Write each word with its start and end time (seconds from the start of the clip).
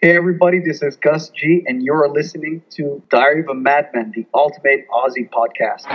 Hey 0.00 0.16
everybody, 0.16 0.60
this 0.60 0.80
is 0.80 0.94
Gus 0.94 1.30
G, 1.30 1.64
and 1.66 1.82
you're 1.82 2.08
listening 2.08 2.62
to 2.76 3.02
Diary 3.10 3.40
of 3.40 3.48
a 3.48 3.54
Madman, 3.54 4.12
the 4.14 4.26
ultimate 4.32 4.86
Ozzy 4.90 5.28
podcast. 5.28 5.86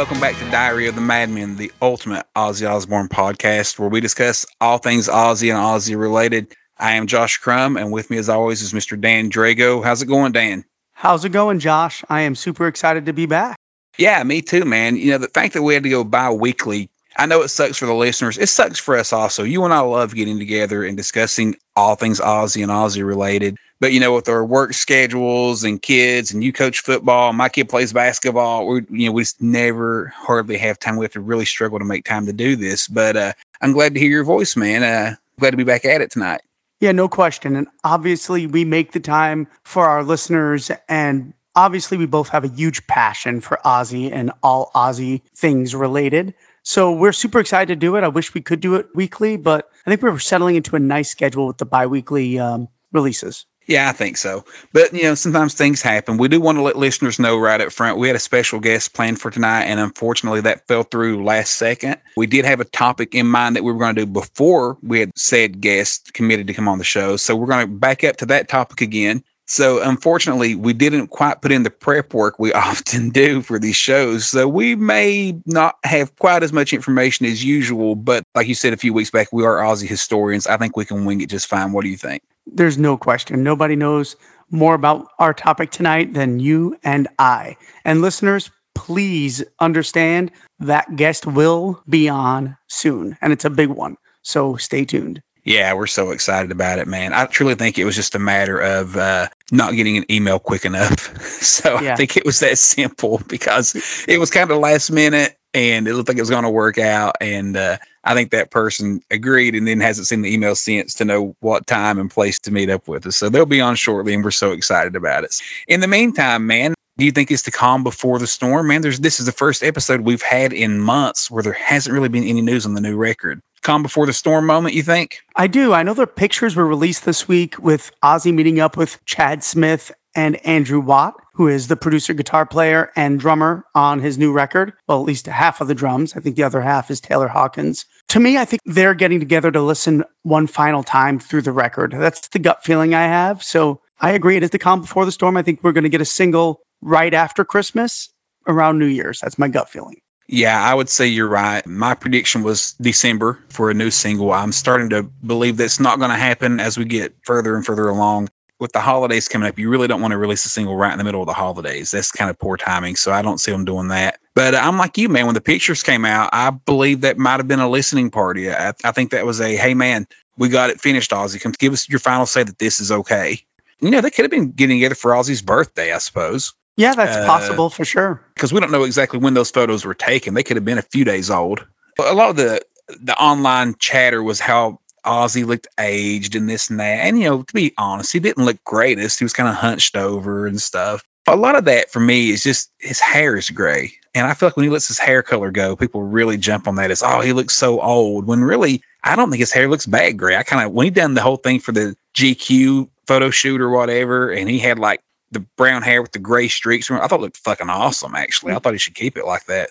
Welcome 0.00 0.18
back 0.18 0.38
to 0.38 0.50
Diary 0.50 0.86
of 0.88 0.94
the 0.94 1.00
Madman, 1.02 1.56
the 1.56 1.70
ultimate 1.82 2.24
Ozzy 2.34 2.66
Osbourne 2.66 3.06
podcast, 3.06 3.78
where 3.78 3.90
we 3.90 4.00
discuss 4.00 4.46
all 4.58 4.78
things 4.78 5.08
Ozzy 5.08 5.54
and 5.54 5.58
Ozzy 5.58 5.94
related. 5.94 6.54
I 6.78 6.92
am 6.92 7.06
Josh 7.06 7.36
Crum, 7.36 7.76
and 7.76 7.92
with 7.92 8.08
me, 8.08 8.16
as 8.16 8.30
always, 8.30 8.62
is 8.62 8.72
Mr. 8.72 8.98
Dan 8.98 9.30
Drago. 9.30 9.84
How's 9.84 10.00
it 10.00 10.06
going, 10.06 10.32
Dan? 10.32 10.64
How's 10.94 11.26
it 11.26 11.32
going, 11.32 11.58
Josh? 11.58 12.02
I 12.08 12.22
am 12.22 12.34
super 12.34 12.66
excited 12.66 13.04
to 13.04 13.12
be 13.12 13.26
back. 13.26 13.58
Yeah, 13.98 14.22
me 14.22 14.40
too, 14.40 14.64
man. 14.64 14.96
You 14.96 15.10
know, 15.10 15.18
the 15.18 15.28
fact 15.28 15.52
that 15.52 15.64
we 15.64 15.74
had 15.74 15.82
to 15.82 15.90
go 15.90 16.02
bi 16.02 16.30
weekly, 16.30 16.88
I 17.18 17.26
know 17.26 17.42
it 17.42 17.48
sucks 17.48 17.76
for 17.76 17.84
the 17.84 17.92
listeners. 17.92 18.38
It 18.38 18.48
sucks 18.48 18.78
for 18.78 18.96
us 18.96 19.12
also. 19.12 19.44
You 19.44 19.66
and 19.66 19.74
I 19.74 19.80
love 19.80 20.14
getting 20.14 20.38
together 20.38 20.82
and 20.82 20.96
discussing 20.96 21.56
all 21.76 21.94
things 21.94 22.20
Ozzy 22.20 22.62
and 22.62 22.72
Ozzy 22.72 23.06
related. 23.06 23.58
But 23.80 23.92
you 23.92 24.00
know, 24.00 24.14
with 24.14 24.28
our 24.28 24.44
work 24.44 24.74
schedules 24.74 25.64
and 25.64 25.80
kids, 25.80 26.32
and 26.32 26.44
you 26.44 26.52
coach 26.52 26.80
football, 26.80 27.32
my 27.32 27.48
kid 27.48 27.68
plays 27.68 27.92
basketball. 27.92 28.66
We, 28.66 28.82
you 28.90 29.06
know, 29.06 29.12
we 29.12 29.22
just 29.22 29.40
never 29.40 30.12
hardly 30.14 30.58
have 30.58 30.78
time. 30.78 30.96
We 30.96 31.04
have 31.04 31.12
to 31.12 31.20
really 31.20 31.46
struggle 31.46 31.78
to 31.78 31.84
make 31.84 32.04
time 32.04 32.26
to 32.26 32.32
do 32.32 32.56
this. 32.56 32.86
But 32.86 33.16
uh, 33.16 33.32
I'm 33.62 33.72
glad 33.72 33.94
to 33.94 34.00
hear 34.00 34.10
your 34.10 34.24
voice, 34.24 34.54
man. 34.54 34.82
Uh, 34.82 35.16
glad 35.38 35.52
to 35.52 35.56
be 35.56 35.64
back 35.64 35.84
at 35.86 36.02
it 36.02 36.10
tonight. 36.10 36.42
Yeah, 36.80 36.92
no 36.92 37.08
question. 37.08 37.56
And 37.56 37.68
obviously, 37.84 38.46
we 38.46 38.64
make 38.64 38.92
the 38.92 39.00
time 39.00 39.46
for 39.64 39.86
our 39.86 40.02
listeners. 40.02 40.70
And 40.88 41.32
obviously, 41.56 41.96
we 41.96 42.06
both 42.06 42.28
have 42.28 42.44
a 42.44 42.48
huge 42.48 42.86
passion 42.86 43.40
for 43.40 43.58
Ozzy 43.64 44.12
and 44.12 44.30
all 44.42 44.70
Ozzy 44.74 45.22
things 45.34 45.74
related. 45.74 46.34
So 46.62 46.92
we're 46.92 47.12
super 47.12 47.40
excited 47.40 47.68
to 47.68 47.76
do 47.76 47.96
it. 47.96 48.04
I 48.04 48.08
wish 48.08 48.34
we 48.34 48.42
could 48.42 48.60
do 48.60 48.74
it 48.74 48.86
weekly, 48.94 49.38
but 49.38 49.70
I 49.86 49.90
think 49.90 50.02
we're 50.02 50.18
settling 50.18 50.56
into 50.56 50.76
a 50.76 50.78
nice 50.78 51.10
schedule 51.10 51.46
with 51.46 51.58
the 51.58 51.66
bi 51.66 51.86
weekly 51.86 52.38
um, 52.38 52.68
releases. 52.92 53.46
Yeah, 53.66 53.88
I 53.88 53.92
think 53.92 54.16
so. 54.16 54.44
But, 54.72 54.92
you 54.92 55.04
know, 55.04 55.14
sometimes 55.14 55.54
things 55.54 55.80
happen. 55.80 56.16
We 56.16 56.28
do 56.28 56.40
want 56.40 56.58
to 56.58 56.62
let 56.62 56.76
listeners 56.76 57.20
know 57.20 57.38
right 57.38 57.60
up 57.60 57.70
front. 57.70 57.98
We 57.98 58.08
had 58.08 58.16
a 58.16 58.20
special 58.20 58.58
guest 58.58 58.94
planned 58.94 59.20
for 59.20 59.30
tonight, 59.30 59.64
and 59.64 59.78
unfortunately, 59.78 60.40
that 60.40 60.66
fell 60.66 60.82
through 60.82 61.24
last 61.24 61.52
second. 61.52 61.98
We 62.16 62.26
did 62.26 62.44
have 62.44 62.60
a 62.60 62.64
topic 62.64 63.14
in 63.14 63.26
mind 63.26 63.54
that 63.54 63.62
we 63.62 63.70
were 63.70 63.78
going 63.78 63.94
to 63.94 64.06
do 64.06 64.10
before 64.10 64.76
we 64.82 64.98
had 64.98 65.16
said 65.16 65.60
guest 65.60 66.14
committed 66.14 66.48
to 66.48 66.54
come 66.54 66.68
on 66.68 66.78
the 66.78 66.84
show. 66.84 67.16
So 67.16 67.36
we're 67.36 67.46
going 67.46 67.66
to 67.66 67.72
back 67.72 68.02
up 68.02 68.16
to 68.16 68.26
that 68.26 68.48
topic 68.48 68.80
again. 68.80 69.22
So 69.50 69.82
unfortunately, 69.82 70.54
we 70.54 70.72
didn't 70.72 71.08
quite 71.08 71.42
put 71.42 71.50
in 71.50 71.64
the 71.64 71.70
prep 71.70 72.14
work 72.14 72.38
we 72.38 72.52
often 72.68 73.10
do 73.10 73.42
for 73.42 73.58
these 73.58 73.74
shows. 73.74 74.28
So 74.28 74.46
we 74.46 74.76
may 74.76 75.36
not 75.44 75.74
have 75.82 76.14
quite 76.20 76.44
as 76.44 76.52
much 76.52 76.72
information 76.72 77.26
as 77.26 77.44
usual, 77.44 77.96
but 77.96 78.22
like 78.36 78.46
you 78.46 78.54
said 78.54 78.72
a 78.72 78.76
few 78.76 78.94
weeks 78.94 79.10
back, 79.10 79.32
we 79.32 79.44
are 79.44 79.56
Ozzy 79.56 79.88
historians. 79.88 80.46
I 80.46 80.56
think 80.56 80.76
we 80.76 80.84
can 80.84 81.04
wing 81.04 81.20
it 81.20 81.30
just 81.30 81.48
fine. 81.48 81.72
What 81.72 81.82
do 81.82 81.90
you 81.90 81.96
think? 81.96 82.22
There's 82.46 82.78
no 82.78 82.96
question. 82.96 83.42
Nobody 83.42 83.74
knows 83.74 84.14
more 84.50 84.74
about 84.74 85.08
our 85.18 85.34
topic 85.34 85.72
tonight 85.72 86.14
than 86.14 86.38
you 86.38 86.78
and 86.84 87.08
I. 87.18 87.56
And 87.84 88.02
listeners, 88.02 88.52
please 88.76 89.42
understand 89.58 90.30
that 90.60 90.94
guest 90.94 91.26
will 91.26 91.82
be 91.88 92.08
on 92.08 92.56
soon, 92.68 93.18
and 93.20 93.32
it's 93.32 93.44
a 93.44 93.50
big 93.50 93.70
one. 93.70 93.96
So 94.22 94.54
stay 94.56 94.84
tuned. 94.84 95.20
Yeah, 95.44 95.72
we're 95.72 95.86
so 95.86 96.10
excited 96.10 96.50
about 96.50 96.78
it, 96.78 96.86
man. 96.86 97.12
I 97.12 97.24
truly 97.26 97.54
think 97.54 97.78
it 97.78 97.84
was 97.84 97.96
just 97.96 98.14
a 98.14 98.18
matter 98.18 98.60
of 98.60 98.96
uh, 98.96 99.28
not 99.52 99.74
getting 99.74 99.96
an 99.96 100.10
email 100.10 100.38
quick 100.38 100.64
enough. 100.64 101.20
so 101.42 101.80
yeah. 101.80 101.92
I 101.92 101.96
think 101.96 102.16
it 102.16 102.24
was 102.24 102.40
that 102.40 102.58
simple 102.58 103.20
because 103.28 103.74
it 104.08 104.18
was 104.18 104.30
kind 104.30 104.50
of 104.50 104.58
last 104.58 104.90
minute 104.90 105.36
and 105.54 105.88
it 105.88 105.94
looked 105.94 106.08
like 106.08 106.16
it 106.16 106.22
was 106.22 106.30
going 106.30 106.44
to 106.44 106.50
work 106.50 106.78
out. 106.78 107.16
And 107.20 107.56
uh, 107.56 107.78
I 108.04 108.14
think 108.14 108.30
that 108.30 108.50
person 108.50 109.02
agreed 109.10 109.54
and 109.54 109.66
then 109.66 109.80
hasn't 109.80 110.06
seen 110.06 110.22
the 110.22 110.32
email 110.32 110.54
since 110.54 110.94
to 110.94 111.04
know 111.04 111.34
what 111.40 111.66
time 111.66 111.98
and 111.98 112.10
place 112.10 112.38
to 112.40 112.50
meet 112.50 112.70
up 112.70 112.88
with 112.88 113.06
us. 113.06 113.16
So 113.16 113.28
they'll 113.28 113.46
be 113.46 113.60
on 113.60 113.74
shortly, 113.76 114.14
and 114.14 114.24
we're 114.24 114.30
so 114.30 114.52
excited 114.52 114.96
about 114.96 115.24
it. 115.24 115.34
In 115.68 115.80
the 115.80 115.88
meantime, 115.88 116.46
man, 116.46 116.74
do 117.00 117.06
you 117.06 117.12
think 117.12 117.30
it's 117.30 117.42
the 117.42 117.50
calm 117.50 117.82
before 117.82 118.18
the 118.18 118.26
storm? 118.26 118.68
Man, 118.68 118.82
there's 118.82 119.00
this 119.00 119.18
is 119.18 119.26
the 119.26 119.32
first 119.32 119.62
episode 119.62 120.02
we've 120.02 120.22
had 120.22 120.52
in 120.52 120.78
months 120.78 121.30
where 121.30 121.42
there 121.42 121.52
hasn't 121.52 121.92
really 121.92 122.08
been 122.08 122.24
any 122.24 122.42
news 122.42 122.64
on 122.64 122.74
the 122.74 122.80
new 122.80 122.96
record. 122.96 123.40
Calm 123.62 123.82
before 123.82 124.06
the 124.06 124.12
storm 124.12 124.46
moment, 124.46 124.74
you 124.74 124.82
think? 124.82 125.20
I 125.36 125.46
do. 125.46 125.72
I 125.72 125.82
know 125.82 125.94
the 125.94 126.06
pictures 126.06 126.56
were 126.56 126.66
released 126.66 127.04
this 127.04 127.28
week 127.28 127.58
with 127.58 127.90
Ozzy 128.02 128.32
meeting 128.32 128.60
up 128.60 128.76
with 128.76 129.04
Chad 129.04 129.44
Smith 129.44 129.92
and 130.14 130.44
Andrew 130.46 130.80
Watt, 130.80 131.14
who 131.34 131.46
is 131.46 131.68
the 131.68 131.76
producer, 131.76 132.12
guitar 132.14 132.44
player, 132.44 132.90
and 132.96 133.20
drummer 133.20 133.64
on 133.74 134.00
his 134.00 134.18
new 134.18 134.32
record. 134.32 134.72
Well, 134.88 135.00
at 135.00 135.06
least 135.06 135.26
half 135.26 135.60
of 135.60 135.68
the 135.68 135.74
drums. 135.74 136.16
I 136.16 136.20
think 136.20 136.36
the 136.36 136.42
other 136.42 136.60
half 136.60 136.90
is 136.90 137.00
Taylor 137.00 137.28
Hawkins. 137.28 137.84
To 138.08 138.20
me, 138.20 138.38
I 138.38 138.44
think 138.44 138.60
they're 138.64 138.94
getting 138.94 139.20
together 139.20 139.50
to 139.52 139.62
listen 139.62 140.04
one 140.22 140.46
final 140.46 140.82
time 140.82 141.18
through 141.18 141.42
the 141.42 141.52
record. 141.52 141.92
That's 141.92 142.28
the 142.28 142.38
gut 142.38 142.64
feeling 142.64 142.94
I 142.94 143.04
have. 143.04 143.42
So 143.42 143.80
I 144.00 144.10
agree. 144.10 144.36
It 144.36 144.42
is 144.42 144.50
the 144.50 144.58
calm 144.58 144.80
before 144.80 145.04
the 145.04 145.12
storm. 145.12 145.36
I 145.36 145.42
think 145.42 145.62
we're 145.62 145.72
going 145.72 145.84
to 145.84 145.90
get 145.90 146.00
a 146.00 146.06
single 146.06 146.60
right 146.80 147.14
after 147.14 147.44
Christmas 147.44 148.08
around 148.46 148.78
New 148.78 148.86
Year's. 148.86 149.20
That's 149.20 149.38
my 149.38 149.48
gut 149.48 149.68
feeling. 149.68 150.00
Yeah, 150.28 150.62
I 150.62 150.74
would 150.74 150.88
say 150.88 151.06
you're 151.06 151.28
right. 151.28 151.66
My 151.66 151.94
prediction 151.94 152.44
was 152.44 152.74
December 152.74 153.38
for 153.48 153.70
a 153.70 153.74
new 153.74 153.90
single. 153.90 154.32
I'm 154.32 154.52
starting 154.52 154.88
to 154.90 155.02
believe 155.02 155.56
that's 155.56 155.80
not 155.80 155.98
going 155.98 156.10
to 156.10 156.16
happen 156.16 156.60
as 156.60 156.78
we 156.78 156.84
get 156.84 157.14
further 157.24 157.56
and 157.56 157.66
further 157.66 157.88
along 157.88 158.28
with 158.60 158.72
the 158.72 158.80
holidays 158.80 159.26
coming 159.26 159.48
up, 159.48 159.58
you 159.58 159.70
really 159.70 159.88
don't 159.88 160.02
want 160.02 160.12
to 160.12 160.18
release 160.18 160.44
a 160.44 160.48
single 160.48 160.76
right 160.76 160.92
in 160.92 160.98
the 160.98 161.04
middle 161.04 161.22
of 161.22 161.26
the 161.26 161.32
holidays. 161.32 161.90
That's 161.90 162.12
kind 162.12 162.30
of 162.30 162.38
poor 162.38 162.56
timing. 162.56 162.94
So 162.94 163.10
I 163.10 163.22
don't 163.22 163.38
see 163.38 163.50
them 163.50 163.64
doing 163.64 163.88
that. 163.88 164.20
But 164.34 164.54
I'm 164.54 164.76
like 164.76 164.98
you, 164.98 165.08
man. 165.08 165.26
When 165.26 165.34
the 165.34 165.40
pictures 165.40 165.82
came 165.82 166.04
out, 166.04 166.28
I 166.32 166.50
believe 166.50 167.00
that 167.00 167.18
might 167.18 167.38
have 167.38 167.48
been 167.48 167.58
a 167.58 167.68
listening 167.68 168.10
party. 168.10 168.52
I, 168.52 168.72
I 168.84 168.92
think 168.92 169.10
that 169.10 169.26
was 169.26 169.40
a, 169.40 169.56
hey, 169.56 169.74
man, 169.74 170.06
we 170.36 170.48
got 170.48 170.70
it 170.70 170.80
finished, 170.80 171.10
Ozzy. 171.10 171.40
Come 171.40 171.52
give 171.52 171.72
us 171.72 171.88
your 171.88 171.98
final 171.98 172.26
say 172.26 172.44
that 172.44 172.58
this 172.58 172.80
is 172.80 172.92
okay. 172.92 173.40
You 173.80 173.90
know, 173.90 174.02
they 174.02 174.10
could 174.10 174.24
have 174.24 174.30
been 174.30 174.52
getting 174.52 174.76
together 174.76 174.94
for 174.94 175.12
Ozzy's 175.12 175.42
birthday, 175.42 175.92
I 175.92 175.98
suppose. 175.98 176.52
Yeah, 176.76 176.94
that's 176.94 177.16
uh, 177.16 177.26
possible 177.26 177.70
for 177.70 177.84
sure. 177.84 178.24
Because 178.34 178.52
we 178.52 178.60
don't 178.60 178.70
know 178.70 178.84
exactly 178.84 179.18
when 179.18 179.34
those 179.34 179.50
photos 179.50 179.84
were 179.84 179.94
taken. 179.94 180.34
They 180.34 180.42
could 180.42 180.56
have 180.56 180.64
been 180.64 180.78
a 180.78 180.82
few 180.82 181.04
days 181.04 181.30
old. 181.30 181.66
But 181.96 182.08
a 182.08 182.14
lot 182.14 182.30
of 182.30 182.36
the 182.36 182.62
the 183.00 183.16
online 183.22 183.74
chatter 183.78 184.22
was 184.22 184.40
how 184.40 184.80
Ozzy 185.04 185.46
looked 185.46 185.68
aged 185.78 186.34
and 186.34 186.48
this 186.48 186.70
and 186.70 186.80
that. 186.80 186.98
And, 187.00 187.18
you 187.18 187.24
know, 187.24 187.42
to 187.42 187.54
be 187.54 187.72
honest, 187.78 188.12
he 188.12 188.18
didn't 188.18 188.44
look 188.44 188.62
greatest. 188.64 189.18
He 189.18 189.24
was 189.24 189.32
kind 189.32 189.48
of 189.48 189.54
hunched 189.54 189.96
over 189.96 190.46
and 190.46 190.60
stuff. 190.60 191.02
A 191.26 191.36
lot 191.36 191.54
of 191.54 191.64
that 191.66 191.90
for 191.90 192.00
me 192.00 192.30
is 192.30 192.42
just 192.42 192.70
his 192.78 192.98
hair 192.98 193.36
is 193.36 193.50
gray. 193.50 193.92
And 194.14 194.26
I 194.26 194.34
feel 194.34 194.48
like 194.48 194.56
when 194.56 194.64
he 194.64 194.70
lets 194.70 194.88
his 194.88 194.98
hair 194.98 195.22
color 195.22 195.50
go, 195.50 195.76
people 195.76 196.02
really 196.02 196.36
jump 196.36 196.66
on 196.66 196.74
that 196.76 196.90
as, 196.90 197.02
oh, 197.02 197.20
he 197.20 197.32
looks 197.32 197.54
so 197.54 197.80
old. 197.80 198.26
When 198.26 198.42
really, 198.42 198.82
I 199.04 199.14
don't 199.14 199.30
think 199.30 199.40
his 199.40 199.52
hair 199.52 199.68
looks 199.68 199.86
bad 199.86 200.16
gray. 200.18 200.36
I 200.36 200.42
kind 200.42 200.66
of, 200.66 200.72
when 200.72 200.84
he 200.84 200.90
done 200.90 201.14
the 201.14 201.22
whole 201.22 201.36
thing 201.36 201.60
for 201.60 201.72
the 201.72 201.94
GQ 202.14 202.88
photo 203.06 203.30
shoot 203.30 203.60
or 203.60 203.70
whatever, 203.70 204.30
and 204.30 204.50
he 204.50 204.58
had 204.58 204.78
like 204.78 205.00
the 205.30 205.40
brown 205.56 205.82
hair 205.82 206.02
with 206.02 206.12
the 206.12 206.18
gray 206.18 206.48
streaks, 206.48 206.90
I 206.90 207.06
thought 207.06 207.20
it 207.20 207.22
looked 207.22 207.36
fucking 207.38 207.70
awesome, 207.70 208.14
actually. 208.14 208.52
I 208.52 208.58
thought 208.58 208.72
he 208.72 208.78
should 208.78 208.94
keep 208.94 209.16
it 209.16 209.26
like 209.26 209.46
that. 209.46 209.70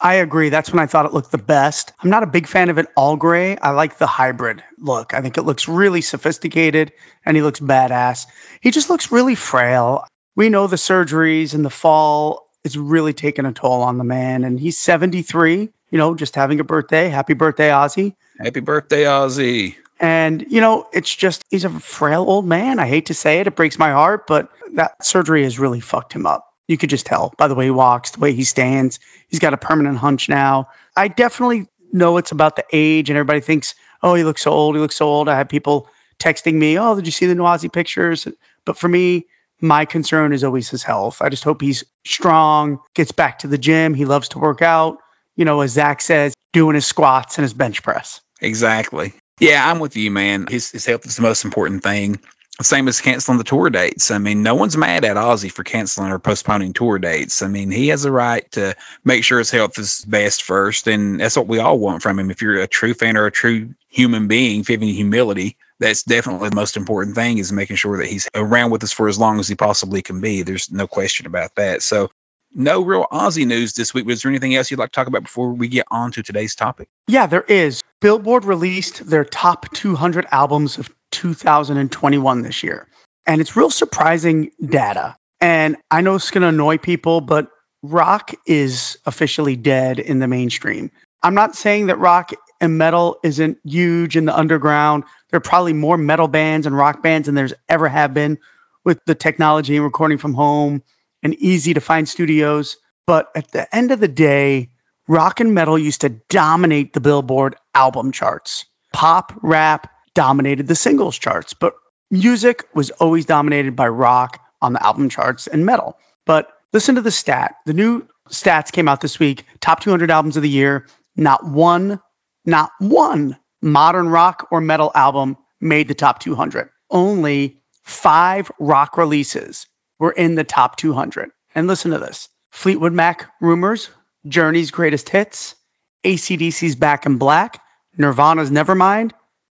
I 0.00 0.14
agree. 0.14 0.48
That's 0.48 0.72
when 0.72 0.80
I 0.80 0.86
thought 0.86 1.06
it 1.06 1.12
looked 1.12 1.30
the 1.30 1.38
best. 1.38 1.92
I'm 2.00 2.10
not 2.10 2.24
a 2.24 2.26
big 2.26 2.46
fan 2.48 2.70
of 2.70 2.78
it 2.78 2.86
all 2.96 3.16
gray. 3.16 3.56
I 3.58 3.70
like 3.70 3.98
the 3.98 4.06
hybrid 4.06 4.62
look. 4.78 5.14
I 5.14 5.20
think 5.20 5.38
it 5.38 5.42
looks 5.42 5.68
really 5.68 6.00
sophisticated 6.00 6.92
and 7.24 7.36
he 7.36 7.42
looks 7.42 7.60
badass. 7.60 8.26
He 8.60 8.72
just 8.72 8.90
looks 8.90 9.12
really 9.12 9.36
frail. 9.36 10.04
We 10.34 10.48
know 10.48 10.66
the 10.66 10.76
surgeries 10.76 11.54
and 11.54 11.64
the 11.64 11.70
fall 11.70 12.48
is 12.64 12.76
really 12.76 13.12
taking 13.12 13.44
a 13.44 13.52
toll 13.52 13.82
on 13.82 13.98
the 13.98 14.04
man. 14.04 14.42
And 14.42 14.58
he's 14.58 14.78
73, 14.78 15.68
you 15.90 15.98
know, 15.98 16.14
just 16.16 16.34
having 16.34 16.58
a 16.58 16.64
birthday. 16.64 17.08
Happy 17.08 17.34
birthday, 17.34 17.68
Ozzy. 17.68 18.16
Happy 18.38 18.60
birthday, 18.60 19.04
Ozzy. 19.04 19.76
And, 20.02 20.44
you 20.50 20.60
know, 20.60 20.86
it's 20.92 21.14
just, 21.14 21.44
he's 21.50 21.64
a 21.64 21.70
frail 21.70 22.22
old 22.22 22.44
man. 22.44 22.80
I 22.80 22.88
hate 22.88 23.06
to 23.06 23.14
say 23.14 23.38
it. 23.38 23.46
It 23.46 23.54
breaks 23.54 23.78
my 23.78 23.92
heart, 23.92 24.26
but 24.26 24.50
that 24.74 25.02
surgery 25.02 25.44
has 25.44 25.60
really 25.60 25.80
fucked 25.80 26.12
him 26.12 26.26
up. 26.26 26.52
You 26.66 26.76
could 26.76 26.90
just 26.90 27.06
tell 27.06 27.32
by 27.38 27.46
the 27.46 27.54
way 27.54 27.66
he 27.66 27.70
walks, 27.70 28.10
the 28.10 28.20
way 28.20 28.32
he 28.32 28.42
stands. 28.42 28.98
He's 29.28 29.38
got 29.38 29.54
a 29.54 29.56
permanent 29.56 29.98
hunch 29.98 30.28
now. 30.28 30.68
I 30.96 31.06
definitely 31.06 31.68
know 31.92 32.16
it's 32.16 32.32
about 32.32 32.56
the 32.56 32.64
age, 32.72 33.08
and 33.08 33.16
everybody 33.16 33.40
thinks, 33.40 33.74
oh, 34.02 34.14
he 34.14 34.24
looks 34.24 34.42
so 34.42 34.50
old. 34.50 34.74
He 34.74 34.80
looks 34.80 34.96
so 34.96 35.06
old. 35.06 35.28
I 35.28 35.36
have 35.36 35.48
people 35.48 35.88
texting 36.18 36.54
me, 36.54 36.78
oh, 36.78 36.96
did 36.96 37.06
you 37.06 37.12
see 37.12 37.26
the 37.26 37.34
new 37.34 37.44
Ozzy 37.44 37.72
pictures? 37.72 38.26
But 38.64 38.76
for 38.76 38.88
me, 38.88 39.24
my 39.60 39.84
concern 39.84 40.32
is 40.32 40.42
always 40.42 40.68
his 40.68 40.82
health. 40.82 41.22
I 41.22 41.28
just 41.28 41.44
hope 41.44 41.60
he's 41.60 41.84
strong, 42.04 42.80
gets 42.94 43.12
back 43.12 43.38
to 43.40 43.46
the 43.46 43.58
gym. 43.58 43.94
He 43.94 44.04
loves 44.04 44.28
to 44.30 44.38
work 44.40 44.62
out. 44.62 44.98
You 45.36 45.44
know, 45.44 45.60
as 45.60 45.76
Zakk 45.76 46.00
says, 46.00 46.34
doing 46.52 46.74
his 46.74 46.86
squats 46.86 47.38
and 47.38 47.44
his 47.44 47.54
bench 47.54 47.82
press. 47.82 48.20
Exactly. 48.40 49.14
Yeah, 49.42 49.68
I'm 49.68 49.80
with 49.80 49.96
you, 49.96 50.08
man. 50.12 50.46
His, 50.46 50.70
his 50.70 50.86
health 50.86 51.04
is 51.04 51.16
the 51.16 51.22
most 51.22 51.44
important 51.44 51.82
thing. 51.82 52.20
Same 52.60 52.86
as 52.86 53.00
canceling 53.00 53.38
the 53.38 53.44
tour 53.44 53.70
dates. 53.70 54.12
I 54.12 54.18
mean, 54.18 54.44
no 54.44 54.54
one's 54.54 54.76
mad 54.76 55.04
at 55.04 55.16
Ozzy 55.16 55.50
for 55.50 55.64
canceling 55.64 56.12
or 56.12 56.20
postponing 56.20 56.72
tour 56.72 56.96
dates. 56.96 57.42
I 57.42 57.48
mean, 57.48 57.72
he 57.72 57.88
has 57.88 58.04
a 58.04 58.12
right 58.12 58.48
to 58.52 58.72
make 59.04 59.24
sure 59.24 59.38
his 59.38 59.50
health 59.50 59.76
is 59.80 60.04
best 60.06 60.44
first, 60.44 60.86
and 60.86 61.18
that's 61.18 61.36
what 61.36 61.48
we 61.48 61.58
all 61.58 61.80
want 61.80 62.02
from 62.02 62.20
him. 62.20 62.30
If 62.30 62.40
you're 62.40 62.60
a 62.60 62.68
true 62.68 62.94
fan 62.94 63.16
or 63.16 63.26
a 63.26 63.32
true 63.32 63.74
human 63.88 64.28
being, 64.28 64.60
if 64.60 64.68
you 64.68 64.74
have 64.74 64.82
any 64.82 64.92
humility, 64.92 65.56
that's 65.80 66.04
definitely 66.04 66.48
the 66.48 66.54
most 66.54 66.76
important 66.76 67.16
thing 67.16 67.38
is 67.38 67.50
making 67.50 67.74
sure 67.74 67.98
that 67.98 68.06
he's 68.06 68.28
around 68.36 68.70
with 68.70 68.84
us 68.84 68.92
for 68.92 69.08
as 69.08 69.18
long 69.18 69.40
as 69.40 69.48
he 69.48 69.56
possibly 69.56 70.02
can 70.02 70.20
be. 70.20 70.42
There's 70.42 70.70
no 70.70 70.86
question 70.86 71.26
about 71.26 71.56
that. 71.56 71.82
So, 71.82 72.12
no 72.54 72.82
real 72.82 73.06
Ozzy 73.12 73.46
news 73.46 73.74
this 73.74 73.94
week. 73.94 74.06
Was 74.06 74.22
there 74.22 74.30
anything 74.30 74.54
else 74.54 74.70
you'd 74.70 74.78
like 74.78 74.90
to 74.90 74.96
talk 74.96 75.06
about 75.06 75.22
before 75.22 75.52
we 75.52 75.68
get 75.68 75.86
on 75.90 76.12
to 76.12 76.22
today's 76.22 76.54
topic? 76.54 76.88
Yeah, 77.08 77.26
there 77.26 77.42
is. 77.42 77.82
Billboard 78.00 78.44
released 78.44 79.06
their 79.08 79.24
top 79.24 79.72
200 79.74 80.26
albums 80.32 80.78
of 80.78 80.90
2021 81.12 82.42
this 82.42 82.62
year. 82.62 82.88
And 83.26 83.40
it's 83.40 83.56
real 83.56 83.70
surprising 83.70 84.50
data. 84.66 85.16
And 85.40 85.76
I 85.90 86.00
know 86.00 86.14
it's 86.14 86.30
going 86.30 86.42
to 86.42 86.48
annoy 86.48 86.78
people, 86.78 87.20
but 87.20 87.48
rock 87.82 88.32
is 88.46 88.96
officially 89.06 89.56
dead 89.56 89.98
in 89.98 90.18
the 90.18 90.28
mainstream. 90.28 90.90
I'm 91.22 91.34
not 91.34 91.54
saying 91.54 91.86
that 91.86 91.98
rock 91.98 92.32
and 92.60 92.78
metal 92.78 93.18
isn't 93.22 93.58
huge 93.64 94.16
in 94.16 94.24
the 94.24 94.36
underground. 94.36 95.04
There 95.30 95.38
are 95.38 95.40
probably 95.40 95.72
more 95.72 95.96
metal 95.96 96.28
bands 96.28 96.66
and 96.66 96.76
rock 96.76 97.02
bands 97.02 97.26
than 97.26 97.34
there's 97.34 97.54
ever 97.68 97.88
have 97.88 98.14
been 98.14 98.38
with 98.84 99.00
the 99.06 99.14
technology 99.14 99.76
and 99.76 99.84
recording 99.84 100.18
from 100.18 100.34
home 100.34 100.82
and 101.22 101.34
easy 101.34 101.74
to 101.74 101.80
find 101.80 102.08
studios. 102.08 102.76
But 103.06 103.30
at 103.34 103.52
the 103.52 103.74
end 103.74 103.90
of 103.90 104.00
the 104.00 104.08
day, 104.08 104.68
rock 105.08 105.40
and 105.40 105.54
metal 105.54 105.78
used 105.78 106.00
to 106.02 106.10
dominate 106.28 106.92
the 106.92 107.00
Billboard 107.00 107.56
album 107.74 108.12
charts. 108.12 108.64
Pop, 108.92 109.32
rap, 109.42 109.90
dominated 110.14 110.68
the 110.68 110.74
singles 110.74 111.18
charts, 111.18 111.54
but 111.54 111.74
music 112.10 112.64
was 112.74 112.90
always 112.92 113.24
dominated 113.24 113.74
by 113.74 113.88
rock 113.88 114.38
on 114.60 114.74
the 114.74 114.86
album 114.86 115.08
charts 115.08 115.46
and 115.46 115.64
metal. 115.66 115.96
But 116.26 116.52
listen 116.72 116.94
to 116.94 117.00
the 117.00 117.10
stat. 117.10 117.56
The 117.66 117.72
new 117.72 118.06
stats 118.28 118.70
came 118.70 118.88
out 118.88 119.00
this 119.00 119.18
week 119.18 119.44
top 119.60 119.80
200 119.80 120.10
albums 120.10 120.36
of 120.36 120.42
the 120.42 120.48
year. 120.48 120.86
Not 121.16 121.44
one, 121.48 122.00
not 122.44 122.70
one 122.78 123.36
modern 123.62 124.08
rock 124.08 124.46
or 124.50 124.60
metal 124.60 124.92
album 124.94 125.36
made 125.60 125.88
the 125.88 125.94
top 125.94 126.18
200. 126.18 126.68
Only 126.90 127.56
five 127.84 128.50
rock 128.58 128.96
releases 128.96 129.66
were 130.02 130.12
in 130.12 130.34
the 130.34 130.42
top 130.42 130.74
200. 130.78 131.30
And 131.54 131.68
listen 131.68 131.92
to 131.92 131.98
this 131.98 132.28
Fleetwood 132.50 132.92
Mac 132.92 133.30
Rumors, 133.40 133.88
Journey's 134.26 134.72
Greatest 134.72 135.08
Hits, 135.08 135.54
ACDC's 136.02 136.74
Back 136.74 137.06
in 137.06 137.18
Black, 137.18 137.62
Nirvana's 137.96 138.50
Nevermind, 138.50 139.12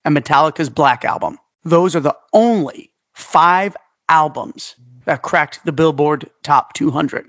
and 0.04 0.16
Metallica's 0.16 0.68
Black 0.68 1.04
Album. 1.04 1.38
Those 1.62 1.94
are 1.94 2.00
the 2.00 2.16
only 2.32 2.90
five 3.14 3.76
albums 4.08 4.74
that 5.04 5.22
cracked 5.22 5.64
the 5.64 5.70
Billboard 5.70 6.28
Top 6.42 6.72
200. 6.72 7.24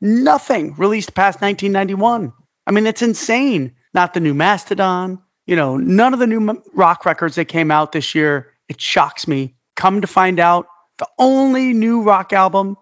Nothing 0.00 0.74
released 0.76 1.14
past 1.14 1.42
1991. 1.42 2.32
I 2.66 2.70
mean, 2.70 2.86
it's 2.86 3.02
insane. 3.02 3.74
Not 3.92 4.14
the 4.14 4.20
new 4.20 4.32
Mastodon, 4.32 5.20
you 5.46 5.54
know, 5.54 5.76
none 5.76 6.14
of 6.14 6.18
the 6.18 6.26
new 6.26 6.62
rock 6.72 7.04
records 7.04 7.34
that 7.34 7.44
came 7.44 7.70
out 7.70 7.92
this 7.92 8.14
year. 8.14 8.54
It 8.70 8.80
shocks 8.80 9.28
me. 9.28 9.54
Come 9.76 10.00
to 10.00 10.06
find 10.06 10.40
out, 10.40 10.66
the 10.98 11.08
only 11.18 11.72
new 11.72 12.02
rock 12.02 12.32
album 12.32 12.76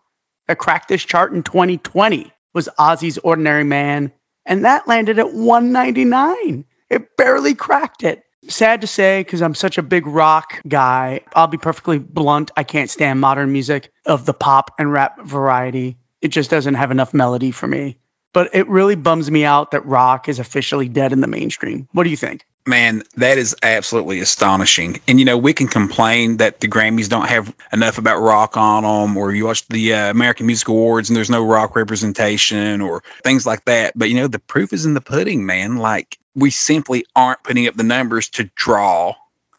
that 0.48 0.58
cracked 0.58 0.88
this 0.88 1.04
chart 1.04 1.32
in 1.32 1.42
2020 1.42 2.32
was 2.54 2.68
Ozzy's 2.78 3.18
Ordinary 3.18 3.64
Man, 3.64 4.12
and 4.46 4.64
that 4.64 4.86
landed 4.86 5.18
at 5.18 5.32
199. 5.32 6.64
It 6.90 7.16
barely 7.16 7.54
cracked 7.54 8.02
it 8.02 8.24
sad 8.48 8.80
to 8.80 8.86
say 8.86 9.20
because 9.20 9.42
I'm 9.42 9.54
such 9.54 9.78
a 9.78 9.82
big 9.82 10.06
rock 10.06 10.60
guy. 10.68 11.20
I'll 11.34 11.46
be 11.46 11.58
perfectly 11.58 11.98
blunt. 11.98 12.50
I 12.56 12.64
can't 12.64 12.90
stand 12.90 13.20
modern 13.20 13.52
music 13.52 13.90
of 14.06 14.26
the 14.26 14.34
pop 14.34 14.72
and 14.78 14.92
rap 14.92 15.20
variety. 15.22 15.96
It 16.20 16.28
just 16.28 16.50
doesn't 16.50 16.74
have 16.74 16.90
enough 16.90 17.14
melody 17.14 17.50
for 17.50 17.66
me. 17.66 17.98
But 18.32 18.54
it 18.54 18.66
really 18.68 18.94
bums 18.94 19.30
me 19.30 19.44
out 19.44 19.70
that 19.72 19.84
rock 19.84 20.28
is 20.28 20.38
officially 20.38 20.88
dead 20.88 21.12
in 21.12 21.20
the 21.20 21.26
mainstream. 21.26 21.88
What 21.92 22.04
do 22.04 22.10
you 22.10 22.16
think? 22.16 22.46
Man, 22.64 23.02
that 23.16 23.38
is 23.38 23.56
absolutely 23.64 24.20
astonishing. 24.20 25.00
And 25.08 25.18
you 25.18 25.24
know, 25.24 25.36
we 25.36 25.52
can 25.52 25.66
complain 25.66 26.36
that 26.36 26.60
the 26.60 26.68
Grammys 26.68 27.08
don't 27.08 27.28
have 27.28 27.54
enough 27.72 27.98
about 27.98 28.20
rock 28.20 28.56
on 28.56 28.84
them, 28.84 29.16
or 29.16 29.34
you 29.34 29.46
watch 29.46 29.66
the 29.66 29.92
uh, 29.94 30.10
American 30.10 30.46
Music 30.46 30.68
Awards 30.68 31.10
and 31.10 31.16
there's 31.16 31.30
no 31.30 31.44
rock 31.44 31.74
representation, 31.74 32.80
or 32.80 33.02
things 33.24 33.46
like 33.46 33.64
that. 33.64 33.98
But 33.98 34.10
you 34.10 34.14
know, 34.14 34.28
the 34.28 34.38
proof 34.38 34.72
is 34.72 34.86
in 34.86 34.94
the 34.94 35.00
pudding, 35.00 35.44
man. 35.44 35.78
Like 35.78 36.18
we 36.36 36.50
simply 36.50 37.04
aren't 37.16 37.42
putting 37.42 37.66
up 37.66 37.74
the 37.74 37.82
numbers 37.82 38.28
to 38.30 38.44
draw 38.54 39.14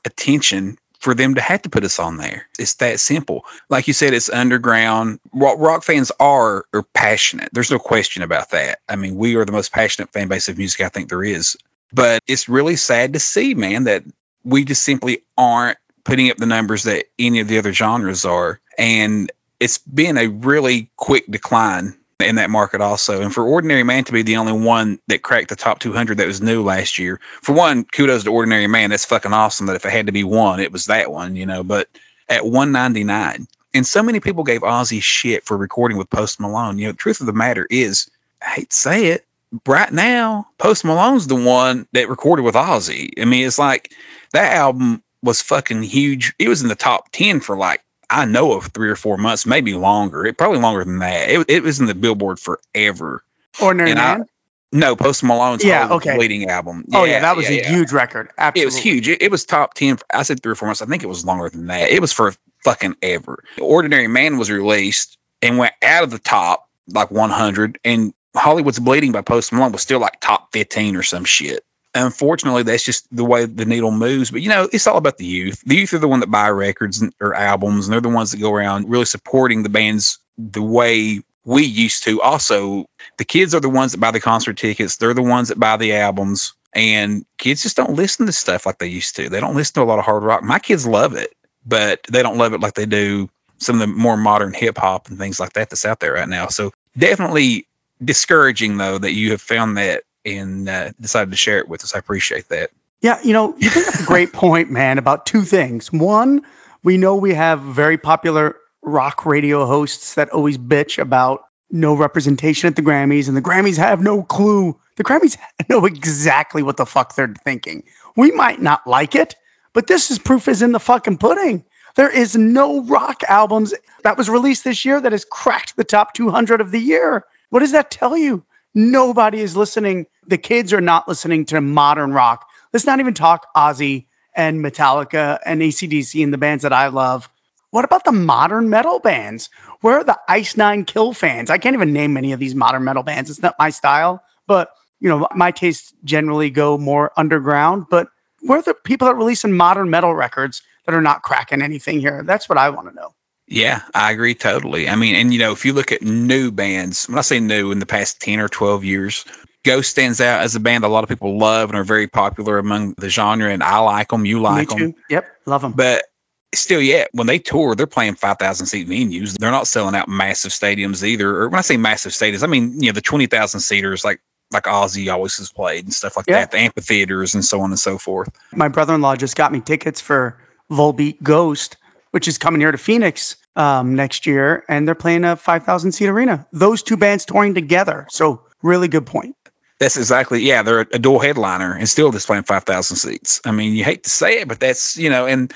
attention 0.05 0.77
for 1.03 1.13
them 1.13 1.35
to 1.35 1.41
have 1.41 1.61
to 1.61 1.69
put 1.69 1.83
us 1.83 1.99
on 1.99 2.15
there. 2.15 2.47
It's 2.57 2.75
that 2.75 2.97
simple. 2.97 3.45
Like 3.67 3.87
you 3.87 3.93
said, 3.93 4.13
it's 4.13 4.29
underground. 4.29 5.19
What 5.31 5.59
rock 5.59 5.83
fans 5.83 6.13
are 6.21 6.63
are 6.73 6.83
passionate. 6.93 7.49
There's 7.51 7.69
no 7.69 7.77
question 7.77 8.23
about 8.23 8.51
that. 8.51 8.79
I 8.87 8.95
mean, 8.95 9.17
we 9.17 9.35
are 9.35 9.43
the 9.43 9.51
most 9.51 9.73
passionate 9.73 10.13
fan 10.13 10.29
base 10.29 10.47
of 10.47 10.57
music 10.57 10.79
I 10.79 10.87
think 10.87 11.09
there 11.09 11.23
is. 11.23 11.57
But 11.91 12.23
it's 12.25 12.47
really 12.47 12.77
sad 12.77 13.11
to 13.13 13.19
see, 13.19 13.53
man, 13.53 13.83
that 13.83 14.03
we 14.45 14.63
just 14.63 14.83
simply 14.83 15.21
aren't 15.37 15.77
putting 16.05 16.31
up 16.31 16.37
the 16.37 16.45
numbers 16.45 16.83
that 16.83 17.07
any 17.19 17.41
of 17.41 17.49
the 17.49 17.57
other 17.57 17.73
genres 17.73 18.23
are. 18.23 18.61
And 18.77 19.29
it's 19.59 19.79
been 19.79 20.17
a 20.17 20.27
really 20.27 20.89
quick 20.95 21.25
decline 21.29 21.97
in 22.19 22.35
that 22.35 22.49
market 22.49 22.81
also. 22.81 23.21
And 23.21 23.33
for 23.33 23.43
Ordinary 23.43 23.83
Man 23.83 24.03
to 24.05 24.11
be 24.11 24.21
the 24.21 24.37
only 24.37 24.53
one 24.53 24.99
that 25.07 25.23
cracked 25.23 25.49
the 25.49 25.55
top 25.55 25.79
200 25.79 26.17
that 26.17 26.27
was 26.27 26.41
new 26.41 26.63
last 26.63 26.97
year, 26.97 27.19
for 27.41 27.53
one, 27.53 27.83
kudos 27.85 28.23
to 28.23 28.31
Ordinary 28.31 28.67
Man. 28.67 28.89
That's 28.89 29.05
fucking 29.05 29.33
awesome 29.33 29.67
that 29.67 29.75
if 29.75 29.85
it 29.85 29.91
had 29.91 30.05
to 30.05 30.11
be 30.11 30.23
one, 30.23 30.59
it 30.59 30.71
was 30.71 30.85
that 30.85 31.11
one, 31.11 31.35
you 31.35 31.45
know. 31.45 31.63
But 31.63 31.89
at 32.29 32.45
199, 32.45 33.47
and 33.73 33.87
so 33.87 34.03
many 34.03 34.19
people 34.19 34.43
gave 34.43 34.61
Ozzy 34.61 35.01
shit 35.01 35.43
for 35.45 35.57
recording 35.57 35.97
with 35.97 36.09
Post 36.09 36.39
Malone. 36.39 36.77
You 36.77 36.85
know, 36.85 36.91
the 36.91 36.97
truth 36.97 37.19
of 37.19 37.27
the 37.27 37.33
matter 37.33 37.67
is, 37.69 38.09
I 38.41 38.49
hate 38.51 38.69
to 38.69 38.75
say 38.75 39.05
it, 39.07 39.25
right 39.65 39.91
now, 39.91 40.47
Post 40.57 40.85
Malone's 40.85 41.27
the 41.27 41.35
one 41.35 41.87
that 41.93 42.09
recorded 42.09 42.43
with 42.43 42.55
Ozzy. 42.55 43.11
I 43.19 43.25
mean, 43.25 43.45
it's 43.45 43.59
like 43.59 43.91
that 44.31 44.53
album 44.53 45.01
was 45.23 45.41
fucking 45.41 45.83
huge. 45.83 46.33
It 46.39 46.49
was 46.49 46.61
in 46.61 46.67
the 46.67 46.75
top 46.75 47.11
10 47.11 47.39
for 47.39 47.57
like 47.57 47.83
I 48.13 48.25
know 48.25 48.53
of 48.53 48.67
three 48.67 48.89
or 48.89 48.95
four 48.95 49.17
months, 49.17 49.45
maybe 49.45 49.73
longer. 49.73 50.25
It 50.25 50.37
probably 50.37 50.59
longer 50.59 50.83
than 50.85 50.99
that. 50.99 51.29
It, 51.29 51.45
it 51.49 51.63
was 51.63 51.79
in 51.79 51.87
the 51.87 51.95
Billboard 51.95 52.39
forever. 52.39 53.23
Ordinary 53.61 53.95
Man. 53.95 54.21
I, 54.21 54.25
no, 54.71 54.95
Post 54.95 55.23
Malone's 55.23 55.63
yeah, 55.63 55.87
okay. 55.89 56.17
leading 56.17 56.49
album. 56.49 56.85
Oh, 56.93 56.97
yeah, 56.97 56.99
oh 56.99 57.05
yeah, 57.05 57.19
that 57.21 57.35
was 57.35 57.49
yeah, 57.49 57.61
a 57.61 57.69
huge 57.69 57.91
record. 57.91 58.29
Absolutely, 58.37 58.61
it 58.61 58.65
was 58.65 58.77
huge. 58.77 59.07
It, 59.07 59.21
it, 59.21 59.31
was 59.31 59.45
top 59.45 59.75
ten. 59.75 59.97
For, 59.97 60.05
I 60.13 60.23
said 60.23 60.41
three 60.41 60.51
or 60.51 60.55
four 60.55 60.67
months. 60.67 60.81
I 60.81 60.85
think 60.85 61.03
it 61.03 61.07
was 61.07 61.25
longer 61.25 61.49
than 61.49 61.67
that. 61.67 61.91
It 61.91 62.01
was 62.01 62.11
for 62.11 62.33
fucking 62.63 62.95
ever. 63.03 63.43
Ordinary 63.61 64.07
Man 64.07 64.37
was 64.37 64.49
released 64.49 65.17
and 65.43 65.57
went 65.57 65.73
out 65.83 66.03
of 66.03 66.09
the 66.09 66.19
top 66.19 66.69
like 66.89 67.11
100, 67.11 67.79
and 67.83 68.13
Hollywood's 68.35 68.79
Bleeding 68.79 69.11
by 69.11 69.21
Post 69.21 69.53
Malone 69.53 69.71
was 69.71 69.81
still 69.81 69.99
like 69.99 70.19
top 70.21 70.51
15 70.53 70.95
or 70.95 71.03
some 71.03 71.23
shit 71.23 71.63
unfortunately, 71.95 72.63
that's 72.63 72.83
just 72.83 73.13
the 73.15 73.25
way 73.25 73.45
the 73.45 73.65
needle 73.65 73.91
moves. 73.91 74.31
But 74.31 74.41
you 74.41 74.49
know, 74.49 74.67
it's 74.71 74.87
all 74.87 74.97
about 74.97 75.17
the 75.17 75.25
youth. 75.25 75.61
The 75.65 75.75
youth 75.75 75.93
are 75.93 75.99
the 75.99 76.07
one 76.07 76.19
that 76.19 76.31
buy 76.31 76.49
records 76.49 77.03
or 77.19 77.33
albums, 77.33 77.85
and 77.85 77.93
they're 77.93 78.01
the 78.01 78.09
ones 78.09 78.31
that 78.31 78.41
go 78.41 78.53
around 78.53 78.89
really 78.89 79.05
supporting 79.05 79.63
the 79.63 79.69
bands 79.69 80.17
the 80.37 80.63
way 80.63 81.21
we 81.45 81.63
used 81.63 82.03
to. 82.03 82.21
Also, 82.21 82.85
the 83.17 83.25
kids 83.25 83.53
are 83.53 83.59
the 83.59 83.69
ones 83.69 83.91
that 83.91 83.99
buy 83.99 84.11
the 84.11 84.19
concert 84.19 84.57
tickets. 84.57 84.97
They're 84.97 85.13
the 85.13 85.21
ones 85.21 85.49
that 85.49 85.59
buy 85.59 85.77
the 85.77 85.93
albums. 85.93 86.53
And 86.75 87.25
kids 87.37 87.61
just 87.61 87.77
don't 87.77 87.93
listen 87.93 88.25
to 88.25 88.31
stuff 88.31 88.65
like 88.65 88.79
they 88.79 88.87
used 88.87 89.15
to. 89.17 89.29
They 89.29 89.39
don't 89.39 89.55
listen 89.55 89.75
to 89.75 89.83
a 89.83 89.83
lot 89.83 89.99
of 89.99 90.05
hard 90.05 90.23
rock. 90.23 90.41
My 90.41 90.57
kids 90.57 90.87
love 90.87 91.15
it, 91.15 91.35
but 91.65 92.01
they 92.11 92.23
don't 92.23 92.37
love 92.37 92.53
it 92.53 92.61
like 92.61 92.73
they 92.73 92.87
do 92.87 93.29
some 93.57 93.75
of 93.75 93.81
the 93.81 93.87
more 93.87 94.17
modern 94.17 94.53
hip 94.53 94.77
hop 94.77 95.07
and 95.07 95.17
things 95.17 95.39
like 95.39 95.53
that 95.53 95.69
that's 95.69 95.85
out 95.85 95.99
there 95.99 96.13
right 96.13 96.27
now. 96.27 96.47
So 96.47 96.71
definitely 96.97 97.67
discouraging 98.03 98.77
though 98.77 98.97
that 98.97 99.13
you 99.13 99.31
have 99.31 99.41
found 99.41 99.77
that 99.77 100.03
and 100.25 100.69
uh, 100.69 100.91
decided 100.99 101.31
to 101.31 101.37
share 101.37 101.59
it 101.59 101.67
with 101.67 101.83
us. 101.83 101.95
I 101.95 101.99
appreciate 101.99 102.49
that. 102.49 102.71
Yeah, 103.01 103.19
you 103.23 103.33
know, 103.33 103.53
you 103.57 103.69
bring 103.71 103.85
up 103.87 103.95
a 103.95 104.05
great 104.05 104.33
point, 104.33 104.71
man, 104.71 104.97
about 104.97 105.25
two 105.25 105.41
things. 105.41 105.91
One, 105.91 106.41
we 106.83 106.97
know 106.97 107.15
we 107.15 107.33
have 107.33 107.61
very 107.61 107.97
popular 107.97 108.55
rock 108.81 109.25
radio 109.25 109.65
hosts 109.65 110.15
that 110.15 110.29
always 110.29 110.57
bitch 110.57 110.97
about 110.97 111.45
no 111.71 111.95
representation 111.95 112.67
at 112.67 112.75
the 112.75 112.81
Grammys, 112.81 113.27
and 113.27 113.35
the 113.35 113.41
Grammys 113.41 113.77
have 113.77 114.01
no 114.01 114.23
clue. 114.23 114.77
The 114.95 115.03
Grammys 115.03 115.37
know 115.69 115.85
exactly 115.85 116.63
what 116.63 116.77
the 116.77 116.85
fuck 116.85 117.15
they're 117.15 117.33
thinking. 117.43 117.83
We 118.15 118.31
might 118.31 118.61
not 118.61 118.85
like 118.85 119.15
it, 119.15 119.35
but 119.73 119.87
this 119.87 120.11
is 120.11 120.19
proof 120.19 120.47
is 120.47 120.61
in 120.61 120.71
the 120.71 120.79
fucking 120.79 121.17
pudding. 121.17 121.65
There 121.95 122.09
is 122.09 122.35
no 122.35 122.83
rock 122.83 123.21
albums 123.27 123.73
that 124.03 124.17
was 124.17 124.29
released 124.29 124.63
this 124.63 124.83
year 124.83 124.99
that 125.01 125.11
has 125.11 125.25
cracked 125.25 125.75
the 125.75 125.83
top 125.83 126.13
200 126.13 126.61
of 126.61 126.71
the 126.71 126.79
year. 126.79 127.25
What 127.49 127.59
does 127.59 127.71
that 127.71 127.91
tell 127.91 128.17
you? 128.17 128.43
Nobody 128.75 129.39
is 129.39 129.55
listening. 129.55 130.07
The 130.27 130.37
kids 130.37 130.73
are 130.73 130.81
not 130.81 131.07
listening 131.07 131.45
to 131.45 131.61
modern 131.61 132.13
rock. 132.13 132.47
Let's 132.71 132.85
not 132.85 132.99
even 132.99 133.13
talk 133.13 133.47
Ozzy 133.55 134.07
and 134.35 134.63
Metallica 134.63 135.39
and 135.45 135.61
ACDC 135.61 136.23
and 136.23 136.33
the 136.33 136.37
bands 136.39 136.63
that 136.63 136.73
I 136.73 136.87
love. 136.87 137.29
What 137.69 137.85
about 137.85 138.05
the 138.05 138.11
modern 138.11 138.69
metal 138.69 138.99
bands? 138.99 139.49
Where 139.81 139.97
are 139.97 140.03
the 140.03 140.19
Ice 140.27 140.57
Nine 140.57 140.85
Kill 140.85 141.13
fans? 141.13 141.49
I 141.49 141.57
can't 141.57 141.75
even 141.75 141.93
name 141.93 142.13
many 142.13 142.31
of 142.31 142.39
these 142.39 142.55
modern 142.55 142.83
metal 142.83 143.03
bands. 143.03 143.29
It's 143.29 143.41
not 143.41 143.55
my 143.59 143.69
style, 143.69 144.23
but 144.47 144.71
you 144.99 145.09
know, 145.09 145.27
my 145.35 145.51
tastes 145.51 145.93
generally 146.03 146.49
go 146.49 146.77
more 146.77 147.11
underground. 147.17 147.85
But 147.89 148.07
where 148.41 148.59
are 148.59 148.63
the 148.63 148.73
people 148.73 149.05
that 149.05 149.13
are 149.13 149.17
releasing 149.17 149.51
modern 149.51 149.89
metal 149.89 150.15
records 150.15 150.61
that 150.85 150.95
are 150.95 151.01
not 151.01 151.23
cracking 151.23 151.61
anything 151.61 151.99
here? 151.99 152.23
That's 152.23 152.47
what 152.47 152.57
I 152.57 152.69
want 152.69 152.89
to 152.89 152.95
know. 152.95 153.13
Yeah, 153.47 153.81
I 153.93 154.11
agree 154.11 154.35
totally. 154.35 154.87
I 154.89 154.95
mean, 154.95 155.15
and 155.15 155.33
you 155.33 155.39
know, 155.39 155.51
if 155.51 155.65
you 155.65 155.73
look 155.73 155.91
at 155.91 156.01
new 156.01 156.51
bands, 156.51 157.07
when 157.07 157.17
I 157.17 157.21
say 157.21 157.39
new 157.39 157.71
in 157.71 157.79
the 157.79 157.85
past 157.85 158.21
10 158.21 158.39
or 158.39 158.47
12 158.47 158.83
years, 158.83 159.25
Ghost 159.63 159.91
stands 159.91 160.19
out 160.19 160.41
as 160.41 160.55
a 160.55 160.59
band 160.59 160.83
a 160.83 160.87
lot 160.87 161.03
of 161.03 161.09
people 161.09 161.37
love 161.37 161.69
and 161.69 161.77
are 161.77 161.83
very 161.83 162.07
popular 162.07 162.57
among 162.57 162.93
the 162.97 163.09
genre, 163.09 163.49
and 163.49 163.63
I 163.63 163.79
like 163.79 164.09
them. 164.09 164.25
You 164.25 164.41
like 164.41 164.69
them. 164.69 164.93
Yep, 165.09 165.25
love 165.45 165.61
them. 165.61 165.71
But 165.73 166.05
still, 166.53 166.81
yet 166.81 167.09
when 167.13 167.27
they 167.27 167.39
tour, 167.39 167.75
they're 167.75 167.87
playing 167.87 168.15
5,000 168.15 168.65
seat 168.65 168.87
venues. 168.87 169.37
They're 169.37 169.51
not 169.51 169.67
selling 169.67 169.95
out 169.95 170.07
massive 170.09 170.51
stadiums 170.51 171.03
either. 171.03 171.37
Or 171.37 171.49
when 171.49 171.59
I 171.59 171.61
say 171.61 171.77
massive 171.77 172.11
stadiums, 172.11 172.43
I 172.43 172.47
mean, 172.47 172.73
you 172.81 172.87
know, 172.87 172.93
the 172.93 173.01
20,000 173.01 173.59
seaters 173.59 174.03
like 174.03 174.21
like 174.51 174.63
Ozzy 174.63 175.11
always 175.11 175.35
has 175.37 175.51
played 175.51 175.85
and 175.85 175.93
stuff 175.93 176.15
like 176.15 176.27
Yeah. 176.27 176.39
that, 176.39 176.51
the 176.51 176.59
amphitheaters 176.59 177.33
and 177.33 177.43
so 177.43 177.59
on 177.61 177.71
and 177.71 177.79
so 177.79 177.97
forth. 177.97 178.29
My 178.53 178.67
brother-in-law 178.67 179.15
just 179.15 179.35
got 179.35 179.51
me 179.51 179.59
tickets 179.59 179.99
for 179.99 180.37
Volbeat 180.69 181.21
Ghost, 181.23 181.75
which 182.13 182.27
is 182.27 182.37
coming 182.37 182.61
here 182.61 182.71
to 182.71 182.77
Phoenix 182.77 183.35
um, 183.55 183.95
next 183.95 184.27
year, 184.27 184.63
and 184.69 184.87
they're 184.87 184.93
playing 184.93 185.25
a 185.25 185.35
5,000 185.35 185.91
seat 185.91 186.07
arena. 186.07 186.45
Those 186.53 186.83
two 186.83 186.95
bands 186.95 187.25
touring 187.25 187.55
together. 187.55 188.05
So 188.11 188.39
really 188.61 188.87
good 188.87 189.07
point. 189.07 189.35
That's 189.79 189.97
exactly, 189.97 190.39
yeah, 190.41 190.61
they're 190.61 190.81
a 190.81 190.99
dual 190.99 191.19
headliner 191.19 191.73
and 191.73 191.89
still 191.89 192.11
just 192.11 192.27
playing 192.27 192.43
5,000 192.43 192.97
seats. 192.97 193.41
I 193.45 193.51
mean, 193.51 193.73
you 193.73 193.83
hate 193.83 194.03
to 194.03 194.11
say 194.11 194.39
it, 194.39 194.47
but 194.47 194.59
that's, 194.59 194.95
you 194.95 195.09
know, 195.09 195.25
and 195.25 195.51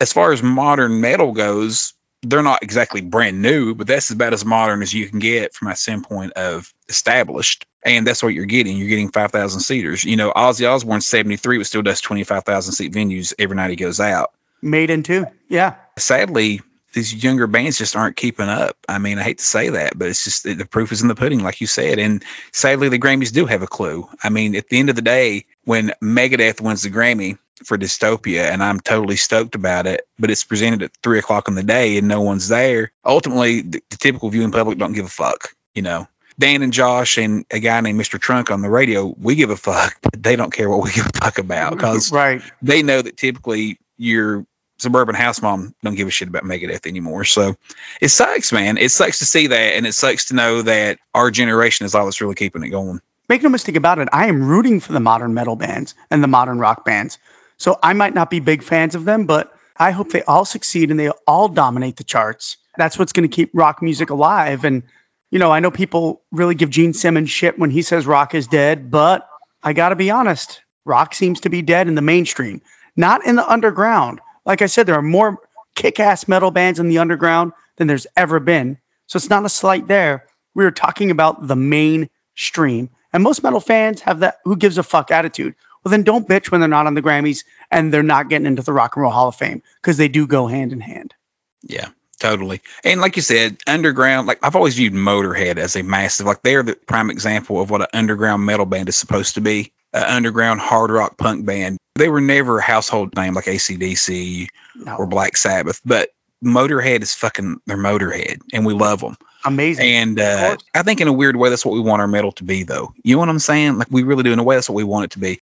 as 0.00 0.10
far 0.10 0.32
as 0.32 0.42
modern 0.42 1.02
metal 1.02 1.32
goes, 1.32 1.92
they're 2.22 2.42
not 2.42 2.62
exactly 2.62 3.02
brand 3.02 3.42
new, 3.42 3.74
but 3.74 3.86
that's 3.86 4.10
about 4.10 4.32
as 4.32 4.46
modern 4.46 4.80
as 4.80 4.94
you 4.94 5.10
can 5.10 5.18
get 5.18 5.52
from 5.52 5.68
a 5.68 5.76
standpoint 5.76 6.32
of 6.32 6.72
established. 6.88 7.66
And 7.84 8.06
that's 8.06 8.22
what 8.22 8.32
you're 8.32 8.46
getting. 8.46 8.78
You're 8.78 8.88
getting 8.88 9.12
5,000 9.12 9.60
seaters. 9.60 10.04
You 10.04 10.16
know, 10.16 10.32
Ozzy 10.32 10.68
Osbourne 10.68 11.02
73, 11.02 11.58
but 11.58 11.66
still 11.66 11.82
does 11.82 12.00
25,000 12.00 12.72
seat 12.72 12.92
venues 12.92 13.34
every 13.38 13.56
night 13.56 13.70
he 13.70 13.76
goes 13.76 14.00
out. 14.00 14.32
Made 14.62 14.90
in 14.90 15.02
two. 15.02 15.26
Yeah. 15.48 15.74
Sadly, 15.98 16.60
these 16.92 17.22
younger 17.22 17.46
bands 17.46 17.78
just 17.78 17.94
aren't 17.94 18.16
keeping 18.16 18.48
up. 18.48 18.76
I 18.88 18.98
mean, 18.98 19.18
I 19.18 19.22
hate 19.22 19.38
to 19.38 19.44
say 19.44 19.68
that, 19.68 19.98
but 19.98 20.08
it's 20.08 20.24
just 20.24 20.44
the 20.44 20.66
proof 20.66 20.90
is 20.90 21.02
in 21.02 21.08
the 21.08 21.14
pudding, 21.14 21.42
like 21.42 21.60
you 21.60 21.66
said. 21.66 21.98
And 21.98 22.24
sadly, 22.52 22.88
the 22.88 22.98
Grammys 22.98 23.32
do 23.32 23.46
have 23.46 23.62
a 23.62 23.66
clue. 23.66 24.08
I 24.22 24.30
mean, 24.30 24.56
at 24.56 24.68
the 24.68 24.78
end 24.78 24.90
of 24.90 24.96
the 24.96 25.02
day, 25.02 25.44
when 25.64 25.92
Megadeth 26.02 26.60
wins 26.60 26.82
the 26.82 26.90
Grammy 26.90 27.38
for 27.64 27.76
Dystopia, 27.76 28.50
and 28.50 28.62
I'm 28.62 28.80
totally 28.80 29.16
stoked 29.16 29.54
about 29.54 29.86
it, 29.86 30.06
but 30.18 30.30
it's 30.30 30.44
presented 30.44 30.82
at 30.82 30.96
three 31.02 31.18
o'clock 31.18 31.48
in 31.48 31.54
the 31.54 31.62
day 31.62 31.98
and 31.98 32.08
no 32.08 32.20
one's 32.20 32.48
there. 32.48 32.92
Ultimately, 33.04 33.62
the, 33.62 33.82
the 33.90 33.96
typical 33.96 34.30
viewing 34.30 34.52
public 34.52 34.78
don't 34.78 34.92
give 34.92 35.06
a 35.06 35.10
fuck. 35.10 35.54
You 35.74 35.82
know, 35.82 36.08
Dan 36.38 36.62
and 36.62 36.72
Josh 36.72 37.18
and 37.18 37.44
a 37.50 37.58
guy 37.58 37.80
named 37.80 38.00
Mr. 38.00 38.20
Trunk 38.20 38.50
on 38.50 38.62
the 38.62 38.70
radio, 38.70 39.14
we 39.18 39.34
give 39.34 39.50
a 39.50 39.56
fuck, 39.56 39.96
but 40.02 40.22
they 40.22 40.36
don't 40.36 40.52
care 40.52 40.70
what 40.70 40.82
we 40.82 40.92
give 40.92 41.06
a 41.06 41.18
fuck 41.18 41.38
about 41.38 41.74
because 41.74 42.12
right. 42.12 42.42
they 42.62 42.82
know 42.82 43.02
that 43.02 43.16
typically 43.16 43.78
your 43.98 44.46
suburban 44.78 45.14
house 45.14 45.42
mom 45.42 45.74
don't 45.82 45.96
give 45.96 46.08
a 46.08 46.10
shit 46.10 46.28
about 46.28 46.44
Megadeth 46.44 46.86
anymore. 46.86 47.24
So 47.24 47.56
it 48.00 48.08
sucks, 48.08 48.52
man. 48.52 48.78
It 48.78 48.90
sucks 48.90 49.18
to 49.18 49.26
see 49.26 49.46
that, 49.48 49.74
and 49.74 49.86
it 49.86 49.92
sucks 49.92 50.24
to 50.26 50.34
know 50.34 50.62
that 50.62 50.98
our 51.14 51.30
generation 51.30 51.84
is 51.84 51.94
all 51.94 52.04
that's 52.04 52.20
really 52.20 52.34
keeping 52.36 52.62
it 52.62 52.68
going. 52.68 53.00
Make 53.28 53.42
no 53.42 53.48
mistake 53.48 53.76
about 53.76 53.98
it. 53.98 54.08
I 54.12 54.26
am 54.26 54.42
rooting 54.42 54.80
for 54.80 54.92
the 54.92 55.00
modern 55.00 55.34
metal 55.34 55.56
bands 55.56 55.94
and 56.10 56.22
the 56.22 56.28
modern 56.28 56.58
rock 56.58 56.84
bands. 56.84 57.18
So 57.58 57.78
I 57.82 57.92
might 57.92 58.14
not 58.14 58.30
be 58.30 58.40
big 58.40 58.62
fans 58.62 58.94
of 58.94 59.04
them, 59.04 59.26
but 59.26 59.52
I 59.76 59.90
hope 59.90 60.10
they 60.10 60.22
all 60.22 60.44
succeed 60.44 60.90
and 60.90 60.98
they 60.98 61.10
all 61.26 61.48
dominate 61.48 61.96
the 61.96 62.04
charts. 62.04 62.56
That's 62.78 62.98
what's 62.98 63.12
going 63.12 63.28
to 63.28 63.34
keep 63.34 63.50
rock 63.52 63.82
music 63.82 64.08
alive. 64.08 64.64
And, 64.64 64.82
you 65.30 65.38
know, 65.38 65.52
I 65.52 65.60
know 65.60 65.70
people 65.70 66.22
really 66.32 66.54
give 66.54 66.70
Gene 66.70 66.94
Simmons 66.94 67.30
shit 67.30 67.58
when 67.58 67.70
he 67.70 67.82
says 67.82 68.06
rock 68.06 68.34
is 68.34 68.46
dead, 68.46 68.90
but 68.90 69.28
I 69.62 69.72
got 69.72 69.90
to 69.90 69.96
be 69.96 70.10
honest, 70.10 70.62
rock 70.84 71.14
seems 71.14 71.40
to 71.40 71.50
be 71.50 71.60
dead 71.60 71.86
in 71.86 71.96
the 71.96 72.02
mainstream, 72.02 72.62
not 72.98 73.24
in 73.24 73.36
the 73.36 73.50
underground. 73.50 74.20
Like 74.44 74.60
I 74.60 74.66
said, 74.66 74.86
there 74.86 74.94
are 74.94 75.02
more 75.02 75.38
kick 75.76 76.00
ass 76.00 76.28
metal 76.28 76.50
bands 76.50 76.78
in 76.78 76.88
the 76.88 76.98
underground 76.98 77.52
than 77.76 77.86
there's 77.86 78.06
ever 78.16 78.40
been. 78.40 78.76
So 79.06 79.16
it's 79.16 79.30
not 79.30 79.44
a 79.46 79.48
slight 79.48 79.86
there. 79.86 80.26
We 80.54 80.64
were 80.64 80.70
talking 80.70 81.10
about 81.10 81.46
the 81.46 81.56
mainstream. 81.56 82.90
And 83.12 83.22
most 83.22 83.42
metal 83.42 83.60
fans 83.60 84.00
have 84.02 84.20
that 84.20 84.38
who 84.44 84.56
gives 84.56 84.76
a 84.76 84.82
fuck 84.82 85.10
attitude. 85.10 85.54
Well, 85.82 85.90
then 85.90 86.02
don't 86.02 86.28
bitch 86.28 86.50
when 86.50 86.60
they're 86.60 86.68
not 86.68 86.86
on 86.86 86.94
the 86.94 87.02
Grammys 87.02 87.44
and 87.70 87.94
they're 87.94 88.02
not 88.02 88.28
getting 88.28 88.46
into 88.46 88.62
the 88.62 88.72
Rock 88.72 88.96
and 88.96 89.02
Roll 89.04 89.12
Hall 89.12 89.28
of 89.28 89.36
Fame 89.36 89.62
because 89.80 89.96
they 89.96 90.08
do 90.08 90.26
go 90.26 90.48
hand 90.48 90.72
in 90.72 90.80
hand. 90.80 91.14
Yeah, 91.62 91.88
totally. 92.18 92.60
And 92.82 93.00
like 93.00 93.14
you 93.14 93.22
said, 93.22 93.58
underground, 93.68 94.26
like 94.26 94.40
I've 94.42 94.56
always 94.56 94.74
viewed 94.74 94.92
Motorhead 94.92 95.56
as 95.56 95.76
a 95.76 95.82
massive, 95.82 96.26
like 96.26 96.42
they're 96.42 96.64
the 96.64 96.74
prime 96.74 97.10
example 97.10 97.60
of 97.60 97.70
what 97.70 97.80
an 97.80 97.86
underground 97.94 98.44
metal 98.44 98.66
band 98.66 98.88
is 98.88 98.96
supposed 98.96 99.34
to 99.36 99.40
be. 99.40 99.72
An 99.92 100.02
underground 100.04 100.60
hard 100.60 100.90
rock 100.90 101.16
punk 101.16 101.46
band. 101.46 101.78
They 101.94 102.08
were 102.08 102.20
never 102.20 102.58
a 102.58 102.62
household 102.62 103.14
name 103.16 103.34
like 103.34 103.46
ACDC 103.46 104.48
No, 104.76 104.96
or 104.96 105.06
Black 105.06 105.36
Sabbath, 105.36 105.80
but 105.84 106.10
Motorhead 106.44 107.02
is 107.02 107.14
fucking 107.14 107.60
their 107.66 107.76
Motorhead, 107.76 108.40
and 108.52 108.64
we 108.64 108.74
love 108.74 109.00
them. 109.00 109.16
amazing. 109.44 109.86
And 109.86 110.20
uh. 110.20 110.56
I 110.74 110.82
think 110.82 111.00
in 111.00 111.08
a 111.08 111.12
weird 111.12 111.36
way, 111.36 111.50
that's 111.50 111.64
what 111.64 111.72
we 111.74 111.80
want 111.80 112.00
our 112.00 112.06
metal 112.06 112.32
to 112.32 112.44
be, 112.44 112.62
though. 112.62 112.92
You 113.02 113.16
know 113.16 113.20
what 113.20 113.28
I'm 113.28 113.38
saying? 113.38 113.78
Like 113.78 113.88
we 113.90 114.02
really 114.02 114.22
do. 114.22 114.32
In 114.32 114.38
a 114.38 114.44
way, 114.44 114.56
that's 114.56 114.68
what 114.68 114.76
we 114.76 114.84
want 114.84 115.06
it 115.06 115.10
to 115.12 115.18
be. 115.18 115.40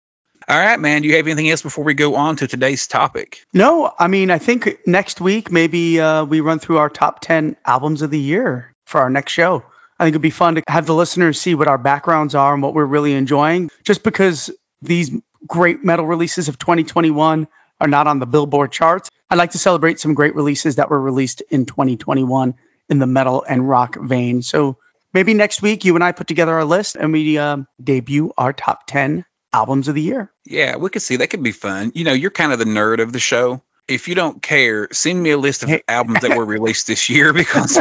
All 0.48 0.58
right, 0.58 0.78
man. 0.78 1.00
Do 1.02 1.08
you 1.08 1.16
have 1.16 1.26
anything 1.26 1.48
else 1.48 1.62
before 1.62 1.84
we 1.84 1.94
go 1.94 2.14
on 2.14 2.36
to 2.36 2.46
today's 2.46 2.86
topic? 2.86 3.42
no, 3.54 3.92
I 3.98 4.08
mean, 4.08 4.30
I 4.30 4.38
think 4.38 4.78
next 4.86 5.20
week 5.20 5.50
maybe 5.50 5.98
uh, 5.98 6.24
we 6.26 6.40
run 6.40 6.58
through 6.58 6.76
our 6.76 6.90
top 6.90 7.20
10 7.20 7.56
albums 7.64 8.02
of 8.02 8.10
the 8.10 8.20
year 8.20 8.72
for 8.84 9.00
our 9.00 9.08
next 9.08 9.32
show. 9.32 9.64
I 9.98 10.04
think 10.04 10.12
it'd 10.12 10.22
be 10.22 10.30
fun 10.30 10.56
to 10.56 10.62
have 10.68 10.86
the 10.86 10.94
listeners 10.94 11.40
see 11.40 11.54
what 11.54 11.68
our 11.68 11.78
backgrounds 11.78 12.34
are 12.34 12.52
and 12.52 12.62
what 12.62 12.74
we're 12.74 12.84
really 12.84 13.12
enjoying, 13.12 13.70
just 13.84 14.02
because 14.02 14.50
these 14.82 15.10
great 15.46 15.84
metal 15.84 16.06
releases 16.06 16.48
of 16.48 16.58
2021 16.58 17.46
are 17.80 17.88
not 17.88 18.06
on 18.06 18.18
the 18.18 18.26
Billboard 18.26 18.72
charts. 18.72 19.10
I'd 19.30 19.38
like 19.38 19.50
to 19.52 19.58
celebrate 19.58 20.00
some 20.00 20.14
great 20.14 20.34
releases 20.34 20.76
that 20.76 20.90
were 20.90 21.00
released 21.00 21.42
in 21.50 21.66
2021 21.66 22.54
in 22.88 22.98
the 22.98 23.06
metal 23.06 23.44
and 23.48 23.68
rock 23.68 23.96
vein. 24.02 24.42
So 24.42 24.76
maybe 25.12 25.34
next 25.34 25.62
week 25.62 25.84
you 25.84 25.94
and 25.94 26.04
I 26.04 26.12
put 26.12 26.26
together 26.26 26.54
our 26.54 26.64
list 26.64 26.96
and 26.96 27.12
we 27.12 27.38
um, 27.38 27.66
debut 27.82 28.32
our 28.36 28.52
top 28.52 28.86
10 28.86 29.24
albums 29.52 29.88
of 29.88 29.94
the 29.94 30.02
year. 30.02 30.30
Yeah, 30.44 30.76
we 30.76 30.90
could 30.90 31.02
see 31.02 31.16
that 31.16 31.28
could 31.28 31.42
be 31.42 31.52
fun. 31.52 31.92
You 31.94 32.04
know, 32.04 32.12
you're 32.12 32.30
kind 32.30 32.52
of 32.52 32.58
the 32.58 32.64
nerd 32.64 33.00
of 33.00 33.12
the 33.12 33.18
show. 33.18 33.62
If 33.88 34.08
you 34.08 34.14
don't 34.14 34.42
care, 34.42 34.88
send 34.92 35.22
me 35.22 35.30
a 35.30 35.38
list 35.38 35.62
of 35.62 35.70
albums 35.88 36.20
that 36.20 36.36
were 36.36 36.44
released 36.46 36.86
this 36.86 37.08
year 37.10 37.32
because 37.34 37.78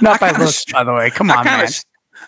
Not 0.00 0.20
by 0.20 0.30
kinda 0.30 0.46
str- 0.48 0.72
by 0.74 0.84
the 0.84 0.92
way. 0.92 1.10
Come 1.10 1.30
I 1.30 1.36
on, 1.36 1.44
kind 1.44 1.62
man. 1.62 1.70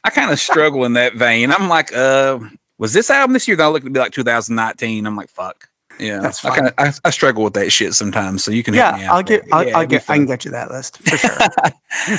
I 0.05 0.11
kind 0.11 0.31
of 0.31 0.41
struggle 0.41 0.85
in 0.85 0.95
that 0.95 1.15
vein. 1.15 1.53
I'm 1.53 1.69
like, 1.69 1.95
uh, 1.95 2.39
was 2.79 2.93
this 2.93 3.11
album 3.11 3.33
this 3.35 3.47
year? 3.47 3.57
Then 3.57 3.67
I 3.67 3.69
look 3.71 3.85
to 3.85 3.91
be 3.91 4.01
like 4.01 4.13
2019. 4.13 5.07
I'm 5.07 5.17
like, 5.17 5.29
fuck. 5.29 5.69
Yeah, 6.01 6.19
That's 6.21 6.45
I, 6.45 6.49
fine. 6.49 6.57
kinda, 6.57 6.75
I, 6.79 6.93
I 7.05 7.11
struggle 7.11 7.45
with 7.45 7.55
that 7.55 7.71
shit 7.71 7.95
sometimes. 7.95 8.43
So 8.43 8.51
you 8.51 8.63
can 8.65 8.75
Yeah, 8.75 8.91
out 8.91 9.01
I'll 9.15 9.23
get. 9.23 9.45
I'll, 9.53 9.65
Yeah, 9.67 9.79
I'll 9.79 9.87
get, 9.87 10.11
I 10.11 10.17
can 10.17 10.27
get 10.27 10.45
you 10.45 10.51
that 10.51 10.71
list 10.71 10.99
for 10.99 11.17
sure. 11.17 11.39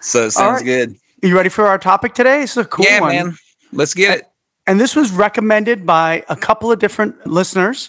So 0.00 0.28
sounds 0.28 0.56
right. 0.56 0.64
good. 0.64 0.96
you 1.22 1.36
ready 1.36 1.48
for 1.48 1.68
our 1.68 1.78
topic 1.78 2.14
today? 2.14 2.42
Is 2.42 2.56
a 2.56 2.64
cool 2.64 2.84
yeah, 2.84 2.98
one. 3.00 3.12
man. 3.14 3.36
Let's 3.72 3.94
get 3.94 4.18
it. 4.18 4.28
And 4.66 4.80
this 4.80 4.96
was 4.96 5.12
recommended 5.12 5.86
by 5.86 6.24
a 6.28 6.34
couple 6.34 6.72
of 6.72 6.80
different 6.80 7.24
listeners. 7.24 7.88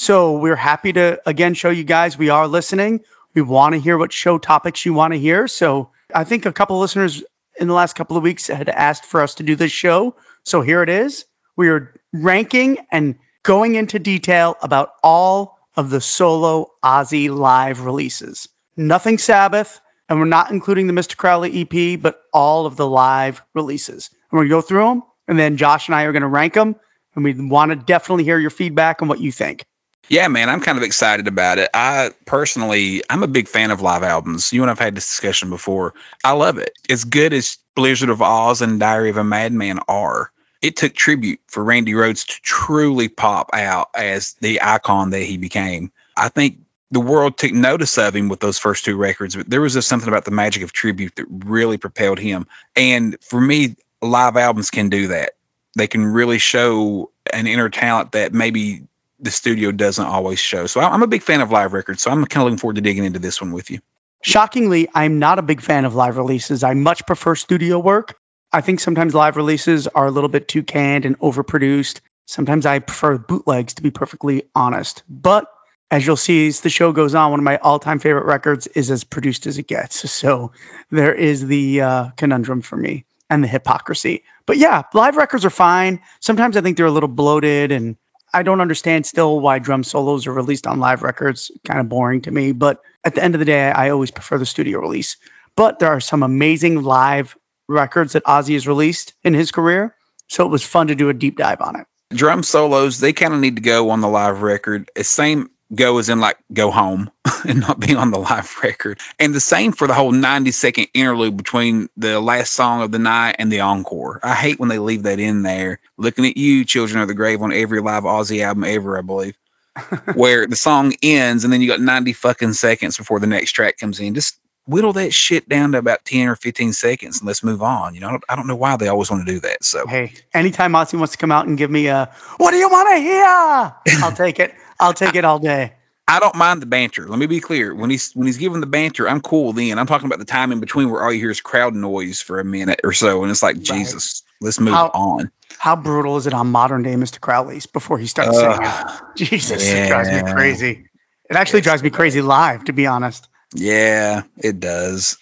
So 0.00 0.34
we're 0.34 0.56
happy 0.56 0.94
to 0.94 1.20
again 1.26 1.52
show 1.52 1.68
you 1.68 1.84
guys 1.84 2.16
we 2.16 2.30
are 2.30 2.48
listening. 2.48 3.00
We 3.34 3.42
want 3.42 3.74
to 3.74 3.78
hear 3.78 3.98
what 3.98 4.14
show 4.14 4.38
topics 4.38 4.86
you 4.86 4.94
want 4.94 5.12
to 5.12 5.18
hear. 5.18 5.46
So 5.46 5.90
I 6.14 6.24
think 6.24 6.46
a 6.46 6.54
couple 6.54 6.74
of 6.76 6.80
listeners 6.80 7.22
in 7.60 7.68
the 7.68 7.74
last 7.74 7.96
couple 7.96 8.16
of 8.16 8.22
weeks 8.22 8.46
had 8.46 8.70
asked 8.70 9.04
for 9.04 9.20
us 9.20 9.34
to 9.34 9.42
do 9.42 9.54
this 9.54 9.72
show. 9.72 10.16
So 10.42 10.62
here 10.62 10.82
it 10.82 10.88
is. 10.88 11.26
We 11.56 11.68
are 11.68 11.92
ranking 12.14 12.78
and 12.90 13.14
going 13.42 13.74
into 13.74 13.98
detail 13.98 14.56
about 14.62 14.94
all 15.02 15.58
of 15.76 15.90
the 15.90 16.00
solo 16.00 16.70
Ozzy 16.82 17.28
live 17.28 17.82
releases. 17.82 18.48
Nothing 18.78 19.18
Sabbath, 19.18 19.82
and 20.08 20.18
we're 20.18 20.24
not 20.24 20.50
including 20.50 20.86
the 20.86 20.94
Mr. 20.94 21.14
Crowley 21.14 21.60
EP, 21.60 22.00
but 22.00 22.22
all 22.32 22.64
of 22.64 22.76
the 22.76 22.88
live 22.88 23.42
releases. 23.52 24.08
And 24.30 24.38
we're 24.38 24.44
going 24.44 24.48
to 24.48 24.54
go 24.54 24.62
through 24.62 24.84
them, 24.86 25.02
and 25.28 25.38
then 25.38 25.58
Josh 25.58 25.88
and 25.88 25.94
I 25.94 26.04
are 26.04 26.12
going 26.12 26.22
to 26.22 26.26
rank 26.26 26.54
them. 26.54 26.74
And 27.16 27.22
we 27.22 27.34
want 27.34 27.68
to 27.68 27.76
definitely 27.76 28.24
hear 28.24 28.38
your 28.38 28.48
feedback 28.48 29.02
on 29.02 29.08
what 29.08 29.20
you 29.20 29.30
think. 29.30 29.62
Yeah, 30.10 30.26
man, 30.26 30.48
I'm 30.48 30.60
kind 30.60 30.76
of 30.76 30.82
excited 30.82 31.28
about 31.28 31.58
it. 31.58 31.70
I 31.72 32.10
personally, 32.26 33.00
I'm 33.10 33.22
a 33.22 33.28
big 33.28 33.46
fan 33.46 33.70
of 33.70 33.80
live 33.80 34.02
albums. 34.02 34.52
You 34.52 34.60
and 34.60 34.68
I've 34.68 34.78
had 34.78 34.96
this 34.96 35.06
discussion 35.06 35.48
before. 35.48 35.94
I 36.24 36.32
love 36.32 36.58
it. 36.58 36.72
As 36.90 37.04
good 37.04 37.32
as 37.32 37.56
Blizzard 37.76 38.10
of 38.10 38.20
Oz 38.20 38.60
and 38.60 38.80
Diary 38.80 39.08
of 39.10 39.16
a 39.16 39.22
Madman 39.22 39.78
are, 39.86 40.32
it 40.62 40.76
took 40.76 40.94
tribute 40.94 41.38
for 41.46 41.62
Randy 41.62 41.92
Rhoads 41.92 42.26
to 42.26 42.42
truly 42.42 43.08
pop 43.08 43.50
out 43.52 43.88
as 43.94 44.34
the 44.40 44.60
icon 44.60 45.10
that 45.10 45.22
he 45.22 45.36
became. 45.36 45.92
I 46.16 46.28
think 46.28 46.58
the 46.90 46.98
world 46.98 47.38
took 47.38 47.52
notice 47.52 47.96
of 47.96 48.16
him 48.16 48.28
with 48.28 48.40
those 48.40 48.58
first 48.58 48.84
two 48.84 48.96
records, 48.96 49.36
but 49.36 49.48
there 49.48 49.60
was 49.60 49.74
just 49.74 49.86
something 49.86 50.08
about 50.08 50.24
the 50.24 50.32
magic 50.32 50.64
of 50.64 50.72
tribute 50.72 51.14
that 51.14 51.26
really 51.46 51.78
propelled 51.78 52.18
him. 52.18 52.48
And 52.74 53.16
for 53.22 53.40
me, 53.40 53.76
live 54.02 54.36
albums 54.36 54.72
can 54.72 54.88
do 54.88 55.06
that. 55.06 55.34
They 55.76 55.86
can 55.86 56.04
really 56.04 56.38
show 56.38 57.12
an 57.32 57.46
inner 57.46 57.68
talent 57.68 58.10
that 58.10 58.32
maybe 58.34 58.82
the 59.20 59.30
studio 59.30 59.72
doesn't 59.72 60.04
always 60.04 60.38
show. 60.38 60.66
So 60.66 60.80
I'm 60.80 61.02
a 61.02 61.06
big 61.06 61.22
fan 61.22 61.40
of 61.40 61.50
live 61.50 61.72
records. 61.72 62.02
So 62.02 62.10
I'm 62.10 62.24
kind 62.26 62.42
of 62.42 62.46
looking 62.46 62.58
forward 62.58 62.76
to 62.76 62.80
digging 62.80 63.04
into 63.04 63.18
this 63.18 63.40
one 63.40 63.52
with 63.52 63.70
you. 63.70 63.78
Shockingly, 64.22 64.88
I'm 64.94 65.18
not 65.18 65.38
a 65.38 65.42
big 65.42 65.60
fan 65.60 65.84
of 65.84 65.94
live 65.94 66.16
releases. 66.16 66.62
I 66.62 66.74
much 66.74 67.04
prefer 67.06 67.34
studio 67.34 67.78
work. 67.78 68.18
I 68.52 68.60
think 68.60 68.80
sometimes 68.80 69.14
live 69.14 69.36
releases 69.36 69.86
are 69.88 70.06
a 70.06 70.10
little 70.10 70.28
bit 70.28 70.48
too 70.48 70.62
canned 70.62 71.04
and 71.04 71.18
overproduced. 71.20 72.00
Sometimes 72.26 72.66
I 72.66 72.80
prefer 72.80 73.18
bootlegs, 73.18 73.74
to 73.74 73.82
be 73.82 73.90
perfectly 73.90 74.42
honest. 74.54 75.02
But 75.08 75.50
as 75.90 76.06
you'll 76.06 76.16
see 76.16 76.48
as 76.48 76.60
the 76.60 76.70
show 76.70 76.92
goes 76.92 77.14
on, 77.14 77.30
one 77.30 77.40
of 77.40 77.44
my 77.44 77.56
all-time 77.58 77.98
favorite 77.98 78.24
records 78.24 78.66
is 78.68 78.90
as 78.90 79.04
produced 79.04 79.46
as 79.46 79.58
it 79.58 79.66
gets. 79.66 80.04
So 80.20 80.52
there 80.90 81.14
is 81.14 81.46
the 81.46 81.80
uh, 81.80 82.10
conundrum 82.16 82.60
for 82.60 82.76
me 82.76 83.04
and 83.30 83.42
the 83.42 83.48
hypocrisy. 83.48 84.22
But 84.44 84.58
yeah, 84.58 84.82
live 84.92 85.16
records 85.16 85.44
are 85.44 85.50
fine. 85.50 86.00
Sometimes 86.20 86.56
I 86.56 86.60
think 86.60 86.76
they're 86.76 86.86
a 86.86 86.90
little 86.90 87.08
bloated, 87.08 87.72
and 87.72 87.96
I 88.32 88.42
don't 88.42 88.60
understand 88.60 89.06
still 89.06 89.40
why 89.40 89.58
drum 89.58 89.82
solos 89.84 90.26
are 90.26 90.32
released 90.32 90.66
on 90.66 90.78
live 90.78 91.02
records. 91.02 91.50
Kind 91.64 91.80
of 91.80 91.88
boring 91.88 92.20
to 92.22 92.30
me. 92.30 92.52
But 92.52 92.80
at 93.04 93.14
the 93.14 93.22
end 93.22 93.34
of 93.34 93.38
the 93.38 93.44
day, 93.44 93.70
I 93.70 93.90
always 93.90 94.10
prefer 94.10 94.38
the 94.38 94.46
studio 94.46 94.78
release. 94.78 95.16
But 95.56 95.78
there 95.78 95.88
are 95.88 96.00
some 96.00 96.22
amazing 96.22 96.82
live 96.82 97.36
records 97.68 98.12
that 98.12 98.24
Ozzy 98.24 98.54
has 98.54 98.68
released 98.68 99.14
in 99.24 99.34
his 99.34 99.50
career. 99.50 99.94
So 100.28 100.44
it 100.44 100.50
was 100.50 100.62
fun 100.62 100.86
to 100.86 100.94
do 100.94 101.08
a 101.08 101.14
deep 101.14 101.36
dive 101.36 101.60
on 101.60 101.76
it. 101.76 101.86
Drum 102.10 102.42
solos, 102.42 103.00
they 103.00 103.12
kind 103.12 103.34
of 103.34 103.40
need 103.40 103.56
to 103.56 103.62
go 103.62 103.90
on 103.90 104.00
the 104.00 104.08
live 104.08 104.42
record. 104.42 104.90
Same 105.00 105.50
go 105.74 105.98
as 105.98 106.08
in 106.08 106.20
like 106.20 106.38
go 106.52 106.70
home 106.70 107.10
and 107.48 107.60
not 107.60 107.80
be 107.80 107.94
on 107.94 108.10
the 108.10 108.18
live 108.18 108.54
record. 108.62 108.98
And 109.18 109.34
the 109.34 109.40
same 109.40 109.72
for 109.72 109.86
the 109.86 109.94
whole 109.94 110.12
90 110.12 110.50
second 110.50 110.88
interlude 110.94 111.36
between 111.36 111.88
the 111.96 112.20
last 112.20 112.54
song 112.54 112.82
of 112.82 112.92
the 112.92 112.98
night 112.98 113.36
and 113.38 113.52
the 113.52 113.60
encore. 113.60 114.20
I 114.22 114.34
hate 114.34 114.58
when 114.58 114.68
they 114.68 114.78
leave 114.78 115.02
that 115.04 115.20
in 115.20 115.42
there. 115.42 115.80
Looking 115.96 116.26
at 116.26 116.36
you, 116.36 116.64
Children 116.64 117.02
of 117.02 117.08
the 117.08 117.14
Grave, 117.14 117.42
on 117.42 117.52
every 117.52 117.80
live 117.80 118.04
Ozzy 118.04 118.42
album 118.42 118.64
ever, 118.64 118.98
I 118.98 119.02
believe. 119.02 119.36
where 120.14 120.46
the 120.46 120.56
song 120.56 120.92
ends 121.00 121.44
and 121.44 121.52
then 121.52 121.60
you 121.60 121.68
got 121.68 121.80
90 121.80 122.12
fucking 122.12 122.52
seconds 122.54 122.98
before 122.98 123.20
the 123.20 123.26
next 123.26 123.52
track 123.52 123.78
comes 123.78 124.00
in. 124.00 124.14
Just 124.14 124.40
whittle 124.66 124.92
that 124.92 125.12
shit 125.12 125.48
down 125.48 125.72
to 125.72 125.78
about 125.78 126.04
10 126.04 126.28
or 126.28 126.36
15 126.36 126.72
seconds 126.72 127.20
and 127.20 127.26
let's 127.26 127.42
move 127.42 127.62
on. 127.62 127.94
You 127.94 128.00
know, 128.00 128.08
I 128.08 128.10
don't, 128.10 128.24
I 128.28 128.36
don't 128.36 128.46
know 128.46 128.56
why 128.56 128.76
they 128.76 128.88
always 128.88 129.10
want 129.10 129.26
to 129.26 129.32
do 129.32 129.40
that. 129.40 129.64
So, 129.64 129.86
hey, 129.86 130.12
anytime 130.34 130.72
Ozzy 130.72 130.98
wants 130.98 131.12
to 131.12 131.18
come 131.18 131.32
out 131.32 131.46
and 131.46 131.56
give 131.56 131.70
me 131.70 131.86
a, 131.86 132.12
what 132.36 132.50
do 132.50 132.56
you 132.56 132.68
want 132.68 132.94
to 132.94 133.00
hear? 133.00 133.24
I'll 134.04 134.12
take 134.12 134.38
it. 134.38 134.54
I'll 134.80 134.94
take 134.94 135.14
it 135.14 135.24
all 135.24 135.38
day. 135.38 135.72
I 136.08 136.18
don't 136.18 136.34
mind 136.34 136.60
the 136.60 136.66
banter. 136.66 137.06
Let 137.08 137.20
me 137.20 137.26
be 137.26 137.38
clear. 137.38 137.72
When 137.72 137.88
he's 137.88 138.12
when 138.14 138.26
he's 138.26 138.36
giving 138.36 138.60
the 138.60 138.66
banter, 138.66 139.08
I'm 139.08 139.20
cool 139.20 139.52
then. 139.52 139.78
I'm 139.78 139.86
talking 139.86 140.06
about 140.06 140.18
the 140.18 140.24
time 140.24 140.50
in 140.50 140.58
between 140.58 140.90
where 140.90 141.04
all 141.04 141.12
you 141.12 141.20
hear 141.20 141.30
is 141.30 141.40
crowd 141.40 141.74
noise 141.74 142.20
for 142.20 142.40
a 142.40 142.44
minute 142.44 142.80
or 142.82 142.92
so, 142.92 143.22
and 143.22 143.30
it's 143.30 143.44
like 143.44 143.54
right. 143.56 143.64
Jesus. 143.64 144.24
Let's 144.40 144.58
move 144.58 144.74
how, 144.74 144.88
on. 144.88 145.30
How 145.58 145.76
brutal 145.76 146.16
is 146.16 146.26
it 146.26 146.34
on 146.34 146.50
modern 146.50 146.82
day 146.82 146.94
Mr. 146.94 147.20
Crowley's 147.20 147.66
before 147.66 147.96
he 147.98 148.06
starts 148.06 148.36
uh, 148.36 148.56
singing? 148.56 149.00
Jesus, 149.30 149.64
yeah. 149.64 149.84
it 149.84 149.88
drives 149.88 150.08
me 150.08 150.32
crazy. 150.32 150.84
It 151.28 151.36
actually 151.36 151.60
drives 151.60 151.82
me 151.82 151.90
crazy 151.90 152.22
live, 152.22 152.64
to 152.64 152.72
be 152.72 152.86
honest. 152.86 153.28
Yeah, 153.54 154.22
it 154.38 154.58
does. 154.58 155.16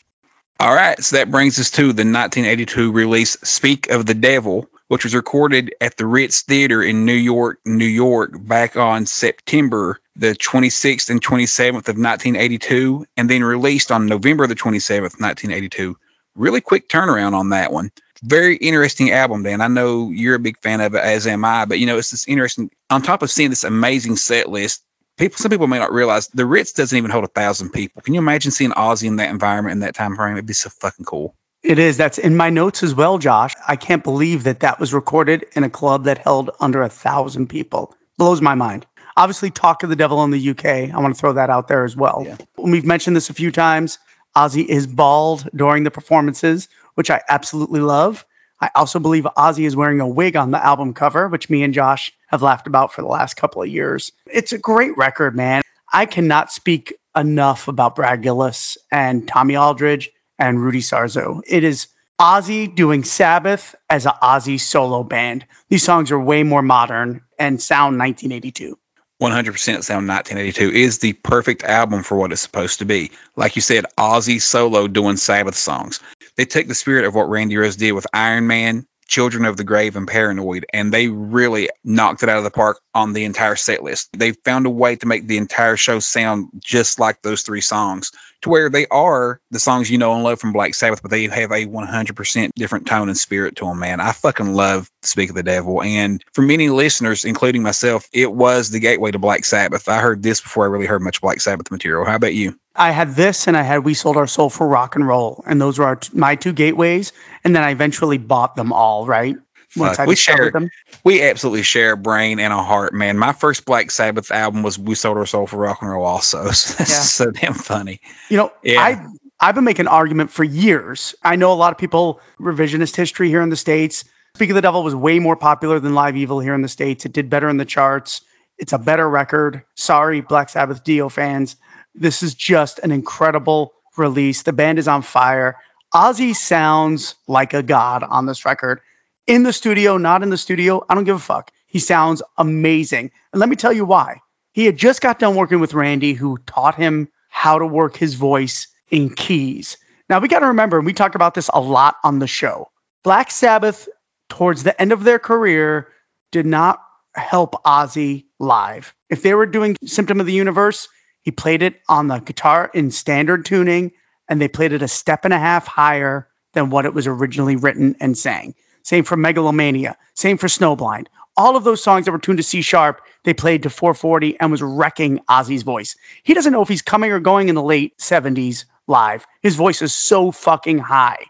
All 0.60 0.74
right, 0.74 0.98
so 1.02 1.16
that 1.16 1.30
brings 1.30 1.58
us 1.58 1.70
to 1.72 1.92
the 1.92 2.04
1982 2.04 2.90
release 2.92 3.32
"Speak 3.42 3.90
of 3.90 4.06
the 4.06 4.14
Devil," 4.14 4.66
which 4.88 5.04
was 5.04 5.14
recorded 5.14 5.74
at 5.80 5.96
the 5.96 6.06
Ritz 6.06 6.42
Theater 6.42 6.82
in 6.82 7.04
New 7.04 7.12
York, 7.12 7.58
New 7.64 7.84
York, 7.84 8.32
back 8.46 8.76
on 8.76 9.06
September 9.06 10.00
the 10.16 10.34
26th 10.34 11.08
and 11.10 11.22
27th 11.22 11.88
of 11.88 11.96
1982, 11.96 13.06
and 13.16 13.30
then 13.30 13.44
released 13.44 13.92
on 13.92 14.06
November 14.06 14.46
the 14.46 14.54
27th, 14.54 15.20
1982. 15.20 15.96
Really 16.34 16.60
quick 16.60 16.88
turnaround 16.88 17.34
on 17.34 17.50
that 17.50 17.72
one. 17.72 17.90
Very 18.24 18.56
interesting 18.56 19.12
album, 19.12 19.44
Dan. 19.44 19.60
I 19.60 19.68
know 19.68 20.10
you're 20.10 20.34
a 20.34 20.40
big 20.40 20.58
fan 20.58 20.80
of 20.80 20.94
it, 20.94 21.04
as 21.04 21.26
am 21.26 21.44
I. 21.44 21.64
But 21.64 21.78
you 21.78 21.86
know, 21.86 21.98
it's 21.98 22.10
this 22.10 22.26
interesting. 22.26 22.70
On 22.90 23.00
top 23.00 23.22
of 23.22 23.30
seeing 23.30 23.50
this 23.50 23.64
amazing 23.64 24.16
set 24.16 24.48
list, 24.48 24.82
people, 25.18 25.36
some 25.38 25.50
people 25.50 25.68
may 25.68 25.78
not 25.78 25.92
realize 25.92 26.26
the 26.28 26.46
Ritz 26.46 26.72
doesn't 26.72 26.96
even 26.98 27.12
hold 27.12 27.24
a 27.24 27.28
thousand 27.28 27.70
people. 27.70 28.02
Can 28.02 28.14
you 28.14 28.20
imagine 28.20 28.50
seeing 28.50 28.72
Ozzy 28.72 29.06
in 29.06 29.16
that 29.16 29.30
environment 29.30 29.72
in 29.72 29.80
that 29.80 29.94
time 29.94 30.16
frame? 30.16 30.32
It'd 30.32 30.46
be 30.46 30.52
so 30.52 30.70
fucking 30.70 31.04
cool. 31.04 31.36
It 31.68 31.78
is. 31.78 31.98
That's 31.98 32.16
in 32.16 32.34
my 32.34 32.48
notes 32.48 32.82
as 32.82 32.94
well, 32.94 33.18
Josh. 33.18 33.54
I 33.68 33.76
can't 33.76 34.02
believe 34.02 34.42
that 34.44 34.60
that 34.60 34.80
was 34.80 34.94
recorded 34.94 35.44
in 35.54 35.64
a 35.64 35.68
club 35.68 36.04
that 36.04 36.16
held 36.16 36.50
under 36.60 36.80
a 36.80 36.88
thousand 36.88 37.48
people. 37.48 37.94
Blows 38.16 38.40
my 38.40 38.54
mind. 38.54 38.86
Obviously, 39.18 39.50
Talk 39.50 39.82
of 39.82 39.90
the 39.90 39.94
Devil 39.94 40.24
in 40.24 40.30
the 40.30 40.48
UK. 40.48 40.64
I 40.64 40.98
want 40.98 41.14
to 41.14 41.20
throw 41.20 41.34
that 41.34 41.50
out 41.50 41.68
there 41.68 41.84
as 41.84 41.94
well. 41.94 42.22
Yeah. 42.24 42.38
We've 42.56 42.86
mentioned 42.86 43.16
this 43.16 43.28
a 43.28 43.34
few 43.34 43.50
times. 43.52 43.98
Ozzy 44.34 44.64
is 44.64 44.86
bald 44.86 45.46
during 45.54 45.84
the 45.84 45.90
performances, 45.90 46.70
which 46.94 47.10
I 47.10 47.20
absolutely 47.28 47.80
love. 47.80 48.24
I 48.62 48.70
also 48.74 48.98
believe 48.98 49.26
Ozzy 49.36 49.66
is 49.66 49.76
wearing 49.76 50.00
a 50.00 50.08
wig 50.08 50.36
on 50.36 50.52
the 50.52 50.64
album 50.64 50.94
cover, 50.94 51.28
which 51.28 51.50
me 51.50 51.62
and 51.62 51.74
Josh 51.74 52.10
have 52.28 52.40
laughed 52.40 52.66
about 52.66 52.94
for 52.94 53.02
the 53.02 53.08
last 53.08 53.36
couple 53.36 53.60
of 53.60 53.68
years. 53.68 54.10
It's 54.32 54.54
a 54.54 54.58
great 54.58 54.96
record, 54.96 55.36
man. 55.36 55.60
I 55.92 56.06
cannot 56.06 56.50
speak 56.50 56.94
enough 57.14 57.68
about 57.68 57.94
Brad 57.94 58.22
Gillis 58.22 58.78
and 58.90 59.28
Tommy 59.28 59.54
Aldridge 59.54 60.10
and 60.38 60.62
Rudy 60.62 60.80
Sarzo. 60.80 61.40
It 61.46 61.64
is 61.64 61.88
Ozzy 62.20 62.74
doing 62.74 63.04
Sabbath 63.04 63.74
as 63.90 64.06
an 64.06 64.12
Ozzy 64.22 64.58
solo 64.58 65.04
band. 65.04 65.46
These 65.68 65.84
songs 65.84 66.10
are 66.10 66.18
way 66.18 66.42
more 66.42 66.62
modern 66.62 67.22
and 67.38 67.62
sound 67.62 67.98
1982. 67.98 68.76
100% 69.20 69.82
Sound 69.82 70.06
1982 70.06 70.70
is 70.70 71.00
the 71.00 71.12
perfect 71.14 71.64
album 71.64 72.04
for 72.04 72.16
what 72.16 72.30
it's 72.30 72.40
supposed 72.40 72.78
to 72.78 72.84
be. 72.84 73.10
Like 73.34 73.56
you 73.56 73.62
said, 73.62 73.84
Ozzy 73.98 74.40
solo 74.40 74.86
doing 74.86 75.16
Sabbath 75.16 75.56
songs. 75.56 75.98
They 76.36 76.44
take 76.44 76.68
the 76.68 76.74
spirit 76.74 77.04
of 77.04 77.16
what 77.16 77.28
Randy 77.28 77.56
Rhoads 77.56 77.76
did 77.76 77.92
with 77.92 78.06
Iron 78.14 78.46
Man, 78.46 78.86
Children 79.08 79.44
of 79.44 79.56
the 79.56 79.64
Grave, 79.64 79.96
and 79.96 80.06
Paranoid, 80.06 80.64
and 80.72 80.92
they 80.92 81.08
really 81.08 81.68
knocked 81.84 82.22
it 82.22 82.28
out 82.28 82.38
of 82.38 82.44
the 82.44 82.50
park 82.50 82.80
on 82.94 83.12
the 83.12 83.24
entire 83.24 83.56
set 83.56 83.82
list. 83.82 84.08
They 84.16 84.32
found 84.32 84.66
a 84.66 84.70
way 84.70 84.96
to 84.96 85.06
make 85.06 85.26
the 85.26 85.38
entire 85.38 85.76
show 85.76 85.98
sound 85.98 86.48
just 86.58 87.00
like 87.00 87.22
those 87.22 87.42
three 87.42 87.60
songs 87.60 88.12
to 88.42 88.50
where 88.50 88.70
they 88.70 88.86
are 88.88 89.40
the 89.50 89.58
songs 89.58 89.90
you 89.90 89.98
know 89.98 90.14
and 90.14 90.22
love 90.22 90.38
from 90.38 90.52
Black 90.52 90.74
Sabbath, 90.74 91.02
but 91.02 91.10
they 91.10 91.24
have 91.24 91.50
a 91.50 91.66
100% 91.66 92.50
different 92.54 92.86
tone 92.86 93.08
and 93.08 93.18
spirit 93.18 93.56
to 93.56 93.64
them, 93.64 93.78
man. 93.78 94.00
I 94.00 94.12
fucking 94.12 94.54
love 94.54 94.90
Speak 95.02 95.30
of 95.30 95.36
the 95.36 95.42
Devil. 95.42 95.82
And 95.82 96.22
for 96.32 96.42
many 96.42 96.70
listeners, 96.70 97.24
including 97.24 97.62
myself, 97.62 98.08
it 98.12 98.32
was 98.32 98.70
the 98.70 98.80
gateway 98.80 99.10
to 99.10 99.18
Black 99.18 99.44
Sabbath. 99.44 99.88
I 99.88 100.00
heard 100.00 100.22
this 100.22 100.40
before 100.40 100.64
I 100.64 100.68
really 100.68 100.86
heard 100.86 101.02
much 101.02 101.20
Black 101.20 101.40
Sabbath 101.40 101.70
material. 101.70 102.04
How 102.04 102.16
about 102.16 102.34
you? 102.34 102.58
I 102.78 102.92
had 102.92 103.16
this 103.16 103.46
and 103.46 103.56
I 103.56 103.62
had 103.62 103.84
We 103.84 103.92
Sold 103.92 104.16
Our 104.16 104.26
Soul 104.26 104.50
for 104.50 104.66
Rock 104.66 104.94
and 104.94 105.06
Roll. 105.06 105.42
And 105.46 105.60
those 105.60 105.78
were 105.78 105.84
our, 105.84 106.00
my 106.12 106.34
two 106.34 106.52
gateways. 106.52 107.12
And 107.44 107.54
then 107.54 107.62
I 107.62 107.70
eventually 107.70 108.18
bought 108.18 108.56
them 108.56 108.72
all, 108.72 109.06
right? 109.06 109.36
Fuck, 109.70 110.06
we 110.06 110.16
share 110.16 110.50
them. 110.50 110.70
We 111.04 111.22
absolutely 111.22 111.62
share 111.62 111.92
a 111.92 111.96
brain 111.96 112.40
and 112.40 112.52
a 112.52 112.62
heart, 112.62 112.94
man. 112.94 113.18
My 113.18 113.32
first 113.32 113.66
Black 113.66 113.90
Sabbath 113.90 114.30
album 114.30 114.62
was 114.62 114.78
"We 114.78 114.94
Sold 114.94 115.18
Our 115.18 115.26
Soul 115.26 115.46
for 115.46 115.58
Rock 115.58 115.82
and 115.82 115.90
Roll," 115.90 116.06
also. 116.06 116.50
So 116.52 116.74
that's 116.78 116.90
yeah. 116.90 116.96
so 117.00 117.30
damn 117.30 117.52
funny. 117.52 118.00
You 118.30 118.38
know, 118.38 118.52
yeah. 118.62 118.80
I 118.80 119.06
I've 119.40 119.54
been 119.54 119.64
making 119.64 119.82
an 119.82 119.88
argument 119.88 120.30
for 120.30 120.42
years. 120.42 121.14
I 121.22 121.36
know 121.36 121.52
a 121.52 121.54
lot 121.54 121.70
of 121.70 121.78
people 121.78 122.18
revisionist 122.40 122.96
history 122.96 123.28
here 123.28 123.42
in 123.42 123.50
the 123.50 123.56
states. 123.56 124.04
Speak 124.34 124.48
of 124.50 124.54
the 124.54 124.62
Devil 124.62 124.82
was 124.82 124.94
way 124.94 125.18
more 125.18 125.36
popular 125.36 125.78
than 125.78 125.94
Live 125.94 126.16
Evil 126.16 126.40
here 126.40 126.54
in 126.54 126.62
the 126.62 126.68
states. 126.68 127.04
It 127.04 127.12
did 127.12 127.28
better 127.28 127.48
in 127.48 127.58
the 127.58 127.64
charts. 127.64 128.22
It's 128.58 128.72
a 128.72 128.78
better 128.78 129.08
record. 129.08 129.62
Sorry, 129.74 130.22
Black 130.22 130.48
Sabbath 130.48 130.82
Dio 130.82 131.08
fans. 131.08 131.56
This 132.00 132.22
is 132.22 132.34
just 132.34 132.78
an 132.80 132.90
incredible 132.90 133.72
release. 133.96 134.42
The 134.42 134.52
band 134.52 134.78
is 134.78 134.88
on 134.88 135.02
fire. 135.02 135.56
Ozzy 135.94 136.34
sounds 136.34 137.14
like 137.26 137.54
a 137.54 137.62
god 137.62 138.02
on 138.04 138.26
this 138.26 138.44
record 138.44 138.80
in 139.28 139.42
the 139.42 139.52
studio, 139.52 139.98
not 139.98 140.22
in 140.22 140.30
the 140.30 140.38
studio, 140.38 140.84
I 140.88 140.94
don't 140.94 141.04
give 141.04 141.16
a 141.16 141.20
fuck. 141.20 141.52
He 141.66 141.78
sounds 141.78 142.22
amazing. 142.38 143.12
And 143.32 143.40
let 143.40 143.50
me 143.50 143.56
tell 143.56 143.72
you 143.72 143.84
why. 143.84 144.20
He 144.52 144.64
had 144.64 144.76
just 144.76 145.02
got 145.02 145.18
done 145.18 145.36
working 145.36 145.60
with 145.60 145.74
Randy, 145.74 146.14
who 146.14 146.38
taught 146.46 146.74
him 146.74 147.08
how 147.28 147.58
to 147.58 147.66
work 147.66 147.96
his 147.96 148.14
voice 148.14 148.66
in 148.90 149.14
keys. 149.14 149.76
Now, 150.08 150.18
we 150.18 150.28
got 150.28 150.40
to 150.40 150.46
remember, 150.46 150.78
and 150.78 150.86
we 150.86 150.94
talked 150.94 151.14
about 151.14 151.34
this 151.34 151.50
a 151.52 151.60
lot 151.60 151.96
on 152.02 152.18
the 152.18 152.26
show. 152.26 152.70
Black 153.04 153.30
Sabbath, 153.30 153.86
towards 154.30 154.62
the 154.62 154.80
end 154.80 154.92
of 154.92 155.04
their 155.04 155.18
career, 155.18 155.88
did 156.32 156.46
not 156.46 156.82
help 157.14 157.62
Ozzy 157.64 158.24
live. 158.38 158.94
If 159.10 159.22
they 159.22 159.34
were 159.34 159.46
doing 159.46 159.76
Symptom 159.84 160.20
of 160.20 160.26
the 160.26 160.32
Universe, 160.32 160.88
he 161.22 161.30
played 161.30 161.62
it 161.62 161.80
on 161.88 162.08
the 162.08 162.18
guitar 162.18 162.70
in 162.74 162.90
standard 162.90 163.44
tuning, 163.44 163.92
and 164.28 164.40
they 164.40 164.48
played 164.48 164.72
it 164.72 164.82
a 164.82 164.88
step 164.88 165.24
and 165.24 165.34
a 165.34 165.38
half 165.38 165.66
higher 165.66 166.28
than 166.54 166.70
what 166.70 166.84
it 166.84 166.94
was 166.94 167.06
originally 167.06 167.56
written 167.56 167.94
and 168.00 168.16
sang. 168.16 168.54
Same 168.82 169.04
for 169.04 169.16
Megalomania. 169.16 169.96
Same 170.14 170.38
for 170.38 170.46
Snowblind. 170.46 171.06
All 171.36 171.56
of 171.56 171.64
those 171.64 171.82
songs 171.82 172.04
that 172.04 172.12
were 172.12 172.18
tuned 172.18 172.38
to 172.38 172.42
C 172.42 172.62
sharp, 172.62 173.00
they 173.24 173.34
played 173.34 173.62
to 173.62 173.70
440 173.70 174.40
and 174.40 174.50
was 174.50 174.62
wrecking 174.62 175.20
Ozzy's 175.28 175.62
voice. 175.62 175.94
He 176.22 176.34
doesn't 176.34 176.52
know 176.52 176.62
if 176.62 176.68
he's 176.68 176.82
coming 176.82 177.12
or 177.12 177.20
going 177.20 177.48
in 177.48 177.54
the 177.54 177.62
late 177.62 177.96
70s 177.98 178.64
live. 178.86 179.26
His 179.42 179.54
voice 179.54 179.82
is 179.82 179.94
so 179.94 180.32
fucking 180.32 180.78
high. 180.78 181.26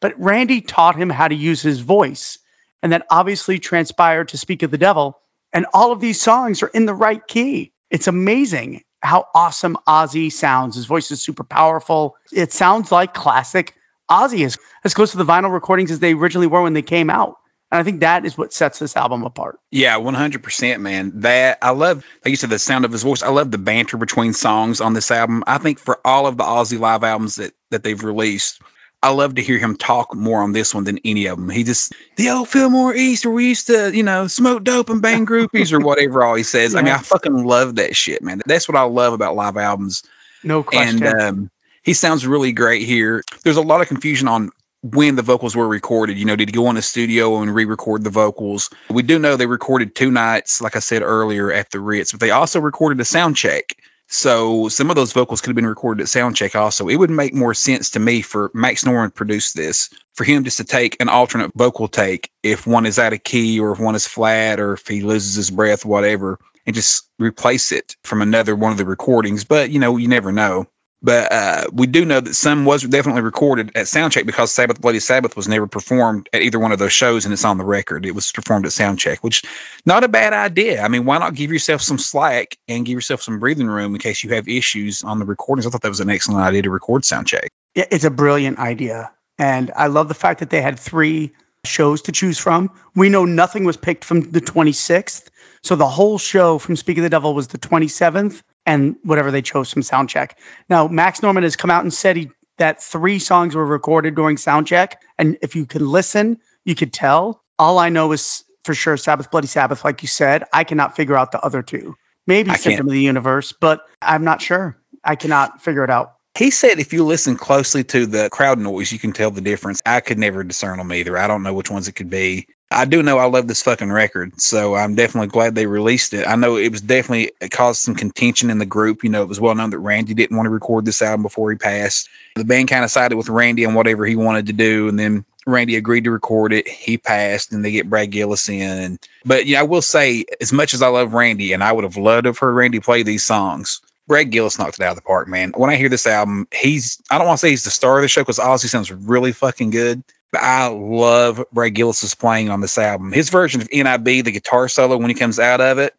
But 0.00 0.18
Randy 0.18 0.60
taught 0.60 0.96
him 0.96 1.10
how 1.10 1.28
to 1.28 1.34
use 1.34 1.62
his 1.62 1.80
voice. 1.80 2.38
And 2.82 2.90
that 2.92 3.06
obviously 3.10 3.58
transpired 3.58 4.28
to 4.28 4.38
Speak 4.38 4.62
of 4.62 4.72
the 4.72 4.78
Devil. 4.78 5.20
And 5.52 5.66
all 5.74 5.92
of 5.92 6.00
these 6.00 6.20
songs 6.20 6.62
are 6.62 6.68
in 6.68 6.86
the 6.86 6.94
right 6.94 7.24
key. 7.28 7.72
It's 7.90 8.08
amazing 8.08 8.82
how 9.02 9.26
awesome 9.34 9.76
Ozzy 9.86 10.30
sounds. 10.30 10.76
His 10.76 10.86
voice 10.86 11.10
is 11.10 11.22
super 11.22 11.44
powerful. 11.44 12.16
It 12.32 12.52
sounds 12.52 12.92
like 12.92 13.14
classic 13.14 13.74
Ozzy 14.10 14.44
is 14.44 14.58
as 14.84 14.94
close 14.94 15.10
to 15.12 15.16
the 15.16 15.24
vinyl 15.24 15.52
recordings 15.52 15.90
as 15.90 16.00
they 16.00 16.12
originally 16.12 16.46
were 16.46 16.62
when 16.62 16.74
they 16.74 16.82
came 16.82 17.10
out. 17.10 17.36
And 17.70 17.80
I 17.80 17.82
think 17.82 18.00
that 18.00 18.26
is 18.26 18.36
what 18.36 18.52
sets 18.52 18.78
this 18.80 18.96
album 18.96 19.24
apart. 19.24 19.58
Yeah, 19.70 19.96
100%, 19.96 20.80
man. 20.80 21.10
That 21.14 21.56
I 21.62 21.70
love, 21.70 22.04
like 22.22 22.30
you 22.30 22.36
said, 22.36 22.50
the 22.50 22.58
sound 22.58 22.84
of 22.84 22.92
his 22.92 23.02
voice. 23.02 23.22
I 23.22 23.30
love 23.30 23.50
the 23.50 23.58
banter 23.58 23.96
between 23.96 24.34
songs 24.34 24.80
on 24.80 24.92
this 24.92 25.10
album. 25.10 25.42
I 25.46 25.56
think 25.56 25.78
for 25.78 25.98
all 26.04 26.26
of 26.26 26.36
the 26.36 26.44
Ozzy 26.44 26.78
live 26.78 27.02
albums 27.02 27.36
that, 27.36 27.54
that 27.70 27.82
they've 27.82 28.04
released, 28.04 28.60
I 29.02 29.10
love 29.10 29.34
to 29.34 29.42
hear 29.42 29.58
him 29.58 29.76
talk 29.76 30.14
more 30.14 30.40
on 30.40 30.52
this 30.52 30.74
one 30.74 30.84
than 30.84 30.98
any 31.04 31.26
of 31.26 31.38
them. 31.38 31.48
He 31.48 31.64
just 31.64 31.92
the 32.16 32.30
old 32.30 32.48
Fillmore 32.48 32.94
East 32.94 33.26
where 33.26 33.34
we 33.34 33.48
used 33.48 33.66
to, 33.66 33.94
you 33.94 34.02
know, 34.02 34.28
smoke 34.28 34.62
dope 34.64 34.88
and 34.88 35.02
bang 35.02 35.26
groupies 35.26 35.72
or 35.72 35.80
whatever 35.80 36.22
all 36.22 36.34
he 36.34 36.42
says. 36.42 36.74
I 36.74 36.82
mean, 36.82 36.94
I 36.94 36.98
fucking 36.98 37.44
love 37.44 37.74
that 37.76 37.96
shit, 37.96 38.22
man. 38.22 38.40
That's 38.46 38.68
what 38.68 38.76
I 38.76 38.82
love 38.82 39.12
about 39.12 39.34
live 39.34 39.56
albums. 39.56 40.02
No 40.44 40.62
question. 40.62 41.02
And 41.02 41.20
um, 41.20 41.50
he 41.82 41.94
sounds 41.94 42.26
really 42.26 42.52
great 42.52 42.82
here. 42.82 43.24
There's 43.42 43.56
a 43.56 43.62
lot 43.62 43.80
of 43.80 43.88
confusion 43.88 44.28
on 44.28 44.50
when 44.82 45.16
the 45.16 45.22
vocals 45.22 45.54
were 45.54 45.68
recorded. 45.68 46.18
You 46.18 46.24
know, 46.24 46.36
did 46.36 46.48
he 46.48 46.52
go 46.52 46.68
in 46.68 46.76
the 46.76 46.82
studio 46.82 47.40
and 47.40 47.54
re-record 47.54 48.04
the 48.04 48.10
vocals? 48.10 48.70
We 48.90 49.02
do 49.02 49.18
know 49.18 49.36
they 49.36 49.46
recorded 49.46 49.94
two 49.94 50.10
nights, 50.10 50.60
like 50.60 50.76
I 50.76 50.80
said 50.80 51.02
earlier, 51.02 51.52
at 51.52 51.70
the 51.70 51.80
Ritz, 51.80 52.12
but 52.12 52.20
they 52.20 52.30
also 52.30 52.60
recorded 52.60 53.00
a 53.00 53.04
sound 53.04 53.36
check. 53.36 53.76
So 54.12 54.68
some 54.68 54.90
of 54.90 54.96
those 54.96 55.14
vocals 55.14 55.40
could 55.40 55.48
have 55.48 55.56
been 55.56 55.66
recorded 55.66 56.02
at 56.02 56.06
soundcheck 56.06 56.54
also. 56.54 56.86
It 56.86 56.96
would 56.96 57.08
make 57.08 57.32
more 57.32 57.54
sense 57.54 57.88
to 57.90 57.98
me 57.98 58.20
for 58.20 58.50
Max 58.52 58.84
Norman 58.84 59.10
produce 59.10 59.54
this, 59.54 59.88
for 60.12 60.24
him 60.24 60.44
just 60.44 60.58
to 60.58 60.64
take 60.64 61.00
an 61.00 61.08
alternate 61.08 61.50
vocal 61.54 61.88
take 61.88 62.30
if 62.42 62.66
one 62.66 62.84
is 62.84 62.98
out 62.98 63.14
of 63.14 63.24
key 63.24 63.58
or 63.58 63.72
if 63.72 63.80
one 63.80 63.94
is 63.94 64.06
flat 64.06 64.60
or 64.60 64.74
if 64.74 64.86
he 64.86 65.00
loses 65.00 65.34
his 65.34 65.50
breath, 65.50 65.86
whatever, 65.86 66.38
and 66.66 66.76
just 66.76 67.08
replace 67.18 67.72
it 67.72 67.96
from 68.04 68.20
another 68.20 68.54
one 68.54 68.70
of 68.70 68.76
the 68.76 68.84
recordings. 68.84 69.44
But 69.44 69.70
you 69.70 69.78
know, 69.78 69.96
you 69.96 70.08
never 70.08 70.30
know. 70.30 70.66
But 71.02 71.32
uh, 71.32 71.64
we 71.72 71.86
do 71.88 72.04
know 72.04 72.20
that 72.20 72.34
some 72.34 72.64
was 72.64 72.84
definitely 72.84 73.22
recorded 73.22 73.72
at 73.74 73.86
Soundcheck 73.86 74.24
because 74.24 74.52
Sabbath 74.52 74.80
Bloody 74.80 75.00
Sabbath 75.00 75.36
was 75.36 75.48
never 75.48 75.66
performed 75.66 76.28
at 76.32 76.42
either 76.42 76.60
one 76.60 76.70
of 76.70 76.78
those 76.78 76.92
shows, 76.92 77.24
and 77.24 77.32
it's 77.32 77.44
on 77.44 77.58
the 77.58 77.64
record. 77.64 78.06
It 78.06 78.14
was 78.14 78.30
performed 78.30 78.66
at 78.66 78.72
Soundcheck, 78.72 79.18
which 79.18 79.42
not 79.84 80.04
a 80.04 80.08
bad 80.08 80.32
idea. 80.32 80.82
I 80.82 80.88
mean, 80.88 81.04
why 81.04 81.18
not 81.18 81.34
give 81.34 81.50
yourself 81.50 81.82
some 81.82 81.98
slack 81.98 82.56
and 82.68 82.86
give 82.86 82.94
yourself 82.94 83.20
some 83.20 83.40
breathing 83.40 83.66
room 83.66 83.94
in 83.94 84.00
case 84.00 84.22
you 84.22 84.30
have 84.30 84.46
issues 84.46 85.02
on 85.02 85.18
the 85.18 85.24
recordings? 85.24 85.66
I 85.66 85.70
thought 85.70 85.82
that 85.82 85.88
was 85.88 86.00
an 86.00 86.10
excellent 86.10 86.40
idea 86.40 86.62
to 86.62 86.70
record 86.70 87.02
Soundcheck. 87.02 87.48
Yeah, 87.74 87.86
it's 87.90 88.04
a 88.04 88.10
brilliant 88.10 88.60
idea, 88.60 89.10
and 89.38 89.72
I 89.76 89.88
love 89.88 90.06
the 90.06 90.14
fact 90.14 90.38
that 90.38 90.50
they 90.50 90.62
had 90.62 90.78
three 90.78 91.32
shows 91.64 92.00
to 92.02 92.12
choose 92.12 92.38
from. 92.38 92.70
We 92.94 93.08
know 93.08 93.24
nothing 93.24 93.64
was 93.64 93.76
picked 93.76 94.04
from 94.04 94.20
the 94.30 94.40
26th, 94.40 95.30
so 95.64 95.74
the 95.74 95.88
whole 95.88 96.18
show 96.18 96.58
from 96.58 96.76
Speak 96.76 96.98
of 96.98 97.02
the 97.02 97.10
Devil 97.10 97.34
was 97.34 97.48
the 97.48 97.58
27th 97.58 98.42
and 98.66 98.96
whatever 99.04 99.30
they 99.30 99.42
chose 99.42 99.72
from 99.72 99.82
soundcheck. 99.82 100.32
Now, 100.68 100.88
Max 100.88 101.22
Norman 101.22 101.42
has 101.42 101.56
come 101.56 101.70
out 101.70 101.82
and 101.82 101.92
said 101.92 102.16
he 102.16 102.30
that 102.58 102.82
three 102.82 103.18
songs 103.18 103.54
were 103.54 103.66
recorded 103.66 104.14
during 104.14 104.36
soundcheck, 104.36 104.94
and 105.18 105.36
if 105.42 105.56
you 105.56 105.66
can 105.66 105.88
listen, 105.88 106.38
you 106.64 106.74
could 106.74 106.92
tell. 106.92 107.42
All 107.58 107.78
I 107.78 107.88
know 107.88 108.12
is 108.12 108.44
for 108.64 108.74
sure 108.74 108.96
Sabbath 108.96 109.30
Bloody 109.30 109.46
Sabbath, 109.46 109.84
like 109.84 110.02
you 110.02 110.08
said. 110.08 110.44
I 110.52 110.62
cannot 110.62 110.94
figure 110.94 111.16
out 111.16 111.32
the 111.32 111.40
other 111.42 111.62
two. 111.62 111.96
Maybe 112.26 112.50
I 112.50 112.54
Symptom 112.54 112.72
can't. 112.72 112.88
of 112.88 112.92
the 112.92 113.00
Universe, 113.00 113.52
but 113.52 113.80
I'm 114.02 114.22
not 114.22 114.40
sure. 114.40 114.76
I 115.04 115.16
cannot 115.16 115.60
figure 115.60 115.82
it 115.82 115.90
out. 115.90 116.14
He 116.38 116.50
said 116.50 116.78
if 116.78 116.92
you 116.92 117.04
listen 117.04 117.36
closely 117.36 117.84
to 117.84 118.06
the 118.06 118.30
crowd 118.30 118.58
noise, 118.58 118.92
you 118.92 118.98
can 118.98 119.12
tell 119.12 119.30
the 119.30 119.40
difference. 119.40 119.82
I 119.84 120.00
could 120.00 120.18
never 120.18 120.42
discern 120.44 120.78
them 120.78 120.92
either. 120.92 121.18
I 121.18 121.26
don't 121.26 121.42
know 121.42 121.52
which 121.52 121.70
ones 121.70 121.88
it 121.88 121.92
could 121.92 122.08
be. 122.08 122.46
I 122.72 122.84
do 122.84 123.02
know 123.02 123.18
I 123.18 123.26
love 123.26 123.48
this 123.48 123.62
fucking 123.62 123.92
record, 123.92 124.40
so 124.40 124.74
I'm 124.74 124.94
definitely 124.94 125.28
glad 125.28 125.54
they 125.54 125.66
released 125.66 126.12
it. 126.14 126.26
I 126.26 126.36
know 126.36 126.56
it 126.56 126.70
was 126.70 126.80
definitely 126.80 127.30
it 127.40 127.50
caused 127.50 127.80
some 127.80 127.94
contention 127.94 128.50
in 128.50 128.58
the 128.58 128.66
group. 128.66 129.04
You 129.04 129.10
know, 129.10 129.22
it 129.22 129.28
was 129.28 129.40
well 129.40 129.54
known 129.54 129.70
that 129.70 129.78
Randy 129.78 130.14
didn't 130.14 130.36
want 130.36 130.46
to 130.46 130.50
record 130.50 130.84
this 130.84 131.02
album 131.02 131.22
before 131.22 131.50
he 131.50 131.56
passed. 131.56 132.08
The 132.36 132.44
band 132.44 132.68
kind 132.68 132.84
of 132.84 132.90
sided 132.90 133.16
with 133.16 133.28
Randy 133.28 133.64
on 133.64 133.74
whatever 133.74 134.06
he 134.06 134.16
wanted 134.16 134.46
to 134.46 134.52
do, 134.52 134.88
and 134.88 134.98
then 134.98 135.24
Randy 135.46 135.76
agreed 135.76 136.04
to 136.04 136.10
record 136.10 136.52
it. 136.52 136.66
He 136.68 136.98
passed, 136.98 137.52
and 137.52 137.64
they 137.64 137.72
get 137.72 137.90
Brad 137.90 138.10
Gillis 138.10 138.48
in. 138.48 138.98
But 139.24 139.46
yeah, 139.46 139.60
I 139.60 139.64
will 139.64 139.82
say, 139.82 140.24
as 140.40 140.52
much 140.52 140.74
as 140.74 140.82
I 140.82 140.88
love 140.88 141.14
Randy, 141.14 141.52
and 141.52 141.62
I 141.62 141.72
would 141.72 141.84
have 141.84 141.96
loved 141.96 142.24
to 142.24 142.30
have 142.30 142.38
heard 142.38 142.54
Randy 142.54 142.80
play 142.80 143.02
these 143.02 143.24
songs. 143.24 143.80
Brad 144.08 144.30
Gillis 144.30 144.58
knocked 144.58 144.78
it 144.78 144.84
out 144.84 144.90
of 144.90 144.96
the 144.96 145.02
park, 145.02 145.28
man. 145.28 145.52
When 145.56 145.70
I 145.70 145.76
hear 145.76 145.88
this 145.88 146.06
album, 146.06 146.48
he's 146.52 147.00
I 147.10 147.18
don't 147.18 147.26
want 147.26 147.38
to 147.38 147.46
say 147.46 147.50
he's 147.50 147.64
the 147.64 147.70
star 147.70 147.98
of 147.98 148.02
the 148.02 148.08
show 148.08 148.22
because 148.22 148.38
Ozzy 148.38 148.68
sounds 148.68 148.90
really 148.90 149.32
fucking 149.32 149.70
good, 149.70 150.02
I 150.34 150.68
love 150.68 151.44
Brad 151.52 151.74
Gillis's 151.74 152.14
playing 152.14 152.48
on 152.48 152.60
this 152.60 152.78
album. 152.78 153.12
His 153.12 153.28
version 153.28 153.60
of 153.60 153.68
NIB, 153.72 154.24
the 154.24 154.32
guitar 154.32 154.68
solo 154.68 154.96
when 154.96 155.10
he 155.10 155.14
comes 155.14 155.38
out 155.38 155.60
of 155.60 155.78
it. 155.78 155.94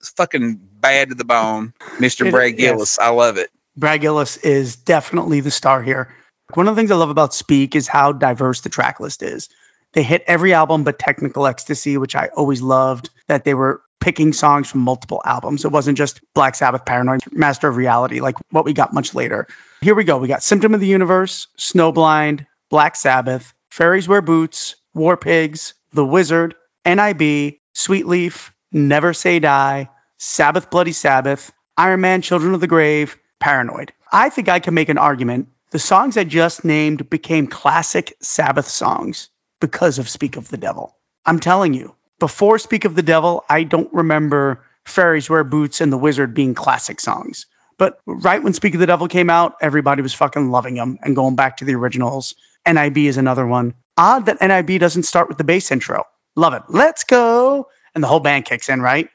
It's 0.00 0.10
fucking 0.10 0.60
bad 0.80 1.08
to 1.08 1.14
the 1.14 1.24
bone, 1.24 1.72
Mr. 1.96 2.30
Brad 2.30 2.56
Gillis. 2.56 2.98
I 2.98 3.08
love 3.08 3.38
it. 3.38 3.50
Brad 3.76 4.02
Gillis 4.02 4.36
is 4.38 4.76
definitely 4.76 5.40
the 5.40 5.50
star 5.50 5.82
here. 5.82 6.14
One 6.52 6.68
of 6.68 6.76
the 6.76 6.80
things 6.80 6.90
I 6.90 6.96
love 6.96 7.10
about 7.10 7.34
Speak 7.34 7.74
is 7.74 7.88
how 7.88 8.12
diverse 8.12 8.60
the 8.60 8.68
track 8.68 9.00
list 9.00 9.22
is. 9.22 9.48
They 9.94 10.02
hit 10.02 10.22
every 10.26 10.52
album 10.52 10.84
but 10.84 10.98
Technical 10.98 11.46
Ecstasy, 11.46 11.96
which 11.96 12.14
I 12.14 12.28
always 12.36 12.60
loved 12.60 13.10
that 13.28 13.44
they 13.44 13.54
were 13.54 13.80
picking 14.00 14.32
songs 14.32 14.70
from 14.70 14.80
multiple 14.80 15.22
albums. 15.24 15.64
It 15.64 15.72
wasn't 15.72 15.96
just 15.96 16.20
Black 16.34 16.54
Sabbath, 16.54 16.84
Paranoid, 16.84 17.20
Master 17.32 17.68
of 17.68 17.76
Reality, 17.76 18.20
like 18.20 18.36
what 18.50 18.64
we 18.64 18.72
got 18.72 18.92
much 18.92 19.14
later. 19.14 19.46
Here 19.80 19.94
we 19.94 20.04
go. 20.04 20.18
We 20.18 20.28
got 20.28 20.42
Symptom 20.42 20.74
of 20.74 20.80
the 20.80 20.86
Universe, 20.86 21.46
Snowblind, 21.58 22.46
Black 22.70 22.96
Sabbath, 22.96 23.54
Fairies 23.70 24.08
Wear 24.08 24.22
Boots, 24.22 24.76
War 24.94 25.16
Pigs, 25.16 25.74
The 25.92 26.04
Wizard, 26.04 26.54
NIB, 26.86 27.54
Sweet 27.72 28.06
Leaf, 28.06 28.52
Never 28.72 29.12
Say 29.14 29.38
Die, 29.38 29.88
Sabbath 30.18 30.70
Bloody 30.70 30.92
Sabbath, 30.92 31.52
Iron 31.76 32.00
Man, 32.00 32.22
Children 32.22 32.54
of 32.54 32.60
the 32.60 32.66
Grave, 32.66 33.16
Paranoid. 33.40 33.92
I 34.12 34.28
think 34.28 34.48
I 34.48 34.60
can 34.60 34.74
make 34.74 34.88
an 34.88 34.98
argument. 34.98 35.48
The 35.70 35.78
songs 35.78 36.16
I 36.16 36.24
just 36.24 36.64
named 36.64 37.10
became 37.10 37.46
classic 37.46 38.14
Sabbath 38.20 38.68
songs 38.68 39.28
because 39.60 39.98
of 39.98 40.08
Speak 40.08 40.36
of 40.36 40.48
the 40.50 40.56
Devil. 40.56 40.96
I'm 41.26 41.40
telling 41.40 41.74
you, 41.74 41.94
before 42.18 42.58
Speak 42.58 42.84
of 42.84 42.94
the 42.94 43.02
Devil, 43.02 43.44
I 43.48 43.64
don't 43.64 43.92
remember 43.92 44.64
Fairies 44.84 45.30
Wear 45.30 45.44
Boots 45.44 45.80
and 45.80 45.92
The 45.92 45.98
Wizard 45.98 46.34
being 46.34 46.54
classic 46.54 47.00
songs. 47.00 47.46
But 47.78 48.00
right 48.06 48.42
when 48.42 48.52
Speak 48.52 48.74
of 48.74 48.80
the 48.80 48.86
Devil 48.86 49.08
came 49.08 49.30
out, 49.30 49.56
everybody 49.60 50.02
was 50.02 50.14
fucking 50.14 50.50
loving 50.50 50.74
them 50.74 50.98
and 51.02 51.16
going 51.16 51.34
back 51.34 51.56
to 51.56 51.64
the 51.64 51.74
originals. 51.74 52.34
NIB 52.66 52.98
is 52.98 53.16
another 53.16 53.46
one. 53.46 53.74
Odd 53.96 54.26
that 54.26 54.40
NIB 54.40 54.80
doesn't 54.80 55.02
start 55.04 55.28
with 55.28 55.38
the 55.38 55.44
bass 55.44 55.70
intro. 55.70 56.04
Love 56.36 56.54
it. 56.54 56.62
Let's 56.68 57.04
go. 57.04 57.68
And 57.94 58.02
the 58.02 58.08
whole 58.08 58.20
band 58.20 58.44
kicks 58.44 58.68
in, 58.68 58.80
right? 58.80 59.08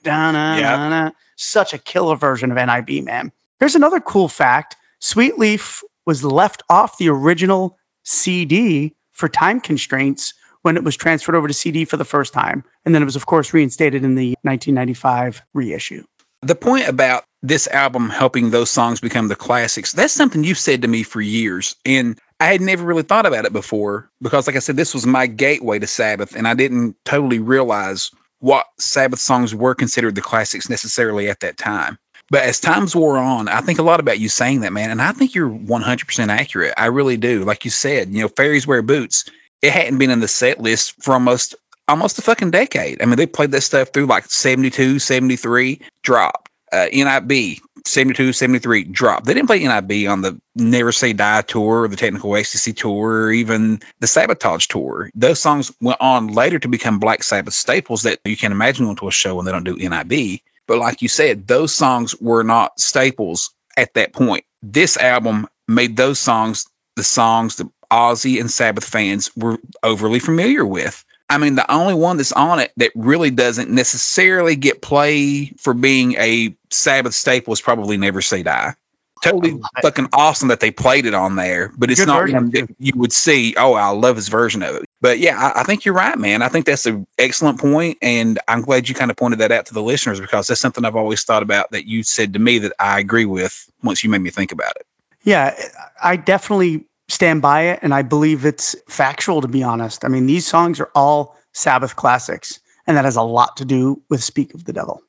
Yeah. 0.60 1.10
Such 1.36 1.74
a 1.74 1.78
killer 1.78 2.16
version 2.16 2.52
of 2.52 2.58
NIB, 2.58 3.04
man. 3.04 3.32
Here's 3.60 3.76
another 3.76 4.00
cool 4.00 4.28
fact 4.28 4.76
Sweet 5.00 5.38
Leaf 5.38 5.84
was 6.06 6.24
left 6.24 6.64
off 6.70 6.98
the 6.98 7.10
original 7.10 7.78
CD 8.04 8.96
for 9.12 9.30
time 9.30 9.60
constraints 9.60 10.34
when 10.64 10.78
it 10.78 10.84
was 10.84 10.96
transferred 10.96 11.36
over 11.36 11.48
to 11.48 11.54
CD 11.54 11.86
for 11.86 11.98
the 11.98 12.06
first 12.06 12.34
time. 12.34 12.64
And 12.86 12.94
then 12.94 13.02
it 13.02 13.06
was, 13.06 13.16
of 13.16 13.26
course, 13.26 13.54
reinstated 13.54 14.04
in 14.04 14.16
the 14.16 14.36
1995 14.42 15.42
reissue. 15.54 16.04
The 16.42 16.56
point 16.56 16.88
about 16.88 17.26
this 17.42 17.68
album 17.68 18.10
helping 18.10 18.50
those 18.50 18.70
songs 18.70 19.00
become 19.00 19.28
the 19.28 19.36
classics, 19.36 19.94
that's 19.94 20.14
something 20.14 20.44
you've 20.44 20.58
said 20.58 20.82
to 20.82 20.88
me 20.88 21.04
for 21.04 21.22
years. 21.22 21.76
And 21.86 22.20
I 22.40 22.46
had 22.46 22.62
never 22.62 22.86
really 22.86 23.04
thought 23.04 23.26
about 23.26 23.46
it 23.46 23.54
before 23.54 24.10
because, 24.22 24.48
like 24.48 24.56
I 24.56 24.60
said, 24.60 24.78
this 24.78 24.94
was 24.94 25.06
my 25.06 25.28
gateway 25.28 25.80
to 25.80 25.88
Sabbath, 25.88 26.36
and 26.36 26.48
I 26.48 26.54
didn't 26.54 26.96
totally 27.04 27.40
realize 27.40 28.12
what 28.40 28.68
Sabbath 28.78 29.20
songs 29.20 29.54
were 29.54 29.76
considered 29.76 30.16
the 30.16 30.22
classics 30.22 30.70
necessarily 30.70 31.30
at 31.30 31.42
that 31.42 31.58
time. 31.58 31.98
But 32.30 32.44
as 32.44 32.60
times 32.60 32.96
wore 32.96 33.18
on, 33.18 33.50
I 33.50 33.60
think 33.60 33.80
a 33.80 33.84
lot 33.84 34.00
about 34.00 34.20
you 34.20 34.30
saying 34.30 34.62
that, 34.62 34.72
man. 34.72 34.92
And 34.92 35.02
I 35.02 35.12
think 35.12 35.34
you're 35.34 35.50
100% 35.50 36.30
accurate. 36.30 36.74
I 36.78 36.86
really 36.86 37.18
do. 37.18 37.44
Like 37.44 37.66
you 37.66 37.72
said, 37.72 38.14
you 38.14 38.22
know, 38.22 38.28
fairies 38.30 38.68
wear 38.68 38.82
boots 38.82 39.26
it 39.62 39.72
hadn't 39.72 39.98
been 39.98 40.10
in 40.10 40.20
the 40.20 40.28
set 40.28 40.60
list 40.60 41.02
for 41.02 41.14
almost 41.14 41.56
almost 41.88 42.20
a 42.20 42.22
fucking 42.22 42.52
decade. 42.52 43.02
I 43.02 43.06
mean, 43.06 43.18
they 43.18 43.26
played 43.26 43.52
that 43.52 43.62
stuff 43.62 43.90
through 43.90 44.06
like 44.06 44.26
72, 44.26 45.00
73, 45.00 45.82
dropped. 46.04 46.50
Uh, 46.72 46.86
NIB, 46.94 47.58
72, 47.86 48.32
73, 48.32 48.84
dropped. 48.84 49.26
They 49.26 49.34
didn't 49.34 49.48
play 49.48 49.60
NIB 49.60 50.08
on 50.08 50.22
the 50.22 50.40
Never 50.56 50.92
Say 50.92 51.14
Die 51.14 51.42
tour 51.44 51.88
the 51.88 51.96
Technical 51.96 52.36
Ecstasy 52.36 52.74
tour 52.74 53.24
or 53.24 53.32
even 53.32 53.82
the 54.02 54.08
Sabotage 54.08 54.68
tour. 54.68 55.10
Those 55.16 55.42
songs 55.42 55.72
went 55.82 56.00
on 56.00 56.28
later 56.28 56.60
to 56.60 56.68
become 56.68 57.00
Black 57.00 57.24
Sabbath 57.24 57.56
staples 57.56 58.04
that 58.04 58.20
you 58.24 58.38
can 58.38 58.52
imagine 58.52 58.86
going 58.86 58.98
to 58.98 59.08
a 59.08 59.12
show 59.12 59.36
when 59.36 59.46
they 59.46 59.52
don't 59.52 59.64
do 59.64 59.76
NIB. 59.76 60.42
But 60.68 60.78
like 60.78 61.02
you 61.02 61.08
said, 61.08 61.48
those 61.48 61.74
songs 61.74 62.16
were 62.22 62.44
not 62.44 62.80
staples 62.80 63.50
at 63.76 63.96
that 63.96 64.14
point. 64.14 64.46
This 64.62 64.96
album 64.98 65.48
made 65.68 65.98
those 65.98 66.20
songs 66.20 66.68
the 66.96 67.04
songs 67.04 67.56
that 67.56 67.68
Ozzy 67.92 68.40
and 68.40 68.52
Sabbath 68.52 68.86
fans 68.86 69.36
were 69.36 69.58
overly 69.84 70.20
familiar 70.20 70.66
with. 70.66 71.04
I 71.30 71.38
mean, 71.38 71.56
the 71.56 71.72
only 71.72 71.94
one 71.94 72.18
that's 72.18 72.32
on 72.32 72.60
it 72.60 72.72
that 72.78 72.92
really 72.96 73.30
doesn't 73.30 73.70
necessarily 73.70 74.56
get 74.56 74.82
play 74.82 75.54
for 75.58 75.74
being 75.74 76.14
a 76.14 76.56
Sabbath 76.72 77.14
staple 77.14 77.54
is 77.54 77.62
probably 77.62 77.98
Never 77.98 78.22
Say 78.22 78.44
Die. 78.44 78.74
Totally 79.22 79.60
fucking 79.82 80.08
awesome 80.14 80.48
that 80.48 80.62
they 80.62 80.72
played 80.72 81.06
it 81.06 81.14
on 81.14 81.36
there, 81.36 81.74
but 81.78 81.92
it's 81.92 82.00
Good 82.00 82.08
not 82.08 82.30
one 82.30 82.52
that 82.52 82.74
you 82.80 82.94
would 82.96 83.12
see. 83.12 83.54
Oh, 83.58 83.74
I 83.74 83.90
love 83.90 84.16
his 84.16 84.30
version 84.30 84.64
of 84.64 84.78
it. 84.78 84.86
But 85.02 85.20
yeah, 85.20 85.38
I, 85.38 85.60
I 85.60 85.64
think 85.64 85.84
you're 85.84 85.94
right, 85.94 86.18
man. 86.18 86.42
I 86.42 86.48
think 86.48 86.66
that's 86.66 86.86
an 86.86 87.06
excellent 87.18 87.60
point, 87.60 87.98
and 88.02 88.40
I'm 88.48 88.62
glad 88.62 88.88
you 88.88 88.96
kind 88.96 89.12
of 89.12 89.18
pointed 89.18 89.40
that 89.40 89.52
out 89.52 89.66
to 89.66 89.74
the 89.74 89.84
listeners 89.84 90.22
because 90.22 90.48
that's 90.48 90.62
something 90.62 90.86
I've 90.86 90.96
always 90.96 91.24
thought 91.24 91.44
about 91.44 91.70
that 91.72 91.86
you 91.86 92.02
said 92.02 92.32
to 92.32 92.40
me 92.40 92.60
that 92.60 92.72
I 92.80 92.98
agree 92.98 93.26
with 93.26 93.70
once 93.84 94.06
you 94.06 94.10
made 94.10 94.22
me 94.22 94.30
think 94.30 94.54
about 94.54 94.72
it. 94.78 94.86
Yeah, 95.24 95.54
I 96.02 96.16
definitely 96.16 96.86
stand 97.10 97.42
by 97.42 97.64
it, 97.64 97.80
and 97.82 97.94
I 97.94 98.02
believe 98.02 98.46
it's 98.46 98.76
factual. 98.88 99.42
To 99.42 99.48
be 99.48 99.62
honest, 99.64 100.06
I 100.06 100.08
mean 100.08 100.26
these 100.26 100.48
songs 100.48 100.80
are 100.80 100.92
all 100.96 101.36
Sabbath 101.52 101.96
classics, 101.96 102.60
and 102.88 102.96
that 102.96 103.06
has 103.06 103.18
a 103.18 103.22
lot 103.22 103.58
to 103.58 103.66
do 103.66 104.02
with 104.10 104.24
"Speak 104.24 104.54
of 104.54 104.64
the 104.64 104.74
Devil." 104.74 105.02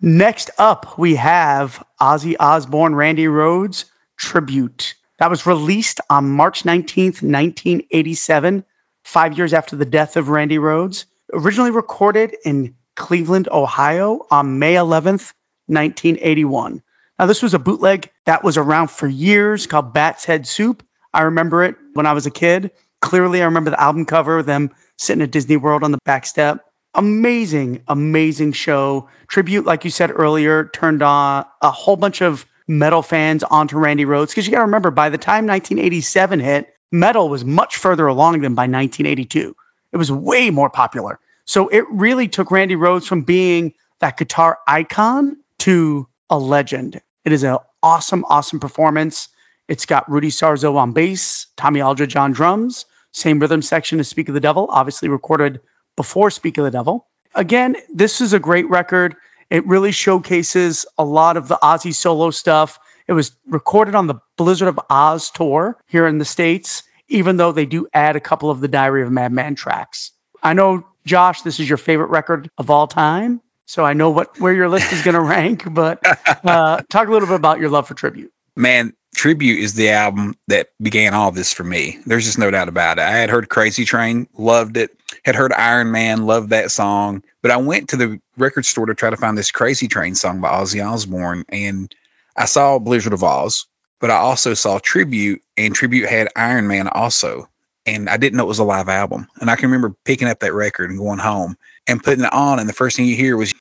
Next 0.00 0.50
up, 0.58 0.98
we 0.98 1.14
have 1.14 1.82
Ozzy 2.00 2.34
Osbourne, 2.40 2.94
Randy 2.94 3.26
Rhoads 3.26 3.84
tribute. 4.18 4.94
That 5.18 5.30
was 5.30 5.46
released 5.46 6.00
on 6.10 6.30
March 6.30 6.64
19th, 6.64 7.22
1987, 7.22 8.64
five 9.04 9.38
years 9.38 9.52
after 9.52 9.76
the 9.76 9.84
death 9.84 10.16
of 10.16 10.28
Randy 10.28 10.58
Rhoads. 10.58 11.04
Originally 11.32 11.70
recorded 11.70 12.36
in 12.44 12.74
Cleveland, 12.96 13.48
Ohio 13.52 14.26
on 14.32 14.58
May 14.58 14.74
11th, 14.74 15.32
1981. 15.66 16.82
Now, 17.18 17.26
this 17.26 17.42
was 17.42 17.54
a 17.54 17.58
bootleg 17.58 18.10
that 18.26 18.42
was 18.42 18.56
around 18.56 18.90
for 18.90 19.06
years 19.06 19.66
called 19.66 19.94
Bat's 19.94 20.24
Head 20.24 20.46
Soup. 20.46 20.82
I 21.14 21.22
remember 21.22 21.62
it 21.62 21.76
when 21.94 22.06
I 22.06 22.12
was 22.12 22.26
a 22.26 22.30
kid. 22.30 22.70
Clearly, 23.00 23.42
I 23.42 23.44
remember 23.44 23.70
the 23.70 23.80
album 23.80 24.04
cover, 24.04 24.38
of 24.38 24.46
them 24.46 24.70
sitting 24.98 25.22
at 25.22 25.30
Disney 25.30 25.56
World 25.56 25.82
on 25.82 25.92
the 25.92 25.98
back 26.04 26.24
step. 26.26 26.64
Amazing, 26.94 27.82
amazing 27.88 28.52
show. 28.52 29.08
Tribute, 29.28 29.64
like 29.64 29.84
you 29.84 29.90
said 29.90 30.10
earlier, 30.14 30.70
turned 30.74 31.02
on 31.02 31.44
a 31.62 31.70
whole 31.70 31.96
bunch 31.96 32.20
of 32.20 32.46
metal 32.68 33.02
fans 33.02 33.42
onto 33.44 33.78
Randy 33.78 34.04
Rhoads. 34.04 34.28
Because 34.28 34.46
you 34.46 34.52
got 34.52 34.58
to 34.58 34.64
remember, 34.64 34.90
by 34.90 35.08
the 35.08 35.18
time 35.18 35.46
1987 35.46 36.40
hit, 36.40 36.74
metal 36.92 37.28
was 37.28 37.44
much 37.44 37.76
further 37.76 38.06
along 38.06 38.40
than 38.42 38.54
by 38.54 38.62
1982. 38.62 39.56
It 39.92 39.96
was 39.96 40.12
way 40.12 40.50
more 40.50 40.70
popular. 40.70 41.18
So 41.44 41.68
it 41.68 41.84
really 41.90 42.28
took 42.28 42.50
Randy 42.50 42.76
Rhoads 42.76 43.06
from 43.06 43.22
being 43.22 43.72
that 44.00 44.16
guitar 44.16 44.58
icon 44.68 45.36
to 45.58 46.06
a 46.30 46.38
legend. 46.38 47.00
It 47.24 47.32
is 47.32 47.42
an 47.42 47.58
awesome, 47.82 48.24
awesome 48.28 48.60
performance. 48.60 49.28
It's 49.68 49.86
got 49.86 50.10
Rudy 50.10 50.30
Sarzo 50.30 50.76
on 50.76 50.92
bass, 50.92 51.46
Tommy 51.56 51.80
Aldridge 51.80 52.16
on 52.16 52.32
drums, 52.32 52.84
same 53.12 53.38
rhythm 53.38 53.62
section 53.62 54.00
as 54.00 54.08
Speak 54.08 54.28
of 54.28 54.34
the 54.34 54.40
Devil, 54.40 54.66
obviously 54.70 55.08
recorded 55.08 55.60
before 55.96 56.30
Speak 56.30 56.58
of 56.58 56.64
the 56.64 56.70
Devil. 56.70 57.06
Again, 57.34 57.76
this 57.92 58.20
is 58.20 58.32
a 58.32 58.38
great 58.38 58.68
record. 58.68 59.14
It 59.50 59.66
really 59.66 59.92
showcases 59.92 60.86
a 60.98 61.04
lot 61.04 61.36
of 61.36 61.48
the 61.48 61.58
Ozzy 61.62 61.94
solo 61.94 62.30
stuff. 62.30 62.78
It 63.06 63.12
was 63.12 63.32
recorded 63.46 63.94
on 63.94 64.06
the 64.06 64.14
Blizzard 64.36 64.68
of 64.68 64.80
Oz 64.90 65.30
tour 65.30 65.78
here 65.86 66.06
in 66.06 66.18
the 66.18 66.24
States, 66.24 66.82
even 67.08 67.36
though 67.36 67.52
they 67.52 67.66
do 67.66 67.86
add 67.94 68.16
a 68.16 68.20
couple 68.20 68.50
of 68.50 68.60
the 68.60 68.68
Diary 68.68 69.02
of 69.02 69.08
a 69.08 69.10
Madman 69.10 69.54
tracks. 69.54 70.10
I 70.42 70.54
know, 70.54 70.86
Josh, 71.04 71.42
this 71.42 71.60
is 71.60 71.68
your 71.68 71.78
favorite 71.78 72.10
record 72.10 72.50
of 72.58 72.70
all 72.70 72.86
time. 72.86 73.40
So 73.66 73.84
I 73.84 73.92
know 73.92 74.10
what 74.10 74.38
where 74.40 74.52
your 74.52 74.68
list 74.68 74.92
is 74.92 75.02
going 75.02 75.14
to 75.20 75.20
rank, 75.20 75.72
but 75.72 76.00
uh, 76.44 76.82
talk 76.90 77.08
a 77.08 77.10
little 77.10 77.28
bit 77.28 77.36
about 77.36 77.58
your 77.58 77.70
love 77.70 77.86
for 77.86 77.94
tribute. 77.94 78.32
Man, 78.56 78.92
Tribute 79.14 79.60
is 79.60 79.74
the 79.74 79.90
album 79.90 80.34
that 80.48 80.70
began 80.80 81.14
all 81.14 81.30
this 81.30 81.52
for 81.52 81.64
me. 81.64 81.98
There's 82.06 82.24
just 82.24 82.38
no 82.38 82.50
doubt 82.50 82.68
about 82.68 82.98
it. 82.98 83.02
I 83.02 83.10
had 83.10 83.30
heard 83.30 83.50
Crazy 83.50 83.84
Train, 83.84 84.26
loved 84.38 84.76
it. 84.76 84.90
Had 85.24 85.36
heard 85.36 85.52
Iron 85.52 85.92
Man, 85.92 86.26
loved 86.26 86.50
that 86.50 86.70
song. 86.70 87.22
But 87.42 87.50
I 87.50 87.56
went 87.56 87.88
to 87.90 87.96
the 87.96 88.20
record 88.36 88.64
store 88.64 88.86
to 88.86 88.94
try 88.94 89.10
to 89.10 89.16
find 89.16 89.36
this 89.36 89.50
Crazy 89.50 89.86
Train 89.86 90.14
song 90.14 90.40
by 90.40 90.48
Ozzy 90.48 90.84
Osbourne, 90.84 91.44
and 91.50 91.94
I 92.36 92.46
saw 92.46 92.78
Blizzard 92.78 93.12
of 93.12 93.22
Oz, 93.22 93.66
but 94.00 94.10
I 94.10 94.16
also 94.16 94.54
saw 94.54 94.78
Tribute, 94.78 95.42
and 95.56 95.74
Tribute 95.74 96.08
had 96.08 96.28
Iron 96.34 96.66
Man 96.66 96.88
also. 96.88 97.48
And 97.84 98.08
I 98.08 98.16
didn't 98.16 98.36
know 98.36 98.44
it 98.44 98.48
was 98.48 98.58
a 98.58 98.64
live 98.64 98.88
album. 98.88 99.28
And 99.40 99.50
I 99.50 99.56
can 99.56 99.66
remember 99.70 99.94
picking 100.04 100.28
up 100.28 100.40
that 100.40 100.54
record 100.54 100.88
and 100.88 100.98
going 100.98 101.18
home 101.18 101.56
and 101.86 102.02
putting 102.02 102.24
it 102.24 102.32
on, 102.32 102.58
and 102.58 102.68
the 102.68 102.72
first 102.72 102.96
thing 102.96 103.06
you 103.06 103.16
hear 103.16 103.36
was 103.36 103.52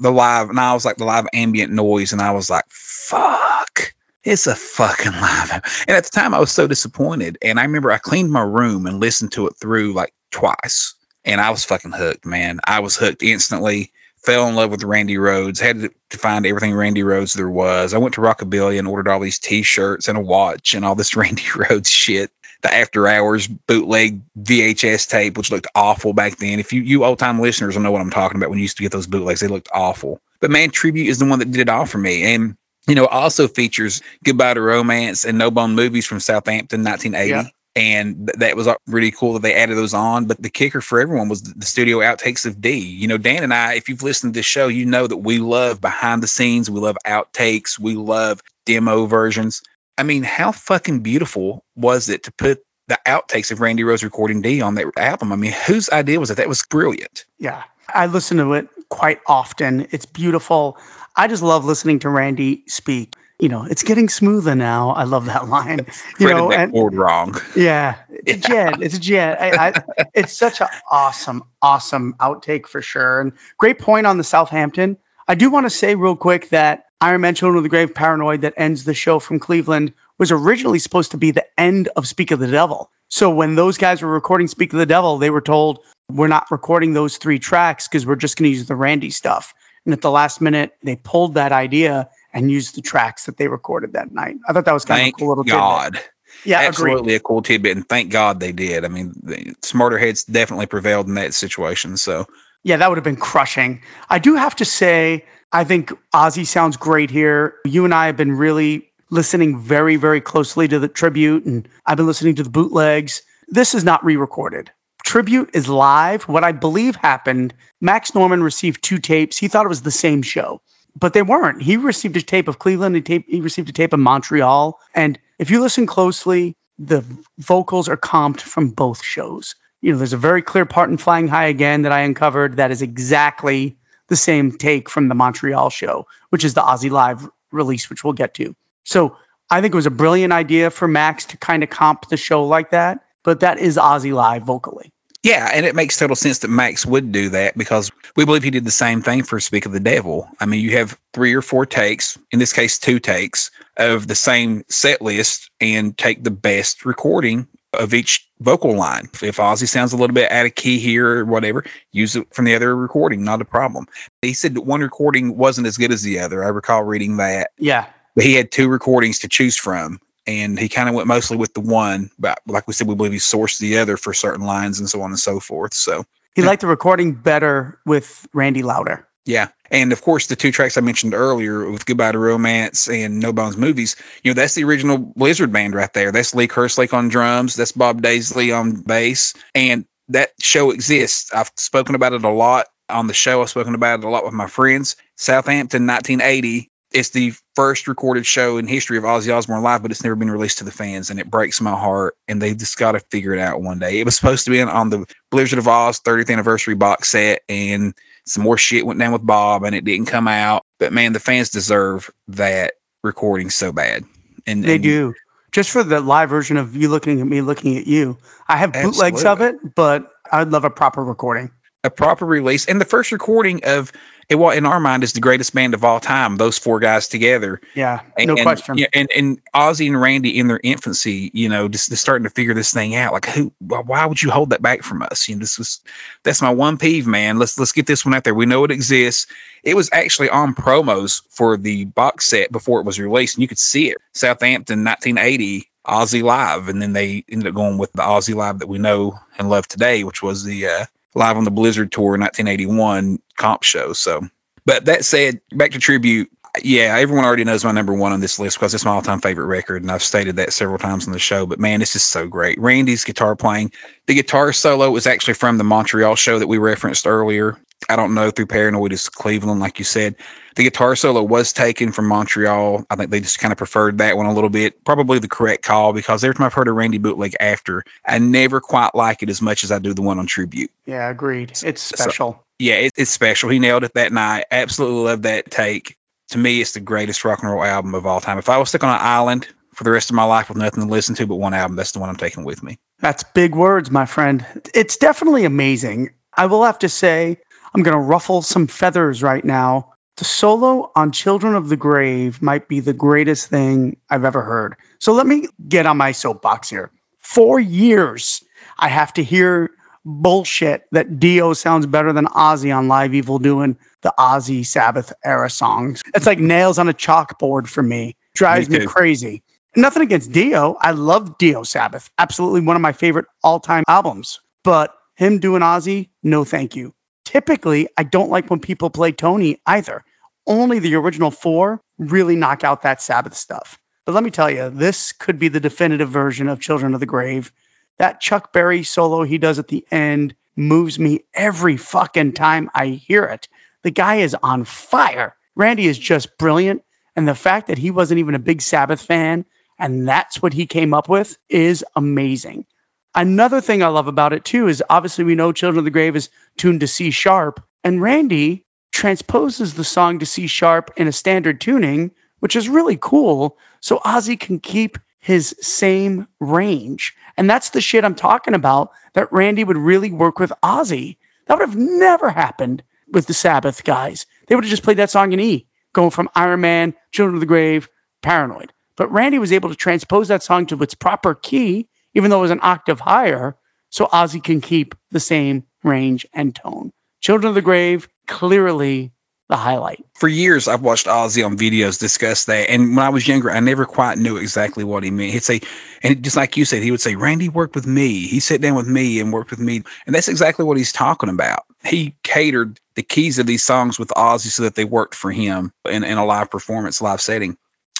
the 0.00 0.10
live, 0.10 0.50
and 0.50 0.58
I 0.58 0.74
was 0.74 0.84
like 0.84 0.96
the 0.96 1.04
live 1.04 1.26
ambient 1.32 1.72
noise, 1.72 2.12
and 2.12 2.20
I 2.20 2.32
was 2.32 2.50
like, 2.50 2.64
fuck 2.68 3.94
it's 4.24 4.46
a 4.46 4.54
fucking 4.54 5.12
live. 5.12 5.84
And 5.88 5.96
at 5.96 6.04
the 6.04 6.10
time, 6.10 6.34
I 6.34 6.40
was 6.40 6.52
so 6.52 6.66
disappointed. 6.66 7.38
And 7.42 7.58
I 7.58 7.62
remember 7.62 7.90
I 7.90 7.98
cleaned 7.98 8.32
my 8.32 8.42
room 8.42 8.86
and 8.86 9.00
listened 9.00 9.32
to 9.32 9.46
it 9.46 9.56
through 9.56 9.94
like 9.94 10.12
twice. 10.30 10.94
And 11.24 11.40
I 11.40 11.50
was 11.50 11.64
fucking 11.64 11.92
hooked, 11.92 12.26
man. 12.26 12.60
I 12.66 12.80
was 12.80 12.96
hooked 12.96 13.22
instantly. 13.22 13.92
Fell 14.16 14.46
in 14.46 14.54
love 14.54 14.70
with 14.70 14.84
Randy 14.84 15.16
Rhoads. 15.16 15.58
Had 15.58 15.80
to 16.10 16.18
find 16.18 16.44
everything 16.44 16.74
Randy 16.74 17.02
Rhoads 17.02 17.34
there 17.34 17.48
was. 17.48 17.94
I 17.94 17.98
went 17.98 18.14
to 18.14 18.20
Rockabilia 18.20 18.78
and 18.78 18.88
ordered 18.88 19.10
all 19.10 19.20
these 19.20 19.38
T-shirts 19.38 20.08
and 20.08 20.18
a 20.18 20.20
watch 20.20 20.74
and 20.74 20.84
all 20.84 20.94
this 20.94 21.16
Randy 21.16 21.42
Rhoads 21.42 21.88
shit. 21.88 22.30
The 22.62 22.74
After 22.74 23.08
Hours 23.08 23.46
bootleg 23.46 24.20
VHS 24.42 25.08
tape, 25.08 25.38
which 25.38 25.50
looked 25.50 25.66
awful 25.74 26.12
back 26.12 26.36
then. 26.36 26.58
If 26.58 26.74
you 26.74 26.82
you 26.82 27.04
old 27.06 27.18
time 27.18 27.40
listeners 27.40 27.74
will 27.74 27.82
know 27.82 27.90
what 27.90 28.02
I'm 28.02 28.10
talking 28.10 28.36
about 28.36 28.50
when 28.50 28.58
you 28.58 28.64
used 28.64 28.76
to 28.76 28.82
get 28.82 28.92
those 28.92 29.06
bootlegs, 29.06 29.40
they 29.40 29.46
looked 29.48 29.70
awful. 29.72 30.20
But 30.40 30.50
man, 30.50 30.68
Tribute 30.68 31.08
is 31.08 31.18
the 31.18 31.24
one 31.24 31.38
that 31.38 31.50
did 31.50 31.60
it 31.62 31.70
all 31.70 31.86
for 31.86 31.96
me. 31.96 32.34
And 32.34 32.54
you 32.86 32.94
know, 32.94 33.06
also 33.06 33.48
features 33.48 34.02
Goodbye 34.24 34.54
to 34.54 34.60
Romance 34.60 35.24
and 35.24 35.38
No 35.38 35.50
Bone 35.50 35.74
Movies 35.74 36.06
from 36.06 36.20
Southampton, 36.20 36.82
1980. 36.82 37.30
Yeah. 37.30 37.44
And 37.76 38.26
th- 38.26 38.38
that 38.38 38.56
was 38.56 38.66
uh, 38.66 38.74
really 38.88 39.12
cool 39.12 39.34
that 39.34 39.42
they 39.42 39.54
added 39.54 39.76
those 39.76 39.94
on. 39.94 40.24
But 40.26 40.42
the 40.42 40.50
kicker 40.50 40.80
for 40.80 41.00
everyone 41.00 41.28
was 41.28 41.42
the, 41.42 41.54
the 41.56 41.66
studio 41.66 41.98
outtakes 41.98 42.44
of 42.44 42.60
Dee. 42.60 42.78
You 42.78 43.06
know, 43.06 43.18
Dan 43.18 43.44
and 43.44 43.54
I, 43.54 43.74
if 43.74 43.88
you've 43.88 44.02
listened 44.02 44.34
to 44.34 44.38
this 44.38 44.46
show, 44.46 44.66
you 44.66 44.84
know 44.84 45.06
that 45.06 45.18
we 45.18 45.38
love 45.38 45.80
behind 45.80 46.22
the 46.22 46.26
scenes, 46.26 46.68
we 46.68 46.80
love 46.80 46.96
outtakes, 47.06 47.78
we 47.78 47.94
love 47.94 48.40
demo 48.66 49.06
versions. 49.06 49.62
I 49.98 50.02
mean, 50.02 50.24
how 50.24 50.50
fucking 50.50 51.00
beautiful 51.00 51.64
was 51.76 52.08
it 52.08 52.22
to 52.24 52.32
put 52.32 52.62
the 52.88 52.98
outtakes 53.06 53.52
of 53.52 53.60
Randy 53.60 53.84
Rhoads 53.84 54.02
recording 54.02 54.42
Dee 54.42 54.60
on 54.60 54.74
that 54.74 54.86
album? 54.96 55.32
I 55.32 55.36
mean, 55.36 55.52
whose 55.66 55.88
idea 55.90 56.18
was 56.18 56.30
it? 56.30 56.38
That 56.38 56.48
was 56.48 56.64
brilliant. 56.68 57.24
Yeah. 57.38 57.62
I 57.94 58.06
listen 58.06 58.36
to 58.38 58.52
it 58.52 58.68
quite 58.88 59.20
often. 59.26 59.86
It's 59.90 60.06
beautiful. 60.06 60.76
I 61.16 61.26
just 61.26 61.42
love 61.42 61.64
listening 61.64 61.98
to 62.00 62.08
Randy 62.08 62.62
speak. 62.66 63.14
You 63.38 63.48
know, 63.48 63.64
it's 63.64 63.82
getting 63.82 64.08
smoother 64.08 64.54
now. 64.54 64.90
I 64.90 65.04
love 65.04 65.24
that 65.26 65.48
line. 65.48 65.86
You 66.18 66.28
know, 66.28 66.50
that 66.50 66.60
and, 66.60 66.72
word 66.72 66.94
wrong. 66.94 67.36
Yeah, 67.56 67.96
it's 68.10 68.46
yeah. 68.48 68.68
a 68.68 68.70
jet. 68.72 68.82
It's 68.82 68.94
a 68.96 69.00
jet. 69.00 69.40
I, 69.40 69.68
I, 69.68 70.04
it's 70.14 70.34
such 70.34 70.60
an 70.60 70.68
awesome, 70.90 71.42
awesome 71.62 72.14
outtake 72.20 72.66
for 72.66 72.82
sure. 72.82 73.22
And 73.22 73.32
great 73.56 73.78
point 73.78 74.06
on 74.06 74.18
the 74.18 74.24
Southampton. 74.24 74.98
I 75.28 75.34
do 75.34 75.48
want 75.50 75.64
to 75.64 75.70
say 75.70 75.94
real 75.94 76.16
quick 76.16 76.50
that 76.50 76.86
Iron 77.00 77.22
Man 77.22 77.34
Children 77.34 77.58
of 77.58 77.62
the 77.62 77.70
Grave 77.70 77.94
Paranoid 77.94 78.42
that 78.42 78.52
ends 78.58 78.84
the 78.84 78.92
show 78.92 79.18
from 79.18 79.38
Cleveland 79.38 79.94
was 80.18 80.30
originally 80.30 80.78
supposed 80.78 81.10
to 81.12 81.16
be 81.16 81.30
the 81.30 81.46
end 81.58 81.88
of 81.96 82.06
Speak 82.06 82.30
of 82.30 82.40
the 82.40 82.50
Devil. 82.50 82.90
So 83.08 83.30
when 83.30 83.54
those 83.54 83.78
guys 83.78 84.02
were 84.02 84.12
recording 84.12 84.46
Speak 84.48 84.72
of 84.72 84.78
the 84.78 84.86
Devil, 84.86 85.16
they 85.16 85.30
were 85.30 85.40
told, 85.40 85.82
we're 86.12 86.28
not 86.28 86.50
recording 86.50 86.92
those 86.92 87.16
three 87.16 87.38
tracks 87.38 87.88
because 87.88 88.06
we're 88.06 88.16
just 88.16 88.36
going 88.36 88.50
to 88.50 88.56
use 88.56 88.66
the 88.66 88.76
Randy 88.76 89.10
stuff. 89.10 89.54
And 89.84 89.92
at 89.92 90.02
the 90.02 90.10
last 90.10 90.40
minute, 90.40 90.76
they 90.82 90.96
pulled 90.96 91.34
that 91.34 91.52
idea 91.52 92.08
and 92.32 92.50
used 92.50 92.76
the 92.76 92.82
tracks 92.82 93.26
that 93.26 93.38
they 93.38 93.48
recorded 93.48 93.92
that 93.92 94.12
night. 94.12 94.36
I 94.48 94.52
thought 94.52 94.64
that 94.64 94.72
was 94.72 94.84
kind 94.84 95.00
thank 95.00 95.14
of 95.14 95.18
a 95.18 95.20
cool 95.20 95.28
little 95.28 95.44
God. 95.44 95.94
Tidbit. 95.94 96.10
Yeah, 96.44 96.60
absolutely 96.60 97.00
agreed. 97.00 97.16
a 97.16 97.20
cool 97.20 97.42
tidbit, 97.42 97.76
and 97.76 97.88
thank 97.88 98.10
God 98.10 98.40
they 98.40 98.52
did. 98.52 98.84
I 98.84 98.88
mean, 98.88 99.12
the 99.22 99.54
smarter 99.62 99.98
heads 99.98 100.24
definitely 100.24 100.66
prevailed 100.66 101.06
in 101.06 101.14
that 101.14 101.34
situation. 101.34 101.96
So 101.96 102.26
yeah, 102.62 102.76
that 102.76 102.88
would 102.88 102.96
have 102.96 103.04
been 103.04 103.16
crushing. 103.16 103.82
I 104.10 104.18
do 104.18 104.36
have 104.36 104.54
to 104.56 104.64
say, 104.64 105.24
I 105.52 105.64
think 105.64 105.92
Ozzy 106.14 106.46
sounds 106.46 106.76
great 106.76 107.10
here. 107.10 107.56
You 107.64 107.84
and 107.84 107.92
I 107.92 108.06
have 108.06 108.16
been 108.16 108.32
really 108.32 108.88
listening 109.10 109.58
very, 109.58 109.96
very 109.96 110.20
closely 110.20 110.68
to 110.68 110.78
the 110.78 110.88
tribute, 110.88 111.44
and 111.44 111.68
I've 111.86 111.96
been 111.96 112.06
listening 112.06 112.36
to 112.36 112.42
the 112.42 112.50
bootlegs. 112.50 113.22
This 113.48 113.74
is 113.74 113.82
not 113.82 114.04
re-recorded 114.04 114.70
tribute 115.02 115.50
is 115.54 115.68
live. 115.68 116.24
What 116.24 116.44
I 116.44 116.52
believe 116.52 116.96
happened, 116.96 117.54
Max 117.80 118.14
Norman 118.14 118.42
received 118.42 118.82
two 118.82 118.98
tapes. 118.98 119.38
He 119.38 119.48
thought 119.48 119.66
it 119.66 119.70
was 119.70 119.82
the 119.82 119.90
same 119.90 120.22
show, 120.22 120.60
but 120.98 121.12
they 121.12 121.22
weren't. 121.22 121.62
He 121.62 121.76
received 121.76 122.16
a 122.16 122.22
tape 122.22 122.48
of 122.48 122.58
Cleveland, 122.58 122.96
a 122.96 123.00
tape, 123.00 123.26
he 123.28 123.40
received 123.40 123.68
a 123.68 123.72
tape 123.72 123.92
of 123.92 124.00
Montreal. 124.00 124.78
And 124.94 125.18
if 125.38 125.50
you 125.50 125.60
listen 125.60 125.86
closely, 125.86 126.56
the 126.78 127.04
vocals 127.38 127.88
are 127.88 127.96
comped 127.96 128.40
from 128.40 128.70
both 128.70 129.02
shows. 129.02 129.54
You 129.82 129.92
know, 129.92 129.98
there's 129.98 130.12
a 130.12 130.18
very 130.18 130.42
clear 130.42 130.66
part 130.66 130.90
in 130.90 130.96
Flying 130.96 131.28
High 131.28 131.46
Again 131.46 131.82
that 131.82 131.92
I 131.92 132.00
uncovered 132.00 132.56
that 132.56 132.70
is 132.70 132.82
exactly 132.82 133.76
the 134.08 134.16
same 134.16 134.52
take 134.52 134.90
from 134.90 135.08
the 135.08 135.14
Montreal 135.14 135.70
show, 135.70 136.06
which 136.30 136.44
is 136.44 136.54
the 136.54 136.62
Ozzy 136.62 136.90
Live 136.90 137.28
release, 137.52 137.88
which 137.88 138.04
we'll 138.04 138.12
get 138.12 138.34
to. 138.34 138.54
So 138.84 139.16
I 139.50 139.60
think 139.60 139.74
it 139.74 139.76
was 139.76 139.86
a 139.86 139.90
brilliant 139.90 140.32
idea 140.32 140.70
for 140.70 140.88
Max 140.88 141.24
to 141.26 141.36
kind 141.36 141.62
of 141.62 141.70
comp 141.70 142.08
the 142.08 142.16
show 142.16 142.44
like 142.44 142.70
that 142.70 143.04
but 143.24 143.40
that 143.40 143.58
is 143.58 143.76
Ozzy 143.76 144.12
live 144.12 144.42
vocally. 144.42 144.92
Yeah, 145.22 145.50
and 145.52 145.66
it 145.66 145.74
makes 145.74 145.98
total 145.98 146.16
sense 146.16 146.38
that 146.38 146.48
Max 146.48 146.86
would 146.86 147.12
do 147.12 147.28
that 147.28 147.56
because 147.58 147.92
we 148.16 148.24
believe 148.24 148.42
he 148.42 148.50
did 148.50 148.64
the 148.64 148.70
same 148.70 149.02
thing 149.02 149.22
for 149.22 149.38
Speak 149.38 149.66
of 149.66 149.72
the 149.72 149.80
Devil. 149.80 150.26
I 150.40 150.46
mean, 150.46 150.60
you 150.64 150.70
have 150.78 150.98
three 151.12 151.34
or 151.34 151.42
four 151.42 151.66
takes, 151.66 152.16
in 152.30 152.38
this 152.38 152.54
case, 152.54 152.78
two 152.78 152.98
takes 152.98 153.50
of 153.76 154.06
the 154.06 154.14
same 154.14 154.64
set 154.68 155.02
list 155.02 155.50
and 155.60 155.96
take 155.98 156.24
the 156.24 156.30
best 156.30 156.86
recording 156.86 157.46
of 157.74 157.92
each 157.92 158.26
vocal 158.40 158.74
line. 158.74 159.08
If 159.22 159.36
Ozzy 159.36 159.68
sounds 159.68 159.92
a 159.92 159.96
little 159.96 160.14
bit 160.14 160.32
out 160.32 160.46
of 160.46 160.54
key 160.54 160.78
here 160.78 161.18
or 161.18 161.24
whatever, 161.26 161.64
use 161.92 162.16
it 162.16 162.26
from 162.32 162.46
the 162.46 162.54
other 162.54 162.74
recording, 162.74 163.22
not 163.22 163.42
a 163.42 163.44
problem. 163.44 163.86
He 164.22 164.32
said 164.32 164.54
that 164.54 164.62
one 164.62 164.80
recording 164.80 165.36
wasn't 165.36 165.66
as 165.66 165.76
good 165.76 165.92
as 165.92 166.02
the 166.02 166.18
other. 166.18 166.42
I 166.42 166.48
recall 166.48 166.84
reading 166.84 167.18
that. 167.18 167.50
Yeah. 167.58 167.86
But 168.16 168.24
he 168.24 168.34
had 168.34 168.50
two 168.50 168.68
recordings 168.68 169.18
to 169.20 169.28
choose 169.28 169.56
from 169.56 170.00
and 170.38 170.58
he 170.58 170.68
kind 170.68 170.88
of 170.88 170.94
went 170.94 171.08
mostly 171.08 171.36
with 171.36 171.54
the 171.54 171.60
one, 171.60 172.10
but 172.18 172.40
like 172.46 172.66
we 172.66 172.72
said, 172.72 172.86
we 172.86 172.94
believe 172.94 173.12
he 173.12 173.18
sourced 173.18 173.58
the 173.58 173.78
other 173.78 173.96
for 173.96 174.14
certain 174.14 174.46
lines 174.46 174.78
and 174.78 174.88
so 174.88 175.02
on 175.02 175.10
and 175.10 175.18
so 175.18 175.40
forth. 175.40 175.74
So 175.74 176.04
he 176.34 176.42
liked 176.42 176.60
the 176.60 176.66
recording 176.66 177.12
better 177.14 177.78
with 177.86 178.26
Randy 178.32 178.62
louder. 178.62 179.06
Yeah. 179.26 179.48
And 179.70 179.92
of 179.92 180.02
course, 180.02 180.26
the 180.26 180.36
two 180.36 180.50
tracks 180.50 180.76
I 180.76 180.80
mentioned 180.80 181.14
earlier 181.14 181.70
with 181.70 181.86
Goodbye 181.86 182.12
to 182.12 182.18
Romance 182.18 182.88
and 182.88 183.20
No 183.20 183.32
Bones 183.32 183.56
Movies, 183.56 183.94
you 184.22 184.30
know, 184.30 184.34
that's 184.34 184.54
the 184.54 184.64
original 184.64 184.98
Blizzard 184.98 185.52
band 185.52 185.74
right 185.74 185.92
there. 185.92 186.10
That's 186.10 186.34
Lee 186.34 186.48
Kerslake 186.48 186.92
on 186.92 187.08
drums. 187.08 187.54
That's 187.54 187.72
Bob 187.72 188.02
Daisley 188.02 188.56
on 188.56 188.82
bass. 188.82 189.34
And 189.54 189.84
that 190.08 190.30
show 190.40 190.70
exists. 190.70 191.32
I've 191.32 191.50
spoken 191.56 191.94
about 191.94 192.12
it 192.12 192.24
a 192.24 192.30
lot 192.30 192.66
on 192.88 193.06
the 193.06 193.14
show. 193.14 193.42
I've 193.42 193.50
spoken 193.50 193.74
about 193.74 194.00
it 194.00 194.04
a 194.04 194.08
lot 194.08 194.24
with 194.24 194.34
my 194.34 194.48
friends. 194.48 194.96
Southampton, 195.16 195.86
1980. 195.86 196.69
It's 196.92 197.10
the 197.10 197.32
first 197.54 197.86
recorded 197.86 198.26
show 198.26 198.58
in 198.58 198.66
history 198.66 198.98
of 198.98 199.04
Ozzy 199.04 199.32
Osbourne 199.32 199.62
live, 199.62 199.82
but 199.82 199.90
it's 199.90 200.02
never 200.02 200.16
been 200.16 200.30
released 200.30 200.58
to 200.58 200.64
the 200.64 200.72
fans, 200.72 201.08
and 201.08 201.20
it 201.20 201.30
breaks 201.30 201.60
my 201.60 201.70
heart. 201.70 202.16
And 202.26 202.42
they 202.42 202.54
just 202.54 202.76
got 202.78 202.92
to 202.92 203.00
figure 203.00 203.32
it 203.32 203.38
out 203.40 203.62
one 203.62 203.78
day. 203.78 204.00
It 204.00 204.04
was 204.04 204.16
supposed 204.16 204.44
to 204.46 204.50
be 204.50 204.60
on 204.60 204.90
the 204.90 205.06
Blizzard 205.30 205.58
of 205.58 205.68
Oz 205.68 206.00
30th 206.00 206.30
anniversary 206.30 206.74
box 206.74 207.10
set, 207.10 207.42
and 207.48 207.94
some 208.26 208.42
more 208.42 208.58
shit 208.58 208.86
went 208.86 208.98
down 208.98 209.12
with 209.12 209.26
Bob, 209.26 209.62
and 209.62 209.74
it 209.74 209.84
didn't 209.84 210.06
come 210.06 210.26
out. 210.26 210.64
But 210.78 210.92
man, 210.92 211.12
the 211.12 211.20
fans 211.20 211.50
deserve 211.50 212.10
that 212.28 212.74
recording 213.04 213.50
so 213.50 213.72
bad. 213.72 214.04
And 214.46 214.64
They 214.64 214.74
and 214.74 214.82
do. 214.82 215.14
Just 215.52 215.70
for 215.70 215.82
the 215.82 216.00
live 216.00 216.30
version 216.30 216.56
of 216.56 216.76
you 216.76 216.88
looking 216.88 217.20
at 217.20 217.26
me, 217.26 217.40
looking 217.40 217.76
at 217.76 217.86
you. 217.86 218.16
I 218.48 218.56
have 218.56 218.72
bootlegs 218.72 219.24
of 219.24 219.40
it, 219.40 219.56
but 219.74 220.10
I'd 220.32 220.48
love 220.50 220.64
a 220.64 220.70
proper 220.70 221.04
recording. 221.04 221.50
a 221.84 221.90
proper 221.90 222.26
release 222.26 222.66
and 222.66 222.80
the 222.80 222.84
first 222.84 223.10
recording 223.10 223.60
of 223.64 223.92
it 224.30 224.36
what 224.36 224.56
in 224.56 224.64
our 224.64 224.80
mind 224.80 225.02
is 225.02 225.12
the 225.12 225.20
greatest 225.20 225.52
band 225.52 225.74
of 225.74 225.84
all 225.84 226.00
time 226.00 226.36
those 226.36 226.56
four 226.56 226.78
guys 226.78 227.08
together. 227.08 227.60
Yeah, 227.74 228.00
and, 228.16 228.28
no 228.28 228.34
and- 228.34 228.42
question. 228.42 228.78
yeah, 228.78 228.86
and 228.94 229.10
and 229.14 229.40
ozzy 229.54 229.88
and 229.88 230.00
randy 230.00 230.38
in 230.38 230.46
their 230.48 230.60
infancy 230.62 231.30
you 231.34 231.48
know 231.48 231.68
just, 231.68 231.90
just 231.90 232.00
starting 232.00 232.24
to 232.24 232.30
figure 232.30 232.54
this 232.54 232.72
thing 232.72 232.94
out. 232.94 233.12
Like 233.12 233.26
who 233.26 233.52
why 233.58 234.06
would 234.06 234.22
you 234.22 234.30
hold 234.30 234.50
that 234.50 234.62
back 234.62 234.82
from 234.82 235.02
us? 235.02 235.28
You 235.28 235.34
know 235.34 235.40
this 235.40 235.58
was 235.58 235.80
that's 236.22 236.40
my 236.40 236.50
one 236.50 236.78
peeve 236.78 237.06
man. 237.06 237.38
Let's 237.38 237.58
let's 237.58 237.72
get 237.72 237.86
this 237.86 238.06
one 238.06 238.14
out 238.14 238.24
there. 238.24 238.34
We 238.34 238.46
know 238.46 238.64
it 238.64 238.70
exists. 238.70 239.26
It 239.64 239.74
was 239.74 239.90
actually 239.92 240.30
on 240.30 240.54
promos 240.54 241.22
for 241.28 241.56
the 241.56 241.84
box 241.86 242.26
set 242.26 242.52
before 242.52 242.80
it 242.80 242.86
was 242.86 243.00
released 243.00 243.34
and 243.34 243.42
you 243.42 243.48
could 243.48 243.58
see 243.58 243.90
it. 243.90 243.98
Southampton 244.14 244.84
1980 244.84 245.66
Ozzy 245.86 246.22
Live, 246.22 246.68
and 246.68 246.80
then 246.80 246.92
they 246.92 247.24
ended 247.28 247.48
up 247.48 247.54
going 247.54 247.78
with 247.78 247.90
the 247.92 248.02
Ozzy 248.02 248.34
Live 248.34 248.58
that 248.58 248.68
we 248.68 248.78
know 248.78 249.18
and 249.38 249.48
love 249.48 249.66
today, 249.66 250.04
which 250.04 250.22
was 250.22 250.44
the 250.44 250.66
uh, 250.66 250.84
Live 251.14 251.36
on 251.36 251.44
the 251.44 251.50
Blizzard 251.50 251.92
Tour 251.92 252.18
1981 252.18 253.18
comp 253.36 253.62
show. 253.62 253.92
So, 253.92 254.28
but 254.64 254.84
that 254.84 255.04
said, 255.04 255.40
back 255.52 255.72
to 255.72 255.78
tribute. 255.78 256.30
Yeah, 256.62 256.96
everyone 256.96 257.24
already 257.24 257.44
knows 257.44 257.64
my 257.64 257.70
number 257.70 257.94
one 257.94 258.12
on 258.12 258.20
this 258.20 258.40
list 258.40 258.58
because 258.58 258.74
it's 258.74 258.84
my 258.84 258.90
all-time 258.90 259.20
favorite 259.20 259.46
record, 259.46 259.82
and 259.82 259.90
I've 259.90 260.02
stated 260.02 260.34
that 260.36 260.52
several 260.52 260.78
times 260.78 261.06
on 261.06 261.12
the 261.12 261.18
show. 261.20 261.46
But 261.46 261.60
man, 261.60 261.80
it's 261.80 261.92
just 261.92 262.08
so 262.08 262.26
great. 262.26 262.58
Randy's 262.58 263.04
guitar 263.04 263.36
playing, 263.36 263.70
the 264.06 264.14
guitar 264.14 264.52
solo 264.52 264.90
was 264.90 265.06
actually 265.06 265.34
from 265.34 265.58
the 265.58 265.64
Montreal 265.64 266.16
show 266.16 266.40
that 266.40 266.48
we 266.48 266.58
referenced 266.58 267.06
earlier. 267.06 267.56
I 267.88 267.96
don't 267.96 268.14
know 268.14 268.30
through 268.30 268.46
Paranoid 268.46 268.92
is 268.92 269.08
Cleveland, 269.08 269.60
like 269.60 269.78
you 269.78 269.84
said. 269.84 270.14
The 270.56 270.64
guitar 270.64 270.94
solo 270.96 271.22
was 271.22 271.52
taken 271.52 271.92
from 271.92 272.06
Montreal. 272.06 272.84
I 272.90 272.96
think 272.96 273.10
they 273.10 273.20
just 273.20 273.38
kind 273.38 273.52
of 273.52 273.58
preferred 273.58 273.98
that 273.98 274.16
one 274.16 274.26
a 274.26 274.34
little 274.34 274.50
bit. 274.50 274.84
Probably 274.84 275.18
the 275.18 275.28
correct 275.28 275.64
call 275.64 275.92
because 275.92 276.22
every 276.22 276.34
time 276.34 276.46
I've 276.46 276.54
heard 276.54 276.68
a 276.68 276.72
Randy 276.72 276.98
bootleg 276.98 277.34
after, 277.40 277.84
I 278.06 278.18
never 278.18 278.60
quite 278.60 278.94
like 278.94 279.22
it 279.22 279.30
as 279.30 279.40
much 279.40 279.64
as 279.64 279.72
I 279.72 279.78
do 279.78 279.94
the 279.94 280.02
one 280.02 280.18
on 280.18 280.26
tribute. 280.26 280.70
Yeah, 280.86 281.08
agreed. 281.08 281.52
It's 281.64 281.80
special. 281.80 282.44
Yeah, 282.58 282.74
it, 282.74 282.92
it's 282.96 283.10
special. 283.10 283.48
He 283.48 283.58
nailed 283.58 283.84
it 283.84 283.94
that 283.94 284.12
night. 284.12 284.44
Absolutely 284.50 285.02
love 285.04 285.22
that 285.22 285.50
take. 285.50 285.96
To 286.28 286.38
me, 286.38 286.60
it's 286.60 286.72
the 286.72 286.80
greatest 286.80 287.24
rock 287.24 287.42
and 287.42 287.50
roll 287.50 287.64
album 287.64 287.94
of 287.94 288.06
all 288.06 288.20
time. 288.20 288.38
If 288.38 288.48
I 288.48 288.58
was 288.58 288.68
stuck 288.68 288.84
on 288.84 288.94
an 288.94 289.00
island 289.00 289.48
for 289.74 289.84
the 289.84 289.90
rest 289.90 290.10
of 290.10 290.16
my 290.16 290.24
life 290.24 290.48
with 290.48 290.58
nothing 290.58 290.84
to 290.84 290.90
listen 290.90 291.14
to 291.16 291.26
but 291.26 291.36
one 291.36 291.54
album, 291.54 291.76
that's 291.76 291.92
the 291.92 291.98
one 292.00 292.08
I'm 292.08 292.16
taking 292.16 292.44
with 292.44 292.62
me. 292.62 292.78
That's 292.98 293.22
big 293.22 293.54
words, 293.54 293.90
my 293.90 294.04
friend. 294.04 294.44
It's 294.74 294.96
definitely 294.96 295.44
amazing. 295.44 296.10
I 296.36 296.46
will 296.46 296.64
have 296.64 296.78
to 296.80 296.88
say, 296.88 297.38
I'm 297.74 297.82
going 297.82 297.96
to 297.96 298.00
ruffle 298.00 298.42
some 298.42 298.66
feathers 298.66 299.22
right 299.22 299.44
now. 299.44 299.92
The 300.16 300.24
solo 300.24 300.90
on 300.96 301.12
Children 301.12 301.54
of 301.54 301.68
the 301.68 301.76
Grave 301.76 302.42
might 302.42 302.68
be 302.68 302.80
the 302.80 302.92
greatest 302.92 303.48
thing 303.48 303.96
I've 304.10 304.24
ever 304.24 304.42
heard. 304.42 304.76
So 304.98 305.12
let 305.12 305.26
me 305.26 305.46
get 305.68 305.86
on 305.86 305.96
my 305.96 306.12
soapbox 306.12 306.68
here. 306.68 306.90
Four 307.18 307.60
years, 307.60 308.42
I 308.80 308.88
have 308.88 309.12
to 309.14 309.24
hear 309.24 309.70
bullshit 310.04 310.84
that 310.92 311.18
Dio 311.18 311.52
sounds 311.52 311.86
better 311.86 312.12
than 312.12 312.26
Ozzy 312.26 312.74
on 312.74 312.88
Live 312.88 313.14
Evil 313.14 313.38
doing 313.38 313.76
the 314.02 314.12
Ozzy 314.18 314.64
Sabbath 314.64 315.12
era 315.24 315.50
songs. 315.50 316.02
It's 316.14 316.26
like 316.26 316.38
nails 316.38 316.78
on 316.78 316.88
a 316.88 316.94
chalkboard 316.94 317.68
for 317.68 317.82
me. 317.82 318.16
Drives 318.34 318.68
Me 318.68 318.80
me, 318.80 318.86
crazy. 318.86 319.42
Nothing 319.76 320.02
against 320.02 320.32
Dio. 320.32 320.76
I 320.80 320.90
love 320.92 321.38
Dio 321.38 321.62
Sabbath. 321.62 322.10
Absolutely 322.18 322.60
one 322.60 322.76
of 322.76 322.82
my 322.82 322.92
favorite 322.92 323.26
all 323.44 323.60
time 323.60 323.84
albums. 323.88 324.40
But 324.64 324.94
him 325.16 325.38
doing 325.38 325.62
Ozzy, 325.62 326.08
no 326.22 326.44
thank 326.44 326.74
you. 326.74 326.92
Typically, 327.30 327.88
I 327.96 328.02
don't 328.02 328.28
like 328.28 328.50
when 328.50 328.58
people 328.58 328.90
play 328.90 329.12
Tony 329.12 329.62
either. 329.66 330.02
Only 330.48 330.80
the 330.80 330.96
original 330.96 331.30
four 331.30 331.80
really 331.96 332.34
knock 332.34 332.64
out 332.64 332.82
that 332.82 333.00
Sabbath 333.00 333.36
stuff. 333.36 333.78
But 334.04 334.16
let 334.16 334.24
me 334.24 334.32
tell 334.32 334.50
you, 334.50 334.68
this 334.68 335.12
could 335.12 335.38
be 335.38 335.46
the 335.46 335.60
definitive 335.60 336.08
version 336.08 336.48
of 336.48 336.58
Children 336.58 336.92
of 336.92 336.98
the 336.98 337.06
Grave. 337.06 337.52
That 337.98 338.20
Chuck 338.20 338.52
Berry 338.52 338.82
solo 338.82 339.22
he 339.22 339.38
does 339.38 339.60
at 339.60 339.68
the 339.68 339.86
end 339.92 340.34
moves 340.56 340.98
me 340.98 341.20
every 341.34 341.76
fucking 341.76 342.32
time 342.32 342.68
I 342.74 342.86
hear 342.86 343.22
it. 343.22 343.46
The 343.84 343.92
guy 343.92 344.16
is 344.16 344.34
on 344.42 344.64
fire. 344.64 345.36
Randy 345.54 345.86
is 345.86 346.00
just 346.00 346.36
brilliant. 346.36 346.82
And 347.14 347.28
the 347.28 347.36
fact 347.36 347.68
that 347.68 347.78
he 347.78 347.92
wasn't 347.92 348.18
even 348.18 348.34
a 348.34 348.40
big 348.40 348.60
Sabbath 348.60 349.00
fan 349.02 349.44
and 349.78 350.08
that's 350.08 350.42
what 350.42 350.52
he 350.52 350.66
came 350.66 350.92
up 350.92 351.08
with 351.08 351.38
is 351.48 351.84
amazing. 351.94 352.66
Another 353.14 353.60
thing 353.60 353.82
I 353.82 353.88
love 353.88 354.06
about 354.06 354.32
it 354.32 354.44
too 354.44 354.68
is 354.68 354.82
obviously 354.88 355.24
we 355.24 355.34
know 355.34 355.52
Children 355.52 355.80
of 355.80 355.84
the 355.84 355.90
Grave 355.90 356.14
is 356.14 356.30
tuned 356.56 356.80
to 356.80 356.86
C 356.86 357.10
sharp, 357.10 357.62
and 357.82 358.00
Randy 358.00 358.64
transposes 358.92 359.74
the 359.74 359.84
song 359.84 360.18
to 360.18 360.26
C 360.26 360.46
sharp 360.46 360.90
in 360.96 361.08
a 361.08 361.12
standard 361.12 361.60
tuning, 361.60 362.10
which 362.38 362.54
is 362.54 362.68
really 362.68 362.98
cool. 363.00 363.58
So 363.80 363.98
Ozzy 363.98 364.38
can 364.38 364.60
keep 364.60 364.98
his 365.20 365.54
same 365.60 366.26
range. 366.40 367.14
And 367.36 367.48
that's 367.48 367.70
the 367.70 367.80
shit 367.80 368.04
I'm 368.04 368.14
talking 368.14 368.54
about 368.54 368.90
that 369.14 369.32
Randy 369.32 369.64
would 369.64 369.76
really 369.76 370.10
work 370.10 370.38
with 370.38 370.52
Ozzy. 370.62 371.16
That 371.46 371.58
would 371.58 371.68
have 371.68 371.76
never 371.76 372.30
happened 372.30 372.82
with 373.12 373.26
the 373.26 373.34
Sabbath 373.34 373.84
guys. 373.84 374.24
They 374.46 374.54
would 374.54 374.64
have 374.64 374.70
just 374.70 374.82
played 374.82 374.96
that 374.98 375.10
song 375.10 375.32
in 375.32 375.40
E, 375.40 375.66
going 375.92 376.10
from 376.10 376.30
Iron 376.36 376.60
Man, 376.60 376.94
Children 377.12 377.34
of 377.36 377.40
the 377.40 377.46
Grave, 377.46 377.88
Paranoid. 378.22 378.72
But 378.96 379.10
Randy 379.10 379.38
was 379.38 379.52
able 379.52 379.68
to 379.68 379.74
transpose 379.74 380.28
that 380.28 380.42
song 380.42 380.66
to 380.66 380.82
its 380.82 380.94
proper 380.94 381.34
key, 381.34 381.88
even 382.14 382.30
though 382.30 382.38
it 382.38 382.42
was 382.42 382.50
an 382.50 382.60
octave 382.62 383.00
higher, 383.00 383.56
so 383.90 384.06
Ozzy 384.06 384.42
can 384.42 384.60
keep 384.60 384.94
the 385.10 385.20
same 385.20 385.64
range 385.82 386.26
and 386.32 386.54
tone. 386.54 386.92
Children 387.20 387.50
of 387.50 387.54
the 387.54 387.62
Grave, 387.62 388.08
clearly 388.26 389.12
the 389.50 389.56
highlight. 389.56 390.02
For 390.14 390.28
years, 390.28 390.68
I've 390.68 390.82
watched 390.82 391.06
Ozzy 391.06 391.44
on 391.44 391.58
videos 391.58 391.98
discuss 391.98 392.44
that. 392.44 392.70
And 392.70 392.96
when 392.96 393.04
I 393.04 393.08
was 393.08 393.26
younger, 393.26 393.50
I 393.50 393.60
never 393.60 393.84
quite 393.84 394.16
knew 394.16 394.36
exactly 394.36 394.84
what 394.84 395.02
he 395.02 395.10
meant. 395.10 395.32
He'd 395.32 395.42
say, 395.42 395.60
and 396.02 396.22
just 396.22 396.36
like 396.36 396.56
you 396.56 396.64
said, 396.64 396.82
he 396.82 396.92
would 396.92 397.00
say, 397.00 397.16
Randy 397.16 397.48
worked 397.48 397.74
with 397.74 397.86
me. 397.86 398.26
He 398.26 398.38
sat 398.40 398.60
down 398.60 398.76
with 398.76 398.86
me 398.86 399.20
and 399.20 399.32
worked 399.32 399.50
with 399.50 399.58
me. 399.58 399.82
And 400.06 400.14
that's 400.14 400.28
exactly 400.28 400.64
what 400.64 400.76
he's 400.76 400.92
talking 400.92 401.28
about. 401.28 401.64
He 401.84 402.14
catered 402.22 402.78
the 402.94 403.02
keys 403.02 403.38
of 403.38 403.46
these 403.46 403.64
songs 403.64 403.98
with 403.98 404.08
Ozzy 404.10 404.50
so 404.50 404.62
that 404.62 404.76
they 404.76 404.84
worked 404.84 405.14
for 405.14 405.32
him 405.32 405.72
in, 405.84 406.04
in 406.04 406.16
a 406.16 406.24
live 406.24 406.50
performance, 406.50 407.02
live 407.02 407.20
setting. 407.20 407.56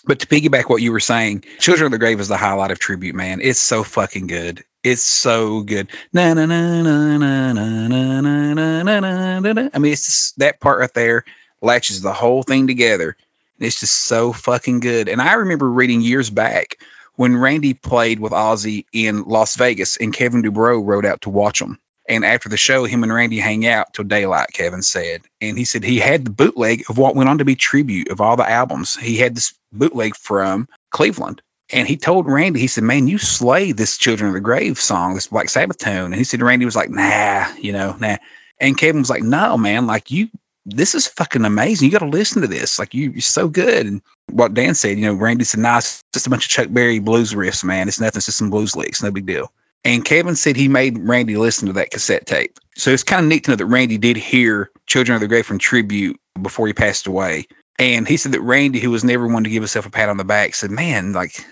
But 0.07 0.19
to 0.21 0.27
piggyback 0.27 0.71
what 0.71 0.83
you 0.83 0.93
were 0.93 1.01
saying, 1.01 1.45
Children 1.59 1.87
of 1.87 1.93
the 1.93 1.99
Grave 1.99 2.21
is 2.21 2.29
the 2.29 2.37
highlight 2.37 2.71
of 2.71 2.79
tribute, 2.79 3.15
man. 3.15 3.41
It's 3.43 3.59
so 3.59 3.85
fucking 3.85 4.29
good. 4.29 4.65
It's 4.83 5.03
so 5.03 5.63
good. 5.63 5.89
Na 6.13 6.33
na 6.33 6.47
na 6.47 6.83
na 6.83 7.19
na 7.19 7.53
na 7.53 7.89
na 7.89 8.53
na 8.53 8.83
na 8.83 9.41
na 9.41 9.53
na. 9.53 9.71
I 9.75 9.79
mean, 9.79 9.93
it's 9.93 10.07
just 10.07 10.39
that 10.39 10.61
part 10.61 10.81
right 10.81 10.95
there 10.95 11.25
latches 11.61 12.01
the 12.01 12.13
whole 12.13 12.43
thing 12.43 12.67
together. 12.67 13.17
It's 13.59 13.79
just 13.79 14.07
so 14.07 14.33
fucking 14.33 14.81
good. 14.81 15.09
And 15.09 15.21
I 15.21 15.35
remember 15.35 15.71
reading 15.71 16.01
years 16.01 16.31
back 16.31 16.79
when 17.17 17.37
Randy 17.37 17.75
played 17.75 18.21
with 18.21 18.33
Ozzy 18.33 18.87
in 18.95 19.23
Las 19.25 19.57
Vegas 19.57 19.99
and 19.99 20.15
Kevin 20.15 20.43
DuBrow 20.43 20.83
rode 20.83 21.05
out 21.05 21.21
to 21.23 21.31
watch 21.31 21.59
them. 21.59 21.79
And 22.11 22.25
after 22.25 22.49
the 22.49 22.57
show, 22.57 22.87
him 22.87 23.05
and 23.05 23.15
Randy 23.15 23.39
hang 23.39 23.69
out 23.69 23.95
till 23.95 24.05
daylight, 24.05 24.49
Kevin 24.53 24.83
said. 24.83 25.23
And 25.41 25.57
he 25.57 25.65
said 25.65 25.85
he 25.85 26.01
had 26.01 26.25
the 26.25 26.31
bootleg 26.31 26.83
of 26.89 26.99
what 26.99 27.15
went 27.15 27.29
on 27.29 27.39
to 27.39 27.45
be 27.45 27.55
tribute 27.55 28.09
of 28.09 28.21
all 28.21 28.37
the 28.37 28.51
albums. 28.51 28.97
He 28.97 29.17
had 29.17 29.37
this 29.37 29.55
bootleg 29.71 30.17
from 30.17 30.69
Cleveland. 30.91 31.41
And 31.73 31.87
he 31.87 31.97
told 31.97 32.27
Randy, 32.27 32.59
he 32.59 32.67
said, 32.67 32.83
Man, 32.83 33.07
you 33.07 33.17
slay 33.17 33.71
this 33.71 33.97
Children 33.97 34.27
of 34.27 34.35
the 34.35 34.41
Grave 34.41 34.81
song, 34.81 35.15
this 35.15 35.29
Black 35.29 35.49
Sabbath 35.49 35.79
tone. 35.79 36.07
And 36.07 36.17
he 36.17 36.25
said, 36.25 36.43
Randy 36.43 36.65
was 36.65 36.75
like, 36.75 36.91
Nah, 36.91 37.47
you 37.61 37.73
know, 37.73 37.95
nah. 38.01 38.17
And 38.59 38.77
Kevin 38.77 39.03
was 39.03 39.11
like, 39.11 39.23
No, 39.23 39.57
man, 39.57 39.87
like 39.87 40.11
you, 40.11 40.29
this 40.67 40.97
is 40.97 41.07
fucking 41.07 41.45
amazing. 41.45 41.87
You 41.87 41.93
got 41.93 42.05
to 42.05 42.11
listen 42.11 42.43
to 42.43 42.49
this. 42.49 42.77
Like 42.77 42.93
you, 42.93 43.13
you're 43.13 43.21
so 43.21 43.47
good. 43.47 43.87
And 43.87 44.03
what 44.33 44.55
Dan 44.55 44.75
said, 44.75 44.99
you 44.99 45.07
know, 45.07 45.15
Randy 45.15 45.45
said, 45.45 45.61
Nah, 45.61 45.79
it's 45.79 46.03
just 46.13 46.27
a 46.27 46.31
bunch 46.31 46.45
of 46.45 46.51
Chuck 46.51 46.67
Berry 46.71 46.99
blues 46.99 47.35
riffs, 47.35 47.63
man. 47.63 47.87
It's 47.87 48.01
nothing. 48.01 48.19
It's 48.19 48.27
just 48.27 48.39
some 48.39 48.51
blues 48.51 48.75
licks. 48.75 49.01
No 49.01 49.13
big 49.13 49.27
deal. 49.27 49.53
And 49.85 50.05
Kevin 50.05 50.37
said 50.37 50.57
he 50.57 50.69
made 50.69 50.99
Randy 50.99 51.37
listen 51.37 51.67
to 51.67 51.73
that 51.75 51.91
cassette 51.91 52.27
tape. 52.27 52.59
So 52.77 52.91
it's 52.91 53.03
kind 53.03 53.25
of 53.25 53.29
neat 53.29 53.45
to 53.45 53.53
know 53.53 53.57
that 53.57 53.67
Randy 53.67 53.99
did 53.99 54.17
hear 54.17 54.71
Children 54.87 55.15
of 55.15 55.21
the 55.21 55.29
Grave 55.29 55.47
from 55.47 55.59
Tribute 55.59 56.21
before 56.43 56.67
he 56.67 56.73
passed 56.73 57.07
away. 57.07 57.47
And 57.79 58.07
he 58.07 58.19
said 58.19 58.33
that 58.33 58.43
Randy, 58.43 58.79
who 58.79 58.91
was 58.91 59.05
never 59.05 59.27
one 59.27 59.43
to 59.43 59.51
give 59.51 59.63
himself 59.63 59.87
a 59.87 59.91
pat 59.91 60.11
on 60.11 60.19
the 60.19 60.25
back, 60.25 60.55
said, 60.55 60.71
"Man, 60.71 61.15
like, 61.15 61.43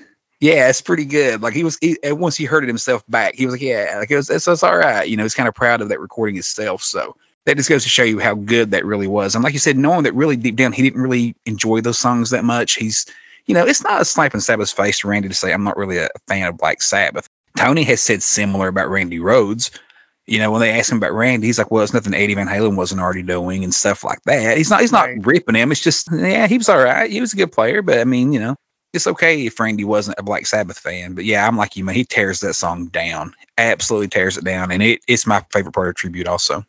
yeah, 0.41 0.69
it's 0.69 0.83
pretty 0.83 1.07
good." 1.07 1.41
Like 1.41 1.55
he 1.55 1.65
was, 1.65 1.79
he, 1.81 1.97
once 2.05 2.37
he 2.37 2.45
heard 2.45 2.65
it 2.65 2.69
himself 2.69 3.03
back, 3.09 3.35
he 3.35 3.47
was 3.47 3.55
like, 3.55 3.63
"Yeah, 3.63 3.97
like 3.99 4.11
it 4.11 4.17
was, 4.17 4.29
it's, 4.29 4.47
it's 4.47 4.63
all 4.63 4.77
right." 4.77 5.09
You 5.09 5.17
know, 5.17 5.23
he's 5.23 5.35
kind 5.35 5.49
of 5.49 5.55
proud 5.55 5.81
of 5.81 5.89
that 5.89 6.01
recording 6.01 6.35
himself. 6.35 6.83
So 6.83 7.17
that 7.47 7.57
just 7.57 7.71
goes 7.71 7.83
to 7.85 7.89
show 7.89 8.03
you 8.03 8.19
how 8.19 8.35
good 8.35 8.71
that 8.73 8.85
really 8.85 9.07
was. 9.07 9.35
And 9.35 9.43
like 9.43 9.55
you 9.55 9.59
said, 9.59 9.79
knowing 9.79 10.03
that 10.03 10.15
really 10.15 10.37
deep 10.37 10.57
down, 10.57 10.73
he 10.73 10.83
didn't 10.83 11.01
really 11.01 11.35
enjoy 11.47 11.81
those 11.81 11.99
songs 11.99 12.29
that 12.29 12.45
much. 12.45 12.75
He's, 12.75 13.07
you 13.47 13.55
know, 13.55 13.65
it's 13.65 13.83
not 13.83 14.03
a 14.03 14.05
slap 14.05 14.35
in 14.35 14.43
Sabbath's 14.43 14.73
face 14.73 14.99
to 14.99 15.09
Randy 15.09 15.29
to 15.29 15.35
say, 15.35 15.53
"I'm 15.53 15.65
not 15.65 15.79
really 15.79 15.97
a 15.97 16.11
fan 16.27 16.49
of 16.49 16.59
Black 16.59 16.83
Sabbath." 16.83 17.28
Tony 17.59 17.83
has 17.85 18.01
said 18.01 18.23
similar 18.23 18.69
about 18.69 18.89
Randy 18.89 19.19
Rhoads. 19.19 19.71
You 20.27 20.39
know, 20.39 20.51
when 20.51 20.61
they 20.61 20.71
asked 20.71 20.91
him 20.91 20.99
about 20.99 21.13
Randy, 21.13 21.47
he's 21.47 21.59
like, 21.59 21.71
"Well, 21.71 21.83
it's 21.83 21.95
nothing 21.95 22.15
Eddie 22.15 22.35
Van 22.35 22.47
Halen 22.47 22.77
wasn't 22.77 23.01
already 23.01 23.23
doing 23.23 23.65
and 23.65 23.75
stuff 23.75 24.05
like 24.05 24.21
that." 24.27 24.57
He's 24.59 24.71
not 24.71 24.81
he's 24.83 24.93
not 24.93 25.07
Right. 25.09 25.27
ripping 25.27 25.55
him. 25.55 25.73
It's 25.73 25.81
just 25.81 26.09
yeah, 26.13 26.47
he 26.47 26.59
was 26.59 26.69
all 26.69 26.79
right. 26.83 27.11
He 27.11 27.21
was 27.21 27.33
a 27.33 27.37
good 27.37 27.53
player, 27.53 27.81
but 27.83 27.99
I 27.99 28.05
mean, 28.05 28.33
you 28.33 28.39
know, 28.41 28.55
it's 28.93 29.07
okay 29.07 29.47
if 29.47 29.59
Randy 29.59 29.85
wasn't 29.85 30.19
a 30.19 30.23
Black 30.23 30.47
Sabbath 30.47 30.79
fan. 30.79 31.15
But 31.15 31.25
yeah, 31.25 31.47
I'm 31.47 31.57
like 31.57 31.77
you, 31.77 31.85
man. 31.85 31.95
He 31.95 32.05
tears 32.05 32.41
that 32.41 32.55
song 32.55 32.87
down, 32.89 33.33
absolutely 33.57 34.09
tears 34.09 34.37
it 34.37 34.45
down, 34.45 34.71
and 34.71 34.83
it, 34.83 35.01
it's 35.09 35.27
my 35.27 35.43
favorite 35.51 35.73
part 35.73 35.89
of 35.89 35.95
tribute. 35.95 36.27
Also, 36.29 36.65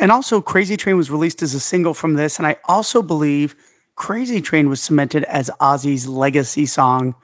And 0.00 0.10
also, 0.10 0.40
Crazy 0.40 0.76
Train 0.76 0.96
was 0.96 1.10
released 1.10 1.40
as 1.42 1.54
a 1.54 1.60
single 1.60 1.94
from 1.94 2.14
this. 2.14 2.38
And 2.38 2.46
I 2.48 2.56
also 2.64 3.00
believe 3.00 3.54
Crazy 3.94 4.40
Train 4.40 4.68
was 4.68 4.80
cemented 4.80 5.22
as 5.24 5.50
Ozzy's 5.60 6.08
legacy 6.08 6.66
song 6.66 7.14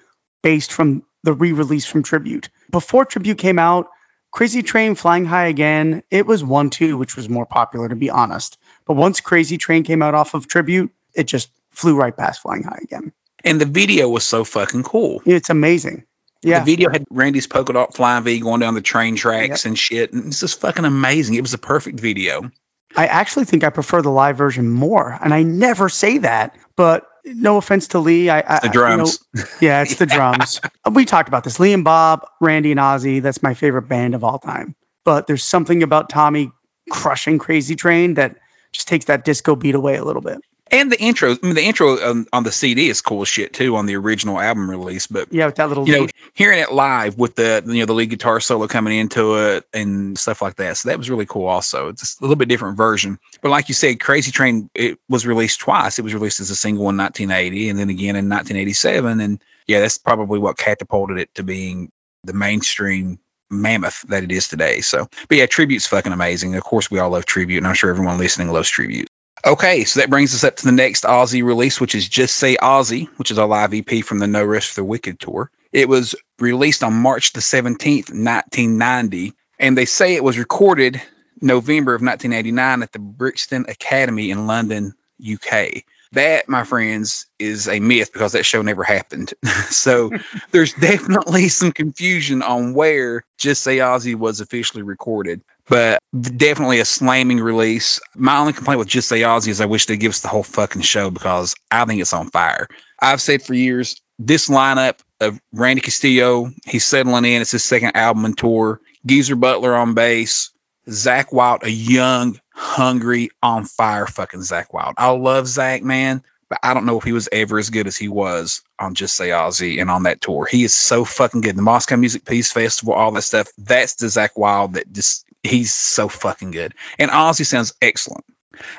based 0.44 0.72
from 0.72 1.02
the 1.22 1.32
re 1.32 1.52
release 1.52 1.86
from 1.86 2.02
Tribute. 2.02 2.48
Before 2.70 3.04
Tribute 3.04 3.38
came 3.38 3.58
out, 3.58 3.88
Crazy 4.32 4.62
Train 4.62 4.94
Flying 4.94 5.24
High 5.24 5.46
Again, 5.46 6.02
it 6.10 6.26
was 6.26 6.44
1 6.44 6.70
2, 6.70 6.96
which 6.96 7.16
was 7.16 7.28
more 7.28 7.46
popular, 7.46 7.88
to 7.88 7.96
be 7.96 8.08
honest. 8.08 8.58
But 8.86 8.94
once 8.94 9.20
Crazy 9.20 9.58
Train 9.58 9.82
came 9.82 10.02
out 10.02 10.14
off 10.14 10.34
of 10.34 10.46
Tribute, 10.48 10.90
it 11.14 11.24
just 11.24 11.50
flew 11.70 11.96
right 11.96 12.16
past 12.16 12.42
Flying 12.42 12.62
High 12.62 12.78
Again. 12.82 13.12
and 13.44 13.60
the 13.60 13.66
video 13.66 14.08
was 14.08 14.24
so 14.24 14.44
fucking 14.44 14.82
cool. 14.82 15.22
It's 15.26 15.50
amazing. 15.50 16.04
Yeah. 16.42 16.60
The 16.60 16.64
video 16.64 16.90
had 16.90 17.04
Randy's 17.10 17.46
polka 17.46 17.72
dot 17.72 17.94
flying 17.94 18.24
V 18.24 18.40
going 18.40 18.60
down 18.60 18.74
the 18.74 18.80
train 18.80 19.14
tracks 19.16 19.66
and 19.66 19.78
shit. 19.78 20.12
And 20.12 20.26
it's 20.26 20.40
just 20.40 20.60
fucking 20.60 20.84
amazing. 20.84 21.34
It 21.34 21.42
was 21.42 21.52
a 21.52 21.58
perfect 21.58 22.00
video. 22.00 22.50
I 22.96 23.06
actually 23.06 23.44
think 23.44 23.62
I 23.62 23.70
prefer 23.70 24.00
the 24.02 24.10
live 24.10 24.36
version 24.36 24.70
more. 24.70 25.18
And 25.22 25.34
I 25.34 25.42
never 25.42 25.88
say 25.88 26.18
that, 26.18 26.56
but 26.76 27.06
no 27.24 27.56
offense 27.56 27.86
to 27.88 27.98
Lee. 27.98 28.30
I, 28.30 28.38
I 28.40 28.60
The 28.60 28.66
you 28.66 28.68
know, 28.68 28.72
drums. 28.72 29.24
Yeah, 29.60 29.82
it's 29.82 29.96
the 29.96 30.06
drums. 30.06 30.60
Uh, 30.86 30.90
we 30.94 31.04
talked 31.04 31.28
about 31.28 31.44
this. 31.44 31.60
Lee 31.60 31.74
and 31.74 31.84
Bob, 31.84 32.26
Randy, 32.40 32.70
and 32.70 32.80
Ozzy, 32.80 33.20
that's 33.20 33.42
my 33.42 33.52
favorite 33.52 33.82
band 33.82 34.14
of 34.14 34.24
all 34.24 34.38
time. 34.38 34.74
But 35.04 35.26
there's 35.26 35.44
something 35.44 35.82
about 35.82 36.08
Tommy 36.08 36.50
crushing 36.90 37.38
Crazy 37.38 37.76
Train 37.76 38.14
that 38.14 38.38
just 38.72 38.88
takes 38.88 39.04
that 39.04 39.26
disco 39.26 39.54
beat 39.54 39.74
away 39.74 39.96
a 39.96 40.04
little 40.04 40.22
bit. 40.22 40.40
And 40.72 40.92
the 40.92 41.00
intro, 41.00 41.32
I 41.32 41.38
mean, 41.42 41.54
the 41.54 41.64
intro 41.64 41.98
on, 41.98 42.26
on 42.32 42.44
the 42.44 42.52
CD 42.52 42.88
is 42.88 43.00
cool 43.00 43.22
as 43.22 43.28
shit 43.28 43.52
too 43.52 43.76
on 43.76 43.86
the 43.86 43.96
original 43.96 44.38
album 44.38 44.70
release. 44.70 45.06
But 45.06 45.32
Yeah, 45.32 45.46
with 45.46 45.56
that 45.56 45.68
little 45.68 45.88
you 45.88 45.96
know, 45.96 46.08
hearing 46.34 46.60
it 46.60 46.72
live 46.72 47.18
with 47.18 47.34
the 47.34 47.62
you 47.66 47.80
know 47.80 47.86
the 47.86 47.94
lead 47.94 48.10
guitar 48.10 48.40
solo 48.40 48.66
coming 48.66 48.96
into 48.96 49.34
it 49.36 49.66
and 49.72 50.18
stuff 50.18 50.40
like 50.40 50.56
that, 50.56 50.76
so 50.76 50.88
that 50.88 50.98
was 50.98 51.10
really 51.10 51.26
cool. 51.26 51.46
Also, 51.46 51.88
it's 51.88 52.18
a 52.20 52.22
little 52.22 52.36
bit 52.36 52.48
different 52.48 52.76
version. 52.76 53.18
But 53.42 53.50
like 53.50 53.68
you 53.68 53.74
said, 53.74 54.00
Crazy 54.00 54.30
Train 54.30 54.70
it 54.74 54.98
was 55.08 55.26
released 55.26 55.60
twice. 55.60 55.98
It 55.98 56.02
was 56.02 56.14
released 56.14 56.40
as 56.40 56.50
a 56.50 56.56
single 56.56 56.88
in 56.88 56.96
1980 56.96 57.68
and 57.68 57.78
then 57.78 57.90
again 57.90 58.16
in 58.16 58.28
1987. 58.28 59.20
And 59.20 59.42
yeah, 59.66 59.80
that's 59.80 59.98
probably 59.98 60.38
what 60.38 60.56
catapulted 60.56 61.18
it 61.18 61.34
to 61.34 61.42
being 61.42 61.90
the 62.24 62.32
mainstream 62.32 63.18
mammoth 63.50 64.02
that 64.08 64.22
it 64.22 64.30
is 64.30 64.48
today. 64.48 64.80
So, 64.80 65.08
but 65.28 65.38
yeah, 65.38 65.46
tribute's 65.46 65.86
fucking 65.86 66.12
amazing. 66.12 66.54
Of 66.54 66.62
course, 66.62 66.90
we 66.90 66.98
all 66.98 67.10
love 67.10 67.26
tribute, 67.26 67.58
and 67.58 67.66
I'm 67.66 67.74
sure 67.74 67.90
everyone 67.90 68.18
listening 68.18 68.52
loves 68.52 68.70
tribute. 68.70 69.09
Okay, 69.46 69.84
so 69.84 70.00
that 70.00 70.10
brings 70.10 70.34
us 70.34 70.44
up 70.44 70.56
to 70.56 70.66
the 70.66 70.72
next 70.72 71.04
Ozzy 71.04 71.42
release, 71.42 71.80
which 71.80 71.94
is 71.94 72.06
Just 72.06 72.36
Say 72.36 72.56
Ozzy, 72.56 73.06
which 73.16 73.30
is 73.30 73.38
a 73.38 73.46
live 73.46 73.72
EP 73.72 74.04
from 74.04 74.18
the 74.18 74.26
No 74.26 74.44
Rest 74.44 74.68
for 74.68 74.74
the 74.74 74.84
Wicked 74.84 75.18
tour. 75.18 75.50
It 75.72 75.88
was 75.88 76.14
released 76.38 76.84
on 76.84 76.92
March 76.92 77.32
the 77.32 77.40
17th, 77.40 78.10
1990, 78.10 79.32
and 79.58 79.78
they 79.78 79.86
say 79.86 80.14
it 80.14 80.24
was 80.24 80.36
recorded 80.36 81.00
November 81.40 81.94
of 81.94 82.02
1989 82.02 82.82
at 82.82 82.92
the 82.92 82.98
Brixton 82.98 83.64
Academy 83.66 84.30
in 84.30 84.46
London, 84.46 84.92
UK. 85.20 85.84
That, 86.12 86.48
my 86.48 86.64
friends, 86.64 87.26
is 87.38 87.68
a 87.68 87.78
myth 87.78 88.12
because 88.12 88.32
that 88.32 88.44
show 88.44 88.62
never 88.62 88.82
happened. 88.82 89.32
so 89.70 90.10
there's 90.50 90.74
definitely 90.74 91.48
some 91.48 91.72
confusion 91.72 92.42
on 92.42 92.74
where 92.74 93.24
Just 93.38 93.62
Say 93.62 93.78
Ozzy 93.78 94.14
was 94.14 94.40
officially 94.40 94.82
recorded, 94.82 95.40
but 95.68 96.02
definitely 96.36 96.80
a 96.80 96.84
slamming 96.84 97.38
release. 97.38 98.00
My 98.16 98.38
only 98.38 98.52
complaint 98.52 98.80
with 98.80 98.88
Just 98.88 99.08
Say 99.08 99.20
Ozzy 99.20 99.48
is 99.48 99.60
I 99.60 99.66
wish 99.66 99.86
they'd 99.86 100.00
give 100.00 100.10
us 100.10 100.20
the 100.20 100.28
whole 100.28 100.42
fucking 100.42 100.82
show 100.82 101.10
because 101.10 101.54
I 101.70 101.84
think 101.84 102.00
it's 102.00 102.12
on 102.12 102.30
fire. 102.30 102.66
I've 103.00 103.22
said 103.22 103.42
for 103.42 103.54
years 103.54 104.00
this 104.18 104.48
lineup 104.48 104.98
of 105.20 105.40
Randy 105.52 105.80
Castillo, 105.80 106.50
he's 106.66 106.84
settling 106.84 107.24
in. 107.24 107.40
It's 107.40 107.52
his 107.52 107.64
second 107.64 107.96
album 107.96 108.24
and 108.24 108.36
tour. 108.36 108.80
Geezer 109.06 109.36
Butler 109.36 109.74
on 109.74 109.94
bass, 109.94 110.50
Zakk 110.88 111.32
Wylde, 111.32 111.64
a 111.64 111.70
young, 111.70 112.38
hungry, 112.60 113.30
on 113.42 113.64
fire 113.64 114.06
fucking 114.06 114.40
Zakk 114.40 114.72
Wylde. 114.72 114.94
I 114.98 115.10
love 115.10 115.46
Zakk, 115.46 115.82
man, 115.82 116.22
but 116.50 116.58
I 116.62 116.74
don't 116.74 116.84
know 116.84 116.98
if 116.98 117.04
he 117.04 117.12
was 117.12 117.28
ever 117.32 117.58
as 117.58 117.70
good 117.70 117.86
as 117.86 117.96
he 117.96 118.06
was 118.06 118.60
on 118.78 118.94
Just 118.94 119.16
Say 119.16 119.30
Ozzy 119.30 119.80
and 119.80 119.90
on 119.90 120.02
that 120.02 120.20
tour. 120.20 120.46
He 120.46 120.62
is 120.62 120.74
so 120.74 121.04
fucking 121.06 121.40
good. 121.40 121.56
The 121.56 121.62
Moscow 121.62 121.96
Music 121.96 122.26
Peace 122.26 122.52
Festival, 122.52 122.92
all 122.92 123.12
that 123.12 123.22
stuff. 123.22 123.48
That's 123.56 123.94
the 123.94 124.08
Zakk 124.08 124.36
Wylde 124.36 124.74
that 124.74 124.92
just 124.92 125.24
he's 125.42 125.74
so 125.74 126.06
fucking 126.06 126.50
good. 126.50 126.74
And 126.98 127.10
Ozzy 127.10 127.46
sounds 127.46 127.72
excellent. 127.80 128.24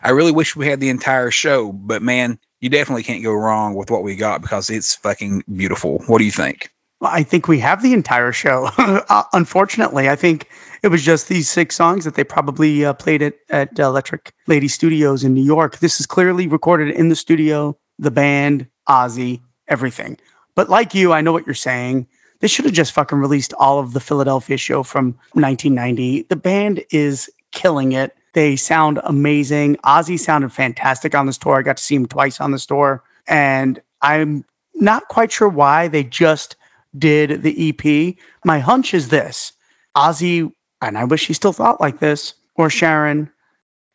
I 0.04 0.12
really 0.12 0.32
wish 0.32 0.56
we 0.56 0.68
had 0.68 0.80
the 0.80 0.90
entire 0.90 1.32
show, 1.32 1.72
but 1.72 2.04
man, 2.04 2.38
you 2.60 2.70
definitely 2.70 3.04
can't 3.04 3.24
go 3.24 3.34
wrong 3.34 3.74
with 3.74 3.90
what 3.90 4.04
we 4.04 4.16
got 4.16 4.44
because 4.44 4.70
it's 4.70 4.94
fucking 4.94 5.44
beautiful. 5.56 6.04
What 6.06 6.20
do 6.20 6.26
you 6.26 6.32
think? 6.32 6.70
I 7.02 7.24
think 7.24 7.48
we 7.48 7.58
have 7.60 7.82
the 7.82 7.94
entire 7.94 8.32
show. 8.32 8.70
uh, 8.78 9.24
unfortunately, 9.34 10.08
I 10.08 10.16
think 10.16 10.48
it 10.84 10.88
was 10.88 11.04
just 11.04 11.28
these 11.28 11.50
six 11.50 11.76
songs 11.76 12.06
that 12.06 12.16
they 12.16 12.24
probably 12.24 12.86
uh, 12.86 12.94
played 12.94 13.22
at, 13.22 13.36
at 13.50 13.78
Electric 13.78 14.34
Lady 14.48 14.68
Studios 14.68 15.24
in 15.24 15.34
New 15.34 15.44
York. 15.44 15.80
This 15.80 16.00
is 16.00 16.06
clearly 16.06 16.48
recorded 16.48 16.96
in 16.96 17.10
the 17.10 17.16
studio, 17.16 17.78
the 18.00 18.12
band, 18.12 18.68
Ozzy, 18.90 19.42
everything. 19.68 20.18
But 20.56 20.70
like 20.70 20.96
you, 20.96 21.14
I 21.14 21.22
know 21.22 21.32
what 21.32 21.46
you're 21.46 21.54
saying. 21.54 22.08
They 22.40 22.48
should 22.48 22.66
have 22.66 22.74
just 22.74 22.94
fucking 22.94 23.20
released 23.20 23.54
all 23.60 23.80
of 23.80 23.94
the 23.94 24.00
Philadelphia 24.00 24.58
show 24.58 24.82
from 24.82 25.12
1990. 25.34 26.24
The 26.24 26.36
band 26.36 26.84
is 26.90 27.30
killing 27.52 27.92
it. 27.92 28.18
They 28.34 28.56
sound 28.56 29.00
amazing. 29.04 29.76
Ozzy 29.86 30.18
sounded 30.18 30.52
fantastic 30.52 31.14
on 31.14 31.28
this 31.28 31.38
tour. 31.38 31.60
I 31.60 31.62
got 31.62 31.78
to 31.78 31.84
see 31.84 31.96
him 31.96 32.08
twice 32.08 32.42
on 32.42 32.52
this 32.52 32.66
tour. 32.66 33.04
And 33.28 33.80
I'm 34.02 34.44
not 34.76 35.08
quite 35.10 35.32
sure 35.32 35.50
why 35.50 35.88
they 35.88 36.04
just 36.04 36.56
did 36.98 37.44
the 37.44 37.70
EP. 37.70 38.16
My 38.44 38.58
hunch 38.58 38.94
is 38.96 39.10
this 39.10 39.54
Ozzy, 39.96 40.52
and 40.82 40.98
I 40.98 41.04
wish 41.04 41.28
he 41.28 41.34
still 41.34 41.54
thought 41.54 41.80
like 41.80 42.00
this, 42.00 42.34
or 42.56 42.70
Sharon, 42.70 43.30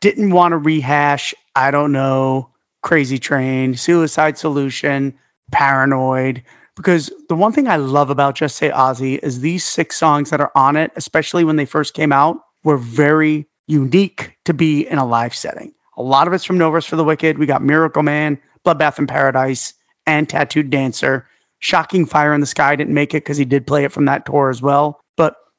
didn't 0.01 0.30
want 0.30 0.53
to 0.53 0.59
rehash, 0.59 1.34
I 1.55 1.70
don't 1.70 1.93
know, 1.93 2.51
Crazy 2.82 3.18
Train, 3.18 3.76
Suicide 3.76 4.39
Solution, 4.39 5.12
Paranoid. 5.51 6.43
Because 6.76 7.11
the 7.28 7.34
one 7.34 7.53
thing 7.53 7.68
I 7.68 7.76
love 7.76 8.11
about 8.11 8.34
Just 8.34 8.57
Say 8.57 8.70
Ozzy 8.70 9.18
is 9.22 9.41
these 9.41 9.64
six 9.64 9.97
songs 9.97 10.30
that 10.30 10.41
are 10.41 10.53
on 10.55 10.76
it, 10.76 10.93
especially 10.97 11.43
when 11.43 11.57
they 11.57 11.64
first 11.64 11.95
came 11.95 12.12
out, 12.12 12.39
were 12.64 12.76
very 12.76 13.47
unique 13.66 14.37
to 14.45 14.55
be 14.55 14.87
in 14.87 14.99
a 14.99 15.07
live 15.07 15.34
setting. 15.34 15.72
A 15.97 16.03
lot 16.03 16.26
of 16.26 16.34
it's 16.34 16.45
from 16.45 16.59
No 16.59 16.70
Rest 16.70 16.89
for 16.89 16.97
the 16.97 17.05
Wicked. 17.05 17.39
We 17.39 17.47
got 17.47 17.62
Miracle 17.62 18.03
Man, 18.03 18.39
Bloodbath 18.64 18.99
in 18.99 19.07
Paradise, 19.07 19.72
and 20.07 20.28
Tattooed 20.28 20.70
Dancer. 20.70 21.26
Shocking 21.61 22.05
Fire 22.05 22.34
in 22.34 22.41
the 22.41 22.47
Sky 22.47 22.76
didn't 22.76 22.93
make 22.93 23.14
it 23.14 23.24
because 23.24 23.39
he 23.39 23.47
did 23.47 23.66
play 23.66 23.84
it 23.84 23.93
from 23.93 24.05
that 24.05 24.26
tour 24.26 24.51
as 24.51 24.61
well. 24.61 25.01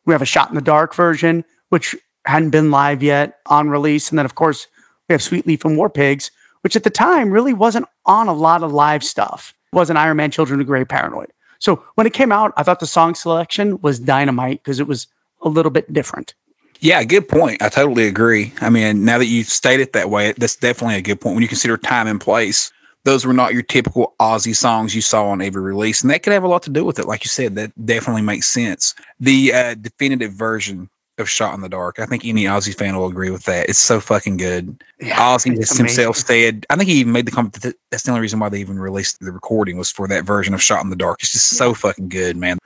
We 0.08 0.14
have 0.14 0.24
a 0.24 0.26
Shot 0.26 0.50
in 0.50 0.56
the 0.56 0.62
Dark 0.62 0.96
version, 0.96 1.46
which 1.70 1.96
hadn't 2.26 2.50
been 2.50 2.72
live 2.72 3.04
yet 3.04 3.40
on 3.46 3.70
release. 3.70 4.10
And 4.10 4.18
then, 4.18 4.26
of 4.26 4.36
course, 4.36 4.66
we 5.08 5.14
have 5.14 5.22
Sweet 5.22 5.46
Leaf 5.46 5.64
and 5.64 5.78
War 5.78 5.90
Pigs, 5.90 6.32
which 6.62 6.76
at 6.76 6.84
the 6.84 6.90
time 6.90 7.30
really 7.30 7.54
wasn't 7.54 7.86
on 8.06 8.28
a 8.28 8.34
lot 8.34 8.64
of 8.64 8.72
live 8.72 9.04
stuff. 9.04 9.54
It 9.72 9.76
wasn't 9.76 10.00
Iron 10.00 10.18
Man, 10.18 10.32
Children 10.32 10.62
of 10.62 10.66
Grey, 10.66 10.86
Paranoid. 10.86 11.32
So 11.60 11.84
when 11.96 12.08
it 12.08 12.14
came 12.14 12.32
out, 12.32 12.54
I 12.58 12.64
thought 12.64 12.80
the 12.80 12.88
song 12.88 13.16
selection 13.16 13.80
was 13.82 14.00
dynamite 14.00 14.64
because 14.64 14.80
it 14.80 14.88
was 14.88 15.08
a 15.42 15.50
little 15.50 15.72
bit 15.72 15.92
different. 15.92 16.34
Yeah, 16.80 17.04
good 17.04 17.28
point. 17.28 17.62
I 17.62 17.70
totally 17.70 18.08
agree. 18.08 18.54
I 18.62 18.70
mean, 18.70 19.04
now 19.04 19.18
that 19.18 19.26
you 19.26 19.44
state 19.44 19.80
it 19.80 19.94
that 19.94 20.10
way, 20.10 20.34
that's 20.38 20.56
definitely 20.56 20.96
a 20.96 21.02
good 21.02 21.20
point. 21.20 21.36
When 21.36 21.42
you 21.42 21.48
consider 21.48 21.76
time 21.76 22.08
and 22.08 22.22
place, 22.22 22.72
those 23.08 23.26
were 23.26 23.34
not 23.34 23.54
your 23.54 23.64
typical 23.64 24.14
Ozzy 24.20 24.54
songs 24.54 24.94
you 24.94 25.02
saw 25.02 25.28
on 25.28 25.42
every 25.42 25.62
release, 25.62 26.02
and 26.02 26.12
that 26.12 26.24
could 26.24 26.34
have 26.34 26.44
a 26.44 26.48
lot 26.48 26.62
to 26.64 26.70
do 26.70 26.84
with 26.84 27.00
it. 27.00 27.08
Like 27.08 27.24
you 27.24 27.30
said, 27.30 27.56
that 27.56 27.72
definitely 27.86 28.22
makes 28.22 28.48
sense. 28.48 28.94
The 29.22 29.54
uh, 29.54 29.76
definitive 29.76 30.34
version 30.34 30.90
of 31.18 31.30
"Shot 31.30 31.56
in 31.56 31.62
the 31.62 31.70
Dark," 31.70 32.00
I 32.00 32.06
think 32.06 32.26
any 32.26 32.44
Ozzy 32.44 32.78
fan 32.78 32.98
will 32.98 33.08
agree 33.08 33.30
with 33.30 33.46
that. 33.46 33.70
It's 33.70 33.80
so 33.80 34.02
fucking 34.02 34.36
good. 34.36 34.84
Ozzy 35.02 35.56
himself 35.78 36.18
said, 36.18 36.66
I 36.70 36.76
think 36.76 36.90
he 36.90 37.00
even 37.00 37.14
made 37.14 37.26
the 37.26 37.32
comment 37.32 37.54
that 37.62 37.76
that's 37.92 38.04
the 38.04 38.12
only 38.12 38.22
reason 38.22 38.40
why 38.40 38.50
they 38.50 38.60
even 38.60 38.78
released 38.78 39.22
the 39.22 39.32
recording 39.32 39.78
was 39.78 39.90
for 39.90 40.10
that 40.10 40.26
version 40.26 40.54
of 40.54 40.62
"Shot 40.62 40.84
in 40.84 40.90
the 40.90 40.98
Dark." 40.98 41.22
It's 41.22 41.32
just 41.32 41.52
so 41.52 41.74
fucking 41.74 42.10
good, 42.10 42.36
man. 42.36 42.58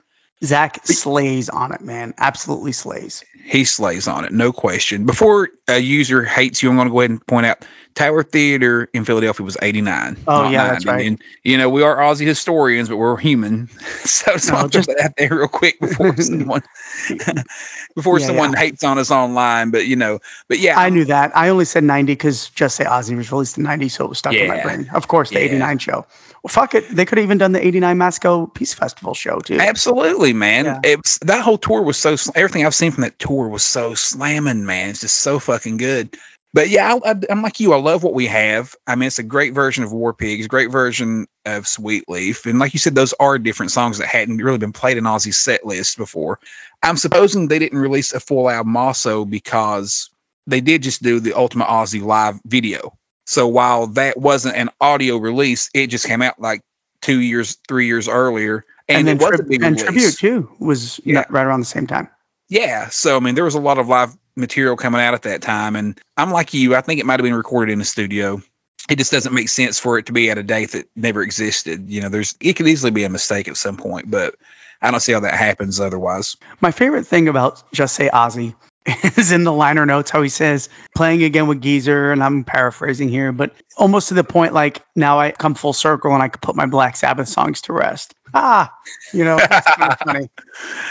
Zakk 0.42 0.84
slays 0.86 1.48
on 1.48 1.72
it, 1.72 1.80
man. 1.82 2.12
Absolutely 2.18 2.72
slays. 2.72 3.24
He 3.44 3.64
slays 3.64 4.06
on 4.08 4.24
it, 4.24 4.32
no 4.32 4.52
question. 4.52 5.04
Before 5.06 5.48
a 5.68 5.78
user 5.78 6.24
hates 6.24 6.62
you, 6.62 6.68
I'm 6.70 6.76
going 6.76 6.88
to 6.88 6.92
go 6.92 7.00
ahead 7.00 7.10
and 7.10 7.26
point 7.26 7.46
out 7.46 7.64
Tower 7.94 8.22
Theater 8.22 8.88
in 8.92 9.04
Philadelphia 9.04 9.44
was 9.44 9.56
89. 9.62 10.16
Oh, 10.26 10.48
yeah, 10.48 10.68
that's 10.68 10.86
right. 10.86 11.06
And, 11.06 11.20
you 11.44 11.58
know, 11.58 11.68
we 11.68 11.82
are 11.82 11.96
Ozzy 11.96 12.24
historians, 12.26 12.88
but 12.88 12.96
we're 12.96 13.16
human. 13.16 13.68
So 14.04 14.32
just 14.32 14.50
No, 14.50 14.62
to 14.62 14.68
just- 14.68 14.88
put 14.88 14.98
that 14.98 15.14
there 15.16 15.36
real 15.36 15.48
quick 15.48 15.78
before 15.80 16.16
someone 16.20 16.62
before 17.94 18.18
Yeah, 18.18 18.26
someone 18.26 18.52
hates 18.54 18.82
on 18.84 18.98
us 18.98 19.10
online. 19.10 19.70
But, 19.70 19.86
you 19.86 19.96
know, 19.96 20.18
but 20.48 20.58
yeah. 20.58 20.78
I 20.78 20.88
knew 20.90 21.04
that. 21.04 21.36
I 21.36 21.48
only 21.48 21.64
said 21.64 21.84
90 21.84 22.12
because 22.12 22.50
Just 22.50 22.76
Say 22.76 22.84
Ozzy 22.84 23.16
was 23.16 23.30
released 23.32 23.58
in 23.58 23.64
90, 23.64 23.88
so 23.88 24.04
it 24.04 24.08
was 24.08 24.18
stuck 24.18 24.34
in 24.34 24.48
my 24.48 24.62
brain. 24.62 24.88
Of 24.94 25.08
course, 25.08 25.30
the 25.30 25.36
Yeah. 25.40 25.46
89 25.46 25.78
show. 25.78 26.06
Well, 26.42 26.50
fuck 26.50 26.74
it. 26.74 26.88
They 26.88 27.04
could 27.04 27.18
have 27.18 27.24
even 27.24 27.38
done 27.38 27.52
the 27.52 27.64
89 27.64 27.98
Moscow 27.98 28.46
Peace 28.46 28.74
Festival 28.74 29.14
show 29.14 29.38
too. 29.38 29.58
Absolutely, 29.60 30.32
man. 30.32 30.64
Yeah. 30.64 30.80
It's 30.82 31.18
that 31.18 31.42
whole 31.42 31.58
tour 31.58 31.82
was 31.82 31.96
so 31.96 32.16
everything 32.34 32.66
I've 32.66 32.74
seen 32.74 32.90
from 32.90 33.02
that 33.02 33.18
tour 33.20 33.48
was 33.48 33.62
so 33.62 33.94
slamming, 33.94 34.66
man. 34.66 34.90
It's 34.90 35.00
just 35.00 35.20
so 35.20 35.38
fucking 35.38 35.76
good. 35.76 36.16
But 36.54 36.68
yeah, 36.68 36.98
I, 37.04 37.14
I'm 37.30 37.42
like 37.42 37.60
you. 37.60 37.72
I 37.72 37.78
love 37.78 38.02
what 38.02 38.12
we 38.12 38.26
have. 38.26 38.74
I 38.86 38.94
mean, 38.94 39.06
it's 39.06 39.18
a 39.18 39.24
great 39.24 39.54
version 39.54 39.84
of 39.84 39.92
War 39.92 40.12
Pigs, 40.12 40.46
great 40.46 40.70
version 40.70 41.26
of 41.46 41.66
Sweet 41.66 42.04
Leaf, 42.08 42.44
and 42.44 42.58
like 42.58 42.74
you 42.74 42.78
said, 42.78 42.94
those 42.94 43.14
are 43.20 43.38
different 43.38 43.72
songs 43.72 43.98
that 43.98 44.08
hadn't 44.08 44.38
really 44.38 44.58
been 44.58 44.72
played 44.72 44.98
in 44.98 45.04
Ozzy's 45.04 45.38
set 45.38 45.64
list 45.64 45.96
before. 45.96 46.38
I'm 46.82 46.96
supposing 46.96 47.48
they 47.48 47.58
didn't 47.58 47.78
release 47.78 48.12
a 48.12 48.20
full 48.20 48.50
album 48.50 48.76
also 48.76 49.24
because 49.24 50.10
they 50.46 50.60
did 50.60 50.82
just 50.82 51.02
do 51.02 51.20
the 51.20 51.32
Ultimate 51.32 51.68
Ozzy 51.68 52.02
live 52.02 52.40
video. 52.46 52.92
So 53.26 53.46
while 53.46 53.86
that 53.88 54.18
wasn't 54.18 54.56
an 54.56 54.68
audio 54.80 55.16
release, 55.16 55.70
it 55.74 55.88
just 55.88 56.06
came 56.06 56.22
out 56.22 56.40
like 56.40 56.62
two 57.00 57.20
years, 57.20 57.56
three 57.68 57.86
years 57.86 58.08
earlier, 58.08 58.64
and, 58.88 59.06
then 59.06 59.16
it 59.16 59.22
was 59.22 59.40
tri- 59.40 59.66
and 59.66 59.78
tribute 59.78 60.16
too 60.18 60.50
was 60.58 61.00
Yeah. 61.04 61.24
right 61.30 61.46
around 61.46 61.60
the 61.60 61.66
same 61.66 61.86
time. 61.86 62.08
Yeah. 62.48 62.88
So 62.88 63.16
I 63.16 63.20
mean, 63.20 63.34
there 63.34 63.44
was 63.44 63.54
a 63.54 63.60
lot 63.60 63.78
of 63.78 63.88
live 63.88 64.16
material 64.36 64.76
coming 64.76 65.00
out 65.00 65.14
at 65.14 65.22
that 65.22 65.42
time, 65.42 65.76
and 65.76 65.98
I'm 66.16 66.30
like 66.30 66.52
you. 66.54 66.74
I 66.74 66.80
think 66.80 67.00
it 67.00 67.06
might 67.06 67.20
have 67.20 67.24
been 67.24 67.34
recorded 67.34 67.72
in 67.72 67.80
a 67.80 67.84
studio. 67.84 68.42
It 68.90 68.98
just 68.98 69.12
doesn't 69.12 69.32
make 69.32 69.48
sense 69.48 69.78
for 69.78 69.96
it 69.98 70.06
to 70.06 70.12
be 70.12 70.28
at 70.30 70.38
a 70.38 70.42
date 70.42 70.72
that 70.72 70.86
never 70.96 71.22
existed. 71.22 71.88
You 71.88 72.00
know, 72.00 72.08
there's 72.08 72.34
it 72.40 72.54
could 72.54 72.66
easily 72.66 72.90
be 72.90 73.04
a 73.04 73.08
mistake 73.08 73.46
at 73.46 73.56
some 73.56 73.76
point, 73.76 74.10
but 74.10 74.34
I 74.82 74.90
don't 74.90 75.00
see 75.00 75.12
how 75.12 75.20
that 75.20 75.34
happens 75.34 75.78
otherwise. 75.78 76.36
My 76.60 76.72
favorite 76.72 77.06
thing 77.06 77.28
about 77.28 77.62
Just 77.72 77.94
Say 77.94 78.10
Ozzy 78.12 78.54
is 79.16 79.30
in 79.30 79.44
the 79.44 79.52
liner 79.52 79.86
notes 79.86 80.10
how 80.10 80.22
he 80.22 80.28
says, 80.28 80.68
playing 80.96 81.22
again 81.22 81.46
with 81.46 81.60
Geezer, 81.60 82.10
and 82.10 82.22
I'm 82.22 82.44
paraphrasing 82.44 83.08
here, 83.08 83.30
but 83.32 83.54
almost 83.76 84.08
to 84.08 84.14
the 84.14 84.24
point 84.24 84.54
like, 84.54 84.84
now 84.96 85.18
I 85.20 85.30
come 85.32 85.54
full 85.54 85.72
circle 85.72 86.12
and 86.14 86.22
I 86.22 86.28
could 86.28 86.42
put 86.42 86.56
my 86.56 86.66
Black 86.66 86.96
Sabbath 86.96 87.28
songs 87.28 87.60
to 87.62 87.72
rest. 87.72 88.14
Ah, 88.34 88.72
you 89.12 89.24
know, 89.24 89.36
that's 89.36 89.70
kind 89.76 89.92
of 89.92 89.98
funny. 90.04 90.30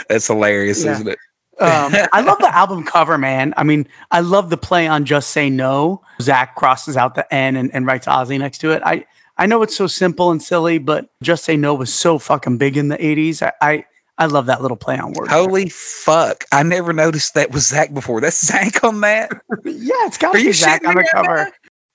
That's 0.08 0.26
hilarious, 0.26 0.84
Yeah. 0.84 0.92
isn't 0.92 1.08
it? 1.08 1.18
Um, 1.60 1.92
I 2.12 2.22
love 2.22 2.38
the 2.38 2.52
album 2.52 2.82
cover, 2.82 3.18
man. 3.18 3.52
I 3.56 3.62
mean, 3.62 3.86
I 4.10 4.20
love 4.20 4.48
the 4.50 4.56
play 4.56 4.88
on 4.88 5.04
Just 5.04 5.30
Say 5.30 5.50
No. 5.50 6.02
Zakk 6.18 6.54
crosses 6.56 6.96
out 6.96 7.14
the 7.14 7.32
N 7.32 7.56
and, 7.56 7.72
and 7.74 7.86
writes 7.86 8.06
Ozzy 8.06 8.38
next 8.38 8.58
to 8.58 8.70
it. 8.70 8.82
I, 8.84 9.04
I 9.36 9.46
know 9.46 9.62
it's 9.62 9.76
so 9.76 9.86
simple 9.86 10.30
and 10.30 10.42
silly, 10.42 10.78
but 10.78 11.10
Just 11.22 11.44
Say 11.44 11.56
No 11.56 11.74
was 11.74 11.92
so 11.92 12.18
fucking 12.18 12.56
big 12.58 12.76
in 12.76 12.88
the 12.88 12.96
80s. 12.96 13.42
I, 13.42 13.52
I, 13.60 13.84
I 14.18 14.26
love 14.26 14.46
that 14.46 14.60
little 14.62 14.76
play 14.76 14.98
on 14.98 15.12
words. 15.14 15.30
Holy 15.32 15.68
fuck! 15.68 16.44
I 16.52 16.62
never 16.62 16.92
noticed 16.92 17.34
that 17.34 17.50
was 17.50 17.64
Zakk 17.64 17.94
before. 17.94 18.20
That's 18.20 18.50
Zakk 18.50 18.86
on 18.86 19.00
that. 19.00 19.30
Yeah, 19.64 19.94
it's 20.06 20.18
got 20.18 20.34
Are 20.34 20.38
to 20.38 20.42
you 20.42 20.50
be 20.50 20.52
Zakk 20.52 20.86
on 20.86 20.94
the 20.96 21.08
cover. 21.12 21.36
now? 21.36 21.46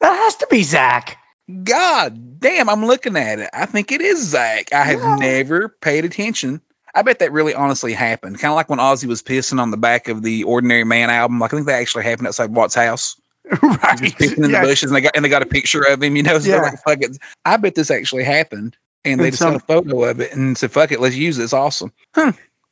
That 0.02 0.14
has 0.16 0.36
to 0.38 0.48
be 0.50 0.62
Zakk. 0.62 1.16
God 1.64 2.40
damn! 2.40 2.70
I'm 2.70 2.86
looking 2.86 3.16
at 3.16 3.40
it. 3.40 3.50
I 3.54 3.66
think 3.66 3.92
it 3.92 4.02
is 4.02 4.34
Zakk. 4.34 4.74
I 4.74 4.84
have 4.84 5.00
Yeah. 5.00 5.16
never 5.16 5.70
paid 5.82 6.06
attention. 6.06 6.62
I 6.96 7.04
bet 7.04 7.20
that 7.20 7.32
really 7.32 7.54
honestly 7.54 7.94
happened. 7.94 8.40
Kind 8.40 8.52
of 8.52 8.56
like 8.56 8.70
when 8.70 8.80
Ozzy 8.80 9.06
was 9.06 9.22
pissing 9.22 9.60
on 9.62 9.72
the 9.72 9.78
back 9.78 10.08
of 10.08 10.24
the 10.24 10.44
Ordinary 10.44 10.84
Man 10.84 11.10
album. 11.10 11.40
Like 11.40 11.54
I 11.54 11.58
think 11.58 11.68
that 11.68 11.80
actually 11.80 12.04
happened 12.06 12.28
outside 12.28 12.54
Watt's 12.54 12.74
house. 12.76 13.16
right. 13.62 13.98
Just 14.02 14.18
pissing 14.18 14.44
in 14.44 14.50
Yeah. 14.50 14.62
the 14.62 14.68
bushes, 14.68 14.90
and 14.90 14.96
they 14.96 15.02
got 15.02 15.16
and 15.16 15.24
they 15.24 15.30
got 15.30 15.42
a 15.44 15.46
picture 15.48 15.84
of 15.84 16.02
him. 16.02 16.16
You 16.16 16.24
know, 16.24 16.40
so 16.40 16.50
Yeah. 16.50 16.62
like, 16.62 16.82
"Fuck 16.84 17.02
it." 17.02 17.18
I 17.46 17.56
bet 17.58 17.76
this 17.76 17.92
actually 17.92 18.24
happened, 18.24 18.76
and 19.14 19.22
they 19.22 19.30
just 19.32 19.42
some- 19.42 19.56
a 19.56 19.60
photo 19.60 20.04
of 20.04 20.20
it 20.20 20.32
and 20.34 20.58
said, 20.58 20.72
"Fuck 20.72 20.92
it, 20.92 21.00
let's 21.00 21.16
use 21.16 21.38
it. 21.40 21.44
It's 21.44 21.54
awesome." 21.54 21.92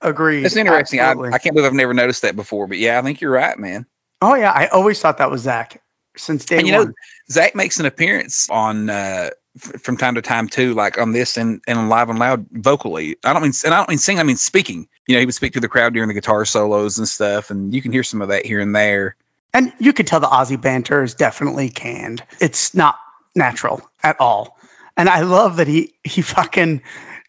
Agreed. 0.01 0.45
It's 0.45 0.55
interesting. 0.55 0.99
I, 0.99 1.11
I 1.11 1.38
can't 1.38 1.55
believe 1.55 1.65
I've 1.65 1.73
never 1.73 1.93
noticed 1.93 2.21
that 2.21 2.36
before. 2.36 2.67
But 2.67 2.77
yeah, 2.77 2.99
I 2.99 3.01
think 3.01 3.21
you're 3.21 3.31
right, 3.31 3.57
man. 3.57 3.86
oh, 4.21 4.36
yeah. 4.36 4.51
I 4.51 4.67
always 4.67 4.99
thought 4.99 5.17
that 5.17 5.31
was 5.31 5.45
Zakk 5.45 5.77
since 6.17 6.45
day 6.45 6.57
And 6.57 6.67
you 6.67 6.73
know, 6.73 6.83
one. 6.83 6.93
Zakk 7.31 7.55
makes 7.55 7.79
an 7.79 7.86
appearance 7.86 8.47
on 8.49 8.89
uh, 8.89 9.29
f- 9.55 9.81
from 9.81 9.97
time 9.97 10.13
to 10.15 10.21
time 10.21 10.47
too, 10.47 10.73
like 10.73 10.97
on 10.99 11.13
this 11.13 11.38
and 11.38 11.61
and 11.67 11.89
live 11.89 12.09
and 12.09 12.19
loud 12.19 12.45
vocally. 12.51 13.15
I 13.23 13.33
don't 13.33 13.41
mean 13.41 13.53
and 13.63 13.73
I 13.73 13.77
don't 13.77 13.89
mean 13.89 13.97
sing. 13.97 14.19
I 14.19 14.23
mean 14.23 14.38
speaking. 14.38 14.88
You 15.07 15.15
know, 15.15 15.19
he 15.21 15.25
would 15.25 15.36
speak 15.36 15.53
to 15.53 15.59
the 15.59 15.69
crowd 15.69 15.93
during 15.93 16.07
the 16.07 16.13
guitar 16.13 16.45
solos 16.45 16.97
and 16.97 17.07
stuff, 17.07 17.49
and 17.49 17.73
you 17.73 17.81
can 17.81 17.91
hear 17.91 18.03
some 18.03 18.21
of 18.21 18.27
that 18.27 18.45
here 18.45 18.59
and 18.59 18.75
there. 18.75 19.15
And 19.53 19.71
you 19.79 19.93
could 19.93 20.05
tell 20.07 20.19
the 20.19 20.27
Ozzy 20.27 20.59
banter 20.61 21.01
is 21.03 21.13
definitely 21.15 21.69
canned. 21.69 22.21
It's 22.41 22.75
not 22.75 22.97
natural 23.36 23.81
at 24.03 24.19
all. 24.19 24.55
And 24.98 25.10
I 25.10 25.22
love 25.22 25.58
that 25.58 25.68
he 25.68 25.93
he 26.04 26.22
fucking 26.22 26.82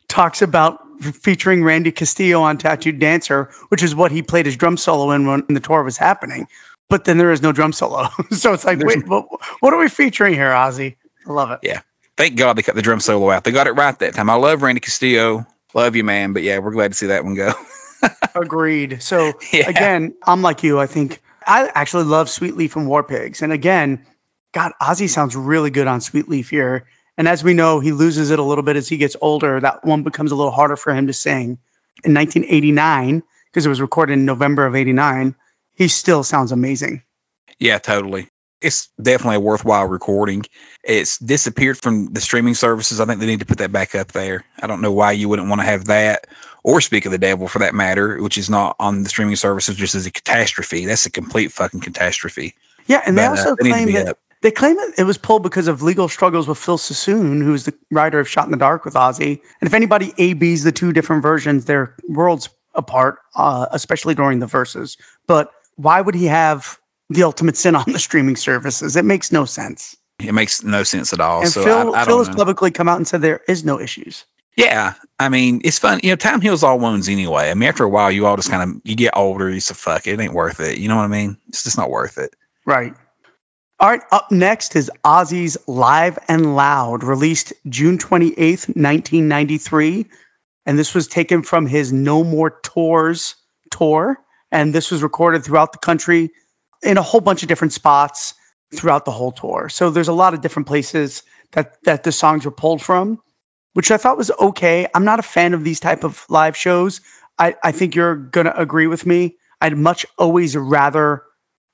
talks 0.09 0.41
about 0.43 0.81
featuring 1.01 1.65
Randy 1.65 1.93
Castillo 1.93 2.41
on 2.41 2.59
Tattooed 2.59 2.99
Dancer, 2.99 3.51
which 3.69 3.83
is 3.83 3.95
what 3.95 4.13
he 4.13 4.23
played 4.23 4.47
his 4.47 4.57
drum 4.57 4.77
solo 4.77 5.11
in 5.11 5.27
when 5.27 5.45
the 5.49 5.61
tour 5.61 5.83
was 5.83 5.97
happening. 5.97 6.47
But 6.89 7.05
then 7.05 7.19
there 7.19 7.33
is 7.33 7.43
no 7.43 7.53
drum 7.53 7.73
solo. 7.73 8.09
so 8.31 8.53
it's 8.53 8.65
like, 8.65 8.79
There's- 8.79 8.97
wait, 8.97 9.09
what, 9.09 9.27
what 9.61 9.75
are 9.75 9.79
we 9.79 9.89
featuring 9.89 10.35
here, 10.35 10.51
Ozzy? 10.51 10.95
I 11.27 11.33
love 11.33 11.51
it. 11.51 11.59
Yeah, 11.63 11.81
thank 12.17 12.37
God 12.37 12.57
they 12.57 12.63
cut 12.63 12.77
the 12.77 12.83
drum 12.83 13.01
solo 13.01 13.31
out. 13.31 13.45
They 13.45 13.51
got 13.51 13.67
it 13.67 13.73
right 13.73 13.99
that 13.99 14.15
time. 14.15 14.31
I 14.31 14.35
love 14.35 14.63
Randy 14.63 14.81
Castillo. 14.81 15.45
Love 15.75 15.97
you, 15.97 16.05
man. 16.05 16.33
But 16.33 16.43
yeah, 16.43 16.59
we're 16.59 16.71
glad 16.71 16.93
to 16.93 16.97
see 16.97 17.07
that 17.07 17.25
one 17.25 17.35
go. 17.35 17.53
Agreed. 18.35 19.03
So 19.03 19.33
yeah. 19.53 19.69
again, 19.69 20.15
I'm 20.27 20.43
like 20.43 20.63
you. 20.63 20.79
I 20.79 20.87
think 20.87 21.21
I 21.47 21.71
actually 21.75 22.05
love 22.05 22.31
Sweet 22.31 22.57
Leaf 22.57 22.77
and 22.77 22.89
War 22.89 23.03
Pigs. 23.03 23.43
And 23.43 23.53
again, 23.53 24.05
God, 24.53 24.73
Ozzy 24.81 25.09
sounds 25.09 25.35
really 25.35 25.71
good 25.71 25.87
on 25.87 26.01
Sweet 26.01 26.29
Leaf 26.29 26.51
here. 26.51 26.87
And 27.19 27.29
as 27.29 27.43
we 27.43 27.55
know, 27.55 27.81
he 27.81 27.93
loses 27.93 28.31
it 28.31 28.39
a 28.39 28.43
little 28.43 28.63
bit 28.63 28.77
as 28.77 28.89
he 28.89 28.97
gets 28.97 29.17
older. 29.21 29.61
That 29.61 29.85
one 29.85 30.03
becomes 30.03 30.33
a 30.33 30.37
little 30.37 30.53
harder 30.53 30.77
for 30.77 30.95
him 30.95 31.07
to 31.07 31.13
sing. 31.13 31.59
In 32.05 32.13
1989, 32.13 33.23
because 33.47 33.65
it 33.65 33.71
was 33.71 33.81
recorded 33.81 34.13
in 34.15 34.27
November 34.27 34.67
of 34.67 34.77
89, 34.77 35.35
he 35.75 35.89
still 35.89 36.23
sounds 36.23 36.53
amazing. 36.53 37.03
Yeah, 37.59 37.79
totally. 37.79 38.29
It's 38.61 38.89
definitely 39.01 39.37
a 39.37 39.41
worthwhile 39.41 39.87
recording. 39.87 40.45
It's 40.85 41.19
disappeared 41.19 41.79
from 41.79 42.13
the 42.13 42.21
streaming 42.21 42.55
services. 42.55 43.01
I 43.01 43.07
think 43.07 43.21
they 43.21 43.27
need 43.27 43.41
to 43.41 43.47
put 43.47 43.59
that 43.59 43.73
back 43.73 43.95
up 43.95 44.13
there. 44.13 44.45
I 44.61 44.67
don't 44.67 44.81
know 44.81 44.93
why 44.93 45.13
you 45.13 45.29
wouldn't 45.29 45.49
want 45.49 45.61
to 45.61 45.67
have 45.67 45.87
that 45.87 46.27
or 46.67 46.81
Speak 46.81 47.07
of 47.07 47.13
the 47.13 47.19
Devil 47.19 47.47
for 47.47 47.61
that 47.61 47.75
matter, 47.75 48.21
which 48.21 48.37
is 48.37 48.51
not 48.51 48.75
on 48.81 49.05
the 49.05 49.09
streaming 49.09 49.37
services 49.37 49.77
just 49.77 49.95
as 49.95 50.05
a 50.05 50.11
catastrophe. 50.11 50.85
That's 50.85 51.07
a 51.07 51.11
complete 51.11 51.53
fucking 51.53 51.81
catastrophe. 51.81 52.55
Yeah, 52.87 53.03
and 53.07 53.17
they 53.17 53.23
But, 53.23 53.27
uh, 53.27 53.31
also 53.31 53.57
they 53.57 53.65
need 53.65 53.71
to 53.71 53.75
claim 53.75 53.93
that 53.95 54.09
up. 54.09 54.19
They 54.47 54.53
claim 54.53 54.77
that 54.77 54.95
it 54.97 55.03
was 55.03 55.19
pulled 55.19 55.43
because 55.43 55.67
of 55.67 55.83
legal 55.83 56.07
struggles 56.09 56.47
with 56.47 56.57
Phil 56.57 56.79
Soussan, 56.79 57.43
who's 57.43 57.65
the 57.65 57.75
writer 57.91 58.21
of 58.21 58.29
Shot 58.29 58.45
in 58.45 58.53
the 58.53 58.57
Dark 58.57 58.85
with 58.85 58.95
Ozzy. 58.95 59.41
And 59.61 59.67
if 59.67 59.75
anybody 59.75 60.15
ABs 60.19 60.63
the 60.63 60.71
two 60.71 60.93
different 60.93 61.21
versions, 61.21 61.65
they're 61.65 61.97
worlds 62.11 62.49
apart, 62.77 63.19
uh, 63.35 63.67
especially 63.73 64.15
during 64.15 64.39
the 64.39 64.47
verses. 64.47 64.97
But 65.27 65.51
why 65.75 66.01
would 66.01 66.15
he 66.15 66.27
have 66.27 66.79
the 67.11 67.25
Ultimate 67.25 67.57
Sin 67.57 67.75
on 67.75 67.87
the 67.89 67.99
streaming 67.99 68.37
services? 68.37 68.95
It 68.95 69.05
makes 69.05 69.33
no 69.33 69.47
sense. 69.47 69.97
It 70.21 70.33
makes 70.33 70.63
no 70.63 70.85
sense 70.85 71.13
at 71.13 71.19
all. 71.19 71.41
and 71.41 71.51
so 71.51 71.65
Phil, 71.65 71.93
I, 71.97 72.03
I 72.03 72.05
Phil 72.05 72.19
has 72.19 72.29
know. 72.29 72.37
publicly 72.37 72.71
come 72.71 72.89
out 72.89 72.99
and 72.99 73.09
said 73.09 73.23
there 73.23 73.41
is 73.49 73.65
no 73.65 73.81
issues. 73.81 74.27
Yeah, 74.57 74.95
I 75.19 75.29
mean, 75.29 75.61
it's 75.65 75.81
fun. 75.81 75.99
You 76.05 76.11
know, 76.11 76.17
time 76.17 76.41
heals 76.41 76.63
all 76.63 76.79
wounds 76.79 77.09
anyway. 77.09 77.51
I 77.51 77.55
mean, 77.55 77.69
after 77.69 77.83
a 77.83 77.89
while, 77.89 78.13
you 78.13 78.27
all 78.27 78.37
just 78.37 78.49
kind 78.49 78.63
of 78.63 78.81
you 78.85 78.95
get 78.95 79.17
older. 79.17 79.51
You 79.51 79.59
say, 79.59 79.75
"Fuck 79.75 80.07
it, 80.07 80.13
it 80.13 80.21
ain't 80.21 80.35
worth 80.35 80.61
it." 80.61 80.79
You 80.79 80.87
know 80.89 80.95
what 80.95 81.03
I 81.03 81.09
mean? 81.09 81.37
It's 81.49 81.65
just 81.65 81.77
not 81.77 81.91
worth 81.91 82.17
it. 82.17 82.37
Right. 82.65 82.95
All 83.79 83.91
right, 83.91 84.01
up 84.11 84.33
next 84.33 84.75
is 84.75 84.91
Ozzy's 85.05 85.59
Live 85.67 86.19
and 86.29 86.57
Loud, 86.57 87.05
released 87.05 87.53
June 87.69 87.99
28th, 87.99 88.69
1993. 88.75 90.07
And 90.65 90.79
this 90.79 90.95
was 90.95 91.07
taken 91.07 91.43
from 91.43 91.67
his 91.67 91.93
No 91.93 92.25
More 92.25 92.59
Tours 92.63 93.37
tour. 93.71 94.19
And 94.51 94.75
this 94.75 94.91
was 94.91 95.03
recorded 95.03 95.45
throughout 95.45 95.73
the 95.73 95.79
country 95.79 96.31
in 96.83 96.97
a 96.97 97.03
whole 97.03 97.21
bunch 97.21 97.43
of 97.43 97.51
different 97.51 97.75
spots 97.75 98.33
throughout 98.75 99.05
the 99.05 99.11
whole 99.11 99.31
tour. 99.31 99.69
So 99.69 99.91
there's 99.91 100.09
a 100.09 100.15
lot 100.15 100.33
of 100.33 100.41
different 100.41 100.67
places 100.67 101.23
that, 101.53 101.77
that 101.85 102.05
the 102.05 102.13
songs 102.13 102.47
were 102.47 102.51
pulled 102.51 102.81
from, 102.81 103.21
which 103.75 103.91
I 103.91 103.99
thought 103.99 104.17
was 104.17 104.31
okay. 104.41 104.87
I'm 104.95 105.05
not 105.05 105.19
a 105.19 105.23
fan 105.23 105.53
of 105.53 105.65
these 105.65 105.81
type 105.81 106.03
of 106.03 106.25
live 106.31 106.57
shows. 106.57 107.03
I, 107.39 107.55
I 107.63 107.73
think 107.73 107.95
you're 107.95 108.17
going 108.17 108.47
to 108.47 108.59
agree 108.59 108.87
with 108.87 109.05
me. 109.05 109.37
I'd 109.61 109.77
much 109.77 110.07
always 110.17 110.57
rather 110.57 111.25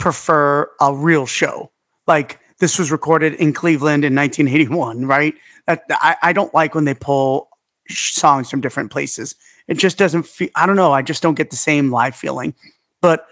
prefer 0.00 0.68
a 0.80 0.92
real 0.92 1.26
show. 1.26 1.71
Like 2.06 2.40
this 2.58 2.78
was 2.78 2.90
recorded 2.90 3.34
in 3.34 3.52
Cleveland 3.52 4.04
in 4.04 4.14
1981, 4.14 5.06
right? 5.06 5.34
That 5.66 5.84
I, 5.90 6.16
I 6.22 6.32
don't 6.32 6.52
like 6.54 6.74
when 6.74 6.84
they 6.84 6.94
pull 6.94 7.48
songs 7.88 8.50
from 8.50 8.60
different 8.60 8.90
places. 8.90 9.34
It 9.68 9.74
just 9.74 9.98
doesn't 9.98 10.26
feel. 10.26 10.48
I 10.56 10.66
don't 10.66 10.76
know. 10.76 10.92
I 10.92 11.02
just 11.02 11.22
don't 11.22 11.34
get 11.34 11.50
the 11.50 11.56
same 11.56 11.90
live 11.90 12.14
feeling. 12.14 12.54
But 13.00 13.26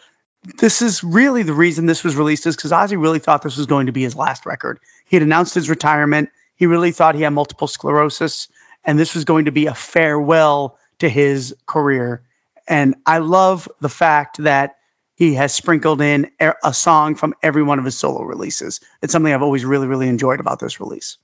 this 0.58 0.80
is 0.80 1.04
really 1.04 1.42
the 1.42 1.52
reason 1.52 1.86
this 1.86 2.04
was 2.04 2.16
released 2.16 2.46
is 2.46 2.56
because 2.56 2.72
Ozzy 2.72 3.00
really 3.00 3.18
thought 3.18 3.42
this 3.42 3.56
was 3.56 3.66
going 3.66 3.86
to 3.86 3.92
be 3.92 4.02
his 4.02 4.16
last 4.16 4.46
record. 4.46 4.78
He 5.06 5.16
had 5.16 5.22
announced 5.22 5.54
his 5.54 5.68
retirement. 5.68 6.30
He 6.56 6.66
really 6.66 6.92
thought 6.92 7.14
he 7.14 7.22
had 7.22 7.30
multiple 7.30 7.66
sclerosis, 7.66 8.48
and 8.84 8.98
this 8.98 9.14
was 9.14 9.24
going 9.24 9.44
to 9.44 9.52
be 9.52 9.66
a 9.66 9.74
farewell 9.74 10.78
to 10.98 11.08
his 11.08 11.54
career. 11.66 12.22
And 12.68 12.94
I 13.06 13.18
love 13.18 13.68
the 13.80 13.88
fact 13.88 14.38
that 14.38 14.76
he 15.20 15.34
has 15.34 15.54
sprinkled 15.54 16.00
in 16.00 16.30
a 16.64 16.72
song 16.72 17.14
from 17.14 17.34
every 17.42 17.62
one 17.62 17.78
of 17.78 17.84
his 17.84 17.94
solo 17.94 18.22
releases. 18.22 18.80
It's 19.02 19.12
something 19.12 19.34
I've 19.34 19.42
always 19.42 19.66
really, 19.66 19.86
really 19.86 20.08
enjoyed 20.08 20.40
about 20.40 20.60
this 20.60 20.80
release. 20.80 21.18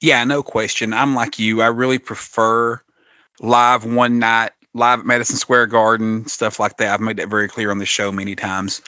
Yeah, 0.00 0.22
no 0.22 0.40
question. 0.40 0.92
I'm 0.92 1.16
like 1.16 1.36
you. 1.36 1.60
I 1.60 1.66
really 1.66 1.98
prefer 1.98 2.80
live 3.40 3.84
one 3.84 4.20
night, 4.20 4.52
live 4.72 5.00
at 5.00 5.06
Madison 5.06 5.34
Square 5.34 5.66
Garden, 5.66 6.28
stuff 6.28 6.60
like 6.60 6.76
that. 6.76 6.94
I've 6.94 7.00
made 7.00 7.16
that 7.16 7.28
very 7.28 7.48
clear 7.48 7.72
on 7.72 7.78
the 7.78 7.86
show 7.86 8.12
many 8.12 8.36
times. 8.36 8.80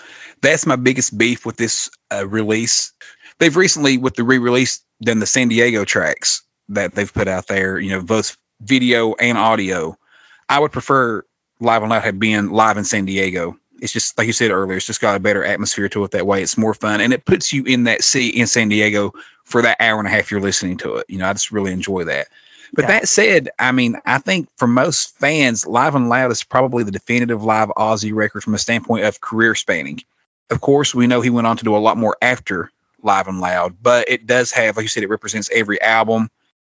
That's 0.42 0.64
my 0.64 0.76
biggest 0.76 1.18
beef 1.18 1.44
with 1.44 1.56
this 1.56 1.90
uh, 2.12 2.28
release. 2.28 2.92
They've 3.40 3.56
recently, 3.56 3.98
with 3.98 4.14
the 4.14 4.22
re-release, 4.22 4.80
done 5.02 5.18
the 5.18 5.26
San 5.26 5.48
Diego 5.48 5.84
tracks, 5.84 6.40
that 6.68 6.94
they've 6.94 7.12
put 7.12 7.26
out 7.26 7.48
there. 7.48 7.80
You 7.80 7.90
know, 7.90 8.00
both 8.00 8.36
video 8.60 9.14
and 9.14 9.38
audio. 9.38 9.98
I 10.48 10.60
would 10.60 10.70
prefer 10.70 11.24
Live 11.58 11.82
and 11.82 11.90
Loud 11.90 12.04
had 12.04 12.20
been 12.20 12.50
live 12.50 12.76
in 12.76 12.84
San 12.84 13.06
Diego. 13.06 13.58
It's 13.82 13.92
just 13.92 14.16
like 14.16 14.28
you 14.28 14.32
said 14.32 14.50
earlier. 14.50 14.76
It's 14.76 14.86
just 14.86 15.00
got 15.00 15.16
a 15.16 15.20
better 15.20 15.44
atmosphere 15.44 15.88
to 15.90 16.04
it 16.04 16.12
that 16.12 16.26
way. 16.26 16.42
It's 16.42 16.56
more 16.56 16.72
fun, 16.72 17.00
and 17.00 17.12
it 17.12 17.24
puts 17.24 17.52
you 17.52 17.64
in 17.64 17.84
that 17.84 18.04
seat 18.04 18.34
in 18.34 18.46
San 18.46 18.68
Diego 18.68 19.12
for 19.44 19.60
that 19.60 19.76
hour 19.80 19.98
and 19.98 20.06
a 20.06 20.10
half 20.10 20.30
you're 20.30 20.40
listening 20.40 20.76
to 20.78 20.94
it. 20.96 21.06
You 21.08 21.18
know, 21.18 21.28
I 21.28 21.32
just 21.32 21.50
really 21.50 21.72
enjoy 21.72 22.04
that. 22.04 22.28
But 22.74 22.84
Yeah. 22.84 22.88
that 22.88 23.08
said, 23.08 23.50
I 23.58 23.72
mean, 23.72 23.96
I 24.06 24.18
think 24.18 24.48
for 24.56 24.68
most 24.68 25.18
fans, 25.18 25.66
Live 25.66 25.94
and 25.94 26.08
Loud 26.08 26.30
is 26.30 26.44
probably 26.44 26.84
the 26.84 26.92
definitive 26.92 27.42
live 27.44 27.68
Ozzy 27.76 28.14
record 28.14 28.44
from 28.44 28.54
a 28.54 28.58
standpoint 28.58 29.04
of 29.04 29.20
career 29.20 29.54
spanning. 29.54 30.00
Of 30.50 30.60
course, 30.60 30.94
we 30.94 31.06
know 31.06 31.20
he 31.20 31.28
went 31.28 31.46
on 31.46 31.56
to 31.56 31.64
do 31.64 31.76
a 31.76 31.78
lot 31.78 31.98
more 31.98 32.16
after 32.22 32.70
Live 33.02 33.26
and 33.26 33.40
Loud, 33.40 33.74
but 33.82 34.08
it 34.08 34.26
does 34.26 34.52
have, 34.52 34.76
like 34.76 34.84
you 34.84 34.88
said, 34.88 35.02
it 35.02 35.10
represents 35.10 35.50
every 35.52 35.80
album. 35.82 36.30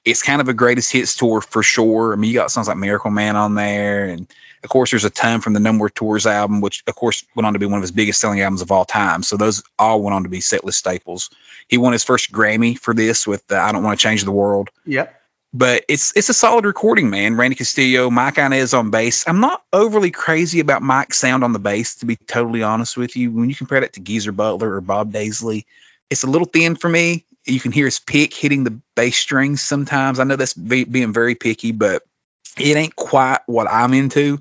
It's 0.07 0.23
kind 0.23 0.41
of 0.41 0.47
a 0.47 0.53
greatest 0.53 0.91
hits 0.91 1.15
tour 1.15 1.41
for 1.41 1.61
sure. 1.61 2.13
I 2.13 2.15
mean, 2.15 2.31
you 2.31 2.35
got 2.35 2.51
songs 2.51 2.67
like 2.67 2.77
Miracle 2.77 3.11
Man 3.11 3.35
on 3.35 3.55
there, 3.55 4.05
and 4.05 4.25
of 4.63 4.69
course, 4.69 4.91
there's 4.91 5.05
a 5.05 5.09
ton 5.09 5.41
from 5.41 5.53
the 5.53 5.59
No 5.59 5.73
More 5.73 5.89
Tours 5.89 6.25
album, 6.25 6.61
which 6.61 6.83
of 6.87 6.95
course 6.95 7.23
went 7.35 7.45
on 7.45 7.53
to 7.53 7.59
be 7.59 7.65
one 7.65 7.77
of 7.77 7.81
his 7.81 7.91
biggest 7.91 8.19
selling 8.19 8.41
albums 8.41 8.61
of 8.61 8.71
all 8.71 8.85
time. 8.85 9.21
So 9.21 9.37
those 9.37 9.61
all 9.77 10.01
went 10.01 10.15
on 10.15 10.23
to 10.23 10.29
be 10.29 10.39
setlist 10.39 10.75
staples. 10.75 11.29
He 11.67 11.77
won 11.77 11.93
his 11.93 12.03
first 12.03 12.31
Grammy 12.31 12.77
for 12.79 12.93
this 12.93 13.27
with 13.27 13.43
uh, 13.51 13.57
"I 13.57 13.71
Don't 13.71 13.83
Want 13.83 13.99
to 13.99 14.03
Change 14.03 14.23
the 14.23 14.31
World." 14.31 14.69
Yep. 14.85 15.13
but 15.53 15.83
it's 15.87 16.15
it's 16.15 16.29
a 16.29 16.33
solid 16.33 16.65
recording, 16.65 17.09
man. 17.09 17.35
Randy 17.35 17.55
Castillo, 17.55 18.09
Mike 18.09 18.37
Inez 18.37 18.73
on 18.73 18.89
bass. 18.89 19.23
I'm 19.27 19.39
not 19.39 19.63
overly 19.73 20.11
crazy 20.11 20.59
about 20.59 20.81
Mike's 20.81 21.17
sound 21.17 21.43
on 21.43 21.53
the 21.53 21.59
bass, 21.59 21.95
to 21.95 22.05
be 22.05 22.15
totally 22.27 22.63
honest 22.63 22.97
with 22.97 23.15
you. 23.15 23.31
When 23.31 23.49
you 23.49 23.55
compare 23.55 23.79
that 23.79 23.93
to 23.93 23.99
Geezer 23.99 24.31
Butler 24.31 24.73
or 24.75 24.81
Bob 24.81 25.11
Daisley, 25.11 25.65
it's 26.09 26.23
a 26.23 26.27
little 26.27 26.47
thin 26.47 26.75
for 26.75 26.89
me. 26.89 27.25
You 27.47 27.59
can 27.59 27.71
hear 27.71 27.85
his 27.85 27.99
pick 27.99 28.33
hitting 28.33 28.63
the 28.63 28.79
bass 28.95 29.17
strings 29.17 29.61
sometimes. 29.61 30.19
I 30.19 30.23
know 30.23 30.35
that's 30.35 30.53
be, 30.53 30.83
being 30.83 31.13
very 31.13 31.35
picky, 31.35 31.71
but 31.71 32.03
it 32.57 32.75
ain't 32.75 32.95
quite 32.95 33.39
what 33.45 33.67
I'm 33.69 33.93
into. 33.93 34.39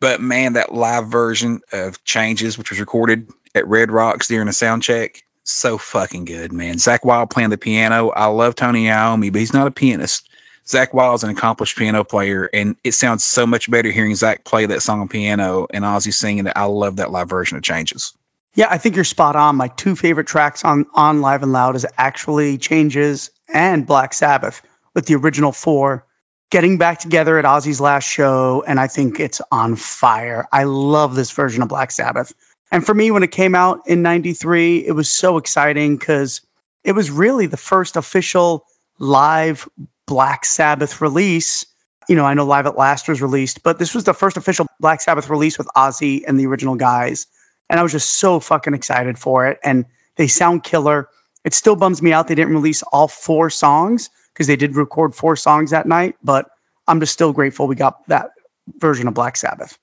But 0.00 0.20
man, 0.20 0.52
that 0.52 0.74
live 0.74 1.08
version 1.08 1.60
of 1.72 2.02
Changes, 2.04 2.56
which 2.56 2.70
was 2.70 2.80
recorded 2.80 3.28
at 3.54 3.66
Red 3.66 3.90
Rocks 3.90 4.28
during 4.28 4.48
a 4.48 4.52
sound 4.52 4.82
check, 4.82 5.22
so 5.44 5.78
fucking 5.78 6.26
good, 6.26 6.52
man. 6.52 6.76
Zakk 6.76 7.04
Wylde 7.04 7.30
playing 7.30 7.50
the 7.50 7.58
piano. 7.58 8.10
I 8.10 8.26
love 8.26 8.54
Tony 8.54 8.84
Iommi, 8.84 9.32
but 9.32 9.40
he's 9.40 9.54
not 9.54 9.66
a 9.66 9.72
pianist. 9.72 10.28
Zakk 10.66 10.92
Wylde's 10.92 11.24
an 11.24 11.30
accomplished 11.30 11.78
piano 11.78 12.04
player, 12.04 12.50
and 12.52 12.76
it 12.84 12.92
sounds 12.92 13.24
so 13.24 13.46
much 13.46 13.70
better 13.70 13.90
hearing 13.90 14.12
Zakk 14.12 14.44
play 14.44 14.66
that 14.66 14.82
song 14.82 15.00
on 15.00 15.08
piano 15.08 15.66
and 15.70 15.84
Ozzy 15.84 16.12
singing 16.12 16.46
it. 16.46 16.52
I 16.54 16.64
love 16.64 16.96
that 16.96 17.10
live 17.10 17.30
version 17.30 17.56
of 17.56 17.62
Changes. 17.62 18.12
Yeah, 18.58 18.66
I 18.70 18.76
think 18.76 18.96
you're 18.96 19.04
spot 19.04 19.36
on. 19.36 19.54
My 19.54 19.68
two 19.68 19.94
favorite 19.94 20.26
tracks 20.26 20.64
on 20.64 20.84
on 20.94 21.20
Live 21.20 21.44
and 21.44 21.52
Loud 21.52 21.76
is 21.76 21.86
actually 21.96 22.58
Changes 22.58 23.30
and 23.54 23.86
Black 23.86 24.12
Sabbath, 24.12 24.62
with 24.96 25.06
the 25.06 25.14
original 25.14 25.52
four 25.52 26.04
getting 26.50 26.76
back 26.76 26.98
together 26.98 27.38
at 27.38 27.44
Ozzy's 27.44 27.80
last 27.80 28.08
show, 28.08 28.64
and 28.66 28.80
I 28.80 28.88
think 28.88 29.20
it's 29.20 29.40
on 29.52 29.76
fire. 29.76 30.48
I 30.50 30.64
love 30.64 31.14
this 31.14 31.30
version 31.30 31.62
of 31.62 31.68
Black 31.68 31.92
Sabbath. 31.92 32.32
And 32.72 32.84
for 32.84 32.94
me, 32.94 33.12
when 33.12 33.22
it 33.22 33.30
came 33.30 33.54
out 33.54 33.80
in 33.86 34.02
'93, 34.02 34.84
it 34.84 34.96
was 34.96 35.08
so 35.08 35.36
exciting 35.36 35.96
because 35.96 36.40
it 36.82 36.96
was 36.96 37.12
really 37.12 37.46
the 37.46 37.56
first 37.56 37.94
official 37.94 38.64
live 38.98 39.68
Black 40.08 40.44
Sabbath 40.44 41.00
release. 41.00 41.64
You 42.08 42.16
know, 42.16 42.24
I 42.24 42.34
know 42.34 42.44
Live 42.44 42.66
at 42.66 42.76
Last 42.76 43.08
was 43.08 43.22
released, 43.22 43.62
but 43.62 43.78
this 43.78 43.94
was 43.94 44.02
the 44.02 44.14
first 44.14 44.36
official 44.36 44.66
Black 44.80 45.00
Sabbath 45.00 45.30
release 45.30 45.58
with 45.58 45.68
Ozzy 45.76 46.24
and 46.26 46.40
the 46.40 46.46
original 46.46 46.74
guys 46.74 47.28
and 47.70 47.78
I 47.78 47.82
was 47.82 47.92
just 47.92 48.18
so 48.18 48.40
fucking 48.40 48.74
excited 48.74 49.18
for 49.18 49.46
it. 49.46 49.58
And 49.62 49.84
they 50.16 50.26
sound 50.26 50.64
killer. 50.64 51.08
It 51.44 51.54
still 51.54 51.76
bums 51.76 52.02
me 52.02 52.12
out 52.12 52.28
they 52.28 52.34
didn't 52.34 52.54
release 52.54 52.82
all 52.84 53.08
four 53.08 53.50
songs 53.50 54.10
because 54.32 54.46
they 54.46 54.56
did 54.56 54.76
record 54.76 55.14
four 55.14 55.36
songs 55.36 55.70
that 55.70 55.86
night, 55.86 56.16
but 56.22 56.50
I'm 56.86 57.00
just 57.00 57.12
still 57.12 57.32
grateful 57.32 57.66
we 57.66 57.74
got 57.74 58.06
that 58.08 58.30
version 58.78 59.08
of 59.08 59.14
Black 59.14 59.36
Sabbath. 59.36 59.78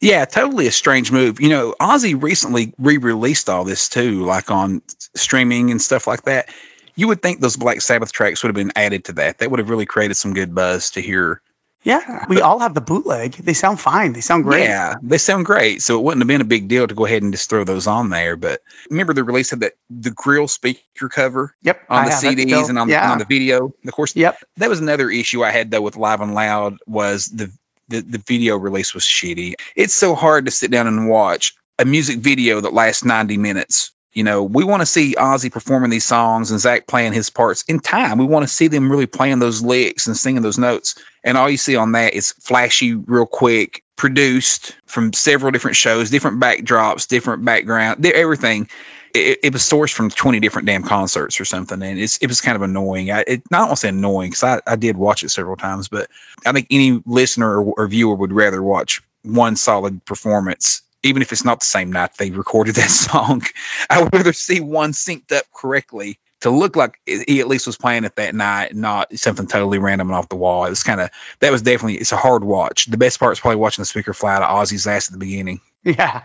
Yeah, 0.00 0.24
totally 0.24 0.66
a 0.66 0.72
strange 0.72 1.12
move. 1.12 1.40
You 1.40 1.50
know, 1.50 1.74
Ozzy 1.80 2.20
recently 2.20 2.72
re-released 2.78 3.50
all 3.50 3.64
this 3.64 3.88
too, 3.88 4.24
like 4.24 4.50
on 4.50 4.80
streaming 5.14 5.70
and 5.70 5.80
stuff 5.80 6.06
like 6.06 6.22
that. 6.22 6.48
You 6.96 7.06
would 7.08 7.22
think 7.22 7.40
those 7.40 7.56
Black 7.56 7.82
Sabbath 7.82 8.12
tracks 8.12 8.42
would 8.42 8.48
have 8.48 8.54
been 8.54 8.72
added 8.76 9.04
to 9.04 9.12
that. 9.12 9.38
That 9.38 9.50
would 9.50 9.58
have 9.58 9.68
really 9.68 9.86
created 9.86 10.14
some 10.14 10.32
good 10.32 10.54
buzz 10.54 10.90
to 10.92 11.02
hear. 11.02 11.42
Yeah, 11.82 12.26
we 12.28 12.42
all 12.42 12.58
have 12.58 12.74
the 12.74 12.80
bootleg. 12.82 13.32
They 13.36 13.54
sound 13.54 13.80
fine. 13.80 14.12
They 14.12 14.20
sound 14.20 14.44
great. 14.44 14.64
Yeah, 14.64 14.96
they 15.02 15.16
sound 15.16 15.46
great. 15.46 15.80
So 15.80 15.98
it 15.98 16.02
wouldn't 16.02 16.20
have 16.20 16.28
been 16.28 16.42
a 16.42 16.44
big 16.44 16.68
deal 16.68 16.86
to 16.86 16.94
go 16.94 17.06
ahead 17.06 17.22
and 17.22 17.32
just 17.32 17.48
throw 17.48 17.64
those 17.64 17.86
on 17.86 18.10
there. 18.10 18.36
But 18.36 18.60
remember 18.90 19.14
the 19.14 19.24
release 19.24 19.50
of 19.52 19.60
that 19.60 19.72
the 19.88 20.10
grill 20.10 20.46
speaker 20.46 21.08
cover 21.08 21.54
Yep. 21.62 21.80
on 21.88 22.04
I 22.04 22.08
the 22.08 22.14
CDs 22.14 22.68
and 22.68 22.78
on, 22.78 22.88
the, 22.88 22.92
yeah. 22.92 23.10
on 23.10 23.18
the 23.18 23.24
video. 23.24 23.72
Of 23.86 23.92
course, 23.92 24.14
Yep. 24.14 24.44
that 24.58 24.68
was 24.68 24.78
another 24.80 25.08
issue 25.10 25.42
I 25.42 25.50
had 25.52 25.70
though 25.70 25.80
with 25.80 25.96
Live 25.96 26.20
and 26.20 26.34
Loud 26.34 26.76
was 26.86 27.26
the, 27.26 27.50
the 27.88 28.02
the 28.02 28.18
video 28.26 28.56
release 28.58 28.92
was 28.92 29.02
shitty. 29.04 29.54
It's 29.74 29.94
so 29.94 30.14
hard 30.14 30.44
to 30.44 30.50
sit 30.50 30.70
down 30.70 30.86
and 30.86 31.08
watch 31.08 31.54
a 31.78 31.86
music 31.86 32.18
video 32.18 32.60
that 32.60 32.74
lasts 32.74 33.04
90 33.06 33.38
minutes. 33.38 33.90
You 34.12 34.24
know, 34.24 34.42
we 34.42 34.64
want 34.64 34.80
to 34.80 34.86
see 34.86 35.14
Ozzy 35.18 35.52
performing 35.52 35.90
these 35.90 36.04
songs 36.04 36.50
and 36.50 36.58
Zakk 36.58 36.88
playing 36.88 37.12
his 37.12 37.30
parts 37.30 37.62
in 37.68 37.78
time. 37.78 38.18
We 38.18 38.24
want 38.24 38.42
to 38.42 38.52
see 38.52 38.66
them 38.66 38.90
really 38.90 39.06
playing 39.06 39.38
those 39.38 39.62
licks 39.62 40.06
and 40.06 40.16
singing 40.16 40.42
those 40.42 40.58
notes. 40.58 40.96
And 41.22 41.38
all 41.38 41.48
you 41.48 41.56
see 41.56 41.76
on 41.76 41.92
that 41.92 42.14
is 42.14 42.32
flashy, 42.40 42.94
real 42.94 43.26
quick, 43.26 43.84
produced 43.96 44.74
from 44.86 45.12
several 45.12 45.52
different 45.52 45.76
shows, 45.76 46.10
different 46.10 46.40
backdrops, 46.40 47.06
different 47.06 47.44
background, 47.44 48.04
everything. 48.04 48.68
It, 49.14 49.38
it 49.42 49.52
was 49.52 49.62
sourced 49.62 49.92
from 49.92 50.10
20 50.10 50.40
different 50.40 50.66
damn 50.66 50.82
concerts 50.82 51.40
or 51.40 51.44
something. 51.44 51.82
And 51.82 51.98
it's, 51.98 52.16
it 52.18 52.26
was 52.26 52.40
kind 52.40 52.56
of 52.56 52.62
annoying. 52.62 53.12
I, 53.12 53.24
it, 53.26 53.42
not 53.50 53.68
want 53.68 53.72
to 53.72 53.76
say 53.76 53.88
annoying 53.90 54.30
because 54.30 54.42
I, 54.42 54.60
I 54.66 54.76
did 54.76 54.96
watch 54.96 55.22
it 55.22 55.28
several 55.28 55.56
times, 55.56 55.88
but 55.88 56.08
I 56.46 56.52
think 56.52 56.66
any 56.70 57.02
listener 57.06 57.60
or, 57.60 57.74
or 57.76 57.86
viewer 57.86 58.14
would 58.14 58.32
rather 58.32 58.62
watch 58.62 59.02
one 59.22 59.56
solid 59.56 60.04
performance, 60.04 60.82
even 61.02 61.22
if 61.22 61.32
it's 61.32 61.44
not 61.44 61.60
the 61.60 61.66
same 61.66 61.90
night 61.90 62.16
they 62.18 62.30
recorded 62.30 62.74
that 62.76 62.90
song. 62.90 63.42
I 63.88 64.02
would 64.02 64.12
rather 64.12 64.32
see 64.32 64.60
one 64.60 64.92
synced 64.92 65.32
up 65.32 65.44
correctly 65.54 66.18
to 66.40 66.50
look 66.50 66.74
like 66.74 66.98
he 67.06 67.40
at 67.40 67.48
least 67.48 67.66
was 67.66 67.76
playing 67.76 68.04
it 68.04 68.16
that 68.16 68.34
night, 68.34 68.74
not 68.74 69.14
something 69.16 69.46
totally 69.46 69.78
random 69.78 70.08
and 70.08 70.16
off 70.16 70.30
the 70.30 70.36
wall. 70.36 70.64
It 70.64 70.70
was 70.70 70.82
kind 70.82 71.00
of 71.00 71.10
that 71.40 71.52
was 71.52 71.62
definitely 71.62 71.96
it's 71.96 72.12
a 72.12 72.16
hard 72.16 72.44
watch. 72.44 72.86
The 72.86 72.96
best 72.96 73.18
part 73.18 73.32
is 73.32 73.40
probably 73.40 73.56
watching 73.56 73.82
the 73.82 73.86
speaker 73.86 74.14
fly 74.14 74.34
out 74.34 74.42
of 74.42 74.48
Ozzy's 74.48 74.86
ass 74.86 75.08
at 75.08 75.12
the 75.12 75.18
beginning. 75.18 75.60
Yeah. 75.82 76.22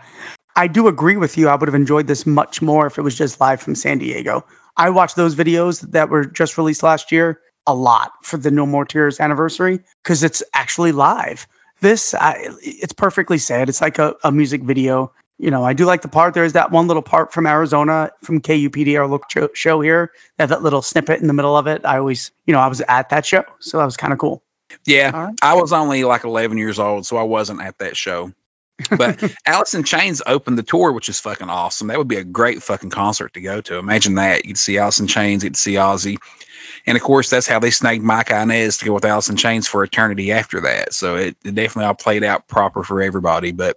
I 0.56 0.66
do 0.66 0.86
agree 0.86 1.16
with 1.16 1.38
you. 1.38 1.48
I 1.48 1.54
would 1.54 1.66
have 1.66 1.74
enjoyed 1.74 2.08
this 2.08 2.26
much 2.26 2.60
more 2.60 2.86
if 2.86 2.98
it 2.98 3.02
was 3.02 3.16
just 3.16 3.40
live 3.40 3.60
from 3.60 3.74
San 3.74 3.96
Diego. 3.98 4.44
I 4.76 4.90
watched 4.90 5.16
those 5.16 5.34
videos 5.34 5.80
that 5.92 6.10
were 6.10 6.26
just 6.26 6.58
released 6.58 6.82
last 6.82 7.10
year 7.10 7.40
a 7.66 7.74
lot 7.74 8.12
for 8.22 8.36
the 8.36 8.50
No 8.50 8.66
More 8.66 8.84
Tears 8.84 9.18
anniversary 9.18 9.80
because 10.02 10.22
it's 10.22 10.42
actually 10.54 10.92
live. 10.92 11.46
This, 11.80 12.14
I, 12.14 12.36
it's 12.62 12.92
perfectly 12.92 13.38
said. 13.38 13.68
It's 13.68 13.80
like 13.80 13.98
a, 13.98 14.14
a 14.24 14.32
music 14.32 14.62
video. 14.62 15.12
You 15.38 15.50
know, 15.50 15.64
I 15.64 15.74
do 15.74 15.84
like 15.84 16.00
the 16.00 16.08
part. 16.08 16.32
There's 16.32 16.54
that 16.54 16.70
one 16.70 16.86
little 16.86 17.02
part 17.02 17.32
from 17.32 17.46
Arizona, 17.46 18.10
from 18.22 18.40
KUPD, 18.40 18.98
our 18.98 19.06
look 19.06 19.30
show, 19.30 19.48
show 19.52 19.80
here. 19.82 20.12
They 20.36 20.42
have 20.42 20.48
that 20.48 20.62
little 20.62 20.80
snippet 20.80 21.20
in 21.20 21.26
the 21.26 21.34
middle 21.34 21.56
of 21.56 21.66
it. 21.66 21.84
I 21.84 21.98
always, 21.98 22.30
you 22.46 22.52
know, 22.54 22.60
I 22.60 22.68
was 22.68 22.80
at 22.88 23.10
that 23.10 23.26
show, 23.26 23.44
so 23.58 23.76
that 23.78 23.84
was 23.84 23.96
kind 23.96 24.14
of 24.14 24.18
cool. 24.18 24.42
Yeah, 24.86 25.10
All 25.14 25.24
right. 25.26 25.34
I 25.42 25.54
was 25.54 25.72
only 25.72 26.04
like 26.04 26.24
11 26.24 26.56
years 26.56 26.78
old, 26.78 27.06
so 27.06 27.18
I 27.18 27.22
wasn't 27.22 27.60
at 27.60 27.78
that 27.78 27.96
show. 27.96 28.32
But 28.96 29.22
Alice 29.46 29.74
in 29.74 29.84
Chains 29.84 30.22
opened 30.26 30.58
the 30.58 30.62
tour, 30.62 30.92
which 30.92 31.08
is 31.08 31.20
fucking 31.20 31.48
awesome. 31.48 31.88
That 31.88 31.98
would 31.98 32.08
be 32.08 32.16
a 32.16 32.24
great 32.24 32.62
fucking 32.62 32.90
concert 32.90 33.34
to 33.34 33.40
go 33.40 33.60
to. 33.62 33.76
Imagine 33.76 34.14
that. 34.14 34.44
You'd 34.44 34.58
see 34.58 34.78
Alice 34.78 35.00
in 35.00 35.06
Chains, 35.06 35.44
you'd 35.44 35.56
see 35.56 35.74
Ozzy. 35.74 36.16
And 36.86 36.96
of 36.96 37.02
course, 37.02 37.30
that's 37.30 37.46
how 37.46 37.58
they 37.58 37.70
snagged 37.70 38.04
Mike 38.04 38.30
Inez 38.30 38.78
to 38.78 38.84
go 38.84 38.92
with 38.94 39.04
Alice 39.04 39.28
in 39.28 39.36
Chains 39.36 39.66
for 39.66 39.82
eternity 39.82 40.30
after 40.30 40.60
that. 40.60 40.94
So 40.94 41.16
it, 41.16 41.36
it 41.44 41.54
definitely 41.54 41.86
all 41.86 41.94
played 41.94 42.22
out 42.22 42.46
proper 42.48 42.84
for 42.84 43.02
everybody. 43.02 43.52
But 43.52 43.76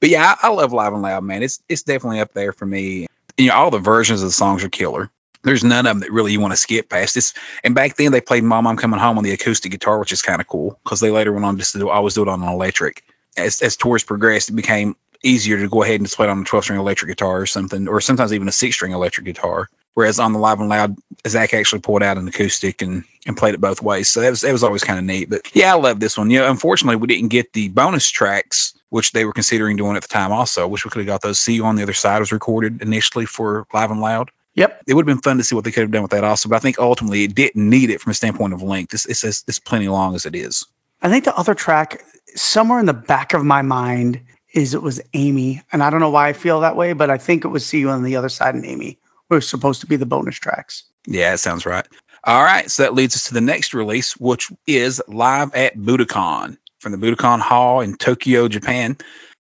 but 0.00 0.08
yeah, 0.08 0.36
I, 0.42 0.48
I 0.48 0.50
love 0.50 0.72
Live 0.72 0.92
and 0.92 1.02
Loud, 1.02 1.24
man. 1.24 1.42
It's 1.42 1.62
it's 1.68 1.82
definitely 1.82 2.20
up 2.20 2.32
there 2.32 2.52
for 2.52 2.66
me. 2.66 3.06
You 3.36 3.48
know, 3.48 3.54
all 3.54 3.70
the 3.70 3.78
versions 3.78 4.22
of 4.22 4.28
the 4.28 4.32
songs 4.32 4.64
are 4.64 4.68
killer. 4.68 5.10
There's 5.42 5.62
none 5.62 5.86
of 5.86 5.90
them 5.90 6.00
that 6.00 6.10
really 6.10 6.32
you 6.32 6.40
want 6.40 6.52
to 6.52 6.56
skip 6.56 6.88
past. 6.88 7.14
This 7.14 7.34
and 7.62 7.74
back 7.74 7.96
then 7.96 8.12
they 8.12 8.20
played 8.20 8.42
"Mom, 8.42 8.66
I'm 8.66 8.76
Coming 8.76 8.98
Home" 8.98 9.18
on 9.18 9.24
the 9.24 9.32
acoustic 9.32 9.70
guitar, 9.70 9.98
which 9.98 10.12
is 10.12 10.22
kind 10.22 10.40
of 10.40 10.48
cool 10.48 10.78
because 10.82 11.00
they 11.00 11.10
later 11.10 11.32
went 11.32 11.44
on 11.44 11.58
just 11.58 11.72
to 11.72 11.78
do, 11.78 11.88
always 11.88 12.14
do 12.14 12.22
it 12.22 12.28
on 12.28 12.42
an 12.42 12.48
electric. 12.48 13.04
As 13.36 13.60
as 13.60 13.76
tours 13.76 14.02
progressed, 14.02 14.48
it 14.48 14.54
became 14.54 14.96
easier 15.22 15.58
to 15.58 15.68
go 15.68 15.82
ahead 15.82 15.96
and 15.96 16.06
just 16.06 16.16
play 16.16 16.26
it 16.26 16.30
on 16.30 16.40
a 16.40 16.44
12 16.44 16.64
string 16.64 16.78
electric 16.78 17.10
guitar 17.10 17.40
or 17.40 17.46
something, 17.46 17.86
or 17.86 18.00
sometimes 18.00 18.32
even 18.32 18.48
a 18.48 18.52
six 18.52 18.74
string 18.74 18.92
electric 18.92 19.26
guitar. 19.26 19.68
Whereas 19.96 20.20
on 20.20 20.34
the 20.34 20.38
Live 20.38 20.60
and 20.60 20.68
Loud, 20.68 20.94
Zakk 21.24 21.54
actually 21.54 21.80
pulled 21.80 22.02
out 22.02 22.18
an 22.18 22.28
acoustic 22.28 22.82
and, 22.82 23.02
and 23.26 23.34
played 23.34 23.54
it 23.54 23.62
both 23.62 23.80
ways. 23.80 24.08
So 24.08 24.20
that 24.20 24.28
was 24.28 24.42
that 24.42 24.52
was 24.52 24.62
always 24.62 24.84
kind 24.84 24.98
of 24.98 25.06
neat. 25.06 25.30
But 25.30 25.50
yeah, 25.56 25.72
I 25.72 25.78
love 25.78 26.00
this 26.00 26.18
one. 26.18 26.28
You 26.28 26.38
know, 26.38 26.50
unfortunately, 26.50 26.96
we 26.96 27.06
didn't 27.06 27.28
get 27.28 27.54
the 27.54 27.70
bonus 27.70 28.10
tracks, 28.10 28.74
which 28.90 29.12
they 29.12 29.24
were 29.24 29.32
considering 29.32 29.78
doing 29.78 29.96
at 29.96 30.02
the 30.02 30.08
time. 30.08 30.32
Also, 30.32 30.60
I 30.60 30.66
wish 30.66 30.84
we 30.84 30.90
could 30.90 30.98
have 30.98 31.06
got 31.06 31.22
those. 31.22 31.38
See 31.38 31.54
you 31.54 31.64
on 31.64 31.76
the 31.76 31.82
other 31.82 31.94
side 31.94 32.18
was 32.18 32.30
recorded 32.30 32.82
initially 32.82 33.24
for 33.24 33.66
Live 33.72 33.90
and 33.90 34.02
Loud. 34.02 34.30
Yep. 34.56 34.82
It 34.86 34.92
would 34.92 35.08
have 35.08 35.16
been 35.16 35.22
fun 35.22 35.38
to 35.38 35.44
see 35.44 35.54
what 35.54 35.64
they 35.64 35.72
could 35.72 35.80
have 35.80 35.90
done 35.90 36.02
with 36.02 36.10
that 36.10 36.24
also. 36.24 36.50
But 36.50 36.56
I 36.56 36.58
think 36.58 36.78
ultimately 36.78 37.24
it 37.24 37.34
didn't 37.34 37.66
need 37.66 37.88
it 37.88 38.02
from 38.02 38.10
a 38.10 38.14
standpoint 38.14 38.52
of 38.52 38.60
length. 38.60 38.92
It's 38.92 39.06
it's, 39.06 39.24
it's, 39.24 39.44
it's 39.48 39.58
plenty 39.58 39.88
long 39.88 40.14
as 40.14 40.26
it 40.26 40.34
is. 40.34 40.62
I 41.00 41.08
think 41.08 41.24
the 41.24 41.34
other 41.36 41.54
track, 41.54 42.04
somewhere 42.34 42.80
in 42.80 42.86
the 42.86 42.92
back 42.92 43.32
of 43.32 43.46
my 43.46 43.62
mind, 43.62 44.20
is 44.52 44.74
it 44.74 44.82
was 44.82 45.00
Amy. 45.14 45.62
And 45.72 45.82
I 45.82 45.88
don't 45.88 46.00
know 46.00 46.10
why 46.10 46.28
I 46.28 46.34
feel 46.34 46.60
that 46.60 46.76
way, 46.76 46.92
but 46.92 47.08
I 47.08 47.16
think 47.16 47.46
it 47.46 47.48
was 47.48 47.64
See 47.64 47.78
You 47.78 47.88
on 47.88 48.02
the 48.02 48.14
Other 48.14 48.28
Side 48.28 48.54
and 48.54 48.66
Amy 48.66 48.98
were 49.30 49.40
supposed 49.40 49.80
to 49.80 49.86
be 49.86 49.96
the 49.96 50.06
bonus 50.06 50.36
tracks. 50.36 50.84
Yeah, 51.06 51.34
it 51.34 51.38
sounds 51.38 51.66
right. 51.66 51.86
All 52.24 52.42
right, 52.42 52.70
so 52.70 52.82
that 52.82 52.94
leads 52.94 53.14
us 53.14 53.24
to 53.24 53.34
the 53.34 53.40
next 53.40 53.72
release, 53.72 54.16
which 54.16 54.50
is 54.66 55.00
live 55.06 55.54
at 55.54 55.76
Budokan 55.76 56.56
from 56.80 56.92
the 56.92 56.98
Budokan 56.98 57.40
Hall 57.40 57.80
in 57.80 57.96
Tokyo, 57.96 58.48
Japan. 58.48 58.96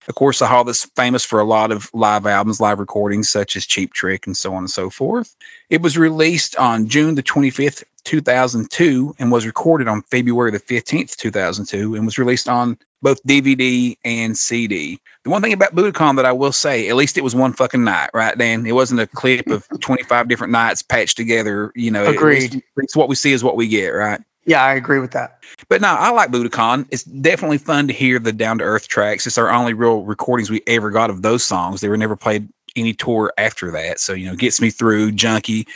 Of 0.08 0.16
course, 0.16 0.40
a 0.40 0.48
hall 0.48 0.64
that's 0.64 0.84
famous 0.96 1.24
for 1.24 1.38
a 1.38 1.44
lot 1.44 1.70
of 1.70 1.88
live 1.94 2.26
albums, 2.26 2.60
live 2.60 2.80
recordings, 2.80 3.30
such 3.30 3.54
as 3.54 3.66
Cheap 3.66 3.92
Trick 3.92 4.26
and 4.26 4.36
so 4.36 4.52
on 4.52 4.58
and 4.58 4.70
so 4.70 4.90
forth. 4.90 5.36
It 5.70 5.80
was 5.80 5.96
released 5.96 6.56
on 6.56 6.88
June 6.88 7.14
the 7.14 7.22
25th, 7.22 7.84
2002, 8.04 9.14
and 9.18 9.32
was 9.32 9.46
recorded 9.46 9.88
on 9.88 10.02
February 10.02 10.50
the 10.50 10.60
15th, 10.60 11.16
2002, 11.16 11.94
and 11.94 12.04
was 12.04 12.18
released 12.18 12.48
on 12.48 12.78
both 13.02 13.22
DVD 13.24 13.96
and 14.04 14.36
CD. 14.36 14.98
The 15.24 15.30
one 15.30 15.42
thing 15.42 15.52
about 15.52 15.74
Budokan 15.74 16.16
that 16.16 16.24
I 16.24 16.32
will 16.32 16.52
say, 16.52 16.88
at 16.88 16.96
least 16.96 17.18
it 17.18 17.24
was 17.24 17.34
one 17.34 17.52
fucking 17.52 17.84
night, 17.84 18.10
right, 18.14 18.36
Dan? 18.36 18.66
It 18.66 18.72
wasn't 18.72 19.00
a 19.00 19.06
clip 19.06 19.48
of 19.48 19.66
25 19.80 20.28
different 20.28 20.52
nights 20.52 20.82
patched 20.82 21.16
together. 21.16 21.72
You 21.74 21.90
know, 21.90 22.06
Agreed. 22.06 22.36
At 22.36 22.42
least, 22.42 22.54
at 22.54 22.62
least 22.76 22.96
what 22.96 23.08
we 23.08 23.14
see 23.14 23.32
is 23.32 23.44
what 23.44 23.56
we 23.56 23.68
get, 23.68 23.88
right? 23.88 24.20
Yeah, 24.44 24.64
I 24.64 24.74
agree 24.74 24.98
with 24.98 25.12
that. 25.12 25.38
But 25.68 25.80
no, 25.80 25.88
I 25.88 26.10
like 26.10 26.30
Budokan. 26.30 26.86
It's 26.90 27.04
definitely 27.04 27.58
fun 27.58 27.86
to 27.86 27.92
hear 27.92 28.18
the 28.18 28.32
down 28.32 28.58
to 28.58 28.64
earth 28.64 28.88
tracks. 28.88 29.26
It's 29.26 29.38
our 29.38 29.50
only 29.50 29.72
real 29.72 30.02
recordings 30.02 30.50
we 30.50 30.62
ever 30.66 30.90
got 30.90 31.10
of 31.10 31.22
those 31.22 31.44
songs. 31.44 31.80
They 31.80 31.88
were 31.88 31.96
never 31.96 32.16
played 32.16 32.48
any 32.74 32.92
tour 32.92 33.32
after 33.38 33.70
that. 33.70 34.00
So, 34.00 34.12
you 34.14 34.28
know, 34.28 34.34
Gets 34.34 34.60
Me 34.60 34.70
Through, 34.70 35.12
Junkie, 35.12 35.66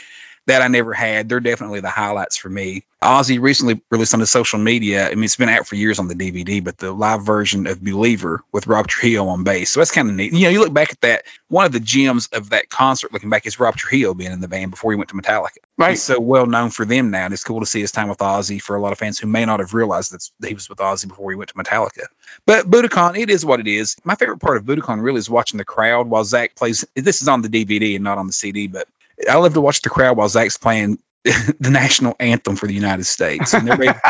that 0.47 0.61
I 0.61 0.67
never 0.67 0.93
had. 0.93 1.29
They're 1.29 1.39
definitely 1.39 1.81
the 1.81 1.89
highlights 1.89 2.37
for 2.37 2.49
me. 2.49 2.83
Ozzy 3.03 3.39
recently 3.39 3.79
released 3.91 4.13
on 4.13 4.21
the 4.21 4.25
social 4.25 4.57
media. 4.57 5.07
I 5.07 5.13
mean, 5.13 5.25
it's 5.25 5.35
been 5.35 5.49
out 5.49 5.67
for 5.67 5.75
years 5.75 5.99
on 5.99 6.07
the 6.07 6.15
DVD, 6.15 6.63
but 6.63 6.79
the 6.79 6.93
live 6.93 7.23
version 7.23 7.67
of 7.67 7.83
Believer 7.83 8.43
with 8.53 8.65
Rob 8.65 8.87
Trujillo 8.87 9.27
on 9.27 9.43
bass. 9.43 9.69
So 9.69 9.79
that's 9.79 9.91
kind 9.91 10.09
of 10.09 10.15
neat. 10.15 10.33
You 10.33 10.45
know, 10.45 10.49
you 10.49 10.59
look 10.59 10.73
back 10.73 10.91
at 10.91 11.01
that. 11.01 11.25
One 11.49 11.65
of 11.65 11.73
the 11.73 11.79
gems 11.79 12.27
of 12.27 12.49
that 12.49 12.69
concert, 12.69 13.13
looking 13.13 13.29
back, 13.29 13.45
is 13.45 13.59
Rob 13.59 13.75
Trujillo 13.75 14.15
being 14.15 14.31
in 14.31 14.41
the 14.41 14.47
band 14.47 14.71
before 14.71 14.91
he 14.91 14.97
went 14.97 15.09
to 15.09 15.15
Metallica. 15.15 15.57
Right. 15.77 15.91
He's 15.91 16.01
so 16.01 16.19
well 16.19 16.47
known 16.47 16.71
for 16.71 16.85
them 16.85 17.11
now, 17.11 17.25
and 17.25 17.33
it's 17.33 17.43
cool 17.43 17.59
to 17.59 17.65
see 17.65 17.81
his 17.81 17.91
time 17.91 18.07
with 18.09 18.17
Ozzy 18.17 18.59
for 18.59 18.75
a 18.75 18.81
lot 18.81 18.93
of 18.93 18.97
fans 18.97 19.19
who 19.19 19.27
may 19.27 19.45
not 19.45 19.59
have 19.59 19.75
realized 19.75 20.11
that 20.11 20.47
he 20.47 20.55
was 20.55 20.67
with 20.67 20.79
Ozzy 20.79 21.07
before 21.07 21.29
he 21.29 21.35
went 21.35 21.49
to 21.49 21.55
Metallica. 21.55 22.05
But 22.47 22.71
Budokan, 22.71 23.17
it 23.17 23.29
is 23.29 23.45
what 23.45 23.59
it 23.59 23.67
is. 23.67 23.95
My 24.05 24.15
favorite 24.15 24.39
part 24.39 24.57
of 24.57 24.63
Budokan 24.63 25.03
really 25.03 25.19
is 25.19 25.29
watching 25.29 25.57
the 25.57 25.65
crowd 25.65 26.07
while 26.07 26.23
Zakk 26.23 26.55
plays. 26.55 26.83
This 26.95 27.21
is 27.21 27.27
on 27.27 27.43
the 27.43 27.49
DVD 27.49 27.95
and 27.95 28.03
not 28.03 28.17
on 28.17 28.27
the 28.27 28.33
CD, 28.33 28.65
but 28.67 28.87
I 29.29 29.35
love 29.37 29.53
to 29.53 29.61
watch 29.61 29.81
the 29.81 29.89
crowd 29.89 30.17
while 30.17 30.29
Zakk's 30.29 30.57
playing 30.57 30.99
the 31.59 31.69
national 31.69 32.15
anthem 32.19 32.55
for 32.55 32.67
the 32.67 32.73
United 32.73 33.05
States. 33.05 33.53
And 33.53 33.67
they're, 33.67 33.77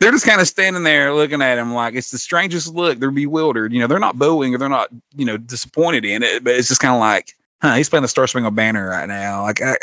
they're 0.00 0.12
just 0.12 0.26
kind 0.26 0.40
of 0.40 0.48
standing 0.48 0.82
there 0.82 1.14
looking 1.14 1.42
at 1.42 1.58
him 1.58 1.74
like 1.74 1.94
it's 1.94 2.10
the 2.10 2.18
strangest 2.18 2.74
look. 2.74 2.98
They're 2.98 3.10
bewildered. 3.10 3.72
You 3.72 3.80
know, 3.80 3.86
they're 3.86 3.98
not 3.98 4.18
booing 4.18 4.54
or 4.54 4.58
they're 4.58 4.68
not, 4.68 4.88
you 5.14 5.24
know, 5.24 5.36
disappointed 5.36 6.04
in 6.04 6.22
it, 6.22 6.44
but 6.44 6.54
it's 6.54 6.68
just 6.68 6.80
kind 6.80 6.94
of 6.94 7.00
like, 7.00 7.34
huh, 7.60 7.74
he's 7.74 7.88
playing 7.88 8.02
the 8.02 8.08
Star 8.08 8.26
Spangled 8.26 8.54
Banner 8.54 8.88
right 8.88 9.08
now. 9.08 9.42
Like, 9.42 9.60
I, 9.62 9.76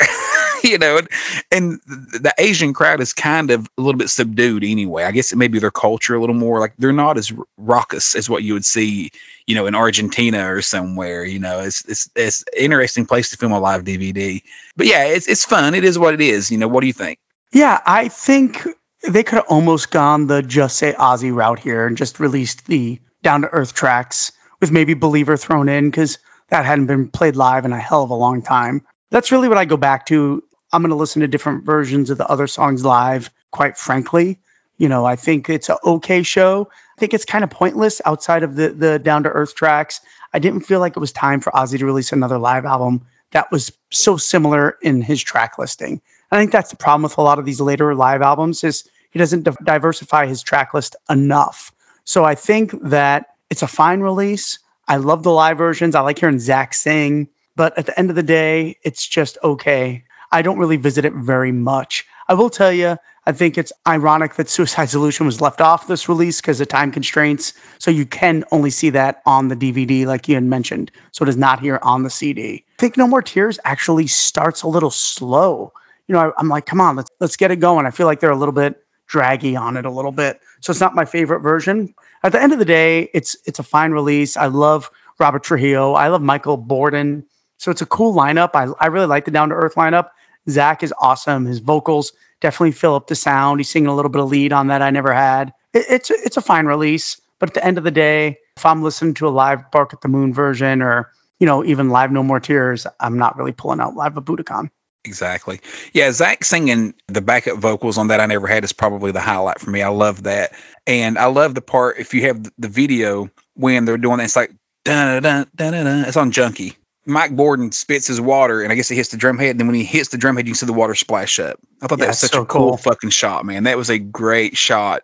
you 0.70 0.78
know, 0.78 0.96
and, 0.98 1.08
and 1.52 1.80
the 1.86 2.32
Asian 2.38 2.72
crowd 2.72 3.00
is 3.00 3.12
kind 3.12 3.50
of 3.50 3.68
a 3.76 3.82
little 3.82 3.98
bit 3.98 4.08
subdued 4.08 4.64
anyway. 4.64 5.04
I 5.04 5.12
guess 5.12 5.32
it 5.32 5.60
their 5.60 5.70
culture 5.70 6.14
a 6.14 6.20
little 6.20 6.34
more 6.34 6.58
like 6.58 6.72
they're 6.78 6.92
not 6.92 7.18
as 7.18 7.32
raucous 7.58 8.16
as 8.16 8.30
what 8.30 8.42
you 8.42 8.54
would 8.54 8.64
see, 8.64 9.10
you 9.46 9.54
know, 9.54 9.66
in 9.66 9.74
Argentina 9.74 10.52
or 10.52 10.62
somewhere. 10.62 11.24
You 11.24 11.38
know, 11.38 11.60
it's 11.60 11.84
it's 11.86 12.08
it's 12.16 12.42
an 12.42 12.64
interesting 12.64 13.04
place 13.04 13.30
to 13.30 13.36
film 13.36 13.52
a 13.52 13.60
live 13.60 13.84
DVD. 13.84 14.42
But 14.74 14.86
yeah, 14.86 15.04
it's 15.04 15.28
it's 15.28 15.44
fun. 15.44 15.74
It 15.74 15.84
is 15.84 15.98
what 15.98 16.14
it 16.14 16.22
is. 16.22 16.50
You 16.50 16.56
know, 16.56 16.68
what 16.68 16.80
do 16.80 16.86
you 16.86 16.92
think? 16.94 17.18
Yeah, 17.52 17.82
I 17.84 18.08
think 18.08 18.66
they 19.06 19.22
could 19.22 19.36
have 19.36 19.46
almost 19.48 19.90
gone 19.90 20.28
the 20.28 20.42
just 20.42 20.78
say 20.78 20.94
Ozzy 20.94 21.34
route 21.34 21.58
here 21.58 21.86
and 21.86 21.96
just 21.96 22.18
released 22.18 22.66
the 22.66 22.98
down 23.22 23.42
to 23.42 23.48
earth 23.50 23.74
tracks 23.74 24.32
with 24.60 24.72
maybe 24.72 24.94
Believer 24.94 25.36
thrown 25.36 25.68
in 25.68 25.90
because 25.90 26.18
that 26.48 26.64
hadn't 26.64 26.86
been 26.86 27.08
played 27.08 27.36
live 27.36 27.64
in 27.64 27.72
a 27.72 27.78
hell 27.78 28.02
of 28.02 28.10
a 28.10 28.14
long 28.14 28.40
time. 28.40 28.82
That's 29.10 29.30
really 29.30 29.48
what 29.48 29.58
I 29.58 29.66
go 29.66 29.76
back 29.76 30.06
to. 30.06 30.42
I'm 30.74 30.82
going 30.82 30.90
to 30.90 30.96
listen 30.96 31.20
to 31.20 31.28
different 31.28 31.64
versions 31.64 32.10
of 32.10 32.18
the 32.18 32.26
other 32.28 32.48
songs 32.48 32.84
live, 32.84 33.30
quite 33.52 33.78
frankly. 33.78 34.38
You 34.78 34.88
know, 34.88 35.04
I 35.04 35.14
think 35.14 35.48
it's 35.48 35.68
an 35.68 35.76
okay 35.84 36.24
show. 36.24 36.68
I 36.96 37.00
think 37.00 37.14
it's 37.14 37.24
kind 37.24 37.44
of 37.44 37.50
pointless 37.50 38.02
outside 38.04 38.42
of 38.42 38.56
the 38.56 38.70
the 38.70 38.98
down 38.98 39.22
to 39.22 39.30
earth 39.30 39.54
tracks. 39.54 40.00
I 40.32 40.40
didn't 40.40 40.62
feel 40.62 40.80
like 40.80 40.96
it 40.96 41.00
was 41.00 41.12
time 41.12 41.40
for 41.40 41.52
Ozzy 41.52 41.78
to 41.78 41.86
release 41.86 42.10
another 42.10 42.38
live 42.38 42.64
album 42.64 43.06
that 43.30 43.50
was 43.52 43.70
so 43.92 44.16
similar 44.16 44.76
in 44.82 45.00
his 45.00 45.22
track 45.22 45.58
listing. 45.58 46.00
I 46.32 46.38
think 46.38 46.50
that's 46.50 46.70
the 46.70 46.76
problem 46.76 47.04
with 47.04 47.16
a 47.18 47.22
lot 47.22 47.38
of 47.38 47.44
these 47.44 47.60
later 47.60 47.94
live 47.94 48.20
albums 48.20 48.64
is 48.64 48.88
he 49.12 49.20
doesn't 49.20 49.44
di- 49.44 49.54
diversify 49.62 50.26
his 50.26 50.42
track 50.42 50.74
list 50.74 50.96
enough. 51.08 51.72
So 52.04 52.24
I 52.24 52.34
think 52.34 52.72
that 52.82 53.36
it's 53.50 53.62
a 53.62 53.68
fine 53.68 54.00
release. 54.00 54.58
I 54.88 54.96
love 54.96 55.22
the 55.22 55.30
live 55.30 55.58
versions. 55.58 55.94
I 55.94 56.00
like 56.00 56.18
hearing 56.18 56.36
Zakk 56.36 56.74
sing, 56.74 57.28
but 57.54 57.78
at 57.78 57.86
the 57.86 57.96
end 57.96 58.10
of 58.10 58.16
the 58.16 58.24
day, 58.24 58.76
it's 58.82 59.06
just 59.06 59.38
okay. 59.44 60.02
I 60.32 60.42
don't 60.42 60.58
really 60.58 60.76
visit 60.76 61.04
it 61.04 61.12
very 61.14 61.52
much. 61.52 62.06
I 62.28 62.34
will 62.34 62.50
tell 62.50 62.72
you, 62.72 62.96
I 63.26 63.32
think 63.32 63.56
it's 63.56 63.72
ironic 63.86 64.34
that 64.34 64.48
Suicide 64.48 64.90
Solution 64.90 65.24
was 65.26 65.40
left 65.40 65.60
off 65.60 65.86
this 65.86 66.08
release 66.08 66.40
because 66.40 66.60
of 66.60 66.68
time 66.68 66.90
constraints. 66.90 67.54
So 67.78 67.90
you 67.90 68.04
can 68.04 68.44
only 68.50 68.70
see 68.70 68.90
that 68.90 69.22
on 69.24 69.48
the 69.48 69.56
DVD, 69.56 70.04
like 70.04 70.26
had 70.26 70.44
mentioned. 70.44 70.90
So 71.12 71.22
it 71.22 71.28
is 71.28 71.36
not 71.36 71.60
here 71.60 71.78
on 71.82 72.02
the 72.02 72.10
CD. 72.10 72.64
I 72.78 72.80
think 72.80 72.96
No 72.96 73.06
More 73.06 73.22
Tears 73.22 73.58
actually 73.64 74.06
starts 74.06 74.62
a 74.62 74.68
little 74.68 74.90
slow. 74.90 75.72
You 76.06 76.12
know, 76.14 76.20
I, 76.20 76.32
I'm 76.38 76.48
like, 76.48 76.66
come 76.66 76.80
on, 76.80 76.96
let's 76.96 77.10
let's 77.20 77.36
get 77.36 77.50
it 77.50 77.56
going. 77.56 77.86
I 77.86 77.90
feel 77.90 78.06
like 78.06 78.20
they're 78.20 78.30
a 78.30 78.36
little 78.36 78.52
bit 78.52 78.84
draggy 79.06 79.56
on 79.56 79.76
it 79.76 79.84
a 79.84 79.90
little 79.90 80.12
bit. 80.12 80.40
So 80.60 80.70
it's 80.70 80.80
not 80.80 80.94
my 80.94 81.04
favorite 81.04 81.40
version. 81.40 81.94
At 82.22 82.32
the 82.32 82.42
end 82.42 82.52
of 82.52 82.58
the 82.58 82.64
day, 82.64 83.10
it's 83.14 83.36
it's 83.46 83.58
a 83.58 83.62
fine 83.62 83.92
release. 83.92 84.36
I 84.36 84.46
love 84.46 84.90
Robert 85.18 85.44
Trujillo. 85.44 85.94
I 85.94 86.08
love 86.08 86.22
Michael 86.22 86.58
Bordin. 86.58 87.24
So 87.58 87.70
it's 87.70 87.82
a 87.82 87.86
cool 87.86 88.14
lineup. 88.14 88.50
I, 88.54 88.72
I 88.80 88.86
really 88.86 89.06
like 89.06 89.24
the 89.24 89.30
down 89.30 89.48
to 89.50 89.54
earth 89.54 89.74
lineup. 89.74 90.08
Zakk 90.48 90.82
is 90.82 90.92
awesome. 91.00 91.46
His 91.46 91.58
vocals 91.58 92.12
definitely 92.40 92.72
fill 92.72 92.94
up 92.94 93.06
the 93.06 93.14
sound. 93.14 93.60
He's 93.60 93.70
singing 93.70 93.86
a 93.86 93.94
little 93.94 94.10
bit 94.10 94.20
of 94.20 94.28
lead 94.28 94.52
on 94.52 94.66
that 94.68 94.82
I 94.82 94.90
never 94.90 95.12
had. 95.12 95.52
It, 95.72 95.86
it's 95.88 96.10
it's 96.10 96.36
a 96.36 96.42
fine 96.42 96.66
release, 96.66 97.20
but 97.38 97.50
at 97.50 97.54
the 97.54 97.64
end 97.64 97.78
of 97.78 97.84
the 97.84 97.90
day, 97.90 98.38
if 98.56 98.66
I'm 98.66 98.82
listening 98.82 99.14
to 99.14 99.28
a 99.28 99.30
live 99.30 99.70
Bark 99.70 99.92
at 99.92 100.02
the 100.02 100.08
Moon 100.08 100.32
version 100.32 100.82
or 100.82 101.10
you 101.40 101.46
know 101.46 101.64
even 101.64 101.90
live 101.90 102.12
No 102.12 102.22
More 102.22 102.40
Tears, 102.40 102.86
I'm 103.00 103.18
not 103.18 103.36
really 103.36 103.52
pulling 103.52 103.80
out 103.80 103.94
live 103.94 104.16
of 104.16 104.24
Budokan. 104.24 104.70
Exactly. 105.06 105.60
Yeah, 105.92 106.08
Zakk 106.08 106.44
singing 106.44 106.94
the 107.08 107.20
backup 107.20 107.58
vocals 107.58 107.98
on 107.98 108.08
that 108.08 108.20
I 108.20 108.26
never 108.26 108.46
had 108.46 108.64
is 108.64 108.72
probably 108.72 109.12
the 109.12 109.20
highlight 109.20 109.60
for 109.60 109.70
me. 109.70 109.82
I 109.82 109.88
love 109.88 110.22
that, 110.22 110.52
and 110.86 111.18
I 111.18 111.26
love 111.26 111.54
the 111.54 111.60
part 111.62 111.98
if 111.98 112.14
you 112.14 112.22
have 112.22 112.42
the 112.58 112.68
video 112.68 113.30
when 113.54 113.84
they're 113.84 113.98
doing 113.98 114.18
that. 114.18 114.24
It's 114.24 114.36
like 114.36 114.52
dun 114.84 115.22
dun 115.22 115.46
dun 115.56 115.72
dun. 115.72 115.84
dun. 115.84 116.04
It's 116.04 116.16
on 116.16 116.30
Junkie. 116.30 116.76
Mike 117.06 117.32
Bordin 117.32 117.72
spits 117.74 118.06
his 118.06 118.20
water, 118.20 118.62
and 118.62 118.72
I 118.72 118.76
guess 118.76 118.90
it 118.90 118.94
hits 118.94 119.10
the 119.10 119.16
drum 119.16 119.38
head. 119.38 119.50
And 119.50 119.60
then 119.60 119.66
when 119.66 119.76
he 119.76 119.84
hits 119.84 120.08
the 120.08 120.18
drum 120.18 120.36
head, 120.36 120.46
you 120.46 120.52
can 120.52 120.58
see 120.58 120.66
the 120.66 120.72
water 120.72 120.94
splash 120.94 121.38
up. 121.38 121.58
I 121.82 121.86
thought 121.86 121.98
that 121.98 122.08
was 122.08 122.18
such 122.18 122.32
so 122.32 122.42
a 122.42 122.46
cool, 122.46 122.70
cool. 122.70 122.76
fucking 122.78 123.10
shot, 123.10 123.44
man. 123.44 123.64
That 123.64 123.76
was 123.76 123.90
a 123.90 123.98
great 123.98 124.56
shot. 124.56 125.02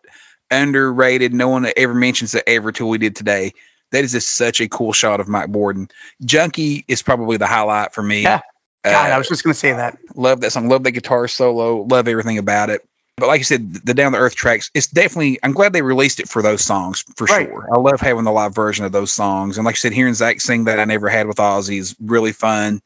Underrated. 0.51 1.33
No 1.33 1.49
one 1.49 1.71
ever 1.77 1.95
mentions 1.95 2.35
it 2.35 2.43
ever 2.47 2.73
till 2.73 2.89
we 2.89 2.99
did 2.99 3.15
today. 3.15 3.53
That 3.93 4.05
is 4.05 4.13
just 4.13 4.33
such 4.33 4.61
a 4.61 4.69
cool 4.69 4.93
shot 4.93 5.21
of 5.21 5.29
Mike 5.29 5.51
Bordin. 5.51 5.91
Junkie 6.25 6.85
is 6.89 7.03
probably 7.03 7.37
the 7.37 7.47
highlight 7.47 7.93
for 7.93 8.03
me. 8.03 8.23
Yeah. 8.23 8.41
God, 8.85 9.11
Uh, 9.11 9.15
I 9.15 9.19
was 9.19 9.29
just 9.29 9.45
gonna 9.45 9.55
say 9.55 9.73
that. 9.73 9.99
love 10.15 10.41
that 10.41 10.53
song. 10.53 10.69
Love 10.69 10.85
that 10.85 10.93
guitar 10.93 11.29
solo. 11.29 11.83
Love 11.83 12.09
everything 12.09 12.39
about 12.39 12.71
it. 12.71 12.87
But 13.21 13.29
like 13.29 13.39
you 13.39 13.45
said, 13.45 13.75
the 13.85 13.95
down 13.95 14.13
to 14.13 14.19
earth 14.19 14.35
tracks. 14.35 14.71
It's 14.75 14.87
definitely. 14.89 15.39
I'm 15.43 15.53
glad 15.53 15.73
they 15.73 15.83
released 15.83 16.19
it 16.21 16.29
for 16.29 16.43
those 16.43 16.63
songs 16.63 17.05
for 17.17 17.27
Right. 17.27 17.49
sure. 17.49 17.69
I 17.73 17.79
love 17.79 18.01
having 18.01 18.25
the 18.25 18.33
live 18.33 18.55
version 18.55 18.85
of 18.85 18.93
those 18.93 19.13
songs. 19.13 19.59
And 19.59 19.65
like 19.65 19.75
I 19.75 19.79
said, 19.79 19.93
hearing 19.93 20.15
Zakk 20.15 20.41
sing 20.41 20.65
that 20.65 20.81
I 20.81 20.85
never 20.85 21.09
had 21.09 21.27
with 21.29 21.37
Ozzy 21.37 21.79
is 21.79 21.95
really 22.01 22.33
fun. 22.33 22.83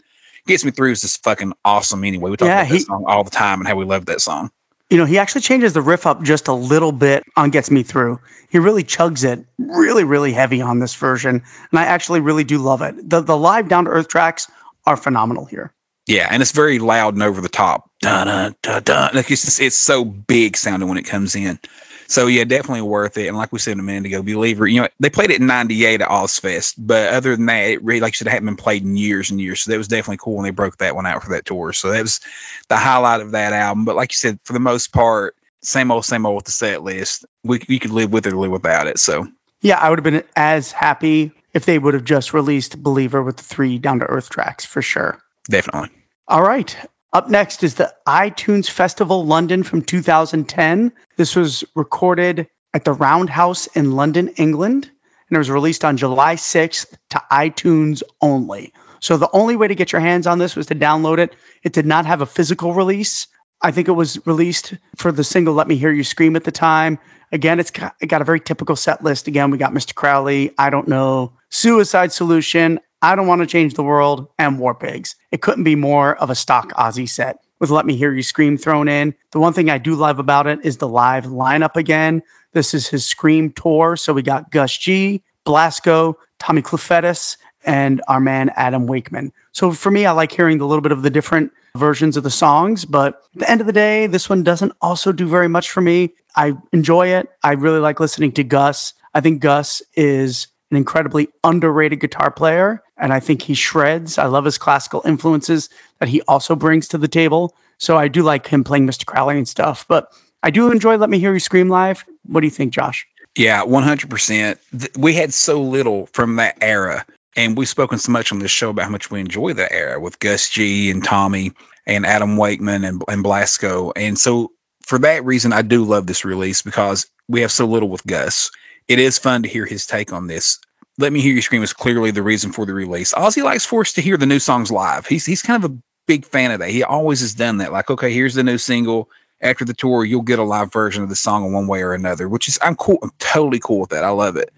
Gets 0.46 0.64
me 0.64 0.70
through 0.72 0.92
is 0.92 1.00
just 1.00 1.22
fucking 1.22 1.54
awesome. 1.64 2.04
Anyway, 2.04 2.30
we 2.30 2.36
talk 2.36 2.48
Yeah, 2.48 2.62
about 2.62 2.68
that 2.70 2.80
song 2.80 3.04
all 3.06 3.24
the 3.24 3.30
time 3.30 3.60
and 3.60 3.68
how 3.68 3.76
we 3.76 3.84
love 3.86 4.06
that 4.06 4.20
song. 4.20 4.50
You 4.90 4.98
know, 4.98 5.06
he 5.06 5.18
actually 5.18 5.40
changes 5.40 5.72
the 5.72 5.80
riff 5.80 6.06
up 6.06 6.22
just 6.22 6.46
a 6.48 6.52
little 6.52 6.92
bit 6.92 7.24
on 7.36 7.50
Gets 7.50 7.70
Me 7.70 7.82
Through. 7.82 8.20
He 8.50 8.58
really 8.58 8.84
chugs 8.84 9.24
it 9.24 9.44
really, 9.58 10.04
really 10.04 10.32
heavy 10.32 10.60
on 10.60 10.78
this 10.80 10.94
version. 10.94 11.42
And 11.70 11.80
I 11.80 11.84
actually 11.84 12.20
really 12.20 12.44
do 12.44 12.58
love 12.58 12.82
it. 12.82 13.08
The 13.08 13.20
the 13.22 13.36
live 13.36 13.68
down 13.68 13.86
to 13.86 13.90
earth 13.90 14.08
tracks 14.08 14.50
are 14.86 14.96
phenomenal 14.96 15.46
here. 15.46 15.72
Yeah, 16.06 16.28
and 16.30 16.42
it's 16.42 16.52
very 16.52 16.78
loud 16.78 17.14
and 17.14 17.22
over 17.22 17.40
the 17.40 17.48
top. 17.48 17.90
Dun, 18.00 18.54
dun, 18.62 18.82
dun. 18.82 19.10
Like 19.14 19.30
it's 19.30 19.44
just, 19.44 19.60
it's 19.60 19.76
so 19.76 20.04
big 20.04 20.56
sounding 20.56 20.88
when 20.88 20.98
it 20.98 21.04
comes 21.04 21.34
in. 21.34 21.58
So 22.06 22.26
yeah, 22.26 22.44
definitely 22.44 22.82
worth 22.82 23.16
it. 23.16 23.28
And 23.28 23.36
like 23.36 23.52
we 23.52 23.58
said 23.58 23.78
a 23.78 23.82
minute 23.82 24.06
ago, 24.06 24.22
Believer, 24.22 24.66
you 24.66 24.82
know, 24.82 24.88
they 25.00 25.08
played 25.08 25.30
it 25.30 25.40
in 25.40 25.46
'98 25.46 26.02
at 26.02 26.08
Ozzfest, 26.08 26.74
but 26.78 27.12
other 27.14 27.34
than 27.34 27.46
that, 27.46 27.70
it 27.70 27.82
really, 27.82 28.00
like 28.00 28.20
it 28.20 28.26
hadn't 28.26 28.44
been 28.44 28.56
played 28.56 28.82
in 28.82 28.96
years 28.96 29.30
and 29.30 29.40
years. 29.40 29.62
So 29.62 29.70
that 29.70 29.78
was 29.78 29.88
definitely 29.88 30.18
cool 30.18 30.36
when 30.36 30.44
they 30.44 30.50
broke 30.50 30.76
that 30.78 30.94
one 30.94 31.06
out 31.06 31.22
for 31.22 31.30
that 31.30 31.46
tour. 31.46 31.72
So 31.72 31.90
that 31.90 32.02
was 32.02 32.20
the 32.68 32.76
highlight 32.76 33.22
of 33.22 33.30
that 33.30 33.54
album. 33.54 33.86
But 33.86 33.96
like 33.96 34.12
you 34.12 34.16
said, 34.16 34.38
for 34.44 34.52
the 34.52 34.60
most 34.60 34.92
part, 34.92 35.34
same 35.62 35.90
old, 35.90 36.04
same 36.04 36.26
old 36.26 36.36
with 36.36 36.44
the 36.44 36.52
set 36.52 36.82
list. 36.82 37.24
We 37.42 37.62
you 37.68 37.80
could 37.80 37.92
live 37.92 38.12
with 38.12 38.26
it 38.26 38.34
or 38.34 38.36
live 38.36 38.50
without 38.50 38.86
it. 38.86 38.98
So 38.98 39.26
Yeah, 39.62 39.78
I 39.78 39.88
would 39.88 39.98
have 39.98 40.04
been 40.04 40.22
as 40.36 40.72
happy 40.72 41.32
if 41.54 41.64
they 41.64 41.78
would 41.78 41.94
have 41.94 42.04
just 42.04 42.34
released 42.34 42.82
Believer 42.82 43.22
with 43.22 43.38
the 43.38 43.44
three 43.44 43.78
down 43.78 44.00
to 44.00 44.06
earth 44.06 44.28
tracks 44.28 44.66
for 44.66 44.82
sure. 44.82 45.23
Definitely. 45.48 45.90
All 46.28 46.42
right. 46.42 46.76
Up 47.12 47.30
next 47.30 47.62
is 47.62 47.76
the 47.76 47.94
iTunes 48.08 48.68
Festival 48.68 49.24
London 49.24 49.62
from 49.62 49.82
2010. 49.82 50.92
This 51.16 51.36
was 51.36 51.62
recorded 51.76 52.48
at 52.74 52.84
the 52.84 52.92
Roundhouse 52.92 53.68
in 53.68 53.92
London, 53.92 54.28
England, 54.36 54.90
and 55.28 55.36
it 55.36 55.38
was 55.38 55.50
released 55.50 55.84
on 55.84 55.96
July 55.96 56.34
6th 56.34 56.96
to 57.10 57.22
iTunes 57.30 58.02
only. 58.20 58.72
So 58.98 59.16
the 59.16 59.30
only 59.32 59.54
way 59.54 59.68
to 59.68 59.74
get 59.74 59.92
your 59.92 60.00
hands 60.00 60.26
on 60.26 60.38
this 60.38 60.56
was 60.56 60.66
to 60.66 60.74
download 60.74 61.18
it. 61.18 61.34
It 61.62 61.72
did 61.72 61.86
not 61.86 62.04
have 62.06 62.20
a 62.20 62.26
physical 62.26 62.74
release. 62.74 63.28
I 63.62 63.70
think 63.70 63.86
it 63.86 63.92
was 63.92 64.18
released 64.26 64.74
for 64.96 65.12
the 65.12 65.24
single 65.24 65.54
Let 65.54 65.68
Me 65.68 65.76
Hear 65.76 65.92
You 65.92 66.04
Scream 66.04 66.36
at 66.36 66.44
the 66.44 66.50
time. 66.50 66.98
Again, 67.34 67.58
it's 67.58 67.72
got, 67.72 67.96
it 68.00 68.06
got 68.06 68.22
a 68.22 68.24
very 68.24 68.38
typical 68.38 68.76
set 68.76 69.02
list. 69.02 69.26
Again, 69.26 69.50
we 69.50 69.58
got 69.58 69.72
Mr. 69.72 69.92
Crowley, 69.92 70.54
I 70.56 70.70
Don't 70.70 70.86
Know, 70.86 71.32
Suicide 71.50 72.12
Solution, 72.12 72.78
I 73.02 73.16
Don't 73.16 73.26
Want 73.26 73.40
to 73.40 73.46
Change 73.46 73.74
the 73.74 73.82
World, 73.82 74.28
and 74.38 74.60
War 74.60 74.72
Pigs. 74.72 75.16
It 75.32 75.42
couldn't 75.42 75.64
be 75.64 75.74
more 75.74 76.14
of 76.18 76.30
a 76.30 76.36
stock 76.36 76.72
Ozzy 76.74 77.08
set 77.08 77.40
with 77.58 77.70
Let 77.70 77.86
Me 77.86 77.96
Hear 77.96 78.14
You 78.14 78.22
Scream 78.22 78.56
thrown 78.56 78.86
in. 78.86 79.12
The 79.32 79.40
one 79.40 79.52
thing 79.52 79.68
I 79.68 79.78
do 79.78 79.96
love 79.96 80.20
about 80.20 80.46
it 80.46 80.60
is 80.62 80.76
the 80.76 80.86
live 80.86 81.24
lineup 81.24 81.74
again. 81.74 82.22
This 82.52 82.72
is 82.72 82.86
his 82.86 83.04
Scream 83.04 83.50
tour. 83.50 83.96
So 83.96 84.12
we 84.12 84.22
got 84.22 84.52
Gus 84.52 84.78
G, 84.78 85.20
Blasko, 85.44 86.14
Tommy 86.38 86.62
Clufetos, 86.62 87.36
and 87.64 88.00
our 88.06 88.20
man 88.20 88.50
Adam 88.50 88.86
Wakeman. 88.86 89.32
So 89.50 89.72
for 89.72 89.90
me, 89.90 90.06
I 90.06 90.12
like 90.12 90.30
hearing 90.30 90.60
a 90.60 90.66
little 90.66 90.82
bit 90.82 90.92
of 90.92 91.02
the 91.02 91.10
different 91.10 91.50
versions 91.76 92.16
of 92.16 92.22
the 92.22 92.30
songs, 92.30 92.84
but 92.84 93.22
at 93.34 93.40
the 93.40 93.50
end 93.50 93.60
of 93.60 93.66
the 93.66 93.72
day, 93.72 94.06
this 94.06 94.28
one 94.28 94.42
doesn't 94.42 94.72
also 94.80 95.12
do 95.12 95.26
very 95.26 95.48
much 95.48 95.70
for 95.70 95.80
me. 95.80 96.14
I 96.36 96.54
enjoy 96.72 97.08
it. 97.08 97.28
I 97.42 97.52
really 97.52 97.80
like 97.80 98.00
listening 98.00 98.32
to 98.32 98.44
Gus. 98.44 98.94
I 99.14 99.20
think 99.20 99.40
Gus 99.40 99.82
is 99.94 100.46
an 100.70 100.76
incredibly 100.76 101.28
underrated 101.42 102.00
guitar 102.00 102.30
player, 102.30 102.82
and 102.98 103.12
I 103.12 103.20
think 103.20 103.42
he 103.42 103.54
shreds. 103.54 104.18
I 104.18 104.26
love 104.26 104.44
his 104.44 104.58
classical 104.58 105.02
influences 105.04 105.68
that 105.98 106.08
he 106.08 106.22
also 106.22 106.54
brings 106.54 106.88
to 106.88 106.98
the 106.98 107.08
table. 107.08 107.54
So 107.78 107.96
I 107.96 108.08
do 108.08 108.22
like 108.22 108.46
him 108.46 108.62
playing 108.62 108.86
Mr. 108.86 109.04
Crowley 109.04 109.36
and 109.36 109.48
stuff, 109.48 109.84
but 109.88 110.12
I 110.42 110.50
do 110.50 110.70
enjoy 110.70 110.96
Let 110.96 111.10
Me 111.10 111.18
Hear 111.18 111.32
You 111.32 111.40
Scream 111.40 111.68
live. 111.68 112.04
What 112.26 112.40
do 112.40 112.46
you 112.46 112.52
think, 112.52 112.72
Josh? 112.72 113.06
Yeah, 113.36 113.64
100%. 113.64 114.96
We 114.96 115.12
had 115.14 115.34
so 115.34 115.60
little 115.60 116.06
from 116.06 116.36
that 116.36 116.56
era 116.60 117.04
and 117.36 117.56
we've 117.56 117.68
spoken 117.68 117.98
so 117.98 118.12
much 118.12 118.32
on 118.32 118.38
this 118.38 118.50
show 118.50 118.70
about 118.70 118.84
how 118.84 118.90
much 118.90 119.10
we 119.10 119.20
enjoy 119.20 119.52
that 119.54 119.72
era 119.72 120.00
with 120.00 120.18
Gus 120.20 120.48
G 120.48 120.90
and 120.90 121.02
Tommy 121.02 121.52
and 121.86 122.06
Adam 122.06 122.36
Wakeman 122.36 122.84
and, 122.84 123.02
and 123.08 123.24
Blasko. 123.24 123.92
And 123.96 124.18
so 124.18 124.52
for 124.82 124.98
that 125.00 125.24
reason, 125.24 125.52
I 125.52 125.62
do 125.62 125.84
love 125.84 126.06
this 126.06 126.24
release 126.24 126.62
because 126.62 127.06
we 127.28 127.40
have 127.40 127.52
so 127.52 127.66
little 127.66 127.88
with 127.88 128.06
Gus. 128.06 128.50
It 128.88 128.98
is 128.98 129.18
fun 129.18 129.42
to 129.42 129.48
hear 129.48 129.66
his 129.66 129.86
take 129.86 130.12
on 130.12 130.26
this. 130.26 130.58
Let 130.98 131.12
Me 131.12 131.20
Hear 131.20 131.34
You 131.34 131.42
Scream 131.42 131.62
is 131.62 131.72
clearly 131.72 132.10
the 132.10 132.22
reason 132.22 132.52
for 132.52 132.64
the 132.66 132.74
release. 132.74 133.12
Ozzy 133.14 133.42
likes 133.42 133.64
for 133.64 133.80
us 133.80 133.92
to 133.94 134.00
hear 134.00 134.16
the 134.16 134.26
new 134.26 134.38
songs 134.38 134.70
live. 134.70 135.06
He's 135.06 135.26
he's 135.26 135.42
kind 135.42 135.62
of 135.62 135.70
a 135.70 135.76
big 136.06 136.24
fan 136.24 136.50
of 136.50 136.60
that. 136.60 136.70
He 136.70 136.84
always 136.84 137.20
has 137.20 137.34
done 137.34 137.56
that. 137.58 137.72
Like, 137.72 137.90
okay, 137.90 138.12
here's 138.12 138.34
the 138.34 138.44
new 138.44 138.58
single. 138.58 139.10
After 139.40 139.64
the 139.64 139.74
tour, 139.74 140.04
you'll 140.04 140.22
get 140.22 140.38
a 140.38 140.44
live 140.44 140.72
version 140.72 141.02
of 141.02 141.08
the 141.08 141.16
song 141.16 141.44
in 141.44 141.52
one 141.52 141.66
way 141.66 141.82
or 141.82 141.92
another, 141.92 142.28
which 142.28 142.46
is 142.46 142.58
I'm 142.62 142.76
cool. 142.76 142.98
I'm 143.02 143.10
totally 143.18 143.58
cool 143.58 143.80
with 143.80 143.90
that. 143.90 144.04
I 144.04 144.10
love 144.10 144.36
it. 144.36 144.52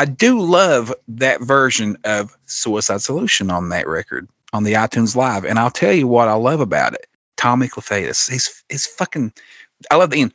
I 0.00 0.06
do 0.06 0.40
love 0.40 0.94
that 1.08 1.42
version 1.42 1.98
of 2.04 2.34
Suicide 2.46 3.02
Solution 3.02 3.50
on 3.50 3.68
that 3.68 3.86
record 3.86 4.26
on 4.54 4.64
the 4.64 4.72
iTunes 4.72 5.14
Live, 5.14 5.44
and 5.44 5.58
I'll 5.58 5.70
tell 5.70 5.92
you 5.92 6.06
what 6.06 6.26
I 6.26 6.32
love 6.32 6.60
about 6.60 6.94
it. 6.94 7.06
Tommy 7.36 7.68
Clufetos, 7.68 8.30
he's 8.30 8.64
he's 8.70 8.86
fucking. 8.86 9.30
I 9.90 9.96
love 9.96 10.08
the 10.08 10.22
end. 10.22 10.32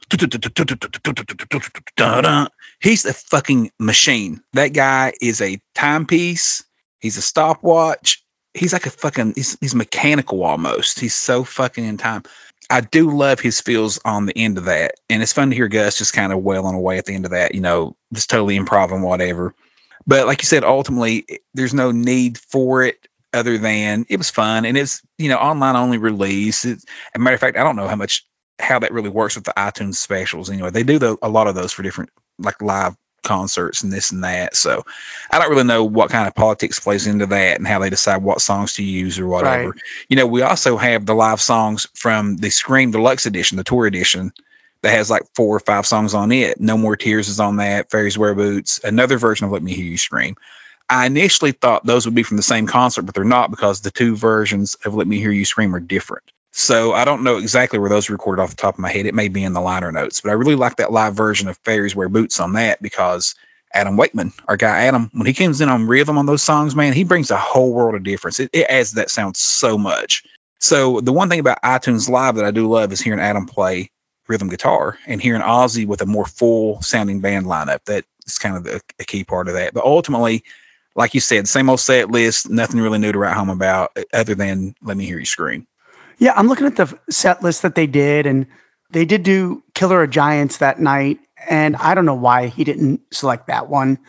He's 2.80 3.06
a 3.06 3.14
fucking 3.14 3.72
machine. 3.80 4.40
That 4.54 4.74
guy 4.74 5.14
is 5.20 5.42
a 5.42 5.60
timepiece. 5.74 6.64
He's 7.00 7.18
a 7.18 7.24
stopwatch. 7.24 8.24
He's 8.54 8.72
like 8.72 8.86
a 8.86 8.92
fucking. 8.92 9.34
He's, 9.36 9.58
he's 9.62 9.74
mechanical 9.74 10.44
almost. 10.44 11.00
He's 11.00 11.16
so 11.16 11.44
fucking 11.44 11.86
in 11.86 11.98
time. 11.98 12.22
I 12.70 12.82
do 12.82 13.16
love 13.16 13.40
his 13.40 13.62
feels 13.62 14.00
on 14.06 14.26
the 14.26 14.38
end 14.38 14.58
of 14.58 14.66
that. 14.66 14.96
And 15.10 15.22
it's 15.22 15.34
fun 15.34 15.50
to 15.50 15.56
hear 15.56 15.68
Gus 15.68 15.98
just 15.98 16.14
kind 16.14 16.34
of 16.34 16.44
wailing 16.44 16.76
away 16.76 16.98
at 16.98 17.06
the 17.06 17.14
end 17.14 17.26
of 17.26 17.32
that, 17.32 17.54
you 17.54 17.62
know, 17.62 17.96
just 18.14 18.30
totally 18.30 18.58
improv 18.58 18.92
and 18.92 19.04
whatever. 19.04 19.54
But 20.08 20.28
like 20.28 20.42
you 20.42 20.48
said, 20.48 20.64
ultimately, 20.64 21.26
eh, 21.30 21.38
there's 21.54 21.74
no 21.74 21.92
need 21.92 22.38
for 22.38 22.84
it 22.84 23.08
other 23.34 23.58
than 23.58 24.06
it 24.10 24.18
was 24.18 24.30
fun 24.30 24.66
and 24.66 24.78
it's, 24.78 25.02
you 25.18 25.30
know, 25.30 25.38
online 25.38 25.76
only 25.76 25.98
release. 25.98 26.66
It's, 26.66 26.84
as 26.84 26.90
a 27.16 27.20
matter 27.20 27.34
of 27.34 27.40
fact, 27.40 27.58
I 27.58 27.64
don't 27.64 27.76
know 27.76 27.88
how 27.88 27.96
much, 27.96 28.26
how 28.60 28.80
that 28.80 28.94
really 28.94 29.10
works 29.10 29.36
with 29.36 29.44
the 29.44 29.54
iTunes 29.58 29.96
specials. 29.96 30.50
Anyway, 30.50 30.70
they 30.70 30.84
do 30.84 30.98
the, 30.98 31.18
a 31.22 31.30
lot 31.30 31.48
of 31.48 31.56
those 31.56 31.74
for 31.74 31.84
different, 31.84 32.10
like 32.40 32.62
live 32.62 32.96
concerts 33.26 33.84
and 33.84 33.92
this 33.92 34.12
and 34.12 34.24
that. 34.24 34.56
So 34.56 34.84
I 35.32 35.40
don't 35.40 35.50
really 35.50 35.64
know 35.64 35.84
what 35.84 36.10
kind 36.10 36.28
of 36.28 36.34
politics 36.34 36.80
plays 36.80 37.06
into 37.06 37.26
that 37.26 37.58
and 37.58 37.68
how 37.68 37.80
they 37.80 37.90
decide 37.90 38.24
what 38.24 38.40
songs 38.40 38.72
to 38.74 38.84
use 38.84 39.20
or 39.20 39.28
whatever. 39.28 39.72
Right. 39.72 39.82
You 40.08 40.16
know, 40.16 40.26
we 40.26 40.42
also 40.42 40.78
have 40.78 41.06
the 41.06 41.16
live 41.16 41.42
songs 41.42 41.86
from 41.94 42.38
the 42.38 42.50
Scream 42.50 42.92
Deluxe 42.92 43.26
edition, 43.26 43.58
the 43.58 43.64
tour 43.64 43.86
edition, 43.86 44.32
that 44.82 44.92
has 44.92 45.10
like 45.10 45.24
four 45.34 45.56
or 45.56 45.60
five 45.60 45.86
songs 45.86 46.14
on 46.14 46.32
it. 46.32 46.62
No 46.62 46.78
More 46.78 46.96
Tears 46.96 47.28
is 47.28 47.40
on 47.40 47.58
that. 47.58 47.90
Fairies 47.90 48.18
Wear 48.18 48.36
Boots, 48.36 48.80
another 48.84 49.18
version 49.18 49.46
of 49.46 49.52
Let 49.52 49.64
Me 49.64 49.74
Hear 49.74 49.86
You 49.86 49.98
Scream. 49.98 50.36
I 50.90 51.08
initially 51.08 51.52
thought 51.52 51.86
those 51.86 52.06
would 52.06 52.14
be 52.14 52.22
from 52.22 52.38
the 52.38 52.44
same 52.44 52.68
concert, 52.68 53.02
but 53.02 53.16
they're 53.16 53.24
not 53.24 53.50
because 53.50 53.82
the 53.82 53.90
two 53.90 54.16
versions 54.16 54.76
of 54.86 54.94
Let 54.94 55.08
Me 55.08 55.18
Hear 55.18 55.32
You 55.32 55.44
Scream 55.44 55.74
are 55.74 55.80
different. 55.80 56.32
So 56.58 56.94
I 56.94 57.04
don't 57.04 57.22
know 57.22 57.36
exactly 57.36 57.80
where 57.80 57.90
those 57.90 58.10
recorded 58.10 58.42
off 58.42 58.52
the 58.52 58.56
top 58.56 58.76
of 58.76 58.80
my 58.80 58.90
head. 58.90 59.06
It 59.06 59.14
may 59.14 59.28
be 59.28 59.44
in 59.44 59.52
the 59.52 59.60
liner 59.60 59.92
notes, 59.92 60.22
but 60.22 60.30
I 60.30 60.34
really 60.34 60.56
like 60.56 60.78
that 60.78 60.94
live 60.94 61.14
version 61.14 61.50
of 61.50 61.58
Fairies 61.66 61.98
Wear 61.98 62.08
Boots 62.08 62.40
on 62.40 62.54
that 62.54 62.82
because 62.82 63.36
Adam 63.74 63.98
Wakeman, 63.98 64.32
our 64.48 64.56
guy 64.56 64.86
Adam, 64.86 65.10
when 65.12 65.28
he 65.28 65.34
comes 65.34 65.60
in 65.60 65.68
on 65.68 65.86
rhythm 65.86 66.18
on 66.18 66.28
those 66.28 66.42
songs, 66.42 66.74
man, 66.74 66.94
he 66.94 67.04
brings 67.04 67.30
a 67.30 67.36
whole 67.36 67.74
world 67.74 67.94
of 67.94 68.04
difference. 68.04 68.40
It, 68.40 68.50
it 68.54 68.68
adds 68.70 68.94
that 68.94 69.10
sound 69.10 69.36
so 69.36 69.78
much. 69.78 70.24
So 70.60 71.02
the 71.02 71.12
one 71.12 71.28
thing 71.28 71.42
about 71.42 71.62
iTunes 71.62 72.08
Live 72.08 72.36
that 72.36 72.46
I 72.46 72.52
do 72.52 72.70
love 72.70 72.94
is 72.94 73.02
hearing 73.02 73.20
Adam 73.20 73.46
play 73.46 73.92
rhythm 74.30 74.48
guitar 74.48 74.98
and 75.08 75.22
hearing 75.22 75.42
Ozzy 75.42 75.86
with 75.86 76.02
a 76.02 76.06
more 76.06 76.26
full 76.26 76.82
sounding 76.82 77.20
band 77.20 77.48
lineup. 77.48 77.84
That 77.84 78.06
is 78.26 78.40
kind 78.40 78.56
of 78.56 78.64
the, 78.64 78.82
a 78.98 79.04
key 79.04 79.26
part 79.26 79.50
of 79.50 79.56
that. 79.56 79.74
But 79.74 79.84
ultimately, 79.84 80.42
like 80.96 81.14
you 81.14 81.20
said, 81.20 81.50
same 81.50 81.70
old 81.70 81.82
set 81.82 82.12
list, 82.12 82.50
nothing 82.50 82.80
really 82.80 82.98
new 82.98 83.12
to 83.12 83.20
write 83.20 83.36
home 83.36 83.50
about 83.50 83.92
uh, 83.98 84.04
other 84.14 84.36
than 84.36 84.74
let 84.84 84.96
me 84.96 85.06
hear 85.06 85.20
you 85.20 85.26
scream. 85.26 85.68
Yeah, 86.18 86.34
I'm 86.36 86.48
looking 86.48 86.68
at 86.68 86.78
the 86.78 86.98
set 87.10 87.44
list 87.44 87.62
that 87.62 87.76
they 87.76 87.88
did, 87.88 88.26
and 88.26 88.46
they 88.92 89.06
did 89.06 89.24
do 89.24 89.64
Killer 89.74 90.04
of 90.04 90.10
Giants 90.10 90.58
that 90.58 90.80
night. 90.80 91.20
And 91.50 91.76
I 91.78 91.94
don't 91.94 92.06
know 92.06 92.16
why 92.16 92.48
he 92.48 92.64
didn't 92.64 93.02
select 93.12 93.48
that 93.48 93.70
one. 93.70 94.00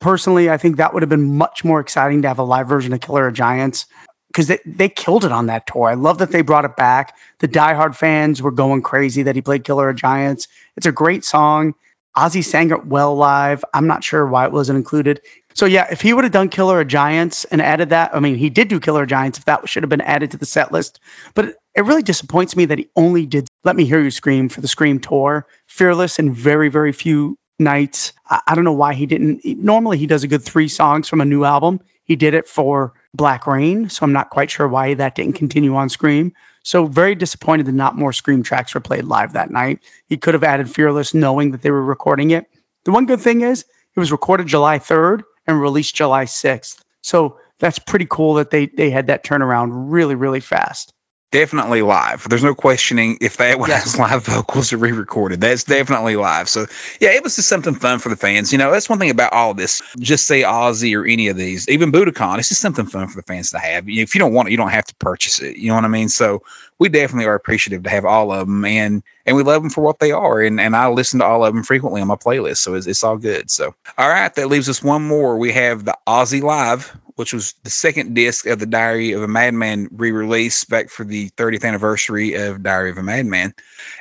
Personally, 0.00 0.50
I 0.50 0.56
think 0.56 0.76
that 0.76 0.94
would 0.94 1.02
have 1.02 1.10
been 1.10 1.36
much 1.36 1.62
more 1.64 1.78
exciting 1.78 2.22
to 2.22 2.28
have 2.28 2.38
a 2.38 2.42
live 2.42 2.66
version 2.66 2.92
of 2.92 3.00
Killer 3.00 3.26
of 3.26 3.34
Giants 3.34 3.86
because 4.28 4.46
they, 4.46 4.58
they 4.64 4.88
killed 4.88 5.24
it 5.24 5.32
on 5.32 5.46
that 5.46 5.66
tour. 5.66 5.88
I 5.88 5.94
love 5.94 6.18
that 6.18 6.30
they 6.30 6.42
brought 6.42 6.64
it 6.64 6.76
back. 6.76 7.16
The 7.40 7.48
diehard 7.48 7.94
fans 7.94 8.40
were 8.40 8.50
going 8.50 8.82
crazy 8.82 9.22
that 9.22 9.34
he 9.34 9.42
played 9.42 9.64
Killer 9.64 9.90
of 9.90 9.96
Giants. 9.96 10.48
It's 10.76 10.86
a 10.86 10.92
great 10.92 11.24
song. 11.24 11.74
Ozzy 12.16 12.42
sang 12.42 12.70
it 12.70 12.86
well 12.86 13.14
live. 13.14 13.64
I'm 13.74 13.86
not 13.86 14.02
sure 14.02 14.26
why 14.26 14.46
it 14.46 14.52
wasn't 14.52 14.76
included. 14.78 15.20
So 15.54 15.66
yeah, 15.66 15.86
if 15.90 16.00
he 16.00 16.12
would 16.12 16.24
have 16.24 16.32
done 16.32 16.48
Killer 16.48 16.80
of 16.80 16.88
Giants 16.88 17.44
and 17.46 17.60
added 17.60 17.90
that, 17.90 18.14
I 18.14 18.20
mean, 18.20 18.36
he 18.36 18.48
did 18.48 18.68
do 18.68 18.78
Killer 18.78 19.02
of 19.02 19.08
Giants. 19.08 19.38
If 19.38 19.44
that 19.46 19.68
should 19.68 19.82
have 19.82 19.90
been 19.90 20.00
added 20.02 20.30
to 20.30 20.36
the 20.36 20.46
set 20.46 20.72
list, 20.72 21.00
but 21.34 21.46
it, 21.46 21.56
it 21.74 21.84
really 21.84 22.02
disappoints 22.02 22.56
me 22.56 22.64
that 22.66 22.78
he 22.78 22.88
only 22.96 23.26
did 23.26 23.48
Let 23.64 23.76
Me 23.76 23.84
Hear 23.84 24.00
You 24.00 24.10
Scream 24.10 24.48
for 24.48 24.60
the 24.60 24.68
Scream 24.68 25.00
tour. 25.00 25.46
Fearless 25.66 26.18
and 26.18 26.34
very 26.34 26.68
very 26.68 26.92
few 26.92 27.36
nights. 27.58 28.12
I, 28.30 28.40
I 28.46 28.54
don't 28.54 28.64
know 28.64 28.72
why 28.72 28.94
he 28.94 29.06
didn't. 29.06 29.44
Normally 29.44 29.98
he 29.98 30.06
does 30.06 30.24
a 30.24 30.28
good 30.28 30.42
three 30.42 30.68
songs 30.68 31.08
from 31.08 31.20
a 31.20 31.24
new 31.24 31.44
album. 31.44 31.80
He 32.04 32.16
did 32.16 32.34
it 32.34 32.48
for 32.48 32.92
Black 33.14 33.46
Rain, 33.46 33.88
so 33.88 34.04
I'm 34.04 34.12
not 34.12 34.30
quite 34.30 34.50
sure 34.50 34.66
why 34.66 34.94
that 34.94 35.14
didn't 35.14 35.34
continue 35.34 35.76
on 35.76 35.88
Scream. 35.88 36.32
So 36.62 36.86
very 36.86 37.14
disappointed 37.14 37.66
that 37.66 37.72
not 37.72 37.96
more 37.96 38.12
Scream 38.12 38.42
tracks 38.42 38.74
were 38.74 38.80
played 38.80 39.04
live 39.04 39.32
that 39.32 39.50
night. 39.50 39.80
He 40.08 40.16
could 40.16 40.34
have 40.34 40.44
added 40.44 40.70
Fearless 40.70 41.14
knowing 41.14 41.52
that 41.52 41.62
they 41.62 41.70
were 41.70 41.84
recording 41.84 42.30
it. 42.30 42.46
The 42.84 42.90
one 42.90 43.06
good 43.06 43.20
thing 43.20 43.42
is 43.42 43.64
it 43.94 44.00
was 44.00 44.12
recorded 44.12 44.46
July 44.46 44.78
3rd 44.78 45.22
and 45.50 45.60
released 45.60 45.94
July 45.94 46.24
6th. 46.24 46.80
So 47.02 47.38
that's 47.58 47.78
pretty 47.78 48.06
cool 48.08 48.34
that 48.34 48.50
they 48.50 48.66
they 48.66 48.90
had 48.90 49.06
that 49.06 49.24
turnaround 49.24 49.70
really 49.72 50.14
really 50.14 50.40
fast 50.40 50.92
definitely 51.30 51.82
live. 51.82 52.28
There's 52.28 52.42
no 52.42 52.54
questioning 52.54 53.16
if 53.20 53.36
that 53.36 53.58
one 53.58 53.68
yes. 53.68 53.84
has 53.84 53.98
live 53.98 54.24
vocals 54.24 54.72
or 54.72 54.78
re-recorded. 54.78 55.40
That's 55.40 55.64
definitely 55.64 56.16
live. 56.16 56.48
So 56.48 56.66
yeah, 57.00 57.10
it 57.10 57.22
was 57.22 57.36
just 57.36 57.48
something 57.48 57.74
fun 57.74 57.98
for 57.98 58.08
the 58.08 58.16
fans. 58.16 58.52
You 58.52 58.58
know, 58.58 58.70
that's 58.70 58.88
one 58.88 58.98
thing 58.98 59.10
about 59.10 59.32
all 59.32 59.52
of 59.52 59.56
this. 59.56 59.80
Just 59.98 60.26
say 60.26 60.42
Ozzy 60.42 60.96
or 60.96 61.06
any 61.06 61.28
of 61.28 61.36
these, 61.36 61.68
even 61.68 61.92
Budokan. 61.92 62.38
It's 62.38 62.48
just 62.48 62.60
something 62.60 62.86
fun 62.86 63.08
for 63.08 63.16
the 63.16 63.22
fans 63.22 63.50
to 63.50 63.58
have. 63.58 63.88
If 63.88 64.14
you 64.14 64.18
don't 64.18 64.34
want 64.34 64.48
it, 64.48 64.50
you 64.50 64.56
don't 64.56 64.70
have 64.70 64.86
to 64.86 64.94
purchase 64.96 65.40
it. 65.40 65.56
You 65.56 65.68
know 65.68 65.76
what 65.76 65.84
I 65.84 65.88
mean? 65.88 66.08
So 66.08 66.42
we 66.78 66.88
definitely 66.88 67.26
are 67.26 67.34
appreciative 67.34 67.82
to 67.84 67.90
have 67.90 68.04
all 68.04 68.32
of 68.32 68.46
them, 68.48 68.64
and 68.64 69.02
and 69.26 69.36
we 69.36 69.42
love 69.42 69.62
them 69.62 69.70
for 69.70 69.82
what 69.82 69.98
they 70.00 70.12
are. 70.12 70.40
And 70.40 70.60
and 70.60 70.74
I 70.74 70.88
listen 70.88 71.20
to 71.20 71.26
all 71.26 71.44
of 71.44 71.54
them 71.54 71.62
frequently 71.62 72.00
on 72.00 72.08
my 72.08 72.16
playlist, 72.16 72.56
so 72.56 72.74
it's, 72.74 72.86
it's 72.86 73.04
all 73.04 73.18
good. 73.18 73.50
So 73.50 73.74
all 73.98 74.08
right, 74.08 74.34
that 74.34 74.48
leaves 74.48 74.68
us 74.68 74.82
one 74.82 75.06
more. 75.06 75.36
We 75.36 75.52
have 75.52 75.84
the 75.84 75.96
Ozzy 76.06 76.42
Live 76.42 76.96
which 77.20 77.34
was 77.34 77.52
the 77.64 77.70
second 77.70 78.14
disc 78.14 78.46
of 78.46 78.60
the 78.60 78.66
Diary 78.66 79.12
of 79.12 79.22
a 79.22 79.28
Madman 79.28 79.90
re-release 79.92 80.64
back 80.64 80.88
for 80.88 81.04
the 81.04 81.28
30th 81.36 81.66
anniversary 81.66 82.32
of 82.32 82.62
Diary 82.62 82.88
of 82.88 82.96
a 82.96 83.02
Madman, 83.02 83.52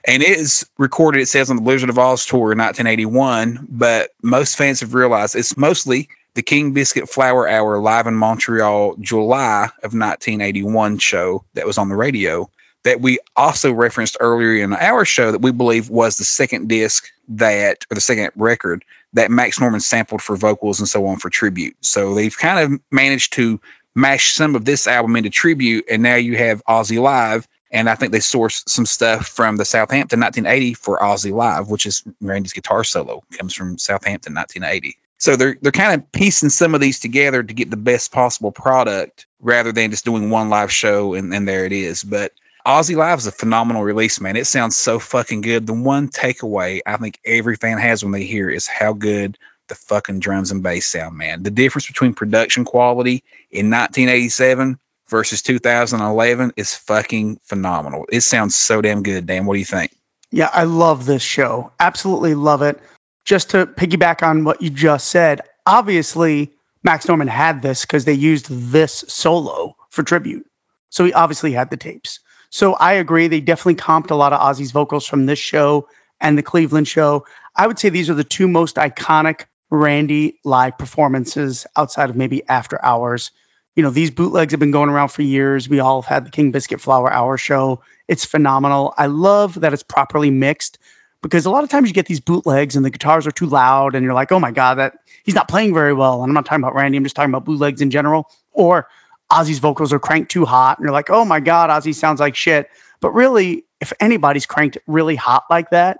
and 0.07 0.23
it 0.23 0.39
is 0.39 0.65
recorded. 0.77 1.19
It 1.19 1.25
says 1.25 1.49
on 1.49 1.57
the 1.57 1.61
Blizzard 1.61 1.89
of 1.89 1.99
Oz 1.99 2.25
tour 2.25 2.53
in 2.53 2.59
1981, 2.59 3.67
but 3.69 4.11
most 4.23 4.57
fans 4.57 4.79
have 4.79 4.93
realized 4.93 5.35
it's 5.35 5.57
mostly 5.57 6.07
the 6.35 6.41
King 6.41 6.71
Biscuit 6.71 7.09
Flower 7.09 7.45
Hour 7.45 7.79
live 7.79 8.07
in 8.07 8.15
Montreal, 8.15 8.95
July 9.01 9.65
of 9.83 9.93
1981 9.93 10.97
show 10.99 11.43
that 11.55 11.67
was 11.67 11.77
on 11.77 11.89
the 11.89 11.97
radio 11.97 12.49
that 12.83 13.01
we 13.01 13.19
also 13.35 13.71
referenced 13.71 14.17
earlier 14.19 14.63
in 14.63 14.73
our 14.73 15.05
show 15.05 15.31
that 15.31 15.41
we 15.41 15.51
believe 15.51 15.89
was 15.89 16.17
the 16.17 16.23
second 16.23 16.69
disc 16.69 17.09
that, 17.27 17.85
or 17.91 17.95
the 17.95 18.01
second 18.01 18.31
record 18.35 18.83
that 19.13 19.31
Max 19.31 19.59
Norman 19.59 19.79
sampled 19.79 20.21
for 20.21 20.35
vocals 20.35 20.79
and 20.79 20.87
so 20.87 21.05
on 21.07 21.17
for 21.17 21.29
tribute. 21.29 21.75
So 21.81 22.13
they've 22.13 22.37
kind 22.37 22.59
of 22.59 22.79
managed 22.91 23.33
to 23.33 23.59
mash 23.95 24.33
some 24.33 24.55
of 24.55 24.65
this 24.65 24.87
album 24.87 25.15
into 25.15 25.29
tribute, 25.29 25.85
and 25.89 26.01
now 26.03 26.15
you 26.15 26.37
have 26.37 26.63
Ozzy 26.65 27.01
Live 27.01 27.47
And 27.71 27.89
I 27.89 27.95
think 27.95 28.11
they 28.11 28.19
sourced 28.19 28.67
some 28.67 28.85
stuff 28.85 29.27
from 29.27 29.57
the 29.57 29.65
Southampton 29.65 30.19
1980 30.19 30.73
for 30.73 30.97
Ozzy 30.99 31.31
Live, 31.31 31.69
which 31.69 31.85
is 31.85 32.03
Randy's 32.21 32.53
guitar 32.53 32.83
solo 32.83 33.23
comes 33.37 33.53
from 33.53 33.77
Southampton 33.77 34.33
1980. 34.33 34.97
So 35.19 35.35
they're 35.35 35.57
they're 35.61 35.71
kind 35.71 35.93
of 35.93 36.11
piecing 36.13 36.49
some 36.49 36.73
of 36.73 36.81
these 36.81 36.99
together 36.99 37.43
to 37.43 37.53
get 37.53 37.69
the 37.69 37.77
best 37.77 38.11
possible 38.11 38.51
product 38.51 39.27
rather 39.41 39.71
than 39.71 39.91
just 39.91 40.05
doing 40.05 40.29
one 40.29 40.49
live 40.49 40.71
show 40.71 41.13
and, 41.13 41.33
and 41.33 41.47
there 41.47 41.65
it 41.65 41.73
is. 41.73 42.03
But 42.03 42.31
Ozzy 42.65 42.95
Live 42.95 43.19
is 43.19 43.27
a 43.27 43.31
phenomenal 43.31 43.83
release, 43.83 44.19
man. 44.19 44.35
It 44.35 44.45
sounds 44.45 44.75
so 44.75 44.99
fucking 44.99 45.41
good. 45.41 45.65
The 45.65 45.73
one 45.73 46.09
takeaway 46.09 46.81
I 46.85 46.97
think 46.97 47.19
every 47.25 47.55
fan 47.55 47.77
has 47.77 48.03
when 48.03 48.11
they 48.11 48.23
hear 48.23 48.49
is 48.49 48.67
how 48.67 48.93
good 48.93 49.37
the 49.67 49.75
fucking 49.75 50.19
drums 50.19 50.51
and 50.51 50.61
bass 50.61 50.87
sound, 50.87 51.17
man. 51.17 51.43
The 51.43 51.51
difference 51.51 51.87
between 51.87 52.13
production 52.13 52.65
quality 52.65 53.23
in 53.51 53.69
1987 53.69 54.77
versus 55.07 55.41
2011 55.41 56.53
is 56.57 56.75
fucking 56.75 57.39
phenomenal. 57.43 58.05
It 58.11 58.21
sounds 58.21 58.55
so 58.55 58.81
damn 58.81 59.03
good, 59.03 59.25
Dan. 59.25 59.45
What 59.45 59.53
do 59.53 59.59
you 59.59 59.65
think? 59.65 59.95
Yeah, 60.31 60.49
I 60.53 60.63
love 60.63 61.05
this 61.05 61.23
show. 61.23 61.71
Absolutely 61.79 62.35
love 62.35 62.61
it. 62.61 62.79
Just 63.25 63.49
to 63.51 63.65
piggyback 63.65 64.21
on 64.21 64.43
what 64.43 64.61
you 64.61 64.69
just 64.69 65.07
said, 65.07 65.41
obviously 65.65 66.51
Max 66.83 67.07
Norman 67.07 67.27
had 67.27 67.61
this 67.61 67.81
because 67.81 68.05
they 68.05 68.13
used 68.13 68.47
this 68.49 69.05
solo 69.07 69.75
for 69.89 70.03
tribute. 70.03 70.45
So 70.89 71.05
he 71.05 71.13
obviously 71.13 71.51
had 71.51 71.69
the 71.69 71.77
tapes. 71.77 72.19
So 72.49 72.73
I 72.75 72.93
agree. 72.93 73.27
They 73.27 73.41
definitely 73.41 73.75
comped 73.75 74.11
a 74.11 74.15
lot 74.15 74.33
of 74.33 74.39
Ozzy's 74.39 74.71
vocals 74.71 75.05
from 75.05 75.25
this 75.25 75.39
show 75.39 75.87
and 76.21 76.37
the 76.37 76.43
Cleveland 76.43 76.87
show. 76.87 77.25
I 77.55 77.67
would 77.67 77.79
say 77.79 77.89
these 77.89 78.09
are 78.09 78.15
the 78.15 78.23
two 78.23 78.47
most 78.47 78.75
iconic 78.75 79.45
Randy 79.71 80.39
live 80.43 80.77
performances 80.77 81.67
outside 81.77 82.09
of 82.09 82.15
maybe 82.15 82.47
After 82.47 82.83
Hours. 82.83 83.31
You 83.75 83.83
know, 83.83 83.91
these 83.91 84.11
bootlegs 84.11 84.51
have 84.51 84.59
been 84.59 84.71
going 84.71 84.89
around 84.89 85.09
for 85.09 85.21
years. 85.21 85.69
We 85.69 85.79
all 85.79 86.01
have 86.01 86.09
had 86.09 86.25
the 86.25 86.31
King 86.31 86.51
Biscuit 86.51 86.81
Flower 86.81 87.11
Hour 87.13 87.37
show. 87.37 87.81
It's 88.07 88.25
phenomenal. 88.25 88.93
I 88.97 89.05
love 89.05 89.61
that 89.61 89.71
it's 89.71 89.83
properly 89.83 90.31
mixed 90.31 90.79
because 91.21 91.45
a 91.45 91.49
lot 91.49 91.63
of 91.63 91.69
times 91.69 91.87
you 91.87 91.93
get 91.93 92.07
these 92.07 92.19
bootlegs 92.19 92.75
and 92.75 92.83
the 92.83 92.89
guitars 92.89 93.27
are 93.27 93.31
too 93.31 93.45
loud 93.45 93.93
and 93.93 94.03
you're 94.03 94.13
like, 94.13 94.31
oh 94.31 94.39
my 94.39 94.51
God, 94.51 94.75
that 94.75 94.95
he's 95.23 95.35
not 95.35 95.47
playing 95.47 95.73
very 95.73 95.93
well. 95.93 96.23
And 96.23 96.29
I'm 96.29 96.33
not 96.33 96.45
talking 96.45 96.63
about 96.63 96.75
Randy, 96.75 96.97
I'm 96.97 97.03
just 97.03 97.15
talking 97.15 97.31
about 97.31 97.45
bootlegs 97.45 97.81
in 97.81 97.91
general. 97.91 98.29
Or 98.53 98.87
Ozzy's 99.31 99.59
vocals 99.59 99.93
are 99.93 99.99
cranked 99.99 100.31
too 100.31 100.45
hot 100.45 100.77
and 100.77 100.85
you're 100.85 100.93
like, 100.93 101.09
oh 101.09 101.25
my 101.25 101.39
God, 101.39 101.69
Ozzy 101.69 101.93
sounds 101.93 102.19
like 102.19 102.35
shit. 102.35 102.69
But 102.99 103.11
really, 103.11 103.63
if 103.79 103.93
anybody's 103.99 104.45
cranked 104.45 104.77
really 104.87 105.15
hot 105.15 105.43
like 105.49 105.69
that, 105.69 105.99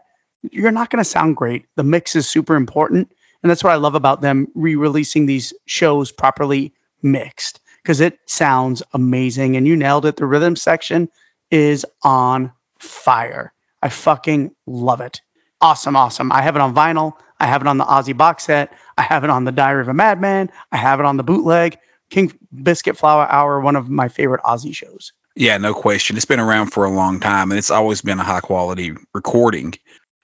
you're 0.52 0.72
not 0.72 0.90
going 0.90 1.04
to 1.04 1.10
sound 1.10 1.36
great. 1.36 1.66
The 1.76 1.84
mix 1.84 2.16
is 2.16 2.28
super 2.28 2.56
important. 2.56 3.12
And 3.42 3.50
that's 3.50 3.64
what 3.64 3.74
I 3.74 3.78
love 3.78 3.96
about 3.96 4.22
them 4.22 4.48
re 4.56 4.76
releasing 4.76 5.26
these 5.26 5.54
shows 5.66 6.12
properly 6.12 6.74
mixed 7.02 7.62
because 7.84 8.02
it 8.02 8.20
sounds 8.26 8.84
amazing. 8.94 9.56
And 9.56 9.68
you 9.68 9.76
nailed 9.76 10.06
it. 10.06 10.18
The 10.18 10.26
rhythm 10.26 10.56
section 10.56 11.10
is 11.52 11.86
on 12.04 12.52
fire. 12.80 13.54
I 13.82 13.90
fucking 13.90 14.54
love 14.66 15.02
it. 15.02 15.22
Awesome, 15.62 15.96
awesome. 15.96 16.32
I 16.32 16.42
have 16.42 16.56
it 16.56 16.62
on 16.62 16.74
vinyl. 16.76 17.14
I 17.40 17.46
have 17.46 17.62
it 17.62 17.68
on 17.68 17.78
the 17.78 17.86
Ozzy 17.86 18.16
box 18.16 18.46
set. 18.46 18.74
I 18.98 19.02
have 19.04 19.24
it 19.24 19.30
on 19.30 19.46
the 19.46 19.52
Diary 19.52 19.82
of 19.82 19.88
a 19.88 19.94
Madman. 19.94 20.50
I 20.72 20.78
have 20.78 21.00
it 21.00 21.06
on 21.06 21.18
the 21.18 21.24
bootleg. 21.24 21.78
King 22.10 22.34
Biscuit 22.64 22.98
Flower 22.98 23.28
Hour, 23.30 23.60
one 23.62 23.76
of 23.76 23.90
my 23.90 24.08
favorite 24.08 24.42
Ozzy 24.44 24.76
shows. 24.76 25.14
Yeah, 25.36 25.58
no 25.58 25.74
question. 25.74 26.18
It's 26.18 26.26
been 26.26 26.40
around 26.40 26.68
for 26.68 26.86
a 26.86 26.92
long 26.92 27.20
time 27.20 27.52
and 27.52 27.58
it's 27.58 27.72
always 27.72 28.02
been 28.02 28.20
a 28.20 28.24
high 28.24 28.42
quality 28.42 28.94
recording. 29.14 29.74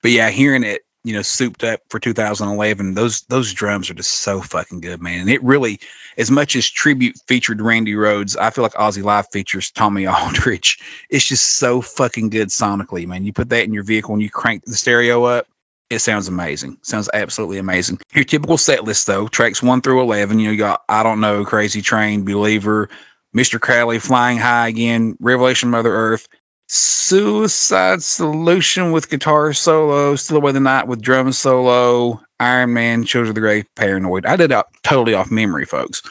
But 0.02 0.12
yeah, 0.12 0.30
hearing 0.30 0.64
it 0.64 0.82
you 1.06 1.14
know, 1.14 1.22
souped 1.22 1.64
up 1.64 1.82
for 1.90 2.00
2011. 2.00 2.96
Those 2.96 3.22
those 3.22 3.54
drums 3.54 3.90
are 3.90 3.94
just 3.94 4.12
so 4.12 4.42
fucking 4.42 4.82
good, 4.82 5.04
man. 5.04 5.22
And 5.22 5.30
it 5.30 5.42
really, 5.44 5.80
as 6.18 6.32
much 6.32 6.56
as 6.56 6.68
tribute 6.68 7.16
featured 7.28 7.62
Randy 7.62 7.94
Rhoads, 7.94 8.36
I 8.36 8.50
feel 8.50 8.64
like 8.64 8.74
Ozzy 8.74 9.04
Live 9.04 9.30
features 9.32 9.70
Tommy 9.70 10.08
Aldridge. 10.08 10.80
It's 11.12 11.28
just 11.28 11.58
so 11.58 11.80
fucking 11.80 12.32
good 12.32 12.48
sonically, 12.48 13.06
man. 13.06 13.24
You 13.24 13.34
put 13.34 13.50
that 13.50 13.66
in 13.66 13.72
your 13.72 13.84
vehicle 13.84 14.16
and 14.16 14.22
you 14.22 14.32
crank 14.32 14.66
the 14.66 14.76
stereo 14.76 15.24
up. 15.26 15.46
It 15.90 16.00
sounds 16.00 16.28
amazing. 16.28 16.78
Sounds 16.82 17.10
absolutely 17.14 17.60
amazing. 17.60 18.00
Your 18.14 18.24
typical 18.24 18.58
set 18.58 18.86
list, 18.86 19.06
though, 19.06 19.28
tracks 19.28 19.62
one 19.62 19.82
through 19.82 20.02
11. 20.02 20.40
You 20.40 20.48
know, 20.48 20.52
you 20.52 20.58
got 20.58 20.84
I 20.90 21.04
Don't 21.04 21.22
Know, 21.22 21.46
Crazy 21.46 21.82
Train, 21.82 22.26
Believer, 22.26 22.90
Mr. 23.36 23.60
Crowley, 23.60 24.00
Flying 24.00 24.38
High 24.38 24.70
Again, 24.70 25.16
Revelation 25.20 25.70
Mother 25.70 25.94
Earth, 25.94 26.28
Suicide 26.68 28.02
Solution 28.02 28.92
with 28.92 29.10
guitar 29.10 29.54
solo, 29.54 30.16
Steal 30.16 30.38
Away 30.38 30.54
the 30.54 30.60
Night 30.60 30.88
with 30.88 31.02
drum 31.02 31.32
solo, 31.32 32.20
Iron 32.40 32.74
Man, 32.74 33.04
Children 33.04 33.30
of 33.30 33.36
the 33.36 33.42
Grave, 33.42 33.66
Paranoid. 33.76 34.26
I 34.26 34.36
did 34.36 34.52
it 34.52 34.66
totally 34.84 35.14
off 35.14 35.30
memory, 35.30 35.66
folks. 35.66 36.02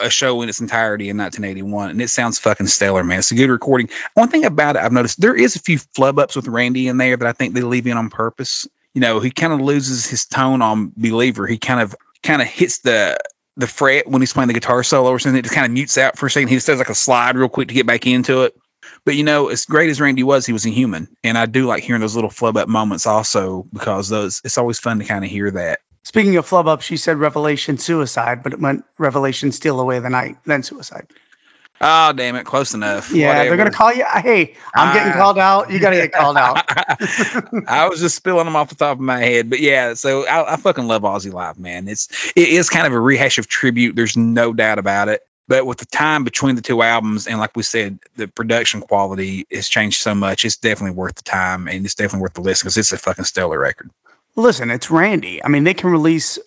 A 0.00 0.10
show 0.10 0.42
in 0.42 0.48
its 0.48 0.60
entirety 0.60 1.08
in 1.08 1.16
1981, 1.16 1.90
and 1.90 2.02
it 2.02 2.08
sounds 2.08 2.40
fucking 2.40 2.66
stellar, 2.66 3.04
man. 3.04 3.20
It's 3.20 3.30
a 3.30 3.36
good 3.36 3.50
recording. 3.50 3.88
One 4.14 4.28
thing 4.28 4.44
about 4.44 4.74
it, 4.74 4.82
I've 4.82 4.90
noticed 4.90 5.20
there 5.20 5.36
is 5.36 5.54
a 5.54 5.60
few 5.60 5.78
flub 5.78 6.18
ups 6.18 6.34
with 6.34 6.48
Randy 6.48 6.88
in 6.88 6.96
there 6.96 7.16
that 7.16 7.28
I 7.28 7.32
think 7.32 7.54
they 7.54 7.62
leave 7.62 7.86
in 7.86 7.96
on 7.96 8.10
purpose. 8.10 8.66
You 8.94 9.00
know, 9.00 9.20
he 9.20 9.30
kind 9.30 9.52
of 9.52 9.60
loses 9.60 10.06
his 10.06 10.26
tone 10.26 10.62
on 10.62 10.92
Believer. 10.96 11.46
He 11.46 11.58
kind 11.58 11.80
of 11.80 11.94
kind 12.22 12.42
of 12.42 12.48
hits 12.48 12.80
the 12.80 13.18
the 13.56 13.66
fret 13.66 14.08
when 14.08 14.22
he's 14.22 14.32
playing 14.32 14.48
the 14.48 14.54
guitar 14.54 14.82
solo 14.82 15.10
or 15.10 15.18
something. 15.18 15.38
It 15.38 15.42
just 15.42 15.54
kind 15.54 15.66
of 15.66 15.72
mutes 15.72 15.98
out 15.98 16.18
for 16.18 16.26
a 16.26 16.30
second. 16.30 16.48
He 16.48 16.54
just 16.54 16.66
does 16.66 16.78
like 16.78 16.88
a 16.88 16.94
slide 16.94 17.36
real 17.36 17.48
quick 17.48 17.68
to 17.68 17.74
get 17.74 17.86
back 17.86 18.06
into 18.06 18.42
it. 18.42 18.56
But 19.04 19.16
you 19.16 19.24
know, 19.24 19.48
as 19.48 19.64
great 19.64 19.90
as 19.90 20.00
Randy 20.00 20.22
was, 20.22 20.46
he 20.46 20.52
was 20.52 20.66
a 20.66 20.70
human, 20.70 21.08
and 21.24 21.38
I 21.38 21.46
do 21.46 21.66
like 21.66 21.82
hearing 21.82 22.00
those 22.00 22.14
little 22.14 22.30
flub 22.30 22.56
up 22.56 22.68
moments 22.68 23.06
also 23.06 23.66
because 23.72 24.08
those 24.08 24.40
it's 24.44 24.58
always 24.58 24.78
fun 24.78 24.98
to 24.98 25.04
kind 25.04 25.24
of 25.24 25.30
hear 25.30 25.50
that. 25.50 25.80
Speaking 26.04 26.36
of 26.36 26.46
flub 26.46 26.66
up, 26.66 26.82
she 26.82 26.96
said 26.96 27.18
Revelation 27.18 27.78
suicide, 27.78 28.42
but 28.42 28.52
it 28.52 28.60
meant 28.60 28.84
Revelation 28.98 29.52
steal 29.52 29.78
away 29.78 30.00
the 30.00 30.10
night, 30.10 30.36
then 30.46 30.62
suicide. 30.62 31.06
Oh 31.84 32.12
damn 32.12 32.36
it! 32.36 32.46
Close 32.46 32.74
enough. 32.74 33.10
Yeah, 33.10 33.26
Whatever. 33.26 33.48
they're 33.48 33.56
gonna 33.56 33.70
call 33.72 33.92
you. 33.92 34.04
Uh, 34.04 34.22
hey, 34.22 34.54
I'm 34.74 34.94
getting 34.94 35.12
ah. 35.14 35.16
called 35.16 35.36
out. 35.36 35.68
You 35.68 35.80
gotta 35.80 35.96
get 35.96 36.12
called 36.12 36.36
out. 36.36 36.64
I 37.68 37.88
was 37.88 37.98
just 37.98 38.14
spilling 38.14 38.44
them 38.44 38.54
off 38.54 38.68
the 38.68 38.76
top 38.76 38.98
of 38.98 39.00
my 39.00 39.18
head, 39.18 39.50
but 39.50 39.58
yeah. 39.58 39.94
So 39.94 40.24
I, 40.28 40.52
I 40.52 40.56
fucking 40.56 40.86
love 40.86 41.02
Ozzy 41.02 41.32
Live, 41.32 41.58
man. 41.58 41.88
It's 41.88 42.08
it 42.36 42.48
is 42.48 42.70
kind 42.70 42.86
of 42.86 42.92
a 42.92 43.00
rehash 43.00 43.36
of 43.36 43.48
tribute. 43.48 43.96
There's 43.96 44.16
no 44.16 44.52
doubt 44.52 44.78
about 44.78 45.08
it. 45.08 45.22
But 45.48 45.66
with 45.66 45.78
the 45.78 45.86
time 45.86 46.22
between 46.22 46.54
the 46.54 46.62
two 46.62 46.82
albums, 46.82 47.26
and 47.26 47.40
like 47.40 47.56
we 47.56 47.64
said, 47.64 47.98
the 48.14 48.28
production 48.28 48.80
quality 48.80 49.44
has 49.50 49.68
changed 49.68 50.00
so 50.00 50.14
much. 50.14 50.44
It's 50.44 50.56
definitely 50.56 50.96
worth 50.96 51.16
the 51.16 51.22
time, 51.22 51.66
and 51.66 51.84
it's 51.84 51.96
definitely 51.96 52.22
worth 52.22 52.34
the 52.34 52.42
listen 52.42 52.66
because 52.66 52.76
it's 52.76 52.92
a 52.92 52.98
fucking 52.98 53.24
stellar 53.24 53.58
record. 53.58 53.90
Listen, 54.36 54.70
it's 54.70 54.88
Randy. 54.88 55.42
I 55.44 55.48
mean, 55.48 55.64
they 55.64 55.74
can 55.74 55.90
release 55.90 56.38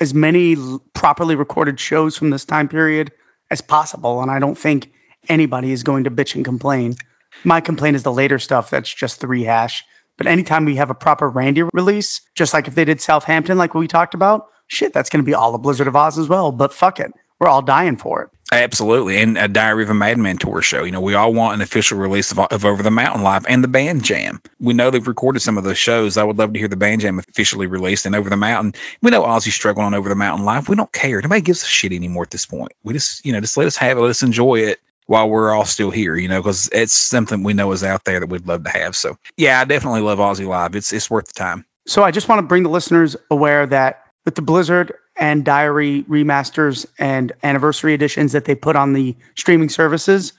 as 0.00 0.12
many 0.12 0.56
properly 0.92 1.36
recorded 1.36 1.78
shows 1.78 2.16
from 2.16 2.30
this 2.30 2.44
time 2.44 2.68
period 2.68 3.12
as 3.52 3.60
possible, 3.60 4.20
and 4.20 4.30
I 4.30 4.40
don't 4.40 4.58
think 4.58 4.90
anybody 5.28 5.70
is 5.70 5.84
going 5.84 6.02
to 6.04 6.10
bitch 6.10 6.34
and 6.34 6.44
complain. 6.44 6.96
My 7.44 7.60
complaint 7.60 7.94
is 7.94 8.02
the 8.02 8.12
later 8.12 8.38
stuff 8.38 8.70
that's 8.70 8.92
just 8.92 9.20
the 9.20 9.28
rehash. 9.28 9.84
But 10.18 10.26
anytime 10.26 10.64
we 10.64 10.74
have 10.76 10.90
a 10.90 10.94
proper 10.94 11.28
Randy 11.28 11.62
release, 11.72 12.20
just 12.34 12.52
like 12.52 12.66
if 12.66 12.74
they 12.74 12.84
did 12.84 13.00
Southampton, 13.00 13.58
like 13.58 13.74
we 13.74 13.86
talked 13.86 14.14
about, 14.14 14.48
shit, 14.66 14.92
that's 14.92 15.08
going 15.08 15.22
to 15.22 15.26
be 15.26 15.34
all 15.34 15.52
the 15.52 15.58
Blizzard 15.58 15.86
of 15.86 15.96
Oz 15.96 16.18
as 16.18 16.28
well. 16.28 16.50
But 16.50 16.72
fuck 16.72 16.98
it 16.98 17.12
we're 17.42 17.48
all 17.48 17.60
dying 17.60 17.96
for 17.96 18.22
it. 18.22 18.30
Absolutely. 18.52 19.16
And 19.16 19.38
a 19.38 19.48
Diary 19.48 19.82
of 19.82 19.88
a 19.88 19.94
Madman 19.94 20.36
tour 20.36 20.60
show. 20.60 20.84
You 20.84 20.92
know, 20.92 21.00
we 21.00 21.14
all 21.14 21.32
want 21.32 21.54
an 21.54 21.62
official 21.62 21.98
release 21.98 22.30
of, 22.30 22.38
of 22.38 22.66
Over 22.66 22.82
the 22.82 22.90
Mountain 22.90 23.22
Live 23.22 23.46
and 23.48 23.64
the 23.64 23.68
Band 23.68 24.04
Jam. 24.04 24.42
We 24.60 24.74
know 24.74 24.90
they've 24.90 25.06
recorded 25.08 25.40
some 25.40 25.56
of 25.56 25.64
those 25.64 25.78
shows. 25.78 26.18
I 26.18 26.22
would 26.22 26.38
love 26.38 26.52
to 26.52 26.58
hear 26.58 26.68
the 26.68 26.76
Band 26.76 27.00
Jam 27.00 27.18
officially 27.18 27.66
released 27.66 28.04
and 28.04 28.14
Over 28.14 28.28
the 28.28 28.36
Mountain. 28.36 28.74
We 29.00 29.10
know 29.10 29.22
Ozzy's 29.22 29.54
struggling 29.54 29.86
on 29.86 29.94
Over 29.94 30.10
the 30.10 30.14
Mountain 30.14 30.44
Live. 30.44 30.68
We 30.68 30.76
don't 30.76 30.92
care. 30.92 31.22
Nobody 31.22 31.40
gives 31.40 31.62
a 31.62 31.66
shit 31.66 31.92
anymore 31.92 32.24
at 32.24 32.30
this 32.30 32.44
point. 32.44 32.72
We 32.84 32.92
just, 32.92 33.24
you 33.24 33.32
know, 33.32 33.40
just 33.40 33.56
let 33.56 33.66
us 33.66 33.76
have 33.76 33.96
it. 33.96 34.02
Let 34.02 34.10
us 34.10 34.22
enjoy 34.22 34.56
it 34.56 34.80
while 35.06 35.30
we're 35.30 35.52
all 35.52 35.64
still 35.64 35.90
here, 35.90 36.16
you 36.16 36.28
know, 36.28 36.40
because 36.42 36.68
it's 36.72 36.92
something 36.92 37.42
we 37.42 37.54
know 37.54 37.72
is 37.72 37.82
out 37.82 38.04
there 38.04 38.20
that 38.20 38.28
we'd 38.28 38.46
love 38.46 38.64
to 38.64 38.70
have. 38.70 38.94
So, 38.94 39.16
yeah, 39.38 39.60
I 39.60 39.64
definitely 39.64 40.02
love 40.02 40.18
Ozzy 40.18 40.46
Live. 40.46 40.76
It's, 40.76 40.92
it's 40.92 41.10
worth 41.10 41.26
the 41.26 41.34
time. 41.34 41.64
So, 41.86 42.04
I 42.04 42.10
just 42.10 42.28
want 42.28 42.38
to 42.38 42.46
bring 42.46 42.64
the 42.64 42.68
listeners 42.68 43.16
aware 43.30 43.66
that 43.66 44.11
with 44.24 44.34
the 44.34 44.42
Blizzard 44.42 44.92
and 45.16 45.44
diary 45.44 46.04
remasters 46.04 46.86
and 46.98 47.32
anniversary 47.42 47.94
editions 47.94 48.32
that 48.32 48.44
they 48.44 48.54
put 48.54 48.76
on 48.76 48.92
the 48.92 49.16
streaming 49.36 49.68
services, 49.68 50.32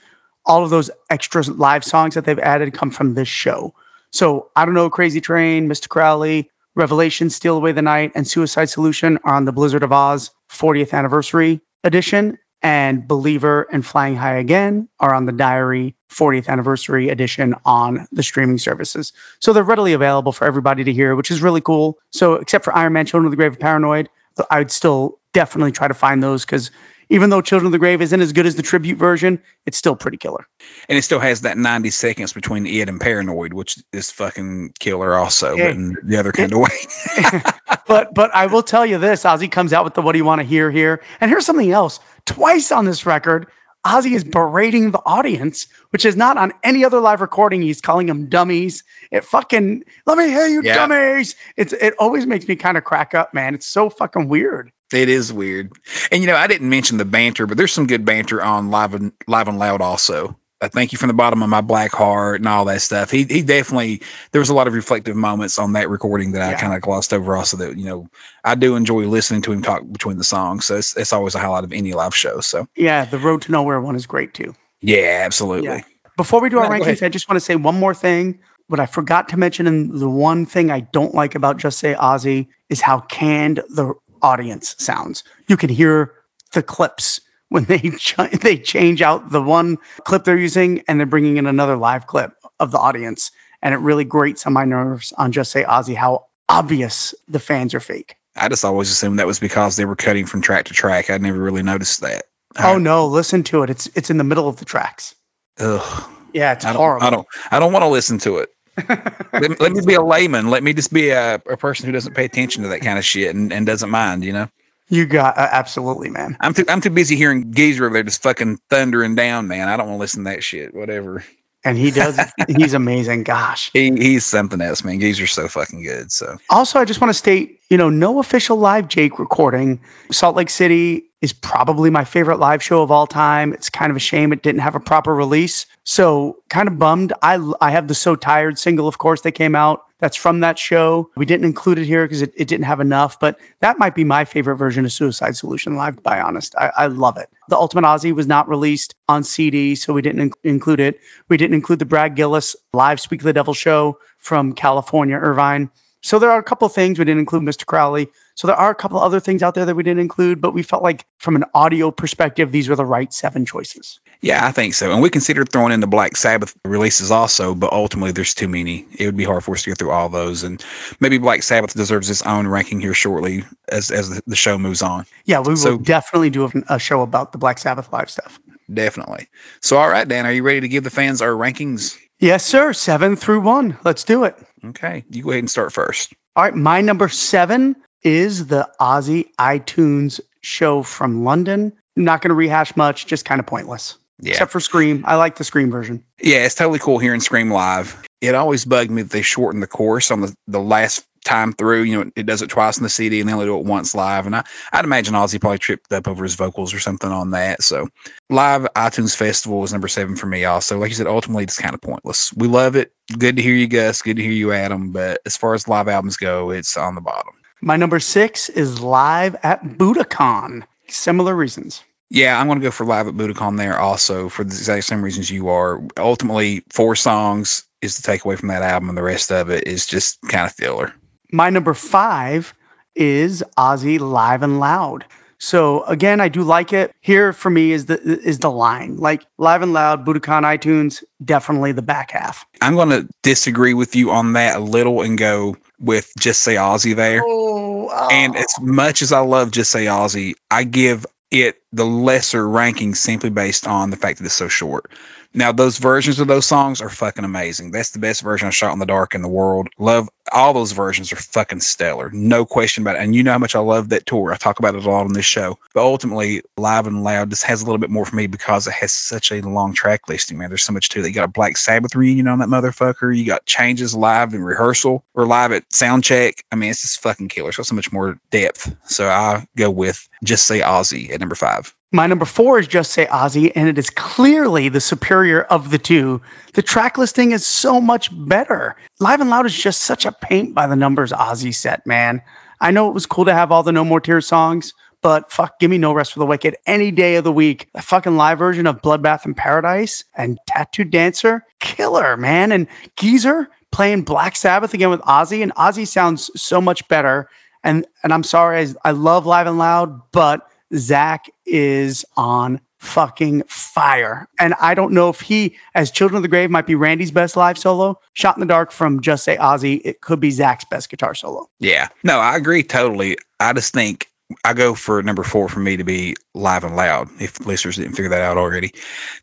all 0.46 0.64
of 0.64 0.70
those 0.70 0.90
extra 1.10 1.42
live 1.42 1.84
songs 1.84 2.14
that 2.14 2.24
they've 2.24 2.38
added 2.40 2.74
come 2.74 2.90
from 2.90 3.14
this 3.14 3.28
show. 3.28 3.74
So 4.10 4.50
I 4.56 4.64
don't 4.64 4.74
know, 4.74 4.90
Crazy 4.90 5.20
Train, 5.20 5.68
Mr. 5.68 5.88
Crowley, 5.88 6.50
Revelation, 6.76 7.30
Steal 7.30 7.56
Away 7.56 7.72
the 7.72 7.82
Night, 7.82 8.12
and 8.14 8.26
Suicide 8.26 8.68
Solution 8.68 9.18
are 9.24 9.34
on 9.34 9.44
the 9.44 9.52
Blizzard 9.52 9.82
of 9.82 9.92
Oz 9.92 10.30
40th 10.50 10.92
anniversary 10.92 11.60
edition, 11.84 12.38
and 12.64 13.06
Believer 13.06 13.68
and 13.70 13.84
Flying 13.84 14.16
High 14.16 14.36
Again 14.36 14.88
are 14.98 15.14
on 15.14 15.26
the 15.26 15.32
Diary 15.32 15.94
40th 16.10 16.48
anniversary 16.48 17.10
edition 17.10 17.54
on 17.66 18.08
the 18.10 18.22
streaming 18.22 18.56
services. 18.56 19.12
So 19.38 19.52
they're 19.52 19.62
readily 19.62 19.92
available 19.92 20.32
for 20.32 20.46
everybody 20.46 20.82
to 20.82 20.92
hear, 20.92 21.14
which 21.14 21.30
is 21.30 21.42
really 21.42 21.60
cool. 21.60 21.98
So 22.10 22.34
except 22.34 22.64
for 22.64 22.74
Iron 22.74 22.94
Man, 22.94 23.04
Children 23.04 23.26
of 23.26 23.32
the 23.32 23.36
Grave 23.36 23.60
Paranoid, 23.60 24.08
I'd 24.50 24.70
still 24.70 25.18
definitely 25.34 25.72
try 25.72 25.88
to 25.88 25.94
find 25.94 26.22
those 26.22 26.46
because 26.46 26.70
even 27.10 27.28
though 27.28 27.42
Children 27.42 27.66
of 27.66 27.72
the 27.72 27.78
Grave 27.78 28.00
isn't 28.00 28.20
as 28.20 28.32
good 28.32 28.46
as 28.46 28.54
the 28.54 28.62
tribute 28.62 28.96
version, 28.96 29.40
it's 29.66 29.76
still 29.76 29.94
pretty 29.94 30.16
killer. 30.16 30.46
And 30.88 30.96
it 30.96 31.02
still 31.02 31.20
has 31.20 31.42
that 31.42 31.58
90 31.58 31.90
seconds 31.90 32.32
between 32.32 32.66
it 32.66 32.88
and 32.88 33.00
Paranoid, 33.00 33.52
which 33.52 33.78
is 33.92 34.10
fucking 34.10 34.72
killer 34.78 35.14
also, 35.14 35.56
but 35.56 35.70
in 35.70 35.96
the 36.02 36.16
other 36.16 36.32
kind 36.32 36.50
it, 36.50 36.54
of 36.54 36.60
way. 36.60 37.42
but 37.86 38.14
but 38.14 38.34
I 38.34 38.46
will 38.46 38.62
tell 38.62 38.86
you 38.86 38.98
this, 38.98 39.24
Ozzy 39.24 39.50
comes 39.50 39.72
out 39.72 39.84
with 39.84 39.94
the 39.94 40.02
what 40.02 40.12
do 40.12 40.18
you 40.18 40.24
want 40.24 40.40
to 40.40 40.46
hear 40.46 40.70
here? 40.70 41.02
And 41.20 41.30
here's 41.30 41.44
something 41.44 41.70
else. 41.70 42.00
Twice 42.26 42.72
on 42.72 42.84
this 42.84 43.04
record, 43.06 43.46
Ozzy 43.86 44.12
is 44.12 44.24
berating 44.24 44.92
the 44.92 45.02
audience, 45.04 45.66
which 45.90 46.06
is 46.06 46.16
not 46.16 46.38
on 46.38 46.52
any 46.62 46.84
other 46.84 47.00
live 47.00 47.20
recording. 47.20 47.60
He's 47.60 47.82
calling 47.82 48.06
them 48.06 48.26
dummies. 48.26 48.82
It 49.10 49.24
fucking 49.24 49.84
let 50.06 50.16
me 50.16 50.28
hear 50.28 50.46
you, 50.46 50.62
Yeah. 50.62 50.74
dummies. 50.74 51.36
It's 51.56 51.74
it 51.74 51.94
always 51.98 52.26
makes 52.26 52.48
me 52.48 52.56
kind 52.56 52.78
of 52.78 52.84
crack 52.84 53.14
up, 53.14 53.34
man. 53.34 53.54
It's 53.54 53.66
so 53.66 53.90
fucking 53.90 54.28
weird. 54.28 54.72
It 54.92 55.08
is 55.10 55.32
weird. 55.32 55.72
And 56.10 56.22
you 56.22 56.26
know, 56.26 56.36
I 56.36 56.46
didn't 56.46 56.68
mention 56.70 56.96
the 56.96 57.04
banter, 57.04 57.46
but 57.46 57.58
there's 57.58 57.72
some 57.72 57.86
good 57.86 58.04
banter 58.06 58.42
on 58.42 58.70
live 58.70 58.94
and 58.94 59.12
live 59.26 59.48
and 59.48 59.58
loud 59.58 59.82
also. 59.82 60.34
I 60.60 60.68
thank 60.68 60.92
you 60.92 60.98
from 60.98 61.08
the 61.08 61.14
bottom 61.14 61.42
of 61.42 61.48
my 61.48 61.60
black 61.60 61.92
heart 61.92 62.40
and 62.40 62.48
all 62.48 62.64
that 62.66 62.80
stuff. 62.80 63.10
He 63.10 63.24
he 63.24 63.42
definitely 63.42 64.00
there 64.32 64.40
was 64.40 64.48
a 64.48 64.54
lot 64.54 64.66
of 64.66 64.72
reflective 64.72 65.16
moments 65.16 65.58
on 65.58 65.72
that 65.74 65.90
recording 65.90 66.32
that 66.32 66.42
I 66.42 66.58
kind 66.58 66.72
of 66.72 66.80
glossed 66.80 67.12
over 67.12 67.36
also 67.36 67.56
that, 67.58 67.76
you 67.76 67.84
know, 67.84 68.08
I 68.44 68.54
do 68.54 68.76
enjoy 68.76 69.04
listening 69.06 69.42
to 69.42 69.52
him 69.52 69.62
talk 69.62 69.82
between 69.92 70.16
the 70.16 70.24
songs. 70.24 70.64
So 70.64 70.76
it's, 70.76 70.96
it's 70.96 71.12
always 71.12 71.34
a 71.34 71.38
highlight 71.38 71.64
of 71.64 71.72
any 71.72 71.92
live 71.92 72.14
show. 72.14 72.40
So 72.40 72.66
Yeah, 72.76 73.04
the 73.04 73.18
Road 73.18 73.42
to 73.42 73.52
Nowhere 73.52 73.80
one 73.80 73.96
is 73.96 74.06
great 74.06 74.32
too. 74.32 74.54
yeah, 74.80 75.22
absolutely. 75.24 75.68
Yeah. 75.68 75.80
Before 76.16 76.40
we 76.40 76.48
do 76.48 76.58
our 76.58 76.70
No, 76.70 76.78
rankings. 76.78 77.02
I 77.04 77.08
just 77.08 77.28
want 77.28 77.36
to 77.36 77.44
say 77.44 77.56
one 77.56 77.78
more 77.78 77.94
thing. 77.94 78.38
What 78.68 78.80
I 78.80 78.86
forgot 78.86 79.28
to 79.30 79.36
mention, 79.36 79.66
and 79.66 79.92
the 80.00 80.08
one 80.08 80.46
thing 80.46 80.70
I 80.70 80.80
don't 80.80 81.14
like 81.14 81.34
about 81.34 81.58
Just 81.58 81.78
Say 81.78 81.94
Ozzy 81.94 82.46
is 82.70 82.80
how 82.80 83.00
canned 83.00 83.56
the 83.68 83.92
audience 84.22 84.74
sounds. 84.78 85.22
You 85.48 85.56
can 85.58 85.68
hear 85.68 86.12
the 86.52 86.62
clips 86.62 87.20
when 87.54 87.64
they 87.66 87.78
ch- 87.98 88.16
they 88.40 88.58
change 88.58 89.00
out 89.00 89.30
the 89.30 89.40
one 89.40 89.78
clip 90.02 90.24
they're 90.24 90.36
using 90.36 90.82
and 90.88 90.98
they're 90.98 91.06
bringing 91.06 91.36
in 91.36 91.46
another 91.46 91.76
live 91.76 92.08
clip 92.08 92.32
of 92.58 92.72
the 92.72 92.78
audience, 92.78 93.30
and 93.62 93.72
it 93.72 93.78
really 93.78 94.02
grates 94.04 94.44
on 94.44 94.52
my 94.52 94.64
nerves 94.64 95.12
on 95.18 95.30
Just 95.30 95.52
Say 95.52 95.62
Ozzy 95.62 95.94
how 95.94 96.26
obvious 96.48 97.14
the 97.28 97.38
fans 97.38 97.72
are 97.72 97.78
fake. 97.80 98.16
I 98.34 98.48
just 98.48 98.64
always 98.64 98.90
assumed 98.90 99.20
that 99.20 99.28
was 99.28 99.38
because 99.38 99.76
they 99.76 99.84
were 99.84 99.94
cutting 99.94 100.26
from 100.26 100.40
track 100.40 100.64
to 100.64 100.74
track. 100.74 101.10
I 101.10 101.18
never 101.18 101.38
really 101.38 101.62
noticed 101.62 102.00
that. 102.00 102.24
Oh 102.58 102.76
no, 102.76 103.06
listen 103.06 103.44
to 103.44 103.62
it. 103.62 103.70
It's 103.70 103.86
it's 103.94 104.10
in 104.10 104.18
the 104.18 104.24
middle 104.24 104.48
of 104.48 104.56
the 104.56 104.64
tracks. 104.64 105.14
Ugh. 105.60 106.10
Yeah, 106.32 106.54
it's 106.54 106.64
I 106.64 106.72
horrible. 106.72 107.06
I 107.06 107.10
don't 107.10 107.26
I 107.52 107.60
don't 107.60 107.72
want 107.72 107.84
to 107.84 107.88
listen 107.88 108.18
to 108.18 108.38
it. 108.38 108.50
let, 109.32 109.48
me- 109.48 109.56
let 109.60 109.70
me 109.70 109.80
be 109.86 109.94
a 109.94 110.02
layman. 110.02 110.50
Let 110.50 110.64
me 110.64 110.72
just 110.72 110.92
be 110.92 111.10
a, 111.10 111.36
a 111.48 111.56
person 111.56 111.86
who 111.86 111.92
doesn't 111.92 112.14
pay 112.14 112.24
attention 112.24 112.64
to 112.64 112.68
that 112.70 112.80
kind 112.80 112.98
of 112.98 113.04
shit 113.04 113.32
and, 113.32 113.52
and 113.52 113.64
doesn't 113.64 113.90
mind, 113.90 114.24
you 114.24 114.32
know? 114.32 114.48
You 114.88 115.06
got 115.06 115.36
uh, 115.38 115.48
absolutely, 115.50 116.10
man. 116.10 116.36
I'm 116.40 116.52
too 116.54 116.64
I'm 116.68 116.80
too 116.80 116.90
busy 116.90 117.16
hearing 117.16 117.52
Geezer 117.52 117.86
over 117.86 117.94
there 117.94 118.02
just 118.02 118.22
fucking 118.22 118.58
thundering 118.68 119.14
down, 119.14 119.48
man. 119.48 119.68
I 119.68 119.76
don't 119.76 119.86
want 119.86 119.96
to 119.96 120.00
listen 120.00 120.24
to 120.24 120.30
that 120.30 120.44
shit. 120.44 120.74
Whatever. 120.74 121.24
And 121.64 121.78
he 121.78 121.90
does. 121.90 122.20
he's 122.48 122.74
amazing. 122.74 123.22
Gosh. 123.24 123.70
He 123.72 123.90
he's 123.92 124.26
something 124.26 124.60
else, 124.60 124.84
man. 124.84 125.00
Geezer's 125.00 125.32
so 125.32 125.48
fucking 125.48 125.82
good. 125.82 126.12
So 126.12 126.36
Also, 126.50 126.78
I 126.78 126.84
just 126.84 127.00
want 127.00 127.08
to 127.08 127.14
state, 127.18 127.58
you 127.70 127.78
know, 127.78 127.88
no 127.88 128.18
official 128.18 128.58
live 128.58 128.88
Jake 128.88 129.18
recording. 129.18 129.80
Salt 130.12 130.36
Lake 130.36 130.50
City 130.50 131.04
is 131.24 131.32
probably 131.32 131.88
my 131.88 132.04
favorite 132.04 132.38
live 132.38 132.62
show 132.62 132.82
of 132.82 132.90
all 132.90 133.06
time. 133.06 133.54
It's 133.54 133.70
kind 133.70 133.90
of 133.90 133.96
a 133.96 134.00
shame 134.00 134.30
it 134.30 134.42
didn't 134.42 134.60
have 134.60 134.74
a 134.74 134.80
proper 134.80 135.14
release. 135.14 135.64
So, 135.84 136.36
kind 136.50 136.68
of 136.68 136.78
bummed. 136.78 137.14
I 137.22 137.40
I 137.62 137.70
have 137.70 137.88
the 137.88 137.94
So 137.94 138.14
Tired 138.14 138.58
single, 138.58 138.86
of 138.86 138.98
course, 138.98 139.22
that 139.22 139.32
came 139.32 139.54
out. 139.54 139.86
That's 140.00 140.16
from 140.16 140.40
that 140.40 140.58
show. 140.58 141.10
We 141.16 141.24
didn't 141.24 141.46
include 141.46 141.78
it 141.78 141.86
here 141.86 142.04
because 142.04 142.20
it, 142.20 142.34
it 142.36 142.46
didn't 142.46 142.66
have 142.66 142.78
enough, 142.78 143.18
but 143.18 143.38
that 143.60 143.78
might 143.78 143.94
be 143.94 144.04
my 144.04 144.26
favorite 144.26 144.56
version 144.56 144.84
of 144.84 144.92
Suicide 144.92 145.34
Solution 145.34 145.76
live, 145.76 145.96
be 146.02 146.10
honest. 146.10 146.54
I, 146.58 146.70
I 146.76 146.86
love 146.88 147.16
it. 147.16 147.30
The 147.48 147.56
Ultimate 147.56 147.84
Ozzy 147.84 148.14
was 148.14 148.26
not 148.26 148.46
released 148.46 148.94
on 149.08 149.24
CD, 149.24 149.74
so 149.74 149.94
we 149.94 150.02
didn't 150.02 150.20
in- 150.20 150.32
include 150.42 150.80
it. 150.80 151.00
We 151.30 151.38
didn't 151.38 151.54
include 151.54 151.78
the 151.78 151.86
Brad 151.86 152.16
Gillis 152.16 152.54
live 152.74 153.00
Speak 153.00 153.20
of 153.20 153.24
the 153.24 153.32
Devil 153.32 153.54
show 153.54 153.98
from 154.18 154.52
California, 154.52 155.16
Irvine. 155.16 155.70
So 156.04 156.18
there 156.18 156.30
are 156.30 156.38
a 156.38 156.42
couple 156.42 156.66
of 156.66 156.72
things 156.74 156.98
we 156.98 157.06
didn't 157.06 157.20
include 157.20 157.44
Mr. 157.44 157.64
Crowley. 157.64 158.08
So 158.34 158.46
there 158.46 158.56
are 158.56 158.70
a 158.70 158.74
couple 158.74 158.98
of 158.98 159.04
other 159.04 159.20
things 159.20 159.42
out 159.42 159.54
there 159.54 159.64
that 159.64 159.74
we 159.74 159.82
didn't 159.82 160.00
include, 160.00 160.38
but 160.38 160.52
we 160.52 160.62
felt 160.62 160.82
like 160.82 161.06
from 161.16 161.34
an 161.34 161.44
audio 161.54 161.90
perspective, 161.90 162.52
these 162.52 162.68
were 162.68 162.76
the 162.76 162.84
right 162.84 163.10
seven 163.10 163.46
choices. 163.46 164.00
yeah, 164.20 164.46
I 164.46 164.52
think 164.52 164.74
so. 164.74 164.92
And 164.92 165.00
we 165.00 165.08
considered 165.08 165.50
throwing 165.50 165.72
in 165.72 165.80
the 165.80 165.86
Black 165.86 166.16
Sabbath 166.18 166.54
releases 166.66 167.10
also, 167.10 167.54
but 167.54 167.72
ultimately 167.72 168.12
there's 168.12 168.34
too 168.34 168.48
many. 168.48 168.84
It 168.98 169.06
would 169.06 169.16
be 169.16 169.24
hard 169.24 169.44
for 169.44 169.54
us 169.54 169.62
to 169.62 169.70
get 169.70 169.78
through 169.78 169.92
all 169.92 170.10
those. 170.10 170.42
And 170.42 170.62
maybe 171.00 171.16
Black 171.16 171.42
Sabbath 171.42 171.72
deserves 171.72 172.10
its 172.10 172.20
own 172.26 172.48
ranking 172.48 172.80
here 172.80 172.92
shortly 172.92 173.42
as 173.70 173.90
as 173.90 174.20
the, 174.26 174.36
show 174.36 174.58
moves 174.58 174.82
on. 174.82 175.06
Yeah, 175.24 175.40
we 175.40 175.50
will 175.50 175.56
So- 175.56 175.78
definitely 175.78 176.28
do 176.28 176.44
a, 176.44 176.50
a 176.68 176.78
show 176.78 177.00
about 177.00 177.32
the 177.32 177.38
Black 177.38 177.56
Sabbath 177.58 177.90
live 177.94 178.10
stuff. 178.10 178.38
Definitely. 178.74 179.26
So 179.62 179.78
all 179.78 179.88
right, 179.88 180.06
Dan, 180.06 180.26
are 180.26 180.32
you 180.32 180.42
ready 180.42 180.60
to 180.60 180.68
give 180.68 180.84
the 180.84 180.90
fans 180.90 181.22
our 181.22 181.30
rankings? 181.32 181.96
Yes, 182.18 182.44
sir. 182.44 182.72
Seven 182.74 183.16
through 183.16 183.40
one. 183.40 183.76
Let's 183.84 184.04
do 184.04 184.24
it. 184.24 184.36
Okay. 184.66 185.04
You 185.10 185.22
go 185.22 185.30
ahead 185.30 185.40
and 185.40 185.50
start 185.50 185.72
first. 185.72 186.12
All 186.36 186.44
right, 186.44 186.54
my 186.54 186.80
number 186.80 187.08
seven 187.08 187.76
is 188.02 188.46
the 188.46 188.68
Ozzy 188.80 189.28
iTunes 189.38 190.20
show 190.42 190.82
from 190.82 191.24
London. 191.24 191.72
I'm 191.96 192.04
not 192.04 192.22
going 192.22 192.30
to 192.30 192.34
rehash 192.34 192.76
much, 192.76 193.06
just 193.06 193.24
kind 193.24 193.40
of 193.40 193.46
pointless. 193.46 193.96
Yeah. 194.20 194.32
Except 194.32 194.52
for 194.52 194.60
Scream. 194.60 195.04
I 195.06 195.16
like 195.16 195.36
the 195.36 195.44
Scream 195.44 195.70
version. 195.70 196.02
Yeah, 196.20 196.44
it's 196.44 196.54
totally 196.54 196.78
cool 196.78 196.98
hearing 196.98 197.20
Scream 197.20 197.50
live. 197.50 198.02
It 198.20 198.34
always 198.34 198.64
bugged 198.64 198.90
me 198.90 199.02
that 199.02 199.10
they 199.10 199.22
shortened 199.22 199.62
the 199.62 199.68
course 199.68 200.10
on 200.10 200.20
the, 200.22 200.34
the 200.46 200.60
last 200.60 201.04
time 201.24 201.52
through. 201.52 201.82
You 201.82 202.04
know, 202.04 202.10
it 202.16 202.26
does 202.26 202.42
it 202.42 202.50
twice 202.50 202.76
in 202.76 202.82
the 202.82 202.88
CD 202.88 203.20
and 203.20 203.28
they 203.28 203.32
only 203.32 203.46
do 203.46 203.58
it 203.58 203.64
once 203.64 203.94
live. 203.94 204.26
And 204.26 204.36
I, 204.36 204.44
I'd 204.72 204.84
imagine 204.84 205.14
Ozzy 205.14 205.40
probably 205.40 205.58
tripped 205.58 205.92
up 205.92 206.06
over 206.06 206.22
his 206.22 206.34
vocals 206.34 206.72
or 206.72 206.78
something 206.78 207.10
on 207.10 207.30
that. 207.32 207.62
So, 207.62 207.88
live 208.30 208.66
iTunes 208.76 209.16
Festival 209.16 209.60
was 209.60 209.72
number 209.72 209.88
seven 209.88 210.16
for 210.16 210.26
me, 210.26 210.44
also. 210.44 210.78
Like 210.78 210.90
you 210.90 210.94
said, 210.94 211.06
ultimately, 211.06 211.44
it's 211.44 211.58
kind 211.58 211.74
of 211.74 211.80
pointless. 211.80 212.32
We 212.34 212.48
love 212.48 212.76
it. 212.76 212.92
Good 213.18 213.36
to 213.36 213.42
hear 213.42 213.54
you, 213.54 213.66
Gus. 213.66 214.02
Good 214.02 214.16
to 214.16 214.22
hear 214.22 214.32
you, 214.32 214.52
Adam. 214.52 214.92
But 214.92 215.20
as 215.26 215.36
far 215.36 215.54
as 215.54 215.68
live 215.68 215.88
albums 215.88 216.16
go, 216.16 216.50
it's 216.50 216.76
on 216.76 216.94
the 216.94 217.00
bottom. 217.00 217.34
My 217.60 217.76
number 217.76 217.98
six 217.98 218.48
is 218.50 218.80
live 218.80 219.36
at 219.42 219.64
Budokan. 219.64 220.64
Similar 220.88 221.34
reasons. 221.34 221.82
Yeah, 222.10 222.38
I'm 222.38 222.46
going 222.46 222.60
to 222.60 222.62
go 222.62 222.70
for 222.70 222.84
live 222.84 223.08
at 223.08 223.14
Budokan 223.14 223.56
there 223.56 223.78
also 223.78 224.28
for 224.28 224.44
the 224.44 224.50
exact 224.50 224.84
same 224.84 225.02
reasons 225.02 225.30
you 225.30 225.48
are. 225.48 225.82
Ultimately, 225.96 226.62
four 226.70 226.94
songs 226.94 227.64
is 227.82 227.98
the 227.98 228.06
takeaway 228.06 228.38
from 228.38 228.48
that 228.48 228.62
album, 228.62 228.88
and 228.88 228.98
the 228.98 229.02
rest 229.02 229.32
of 229.32 229.50
it 229.50 229.66
is 229.66 229.86
just 229.86 230.20
kind 230.28 230.46
of 230.46 230.52
filler. 230.52 230.92
My 231.34 231.50
number 231.50 231.74
five 231.74 232.54
is 232.94 233.42
Ozzy 233.58 233.98
Live 233.98 234.44
and 234.44 234.60
Loud. 234.60 235.04
So 235.38 235.82
again, 235.86 236.20
I 236.20 236.28
do 236.28 236.44
like 236.44 236.72
it. 236.72 236.94
Here 237.00 237.32
for 237.32 237.50
me 237.50 237.72
is 237.72 237.86
the 237.86 238.00
is 238.00 238.38
the 238.38 238.52
line. 238.52 238.98
Like 238.98 239.26
Live 239.38 239.60
and 239.60 239.72
Loud, 239.72 240.06
Budokan 240.06 240.44
iTunes, 240.44 241.02
definitely 241.24 241.72
the 241.72 241.82
back 241.82 242.12
half. 242.12 242.46
I'm 242.62 242.76
going 242.76 242.90
to 242.90 243.08
disagree 243.22 243.74
with 243.74 243.96
you 243.96 244.12
on 244.12 244.34
that 244.34 244.58
a 244.58 244.60
little 244.60 245.02
and 245.02 245.18
go 245.18 245.56
with 245.80 246.12
Just 246.20 246.42
Say 246.42 246.54
Ozzy 246.54 246.94
there. 246.94 247.20
Oh, 247.24 247.90
And 248.12 248.36
oh. 248.36 248.38
as 248.38 248.54
much 248.60 249.02
as 249.02 249.10
I 249.10 249.18
love 249.18 249.50
Just 249.50 249.72
Say 249.72 249.86
Ozzy, 249.86 250.34
I 250.52 250.62
give 250.62 251.04
it 251.32 251.60
the 251.72 251.84
lesser 251.84 252.48
ranking 252.48 252.94
simply 252.94 253.28
based 253.28 253.66
on 253.66 253.90
the 253.90 253.96
fact 253.96 254.18
that 254.18 254.24
it's 254.24 254.34
so 254.34 254.46
short. 254.46 254.88
Now, 255.34 255.50
those 255.50 255.78
versions 255.78 256.20
of 256.20 256.28
those 256.28 256.46
songs 256.46 256.80
are 256.80 256.88
fucking 256.88 257.24
amazing. 257.24 257.72
That's 257.72 257.90
the 257.90 257.98
best 257.98 258.22
version 258.22 258.46
of 258.46 258.54
Shot 258.54 258.72
in 258.72 258.78
the 258.78 258.86
Dark 258.86 259.14
in 259.14 259.22
the 259.22 259.28
world. 259.28 259.68
Love 259.78 260.08
all 260.32 260.52
those 260.52 260.72
versions 260.72 261.12
are 261.12 261.16
fucking 261.16 261.60
stellar. 261.60 262.10
No 262.10 262.46
question 262.46 262.82
about 262.82 262.96
it. 262.96 263.02
And 263.02 263.14
you 263.14 263.22
know 263.22 263.32
how 263.32 263.38
much 263.38 263.54
I 263.54 263.60
love 263.60 263.88
that 263.90 264.06
tour. 264.06 264.32
I 264.32 264.36
talk 264.36 264.58
about 264.58 264.74
it 264.74 264.84
a 264.84 264.90
lot 264.90 265.04
on 265.04 265.12
this 265.12 265.24
show. 265.24 265.58
But 265.74 265.82
ultimately, 265.82 266.42
Live 266.56 266.86
and 266.86 267.04
Loud 267.04 267.30
just 267.30 267.44
has 267.44 267.62
a 267.62 267.64
little 267.64 267.78
bit 267.78 267.90
more 267.90 268.04
for 268.04 268.16
me 268.16 268.26
because 268.26 268.66
it 268.66 268.72
has 268.74 268.92
such 268.92 269.30
a 269.32 269.40
long 269.42 269.74
track 269.74 270.08
listing, 270.08 270.38
man. 270.38 270.48
There's 270.48 270.62
so 270.62 270.72
much 270.72 270.88
to 270.90 271.00
it. 271.00 271.08
You 271.08 271.12
got 271.12 271.24
a 271.24 271.28
Black 271.28 271.56
Sabbath 271.56 271.94
reunion 271.94 272.28
on 272.28 272.38
that 272.38 272.48
motherfucker. 272.48 273.16
You 273.16 273.26
got 273.26 273.46
changes 273.46 273.94
live 273.94 274.34
in 274.34 274.42
rehearsal 274.42 275.04
or 275.14 275.26
live 275.26 275.52
at 275.52 275.70
sound 275.72 276.04
check. 276.04 276.44
I 276.52 276.56
mean, 276.56 276.70
it's 276.70 276.82
just 276.82 277.00
fucking 277.00 277.28
killer. 277.28 277.48
It's 277.48 277.58
got 277.58 277.66
so 277.66 277.74
much 277.74 277.92
more 277.92 278.18
depth. 278.30 278.74
So 278.84 279.08
I 279.08 279.46
go 279.56 279.70
with 279.70 280.08
Just 280.22 280.46
Say 280.46 280.60
Ozzy 280.60 281.10
at 281.10 281.20
number 281.20 281.34
five. 281.34 281.74
My 281.94 282.08
number 282.08 282.24
four 282.24 282.58
is 282.58 282.66
Just 282.66 282.90
Say 282.90 283.06
Ozzy, 283.06 283.52
and 283.54 283.68
it 283.68 283.78
is 283.78 283.88
clearly 283.88 284.68
the 284.68 284.80
superior 284.80 285.42
of 285.42 285.70
the 285.70 285.78
two. 285.78 286.20
The 286.54 286.60
track 286.60 286.98
listing 286.98 287.30
is 287.30 287.46
so 287.46 287.80
much 287.80 288.10
better. 288.26 288.74
Live 288.98 289.20
and 289.20 289.30
Loud 289.30 289.46
is 289.46 289.54
just 289.54 289.82
such 289.82 290.04
a 290.04 290.10
paint 290.10 290.56
by 290.56 290.66
the 290.66 290.74
numbers 290.74 291.12
Ozzy 291.12 291.54
set, 291.54 291.86
man. 291.86 292.20
I 292.60 292.72
know 292.72 292.88
it 292.88 292.94
was 292.94 293.06
cool 293.06 293.24
to 293.26 293.32
have 293.32 293.52
all 293.52 293.62
the 293.62 293.70
No 293.70 293.84
More 293.84 294.00
Tears 294.00 294.26
songs, 294.26 294.72
but 295.02 295.30
fuck, 295.30 295.60
give 295.60 295.70
me 295.70 295.78
No 295.78 295.92
Rest 295.92 296.12
for 296.12 296.18
the 296.18 296.26
Wicked 296.26 296.56
any 296.66 296.90
day 296.90 297.14
of 297.14 297.22
the 297.22 297.30
week. 297.30 297.68
The 297.74 297.82
fucking 297.82 298.16
live 298.16 298.40
version 298.40 298.66
of 298.66 298.82
Bloodbath 298.82 299.24
in 299.24 299.32
Paradise 299.32 300.02
and 300.16 300.36
Tattooed 300.48 300.90
Dancer, 300.90 301.46
killer, 301.60 302.16
man. 302.16 302.50
And 302.50 302.66
Geezer 302.96 303.48
playing 303.70 304.02
Black 304.02 304.34
Sabbath 304.34 304.74
again 304.74 304.90
with 304.90 305.00
Ozzy, 305.02 305.44
and 305.44 305.54
Ozzy 305.54 305.86
sounds 305.86 306.28
so 306.34 306.60
much 306.60 306.88
better. 306.88 307.28
And 307.62 307.86
and 308.02 308.12
I'm 308.12 308.24
sorry, 308.24 308.62
I, 308.62 308.88
I 308.88 308.90
love 308.90 309.26
Live 309.26 309.46
and 309.46 309.58
Loud, 309.58 310.00
but 310.10 310.50
Zakk 310.74 311.28
is 311.46 312.04
on 312.16 312.60
fucking 312.78 313.42
fire. 313.44 314.28
And 314.38 314.54
I 314.60 314.74
don't 314.74 314.92
know 314.92 315.08
if 315.08 315.20
he, 315.20 315.56
as 315.74 315.90
Children 315.90 316.16
of 316.16 316.22
the 316.22 316.28
Grave, 316.28 316.50
might 316.50 316.66
be 316.66 316.74
Randy's 316.74 317.10
best 317.10 317.36
live 317.36 317.56
solo. 317.56 317.98
Shot 318.12 318.36
in 318.36 318.40
the 318.40 318.46
Dark 318.46 318.70
from 318.70 319.00
Just 319.00 319.24
Say 319.24 319.36
Ozzy, 319.38 319.80
it 319.84 320.02
could 320.02 320.20
be 320.20 320.28
Zakk's 320.28 320.64
best 320.66 320.90
guitar 320.90 321.14
solo. 321.14 321.48
Yeah. 321.60 321.88
No, 322.02 322.18
I 322.18 322.36
agree 322.36 322.62
totally. 322.62 323.16
I 323.40 323.52
just 323.54 323.72
think 323.72 324.08
I 324.44 324.52
go 324.54 324.74
for 324.74 325.02
number 325.02 325.22
four 325.22 325.48
for 325.48 325.60
me 325.60 325.76
to 325.76 325.84
be 325.84 326.14
live 326.34 326.64
and 326.64 326.76
loud, 326.76 327.08
if 327.20 327.44
listeners 327.46 327.76
didn't 327.76 327.92
figure 327.92 328.08
that 328.08 328.22
out 328.22 328.36
already. 328.36 328.72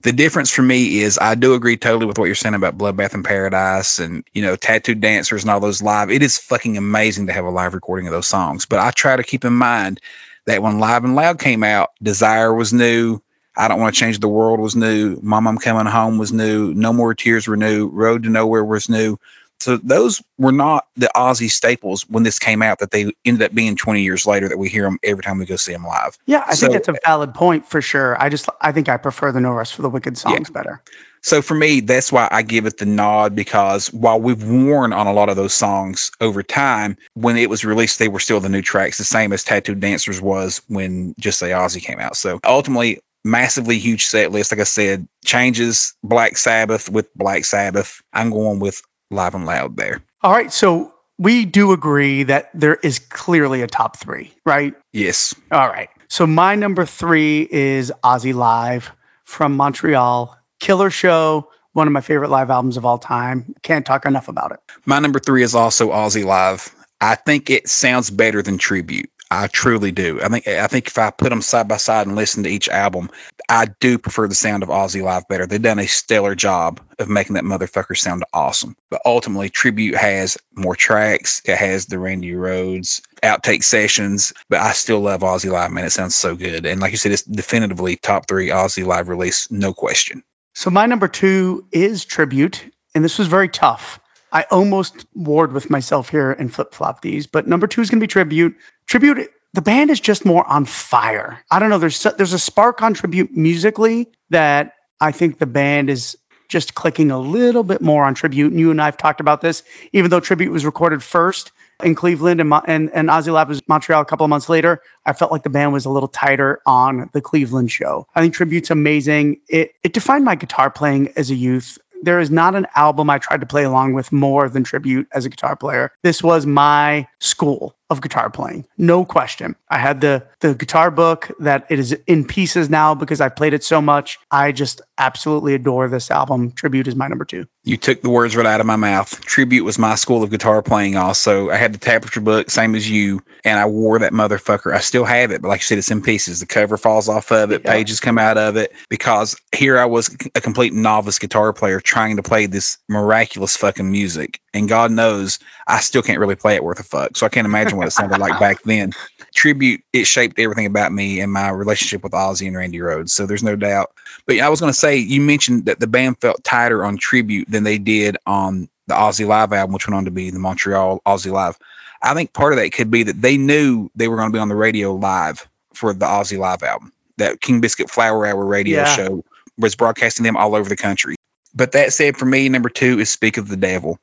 The 0.03 0.13
difference 0.13 0.51
for 0.51 0.61
me 0.61 1.01
is 1.01 1.17
I 1.19 1.35
do 1.35 1.53
agree 1.53 1.77
totally 1.77 2.05
with 2.05 2.17
what 2.17 2.25
you're 2.25 2.35
saying 2.35 2.55
about 2.55 2.77
Bloodbath 2.77 3.13
in 3.13 3.23
Paradise 3.23 3.99
and, 3.99 4.23
you 4.33 4.41
know, 4.41 4.55
Tattooed 4.55 5.01
Dancers 5.01 5.43
and 5.43 5.51
all 5.51 5.59
those 5.59 5.81
live. 5.81 6.09
It 6.09 6.21
is 6.23 6.37
fucking 6.37 6.77
amazing 6.77 7.27
to 7.27 7.33
have 7.33 7.45
a 7.45 7.49
live 7.49 7.73
recording 7.73 8.07
of 8.07 8.13
those 8.13 8.27
songs. 8.27 8.65
But 8.65 8.79
I 8.79 8.91
try 8.91 9.15
to 9.15 9.23
keep 9.23 9.43
in 9.43 9.53
mind 9.53 9.99
that 10.45 10.61
when 10.61 10.79
Live 10.79 11.03
and 11.03 11.15
Loud 11.15 11.39
came 11.39 11.63
out, 11.63 11.91
Desire 12.01 12.53
was 12.53 12.73
new. 12.73 13.19
I 13.57 13.67
Don't 13.67 13.79
Want 13.81 13.93
to 13.93 13.99
Change 13.99 14.19
the 14.19 14.27
World 14.29 14.59
was 14.59 14.75
new. 14.75 15.19
Mom, 15.21 15.47
I'm 15.47 15.57
Coming 15.57 15.85
Home 15.91 16.17
was 16.17 16.31
new. 16.31 16.73
No 16.73 16.93
More 16.93 17.13
Tears 17.13 17.47
were 17.47 17.57
new. 17.57 17.87
Road 17.89 18.23
to 18.23 18.29
Nowhere 18.29 18.63
was 18.63 18.87
new. 18.89 19.17
So 19.59 19.77
those 19.77 20.23
were 20.39 20.51
not 20.51 20.87
the 20.95 21.11
Ozzy 21.15 21.47
staples 21.49 22.01
when 22.09 22.23
this 22.23 22.39
came 22.39 22.63
out 22.63 22.79
that 22.79 22.89
they 22.89 23.11
ended 23.25 23.43
up 23.43 23.53
being 23.53 23.75
20 23.75 24.01
years 24.01 24.25
later 24.25 24.49
that 24.49 24.57
we 24.57 24.67
hear 24.69 24.83
them 24.85 24.97
every 25.03 25.21
time 25.21 25.37
we 25.37 25.45
go 25.45 25.55
see 25.55 25.71
them 25.73 25.85
live. 25.85 26.17
Yeah, 26.25 26.43
I 26.47 26.55
So- 26.55 26.61
think 26.67 26.73
that's 26.83 26.87
a 26.97 26.99
valid 27.05 27.33
point 27.35 27.67
for 27.67 27.79
sure. 27.81 28.19
I 28.19 28.29
just 28.29 28.49
I 28.61 28.71
think 28.71 28.89
I 28.89 28.97
prefer 28.97 29.31
the 29.31 29.39
No 29.41 29.51
Rest 29.51 29.75
for 29.75 29.83
the 29.83 29.89
Wicked 29.89 30.17
songs 30.17 30.49
better. 30.49 30.81
So 31.23 31.41
for 31.41 31.55
me, 31.55 31.79
that's 31.81 32.11
why 32.11 32.27
I 32.31 32.41
give 32.41 32.65
it 32.65 32.77
the 32.77 32.85
nod 32.85 33.35
because 33.35 33.93
while 33.93 34.19
we've 34.19 34.43
worn 34.43 34.91
on 34.91 35.07
a 35.07 35.13
lot 35.13 35.29
of 35.29 35.35
those 35.35 35.53
songs 35.53 36.11
over 36.19 36.41
time, 36.41 36.97
when 37.13 37.37
it 37.37 37.49
was 37.49 37.63
released, 37.63 37.99
they 37.99 38.07
were 38.07 38.19
still 38.19 38.39
the 38.39 38.49
new 38.49 38.61
tracks, 38.61 38.97
the 38.97 39.03
same 39.03 39.31
as 39.31 39.43
Tattooed 39.43 39.79
Dancers 39.79 40.21
was 40.21 40.61
when 40.67 41.13
Just 41.19 41.39
Say 41.39 41.49
Ozzy 41.49 41.81
came 41.81 41.99
out. 41.99 42.17
So 42.17 42.39
ultimately, 42.43 42.99
massively 43.23 43.77
huge 43.77 44.05
set 44.05 44.31
list. 44.31 44.51
Like 44.51 44.61
I 44.61 44.65
said, 44.65 45.07
changes 45.23 45.93
Black 46.03 46.37
Sabbath 46.37 46.89
with 46.89 47.13
Black 47.15 47.45
Sabbath. 47.45 48.01
I'm 48.13 48.31
going 48.31 48.59
with 48.59 48.81
Live 49.11 49.35
and 49.35 49.45
Loud 49.45 49.77
there. 49.77 50.01
All 50.23 50.31
right, 50.31 50.51
so 50.51 50.93
we 51.17 51.45
do 51.45 51.71
agree 51.71 52.23
that 52.23 52.49
there 52.53 52.75
is 52.75 52.97
clearly 52.97 53.61
a 53.61 53.67
top 53.67 53.97
three, 53.97 54.33
right? 54.45 54.73
Yes. 54.91 55.35
All 55.51 55.67
right. 55.67 55.89
So 56.07 56.25
my 56.25 56.55
number 56.55 56.85
three 56.85 57.47
is 57.51 57.91
Ozzy 58.03 58.33
Live 58.33 58.91
from 59.23 59.55
Montreal. 59.55 60.35
Killer 60.61 60.91
show, 60.91 61.49
one 61.73 61.87
of 61.87 61.93
my 61.93 62.01
favorite 62.01 62.29
live 62.29 62.51
albums 62.51 62.77
of 62.77 62.85
all 62.85 62.99
time. 62.99 63.53
Can't 63.63 63.85
talk 63.85 64.05
enough 64.05 64.27
about 64.27 64.51
it. 64.51 64.59
My 64.85 64.99
number 64.99 65.19
three 65.19 65.43
is 65.43 65.55
also 65.55 65.89
Ozzy 65.89 66.23
Live. 66.23 66.73
I 67.01 67.15
think 67.15 67.49
it 67.49 67.67
sounds 67.67 68.11
better 68.11 68.43
than 68.43 68.59
Tribute. 68.59 69.09
I 69.31 69.47
truly 69.47 69.91
do. 69.91 70.21
I 70.21 70.27
think 70.27 70.47
I 70.47 70.67
think 70.67 70.87
if 70.87 70.97
I 70.97 71.09
put 71.09 71.29
them 71.29 71.41
side 71.41 71.67
by 71.67 71.77
side 71.77 72.05
and 72.05 72.17
listen 72.17 72.43
to 72.43 72.49
each 72.49 72.67
album, 72.69 73.09
I 73.49 73.67
do 73.79 73.97
prefer 73.97 74.27
the 74.27 74.35
sound 74.35 74.61
of 74.61 74.69
Ozzy 74.69 75.01
Live 75.01 75.27
better. 75.29 75.47
They've 75.47 75.61
done 75.61 75.79
a 75.79 75.87
stellar 75.87 76.35
job 76.35 76.79
of 76.99 77.09
making 77.09 77.33
that 77.35 77.45
motherfucker 77.45 77.97
sound 77.97 78.23
awesome. 78.33 78.75
But 78.89 79.01
ultimately, 79.05 79.49
Tribute 79.49 79.95
has 79.95 80.37
more 80.55 80.75
tracks. 80.75 81.41
It 81.45 81.57
has 81.57 81.85
the 81.85 81.97
Randy 81.97 82.33
Rhoads 82.33 83.01
outtake 83.23 83.63
sessions. 83.63 84.33
But 84.49 84.59
I 84.59 84.73
still 84.73 84.99
love 84.99 85.21
Ozzy 85.21 85.49
Live, 85.49 85.71
man. 85.71 85.85
It 85.85 85.91
sounds 85.91 86.15
so 86.15 86.35
good. 86.35 86.65
And 86.65 86.81
like 86.81 86.91
you 86.91 86.97
said, 86.97 87.13
it's 87.13 87.23
definitively 87.23 87.95
top 87.95 88.27
three 88.27 88.49
Ozzy 88.49 88.85
Live 88.85 89.07
release, 89.07 89.49
no 89.49 89.73
question. 89.73 90.21
So 90.53 90.69
my 90.69 90.85
number 90.85 91.07
two 91.07 91.65
is 91.71 92.03
Tribute, 92.03 92.65
and 92.93 93.03
this 93.03 93.17
was 93.17 93.27
very 93.27 93.47
tough. 93.47 93.99
I 94.33 94.45
almost 94.51 95.05
warred 95.13 95.53
with 95.53 95.69
myself 95.69 96.09
here 96.09 96.31
and 96.33 96.53
flip 96.53 96.73
flop 96.73 97.01
these, 97.01 97.27
but 97.27 97.47
number 97.47 97.67
two 97.67 97.81
is 97.81 97.89
going 97.89 97.99
to 97.99 98.03
be 98.03 98.07
Tribute. 98.07 98.55
Tribute, 98.87 99.29
the 99.53 99.61
band 99.61 99.89
is 99.89 99.99
just 99.99 100.25
more 100.25 100.45
on 100.47 100.65
fire. 100.65 101.43
I 101.51 101.59
don't 101.59 101.69
know. 101.69 101.77
There's 101.77 102.03
there's 102.17 102.33
a 102.33 102.39
spark 102.39 102.81
on 102.81 102.93
Tribute 102.93 103.35
musically 103.35 104.07
that 104.29 104.73
I 105.01 105.11
think 105.11 105.39
the 105.39 105.45
band 105.45 105.89
is 105.89 106.17
just 106.47 106.75
clicking 106.75 107.11
a 107.11 107.19
little 107.19 107.63
bit 107.63 107.81
more 107.81 108.03
on 108.03 108.13
Tribute. 108.13 108.51
And 108.51 108.59
you 108.59 108.71
and 108.71 108.81
I 108.81 108.85
have 108.85 108.97
talked 108.97 109.21
about 109.21 109.41
this, 109.41 109.63
even 109.93 110.11
though 110.11 110.19
Tribute 110.19 110.51
was 110.51 110.65
recorded 110.65 111.01
first 111.01 111.51
in 111.83 111.95
Cleveland 111.95 112.39
and 112.41 112.53
and, 112.67 112.89
and 112.93 113.09
Ozzy 113.09 113.33
Lab 113.33 113.49
was 113.49 113.61
Montreal 113.67 114.01
a 114.01 114.05
couple 114.05 114.23
of 114.23 114.29
months 114.29 114.49
later. 114.49 114.81
I 115.05 115.13
felt 115.13 115.31
like 115.31 115.43
the 115.43 115.49
band 115.49 115.73
was 115.73 115.85
a 115.85 115.89
little 115.89 116.09
tighter 116.09 116.59
on 116.65 117.09
the 117.13 117.21
Cleveland 117.21 117.71
show. 117.71 118.07
I 118.15 118.21
think 118.21 118.33
Tribute's 118.33 118.71
amazing. 118.71 119.39
It 119.47 119.73
it 119.83 119.93
defined 119.93 120.25
my 120.25 120.35
guitar 120.35 120.69
playing 120.69 121.11
as 121.15 121.29
a 121.29 121.35
youth. 121.35 121.77
There 122.03 122.19
is 122.19 122.31
not 122.31 122.55
an 122.55 122.65
album 122.75 123.09
I 123.11 123.19
tried 123.19 123.41
to 123.41 123.45
play 123.45 123.63
along 123.63 123.93
with 123.93 124.11
more 124.11 124.49
than 124.49 124.63
Tribute 124.63 125.07
as 125.13 125.23
a 125.23 125.29
guitar 125.29 125.55
player. 125.55 125.91
This 126.01 126.23
was 126.23 126.47
my 126.47 127.07
school 127.19 127.75
of 127.91 128.01
guitar 128.01 128.29
playing, 128.31 128.65
no 128.79 129.05
question. 129.05 129.55
I 129.69 129.77
had 129.77 130.01
the 130.01 130.23
the 130.39 130.55
guitar 130.55 130.89
book 130.89 131.29
that 131.39 131.67
it 131.69 131.77
is 131.77 131.91
in 132.07 132.25
pieces 132.25 132.69
now 132.69 132.95
because 132.95 133.21
I've 133.21 133.35
played 133.35 133.53
it 133.53 133.63
so 133.63 133.79
much. 133.81 134.17
I 134.31 134.51
just 134.51 134.81
absolutely 134.97 135.53
adore 135.53 135.87
this 135.87 136.09
album. 136.09 136.51
Tribute 136.53 136.87
is 136.87 136.95
my 136.95 137.07
number 137.07 137.25
two. 137.25 137.45
You 137.63 137.77
took 137.77 138.01
the 138.01 138.09
words 138.09 138.35
right 138.35 138.45
out 138.47 138.59
of 138.59 138.65
my 138.65 138.75
mouth. 138.75 139.21
Tribute 139.21 139.63
was 139.65 139.77
my 139.77 139.93
school 139.93 140.23
of 140.23 140.31
guitar 140.31 140.63
playing 140.63 140.95
also. 140.95 141.51
I 141.51 141.57
had 141.57 141.73
the 141.73 141.77
Tapestry 141.77 142.21
book, 142.21 142.49
same 142.49 142.73
as 142.73 142.89
you, 142.89 143.21
and 143.45 143.59
I 143.59 143.65
wore 143.67 143.99
that 143.99 144.13
motherfucker. 144.13 144.73
I 144.73 144.79
still 144.79 145.05
have 145.05 145.29
it, 145.29 145.43
but 145.43 145.49
like 145.49 145.59
I 145.59 145.63
said, 145.63 145.77
it's 145.77 145.91
in 145.91 146.01
pieces. 146.01 146.39
The 146.39 146.47
cover 146.47 146.77
falls 146.77 147.07
off 147.07 147.31
of 147.31 147.51
it, 147.51 147.61
Yeah. 147.63 147.71
pages 147.71 147.99
come 147.99 148.17
out 148.17 148.37
of 148.37 148.55
it, 148.55 148.71
because 148.89 149.35
here 149.55 149.77
I 149.77 149.85
was 149.85 150.15
a 150.33 150.41
complete 150.41 150.73
novice 150.73 151.19
guitar 151.19 151.53
player 151.53 151.79
trying 151.79 152.15
to 152.15 152.23
play 152.23 152.47
this 152.47 152.77
miraculous 152.89 153.55
fucking 153.57 153.91
music. 153.91 154.39
And 154.53 154.67
God 154.67 154.91
knows 154.91 155.37
I 155.67 155.79
still 155.81 156.01
can't 156.01 156.19
really 156.19 156.35
play 156.35 156.55
it 156.55 156.63
worth 156.63 156.79
a 156.79 156.83
fuck. 156.83 157.15
So 157.15 157.25
I 157.25 157.29
can't 157.29 157.45
imagine 157.45 157.77
what 157.81 157.87
it 157.87 157.91
sounded 157.91 158.19
like 158.19 158.39
back 158.39 158.61
then. 158.63 158.93
Tribute, 159.33 159.81
it 159.93 160.05
shaped 160.05 160.39
everything 160.39 160.65
about 160.65 160.91
me 160.91 161.19
and 161.19 161.31
my 161.31 161.49
relationship 161.49 162.03
with 162.03 162.13
Ozzy 162.13 162.47
and 162.47 162.55
Randy 162.55 162.79
Rhoads. 162.79 163.09
So 163.09 163.25
there's 163.25 163.43
no 163.43 163.55
doubt. 163.55 163.91
But 164.25 164.39
I 164.39 164.49
was 164.49 164.59
going 164.59 164.71
to 164.71 164.77
say, 164.77 164.95
you 164.95 165.21
mentioned 165.21 165.65
that 165.65 165.79
the 165.79 165.87
band 165.87 166.19
felt 166.21 166.43
tighter 166.43 166.85
on 166.85 166.97
Tribute 166.97 167.49
than 167.49 167.63
they 167.63 167.77
did 167.77 168.17
on 168.25 168.69
the 168.87 168.93
Ozzy 168.93 169.25
Live 169.27 169.53
album, 169.53 169.73
which 169.73 169.87
went 169.87 169.95
on 169.95 170.05
to 170.05 170.11
be 170.11 170.29
the 170.29 170.39
Montreal 170.39 171.01
Ozzy 171.05 171.31
Live. 171.31 171.57
I 172.03 172.13
think 172.13 172.33
part 172.33 172.53
of 172.53 172.59
that 172.59 172.71
could 172.71 172.91
be 172.91 173.03
that 173.03 173.21
they 173.21 173.37
knew 173.37 173.89
they 173.95 174.07
were 174.07 174.15
going 174.15 174.31
to 174.31 174.35
be 174.35 174.39
on 174.39 174.49
the 174.49 174.55
radio 174.55 174.93
live 174.95 175.47
for 175.73 175.93
the 175.93 176.05
Ozzy 176.05 176.37
Live 176.37 176.63
album. 176.63 176.91
That 177.17 177.41
King 177.41 177.61
Biscuit 177.61 177.89
Flower 177.89 178.25
Hour 178.25 178.45
radio 178.45 178.79
Yeah. 178.79 178.95
show 178.95 179.23
was 179.57 179.75
broadcasting 179.75 180.23
them 180.23 180.35
all 180.35 180.55
over 180.55 180.67
the 180.69 180.75
country. 180.75 181.15
But 181.53 181.71
that 181.73 181.93
said, 181.93 182.17
for 182.17 182.25
me, 182.25 182.49
number 182.49 182.69
two 182.69 182.99
is 182.99 183.09
Speak 183.09 183.37
of 183.37 183.49
the 183.49 183.57
Devil. 183.57 183.99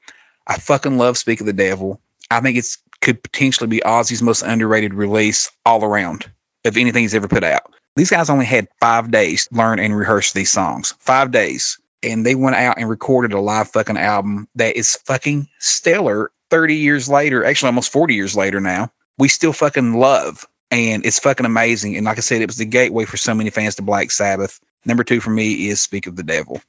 I 0.46 0.58
fucking 0.58 0.98
love 0.98 1.18
Speak 1.18 1.40
of 1.40 1.46
the 1.46 1.52
Devil. 1.52 2.00
I 2.30 2.40
think 2.40 2.56
it's 2.56 2.78
could 3.00 3.22
potentially 3.22 3.68
be 3.68 3.80
Ozzy's 3.80 4.22
most 4.22 4.42
underrated 4.42 4.94
release 4.94 5.50
all 5.64 5.84
around 5.84 6.30
of 6.64 6.76
anything 6.76 7.02
he's 7.02 7.14
ever 7.14 7.28
put 7.28 7.44
out. 7.44 7.72
These 7.96 8.10
guys 8.10 8.30
only 8.30 8.44
had 8.44 8.68
five 8.80 9.10
days 9.10 9.46
to 9.48 9.54
learn 9.54 9.78
and 9.78 9.96
rehearse 9.96 10.32
these 10.32 10.50
songs. 10.50 10.94
Five 11.00 11.30
days. 11.30 11.78
And 12.02 12.24
they 12.24 12.36
went 12.36 12.56
out 12.56 12.78
and 12.78 12.88
recorded 12.88 13.32
a 13.32 13.40
live 13.40 13.68
fucking 13.70 13.98
album 13.98 14.48
that 14.54 14.76
is 14.76 14.96
fucking 15.04 15.48
stellar 15.58 16.30
30 16.50 16.76
years 16.76 17.08
later, 17.08 17.44
actually 17.44 17.68
almost 17.68 17.92
40 17.92 18.14
years 18.14 18.36
later 18.36 18.60
now. 18.60 18.90
We 19.18 19.28
still 19.28 19.52
fucking 19.52 19.94
love. 19.98 20.46
And 20.70 21.04
it's 21.04 21.18
fucking 21.18 21.46
amazing. 21.46 21.96
And 21.96 22.06
like 22.06 22.18
I 22.18 22.20
said, 22.20 22.40
it 22.40 22.46
was 22.46 22.58
the 22.58 22.64
gateway 22.64 23.04
for 23.04 23.16
so 23.16 23.34
many 23.34 23.50
fans 23.50 23.74
to 23.76 23.82
Black 23.82 24.10
Sabbath. 24.10 24.60
Number 24.84 25.02
two 25.02 25.20
for 25.20 25.30
me 25.30 25.68
is 25.68 25.80
Speak 25.80 26.06
of 26.06 26.16
the 26.16 26.22
Devil. 26.22 26.60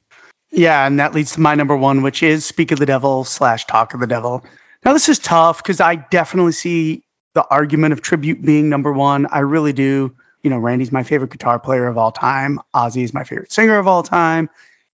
Yeah, 0.50 0.84
and 0.86 0.98
that 0.98 1.14
leads 1.14 1.32
to 1.32 1.40
my 1.40 1.54
number 1.54 1.76
one, 1.76 2.02
which 2.02 2.22
is 2.22 2.44
Speak 2.44 2.72
of 2.72 2.78
the 2.78 2.86
Devil 2.86 3.24
slash 3.24 3.66
Talk 3.66 3.94
of 3.94 4.00
the 4.00 4.06
Devil. 4.06 4.44
Now, 4.84 4.92
this 4.92 5.08
is 5.08 5.18
tough 5.18 5.62
because 5.62 5.80
I 5.80 5.96
definitely 5.96 6.52
see 6.52 7.04
the 7.34 7.46
argument 7.50 7.92
of 7.92 8.00
tribute 8.00 8.42
being 8.42 8.68
number 8.68 8.92
one. 8.92 9.26
I 9.26 9.40
really 9.40 9.72
do. 9.72 10.14
You 10.42 10.50
know, 10.50 10.58
Randy's 10.58 10.90
my 10.90 11.02
favorite 11.02 11.30
guitar 11.30 11.58
player 11.58 11.86
of 11.86 11.98
all 11.98 12.12
time. 12.12 12.58
Ozzy 12.74 13.02
is 13.02 13.12
my 13.12 13.24
favorite 13.24 13.52
singer 13.52 13.78
of 13.78 13.86
all 13.86 14.02
time. 14.02 14.48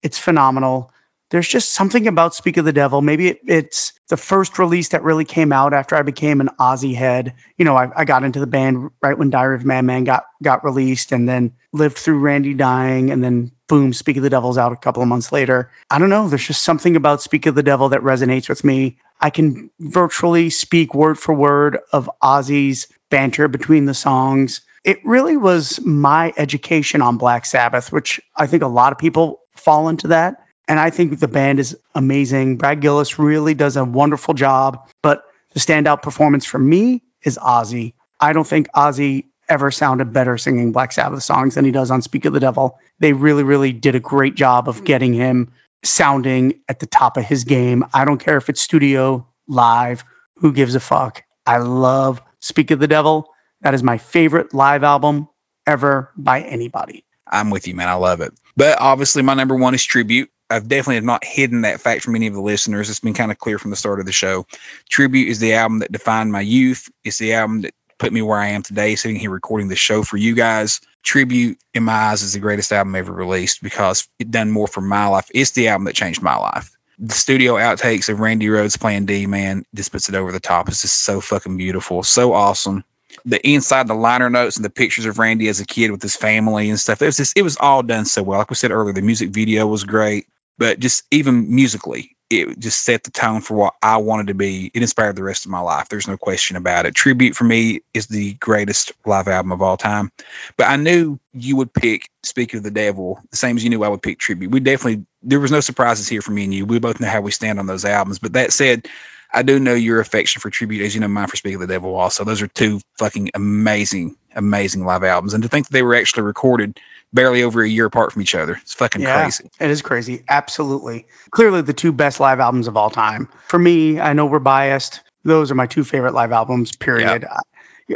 It's 0.01 0.17
phenomenal. 0.17 0.91
There's 1.31 1.47
just 1.47 1.73
something 1.73 2.07
about 2.07 2.35
Speak 2.35 2.57
of 2.57 2.65
the 2.65 2.71
Devil. 2.71 3.01
Maybe 3.01 3.29
it, 3.29 3.39
it's 3.47 3.91
the 4.07 4.17
first 4.17 4.59
release 4.59 4.89
that 4.89 5.03
really 5.03 5.25
came 5.25 5.51
out 5.51 5.73
after 5.73 5.95
I 5.95 6.03
became 6.03 6.39
an 6.39 6.49
Ozzy 6.59 6.93
head. 6.93 7.33
You 7.57 7.65
know, 7.65 7.75
I, 7.75 7.89
I 7.95 8.05
got 8.05 8.23
into 8.23 8.39
the 8.39 8.47
band 8.47 8.89
right 9.01 9.17
when 9.17 9.31
Diary 9.31 9.55
of 9.55 9.65
Madman 9.65 10.03
got 10.03 10.25
got 10.43 10.63
released, 10.63 11.11
and 11.11 11.27
then 11.27 11.51
lived 11.71 11.97
through 11.97 12.19
Randy 12.19 12.53
dying, 12.53 13.09
and 13.09 13.23
then 13.23 13.51
boom, 13.67 13.93
Speak 13.93 14.17
of 14.17 14.23
the 14.23 14.29
Devil's 14.29 14.57
out 14.57 14.71
a 14.71 14.77
couple 14.77 15.01
of 15.01 15.09
months 15.09 15.31
later. 15.31 15.71
I 15.89 15.99
don't 15.99 16.09
know. 16.09 16.27
There's 16.27 16.45
just 16.45 16.63
something 16.63 16.95
about 16.95 17.21
Speak 17.21 17.45
of 17.45 17.55
the 17.55 17.63
Devil 17.63 17.89
that 17.89 18.01
resonates 18.01 18.49
with 18.49 18.63
me. 18.63 18.97
I 19.21 19.29
can 19.29 19.69
virtually 19.79 20.49
speak 20.49 20.93
word 20.93 21.17
for 21.17 21.33
word 21.33 21.79
of 21.91 22.09
Ozzy's 22.21 22.87
banter 23.09 23.47
between 23.47 23.85
the 23.85 23.93
songs. 23.93 24.61
It 24.83 24.99
really 25.05 25.37
was 25.37 25.79
my 25.85 26.33
education 26.37 27.01
on 27.01 27.17
Black 27.17 27.45
Sabbath, 27.45 27.91
which 27.91 28.19
I 28.35 28.47
think 28.47 28.63
a 28.63 28.67
lot 28.67 28.91
of 28.91 28.97
people 28.97 29.39
fall 29.55 29.87
into 29.87 30.07
that. 30.09 30.43
And 30.67 30.79
I 30.79 30.89
think 30.89 31.19
the 31.19 31.27
band 31.27 31.59
is 31.59 31.77
amazing. 31.95 32.57
Brad 32.57 32.81
Gillis 32.81 33.19
really 33.19 33.53
does 33.53 33.77
a 33.77 33.85
wonderful 33.85 34.33
job. 34.33 34.79
But 35.01 35.23
the 35.53 35.59
standout 35.59 36.01
performance 36.01 36.45
for 36.45 36.59
me 36.59 37.01
is 37.23 37.37
Ozzy. 37.37 37.93
I 38.19 38.33
don't 38.33 38.47
think 38.47 38.67
Ozzy 38.75 39.25
ever 39.49 39.71
sounded 39.71 40.13
better 40.13 40.37
singing 40.37 40.71
Black 40.71 40.91
Sabbath 40.91 41.23
songs 41.23 41.55
than 41.55 41.65
he 41.65 41.71
does 41.71 41.91
on 41.91 42.01
Speak 42.01 42.25
of 42.25 42.33
the 42.33 42.39
Devil. 42.39 42.77
They 42.99 43.13
really, 43.13 43.43
really 43.43 43.73
did 43.73 43.95
a 43.95 43.99
great 43.99 44.35
job 44.35 44.67
of 44.67 44.83
getting 44.83 45.13
him 45.13 45.51
sounding 45.83 46.59
at 46.69 46.79
the 46.79 46.85
top 46.85 47.17
of 47.17 47.25
his 47.25 47.43
game. 47.43 47.83
I 47.93 48.05
don't 48.05 48.19
care 48.19 48.37
if 48.37 48.49
it's 48.49 48.61
studio, 48.61 49.25
live, 49.47 50.03
who 50.35 50.53
gives 50.53 50.75
a 50.75 50.79
fuck. 50.79 51.23
I 51.45 51.57
love 51.57 52.21
Speak 52.39 52.71
of 52.71 52.79
the 52.79 52.87
Devil. 52.87 53.29
That 53.61 53.73
is 53.73 53.83
my 53.83 53.97
favorite 53.97 54.53
live 54.53 54.83
album 54.83 55.27
ever 55.67 56.11
by 56.17 56.41
anybody. 56.41 57.05
I'm 57.27 57.49
with 57.49 57.67
you, 57.67 57.75
man. 57.75 57.89
I 57.89 57.93
love 57.93 58.21
it. 58.21 58.33
But 58.55 58.79
obviously, 58.79 59.21
my 59.23 59.33
number 59.33 59.55
one 59.55 59.73
is 59.73 59.83
Tribute. 59.83 60.29
I've 60.49 60.67
definitely 60.67 60.99
not 61.05 61.23
hidden 61.23 61.61
that 61.61 61.81
fact 61.81 62.03
from 62.03 62.15
any 62.15 62.27
of 62.27 62.33
the 62.33 62.41
listeners. 62.41 62.89
It's 62.89 62.99
been 62.99 63.13
kind 63.13 63.31
of 63.31 63.39
clear 63.39 63.57
from 63.57 63.71
the 63.71 63.77
start 63.77 63.99
of 63.99 64.05
the 64.05 64.11
show. 64.11 64.45
Tribute 64.89 65.29
is 65.29 65.39
the 65.39 65.53
album 65.53 65.79
that 65.79 65.91
defined 65.91 66.31
my 66.31 66.41
youth. 66.41 66.91
It's 67.03 67.17
the 67.17 67.33
album 67.33 67.61
that 67.61 67.73
put 67.97 68.13
me 68.13 68.21
where 68.21 68.39
I 68.39 68.47
am 68.47 68.63
today, 68.63 68.95
sitting 68.95 69.17
here 69.17 69.29
recording 69.29 69.67
the 69.67 69.75
show 69.75 70.03
for 70.03 70.17
you 70.17 70.35
guys. 70.35 70.81
Tribute, 71.03 71.57
in 71.73 71.83
my 71.83 71.93
eyes, 71.93 72.21
is 72.21 72.33
the 72.33 72.39
greatest 72.39 72.71
album 72.71 72.95
ever 72.95 73.11
released 73.11 73.61
because 73.61 74.07
it 74.19 74.31
done 74.31 74.51
more 74.51 74.67
for 74.67 74.81
my 74.81 75.07
life. 75.07 75.29
It's 75.33 75.51
the 75.51 75.67
album 75.67 75.85
that 75.85 75.95
changed 75.95 76.21
my 76.21 76.35
life. 76.35 76.75
The 76.99 77.13
studio 77.13 77.55
outtakes 77.55 78.07
of 78.07 78.19
Randy 78.19 78.47
Rhoads 78.47 78.79
playing 78.79 79.05
Dee, 79.07 79.25
man, 79.25 79.65
just 79.75 79.91
puts 79.91 80.07
it 80.07 80.15
over 80.15 80.31
the 80.31 80.39
top. 80.39 80.69
It's 80.69 80.83
just 80.83 81.01
so 81.01 81.19
fucking 81.19 81.57
beautiful, 81.57 82.03
so 82.03 82.33
awesome. 82.33 82.83
the 83.25 83.45
inside, 83.47 83.87
the 83.87 83.93
liner 83.93 84.29
notes, 84.29 84.55
and 84.55 84.65
the 84.65 84.69
pictures 84.69 85.05
of 85.05 85.19
Randy 85.19 85.47
as 85.47 85.59
a 85.59 85.65
kid 85.65 85.91
with 85.91 86.01
his 86.01 86.15
family 86.15 86.69
and 86.69 86.79
stuff. 86.79 87.01
It 87.01 87.05
was 87.05 87.17
just, 87.17 87.37
it 87.37 87.41
was 87.41 87.57
all 87.57 87.83
done 87.83 88.05
so 88.05 88.23
well. 88.23 88.39
Like 88.39 88.49
we 88.49 88.55
said 88.55 88.71
earlier, 88.71 88.93
the 88.93 89.01
music 89.01 89.29
video 89.29 89.67
was 89.67 89.83
great, 89.83 90.27
but 90.57 90.79
just 90.79 91.03
even 91.11 91.53
musically, 91.53 92.15
it 92.29 92.59
just 92.59 92.83
set 92.83 93.03
the 93.03 93.11
tone 93.11 93.41
for 93.41 93.55
what 93.55 93.75
I 93.83 93.97
wanted 93.97 94.27
to 94.27 94.33
be. 94.33 94.71
It 94.73 94.81
inspired 94.81 95.15
the 95.15 95.23
rest 95.23 95.45
of 95.45 95.51
my 95.51 95.59
life. 95.59 95.89
There's 95.89 96.07
no 96.07 96.17
question 96.17 96.55
about 96.57 96.85
it. 96.85 96.95
Tribute 96.95 97.35
for 97.35 97.43
me 97.43 97.81
is 97.93 98.07
the 98.07 98.33
greatest 98.35 98.91
live 99.05 99.27
album 99.27 99.51
of 99.51 99.61
all 99.61 99.77
time. 99.77 100.11
But 100.57 100.67
I 100.67 100.75
knew 100.75 101.19
you 101.33 101.55
would 101.55 101.73
pick 101.73 102.09
Speak 102.23 102.53
of 102.53 102.63
the 102.63 102.71
Devil 102.71 103.19
the 103.31 103.37
same 103.37 103.57
as 103.57 103.63
you 103.63 103.69
knew 103.69 103.83
I 103.83 103.89
would 103.89 104.01
pick 104.01 104.19
Tribute. 104.19 104.51
We 104.51 104.59
definitely 104.59 105.05
there 105.21 105.39
was 105.39 105.51
no 105.51 105.59
surprises 105.59 106.07
here 106.07 106.21
for 106.21 106.31
me 106.31 106.45
and 106.45 106.53
you. 106.53 106.65
We 106.65 106.79
both 106.79 106.99
know 106.99 107.07
how 107.07 107.21
we 107.21 107.31
stand 107.31 107.59
on 107.59 107.67
those 107.67 107.85
albums. 107.85 108.19
But 108.19 108.33
that 108.33 108.51
said, 108.51 108.87
I 109.33 109.41
do 109.41 109.59
know 109.59 109.73
your 109.73 109.99
affection 109.99 110.39
for 110.39 110.49
Tribute, 110.49 110.83
as 110.83 110.93
you 110.93 111.01
know 111.01 111.07
mine 111.07 111.27
for 111.27 111.35
Speak 111.35 111.55
of 111.55 111.61
the 111.61 111.67
Devil 111.67 111.95
also. 111.95 112.23
Those 112.23 112.41
are 112.41 112.47
two 112.47 112.79
fucking 112.97 113.31
amazing, 113.33 114.15
amazing 114.35 114.85
live 114.85 115.03
albums. 115.03 115.33
And 115.33 115.41
to 115.43 115.49
think 115.49 115.67
that 115.67 115.73
they 115.73 115.83
were 115.83 115.95
actually 115.95 116.23
recorded 116.23 116.79
barely 117.13 117.43
over 117.43 117.61
a 117.61 117.69
year 117.69 117.85
apart 117.85 118.11
from 118.11 118.21
each 118.21 118.35
other, 118.35 118.53
it's 118.61 118.73
fucking 118.73 119.01
Yeah. 119.01 119.21
crazy. 119.21 119.49
It 119.59 119.69
is 119.69 119.81
crazy. 119.81 120.23
Absolutely. 120.29 121.05
Clearly 121.31 121.61
the 121.61 121.73
two 121.73 121.91
best 121.91 122.19
live 122.19 122.39
albums 122.39 122.67
of 122.67 122.77
all 122.77 122.89
time. 122.89 123.27
For 123.47 123.59
me, 123.59 123.99
I 123.99 124.13
know 124.13 124.25
we're 124.25 124.39
biased. 124.39 125.01
Those 125.23 125.51
are 125.51 125.55
my 125.55 125.67
two 125.67 125.83
favorite 125.83 126.13
live 126.13 126.31
albums, 126.31 126.75
period. 126.75 127.25
Uh, 127.29 127.39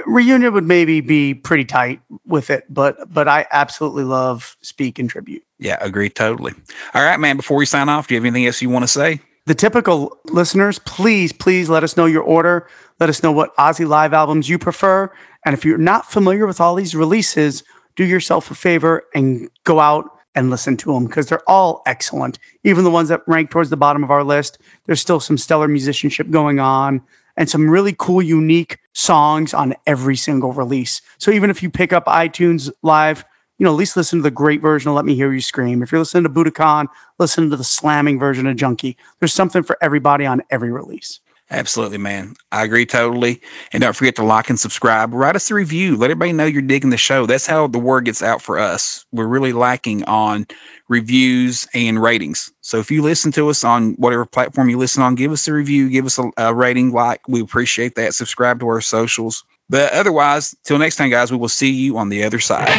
Reunion 0.05 0.53
would 0.53 0.65
maybe 0.65 1.01
be 1.01 1.33
pretty 1.33 1.65
tight 1.65 2.01
with 2.25 2.49
it, 2.49 2.65
but 2.69 3.11
but 3.13 3.27
I 3.27 3.45
absolutely 3.51 4.03
love 4.03 4.57
Speak 4.61 4.99
and 4.99 5.09
Tribute. 5.09 5.43
Yeah, 5.59 5.77
agree 5.81 6.09
totally. 6.09 6.53
All 6.93 7.03
right, 7.03 7.19
man, 7.19 7.37
before 7.37 7.57
we 7.57 7.65
sign 7.65 7.89
off, 7.89 8.07
do 8.07 8.13
you 8.13 8.19
have 8.19 8.25
anything 8.25 8.45
else 8.45 8.61
you 8.61 8.69
want 8.69 8.83
to 8.83 8.87
say? 8.87 9.19
The 9.47 9.55
typical 9.55 10.19
listeners, 10.25 10.77
please, 10.79 11.31
please 11.31 11.69
let 11.69 11.81
us 11.81 11.95
know 11.95 12.05
your 12.05 12.21
order. 12.21 12.67
Let 12.99 13.07
us 13.07 13.23
know 13.23 13.31
what 13.31 13.55
Ozzy 13.55 13.87
live 13.87 14.13
albums 14.13 14.49
you 14.49 14.59
prefer. 14.59 15.09
And 15.45 15.53
if 15.53 15.63
you're 15.63 15.77
not 15.77 16.11
familiar 16.11 16.45
with 16.45 16.59
all 16.59 16.75
these 16.75 16.93
releases, 16.93 17.63
do 17.95 18.03
yourself 18.03 18.51
a 18.51 18.55
favor 18.55 19.05
and 19.15 19.49
go 19.63 19.79
out 19.79 20.11
and 20.35 20.49
listen 20.49 20.75
to 20.75 20.91
them 20.91 21.05
because 21.05 21.27
they're 21.27 21.49
all 21.49 21.81
excellent. 21.85 22.39
Even 22.65 22.83
the 22.83 22.91
ones 22.91 23.07
that 23.07 23.21
rank 23.25 23.49
towards 23.49 23.69
the 23.69 23.77
bottom 23.77 24.03
of 24.03 24.11
our 24.11 24.25
list, 24.25 24.57
there's 24.85 24.99
still 24.99 25.21
some 25.21 25.37
stellar 25.37 25.69
musicianship 25.69 26.29
going 26.29 26.59
on 26.59 27.01
and 27.37 27.49
some 27.49 27.69
really 27.69 27.95
cool, 27.97 28.21
unique 28.21 28.77
songs 28.91 29.53
on 29.53 29.73
every 29.85 30.17
single 30.17 30.51
release. 30.51 31.01
So 31.19 31.31
even 31.31 31.49
if 31.49 31.63
you 31.63 31.69
pick 31.69 31.93
up 31.93 32.03
iTunes 32.07 32.69
Live, 32.81 33.23
you 33.57 33.63
know, 33.63 33.71
at 33.71 33.77
least 33.77 33.97
listen 33.97 34.19
to 34.19 34.23
the 34.23 34.31
great 34.31 34.61
version 34.61 34.89
of 34.89 34.95
Let 34.95 35.05
Me 35.05 35.15
Hear 35.15 35.33
You 35.33 35.41
Scream. 35.41 35.81
If 35.81 35.91
you're 35.91 35.99
listening 35.99 36.23
to 36.23 36.29
Budokan, 36.29 36.87
listen 37.19 37.49
to 37.49 37.57
the 37.57 37.63
slamming 37.63 38.19
version 38.19 38.47
of 38.47 38.55
Junkie. 38.55 38.97
There's 39.19 39.33
something 39.33 39.63
for 39.63 39.77
everybody 39.81 40.25
on 40.25 40.41
every 40.51 40.71
release. 40.71 41.19
Absolutely, 41.49 41.97
man. 41.97 42.35
I 42.51 42.65
agree 42.65 42.85
totally. 42.85 43.41
And 43.71 43.81
don't 43.81 43.95
forget 43.95 44.17
to 44.17 44.23
like 44.23 44.49
and 44.49 44.59
subscribe. 44.59 45.13
Write 45.13 45.37
us 45.37 45.49
a 45.49 45.53
review. 45.53 45.95
Let 45.95 46.11
everybody 46.11 46.33
know 46.33 46.45
you're 46.45 46.61
digging 46.61 46.89
the 46.89 46.97
show. 46.97 47.25
That's 47.25 47.47
how 47.47 47.67
the 47.67 47.79
word 47.79 48.03
gets 48.03 48.21
out 48.21 48.41
for 48.41 48.59
us. 48.59 49.05
We're 49.13 49.27
really 49.27 49.53
lacking 49.53 50.03
on 50.05 50.45
reviews 50.89 51.65
and 51.73 52.01
ratings. 52.01 52.51
So 52.61 52.79
if 52.79 52.91
you 52.91 53.01
listen 53.01 53.31
to 53.33 53.49
us 53.49 53.63
on 53.63 53.93
whatever 53.93 54.25
platform 54.25 54.69
you 54.69 54.77
listen 54.77 55.01
on, 55.01 55.15
give 55.15 55.31
us 55.31 55.47
a 55.47 55.53
review, 55.53 55.89
give 55.89 56.05
us 56.05 56.19
a, 56.19 56.29
a 56.35 56.53
rating, 56.53 56.91
like. 56.91 57.25
We 57.29 57.39
appreciate 57.39 57.95
that. 57.95 58.13
Subscribe 58.13 58.59
to 58.59 58.67
our 58.67 58.81
socials. 58.81 59.45
But 59.69 59.91
otherwise, 59.93 60.55
till 60.63 60.77
next 60.77 60.95
time, 60.95 61.09
guys, 61.09 61.31
we 61.31 61.37
will 61.37 61.49
see 61.49 61.71
you 61.71 61.97
on 61.97 62.09
the 62.09 62.23
other 62.23 62.39
side. 62.39 62.69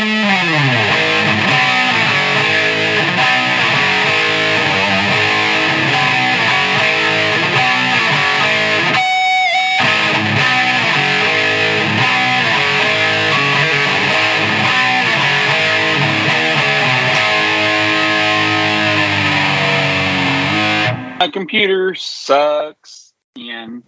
My 21.20 21.28
computer 21.32 21.94
sucks. 21.97 23.12
And 23.36 23.82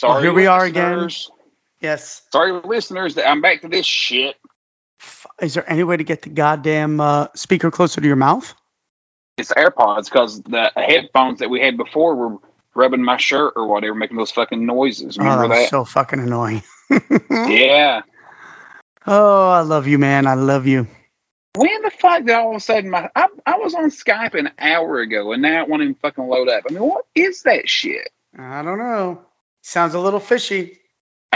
sorry, 0.00 0.18
Oh, 0.18 0.20
here 0.22 0.32
we 0.32 0.46
are 0.46 0.64
again. 0.64 1.08
Yes. 1.84 2.22
Sorry, 2.32 2.50
listeners, 2.64 3.14
that 3.16 3.28
I'm 3.28 3.42
back 3.42 3.60
to 3.60 3.68
this 3.68 3.84
shit. 3.84 4.36
Is 5.42 5.52
there 5.52 5.70
any 5.70 5.84
way 5.84 5.98
to 5.98 6.02
get 6.02 6.22
the 6.22 6.30
goddamn 6.30 6.98
uh, 6.98 7.26
speaker 7.34 7.70
closer 7.70 8.00
to 8.00 8.06
your 8.06 8.16
mouth? 8.16 8.54
It's 9.36 9.52
AirPods 9.52 10.04
because 10.04 10.40
the 10.44 10.72
headphones 10.76 11.40
that 11.40 11.50
we 11.50 11.60
had 11.60 11.76
before 11.76 12.14
were 12.14 12.38
rubbing 12.74 13.02
my 13.02 13.18
shirt 13.18 13.52
or 13.54 13.66
whatever, 13.66 13.94
making 13.94 14.16
those 14.16 14.30
fucking 14.30 14.64
noises. 14.64 15.18
Oh, 15.18 15.24
Remember 15.24 15.42
that 15.42 15.48
was 15.50 15.58
that? 15.58 15.68
so 15.68 15.84
fucking 15.84 16.20
annoying. 16.20 16.62
yeah. 17.30 18.00
Oh, 19.06 19.50
I 19.50 19.60
love 19.60 19.86
you, 19.86 19.98
man. 19.98 20.26
I 20.26 20.34
love 20.34 20.66
you. 20.66 20.86
When 21.54 21.82
the 21.82 21.90
fuck 21.90 22.24
did 22.24 22.34
all 22.34 22.52
of 22.52 22.56
a 22.56 22.60
sudden 22.60 22.88
my 22.88 23.10
I, 23.14 23.28
I 23.44 23.58
was 23.58 23.74
on 23.74 23.90
Skype 23.90 24.34
an 24.34 24.52
hour 24.58 25.00
ago 25.00 25.32
and 25.32 25.42
now 25.42 25.62
it 25.62 25.68
won't 25.68 25.82
even 25.82 25.96
fucking 25.96 26.26
load 26.26 26.48
up. 26.48 26.64
I 26.66 26.72
mean, 26.72 26.82
what 26.82 27.04
is 27.14 27.42
that 27.42 27.68
shit? 27.68 28.08
I 28.38 28.62
don't 28.62 28.78
know. 28.78 29.20
Sounds 29.60 29.92
a 29.92 30.00
little 30.00 30.18
fishy. 30.20 30.78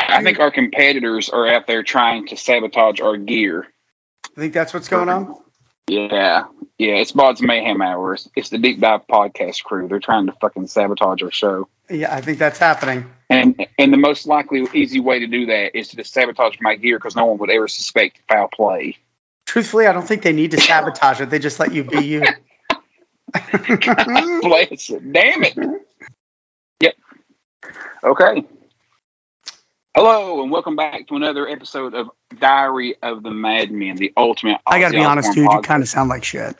I 0.08 0.22
think 0.22 0.40
our 0.40 0.50
competitors 0.50 1.28
are 1.28 1.48
out 1.48 1.66
there 1.66 1.82
trying 1.82 2.26
to 2.28 2.36
sabotage 2.36 3.00
our 3.00 3.16
gear. 3.16 3.66
I 4.24 4.40
think 4.40 4.52
that's 4.52 4.74
what's 4.74 4.88
going 4.88 5.08
on. 5.08 5.36
Yeah, 5.88 6.44
yeah, 6.78 6.96
it's 6.96 7.12
Bod's 7.12 7.40
Mayhem 7.40 7.80
Hours. 7.80 8.28
It's 8.36 8.50
the 8.50 8.58
Deep 8.58 8.80
Dive 8.80 9.06
Podcast 9.06 9.64
crew. 9.64 9.88
They're 9.88 10.00
trying 10.00 10.26
to 10.26 10.32
fucking 10.32 10.66
sabotage 10.66 11.22
our 11.22 11.30
show. 11.30 11.68
Yeah, 11.88 12.14
I 12.14 12.20
think 12.20 12.38
that's 12.38 12.58
happening. 12.58 13.10
And 13.30 13.66
and 13.78 13.92
the 13.92 13.96
most 13.96 14.26
likely 14.26 14.66
easy 14.74 15.00
way 15.00 15.20
to 15.20 15.26
do 15.26 15.46
that 15.46 15.76
is 15.76 15.88
to 15.88 15.96
just 15.96 16.12
sabotage 16.12 16.56
my 16.60 16.76
gear 16.76 16.98
because 16.98 17.16
no 17.16 17.26
one 17.26 17.38
would 17.38 17.50
ever 17.50 17.68
suspect 17.68 18.20
foul 18.28 18.48
play. 18.48 18.96
Truthfully, 19.46 19.86
I 19.86 19.92
don't 19.92 20.06
think 20.06 20.22
they 20.22 20.32
need 20.32 20.50
to 20.50 20.60
sabotage 20.60 21.20
it. 21.22 21.30
They 21.30 21.38
just 21.38 21.58
let 21.58 21.72
you 21.72 21.84
be 21.84 22.04
you. 22.04 22.22
Bless 24.42 24.90
it. 24.90 25.12
Damn 25.12 25.44
it. 25.44 25.58
Yep. 26.80 26.94
Okay. 28.04 28.44
Hello 30.00 30.40
and 30.40 30.52
welcome 30.52 30.76
back 30.76 31.08
to 31.08 31.16
another 31.16 31.48
episode 31.48 31.92
of 31.92 32.08
Diary 32.38 32.94
of 33.02 33.24
the 33.24 33.32
Madmen, 33.32 33.96
the 33.96 34.12
ultimate. 34.16 34.60
I 34.64 34.78
got 34.78 34.92
to 34.92 34.96
be 34.96 35.02
honest, 35.02 35.34
dude. 35.34 35.50
You 35.50 35.60
kind 35.62 35.82
of 35.82 35.88
sound 35.88 36.08
like 36.08 36.22
shit. 36.22 36.54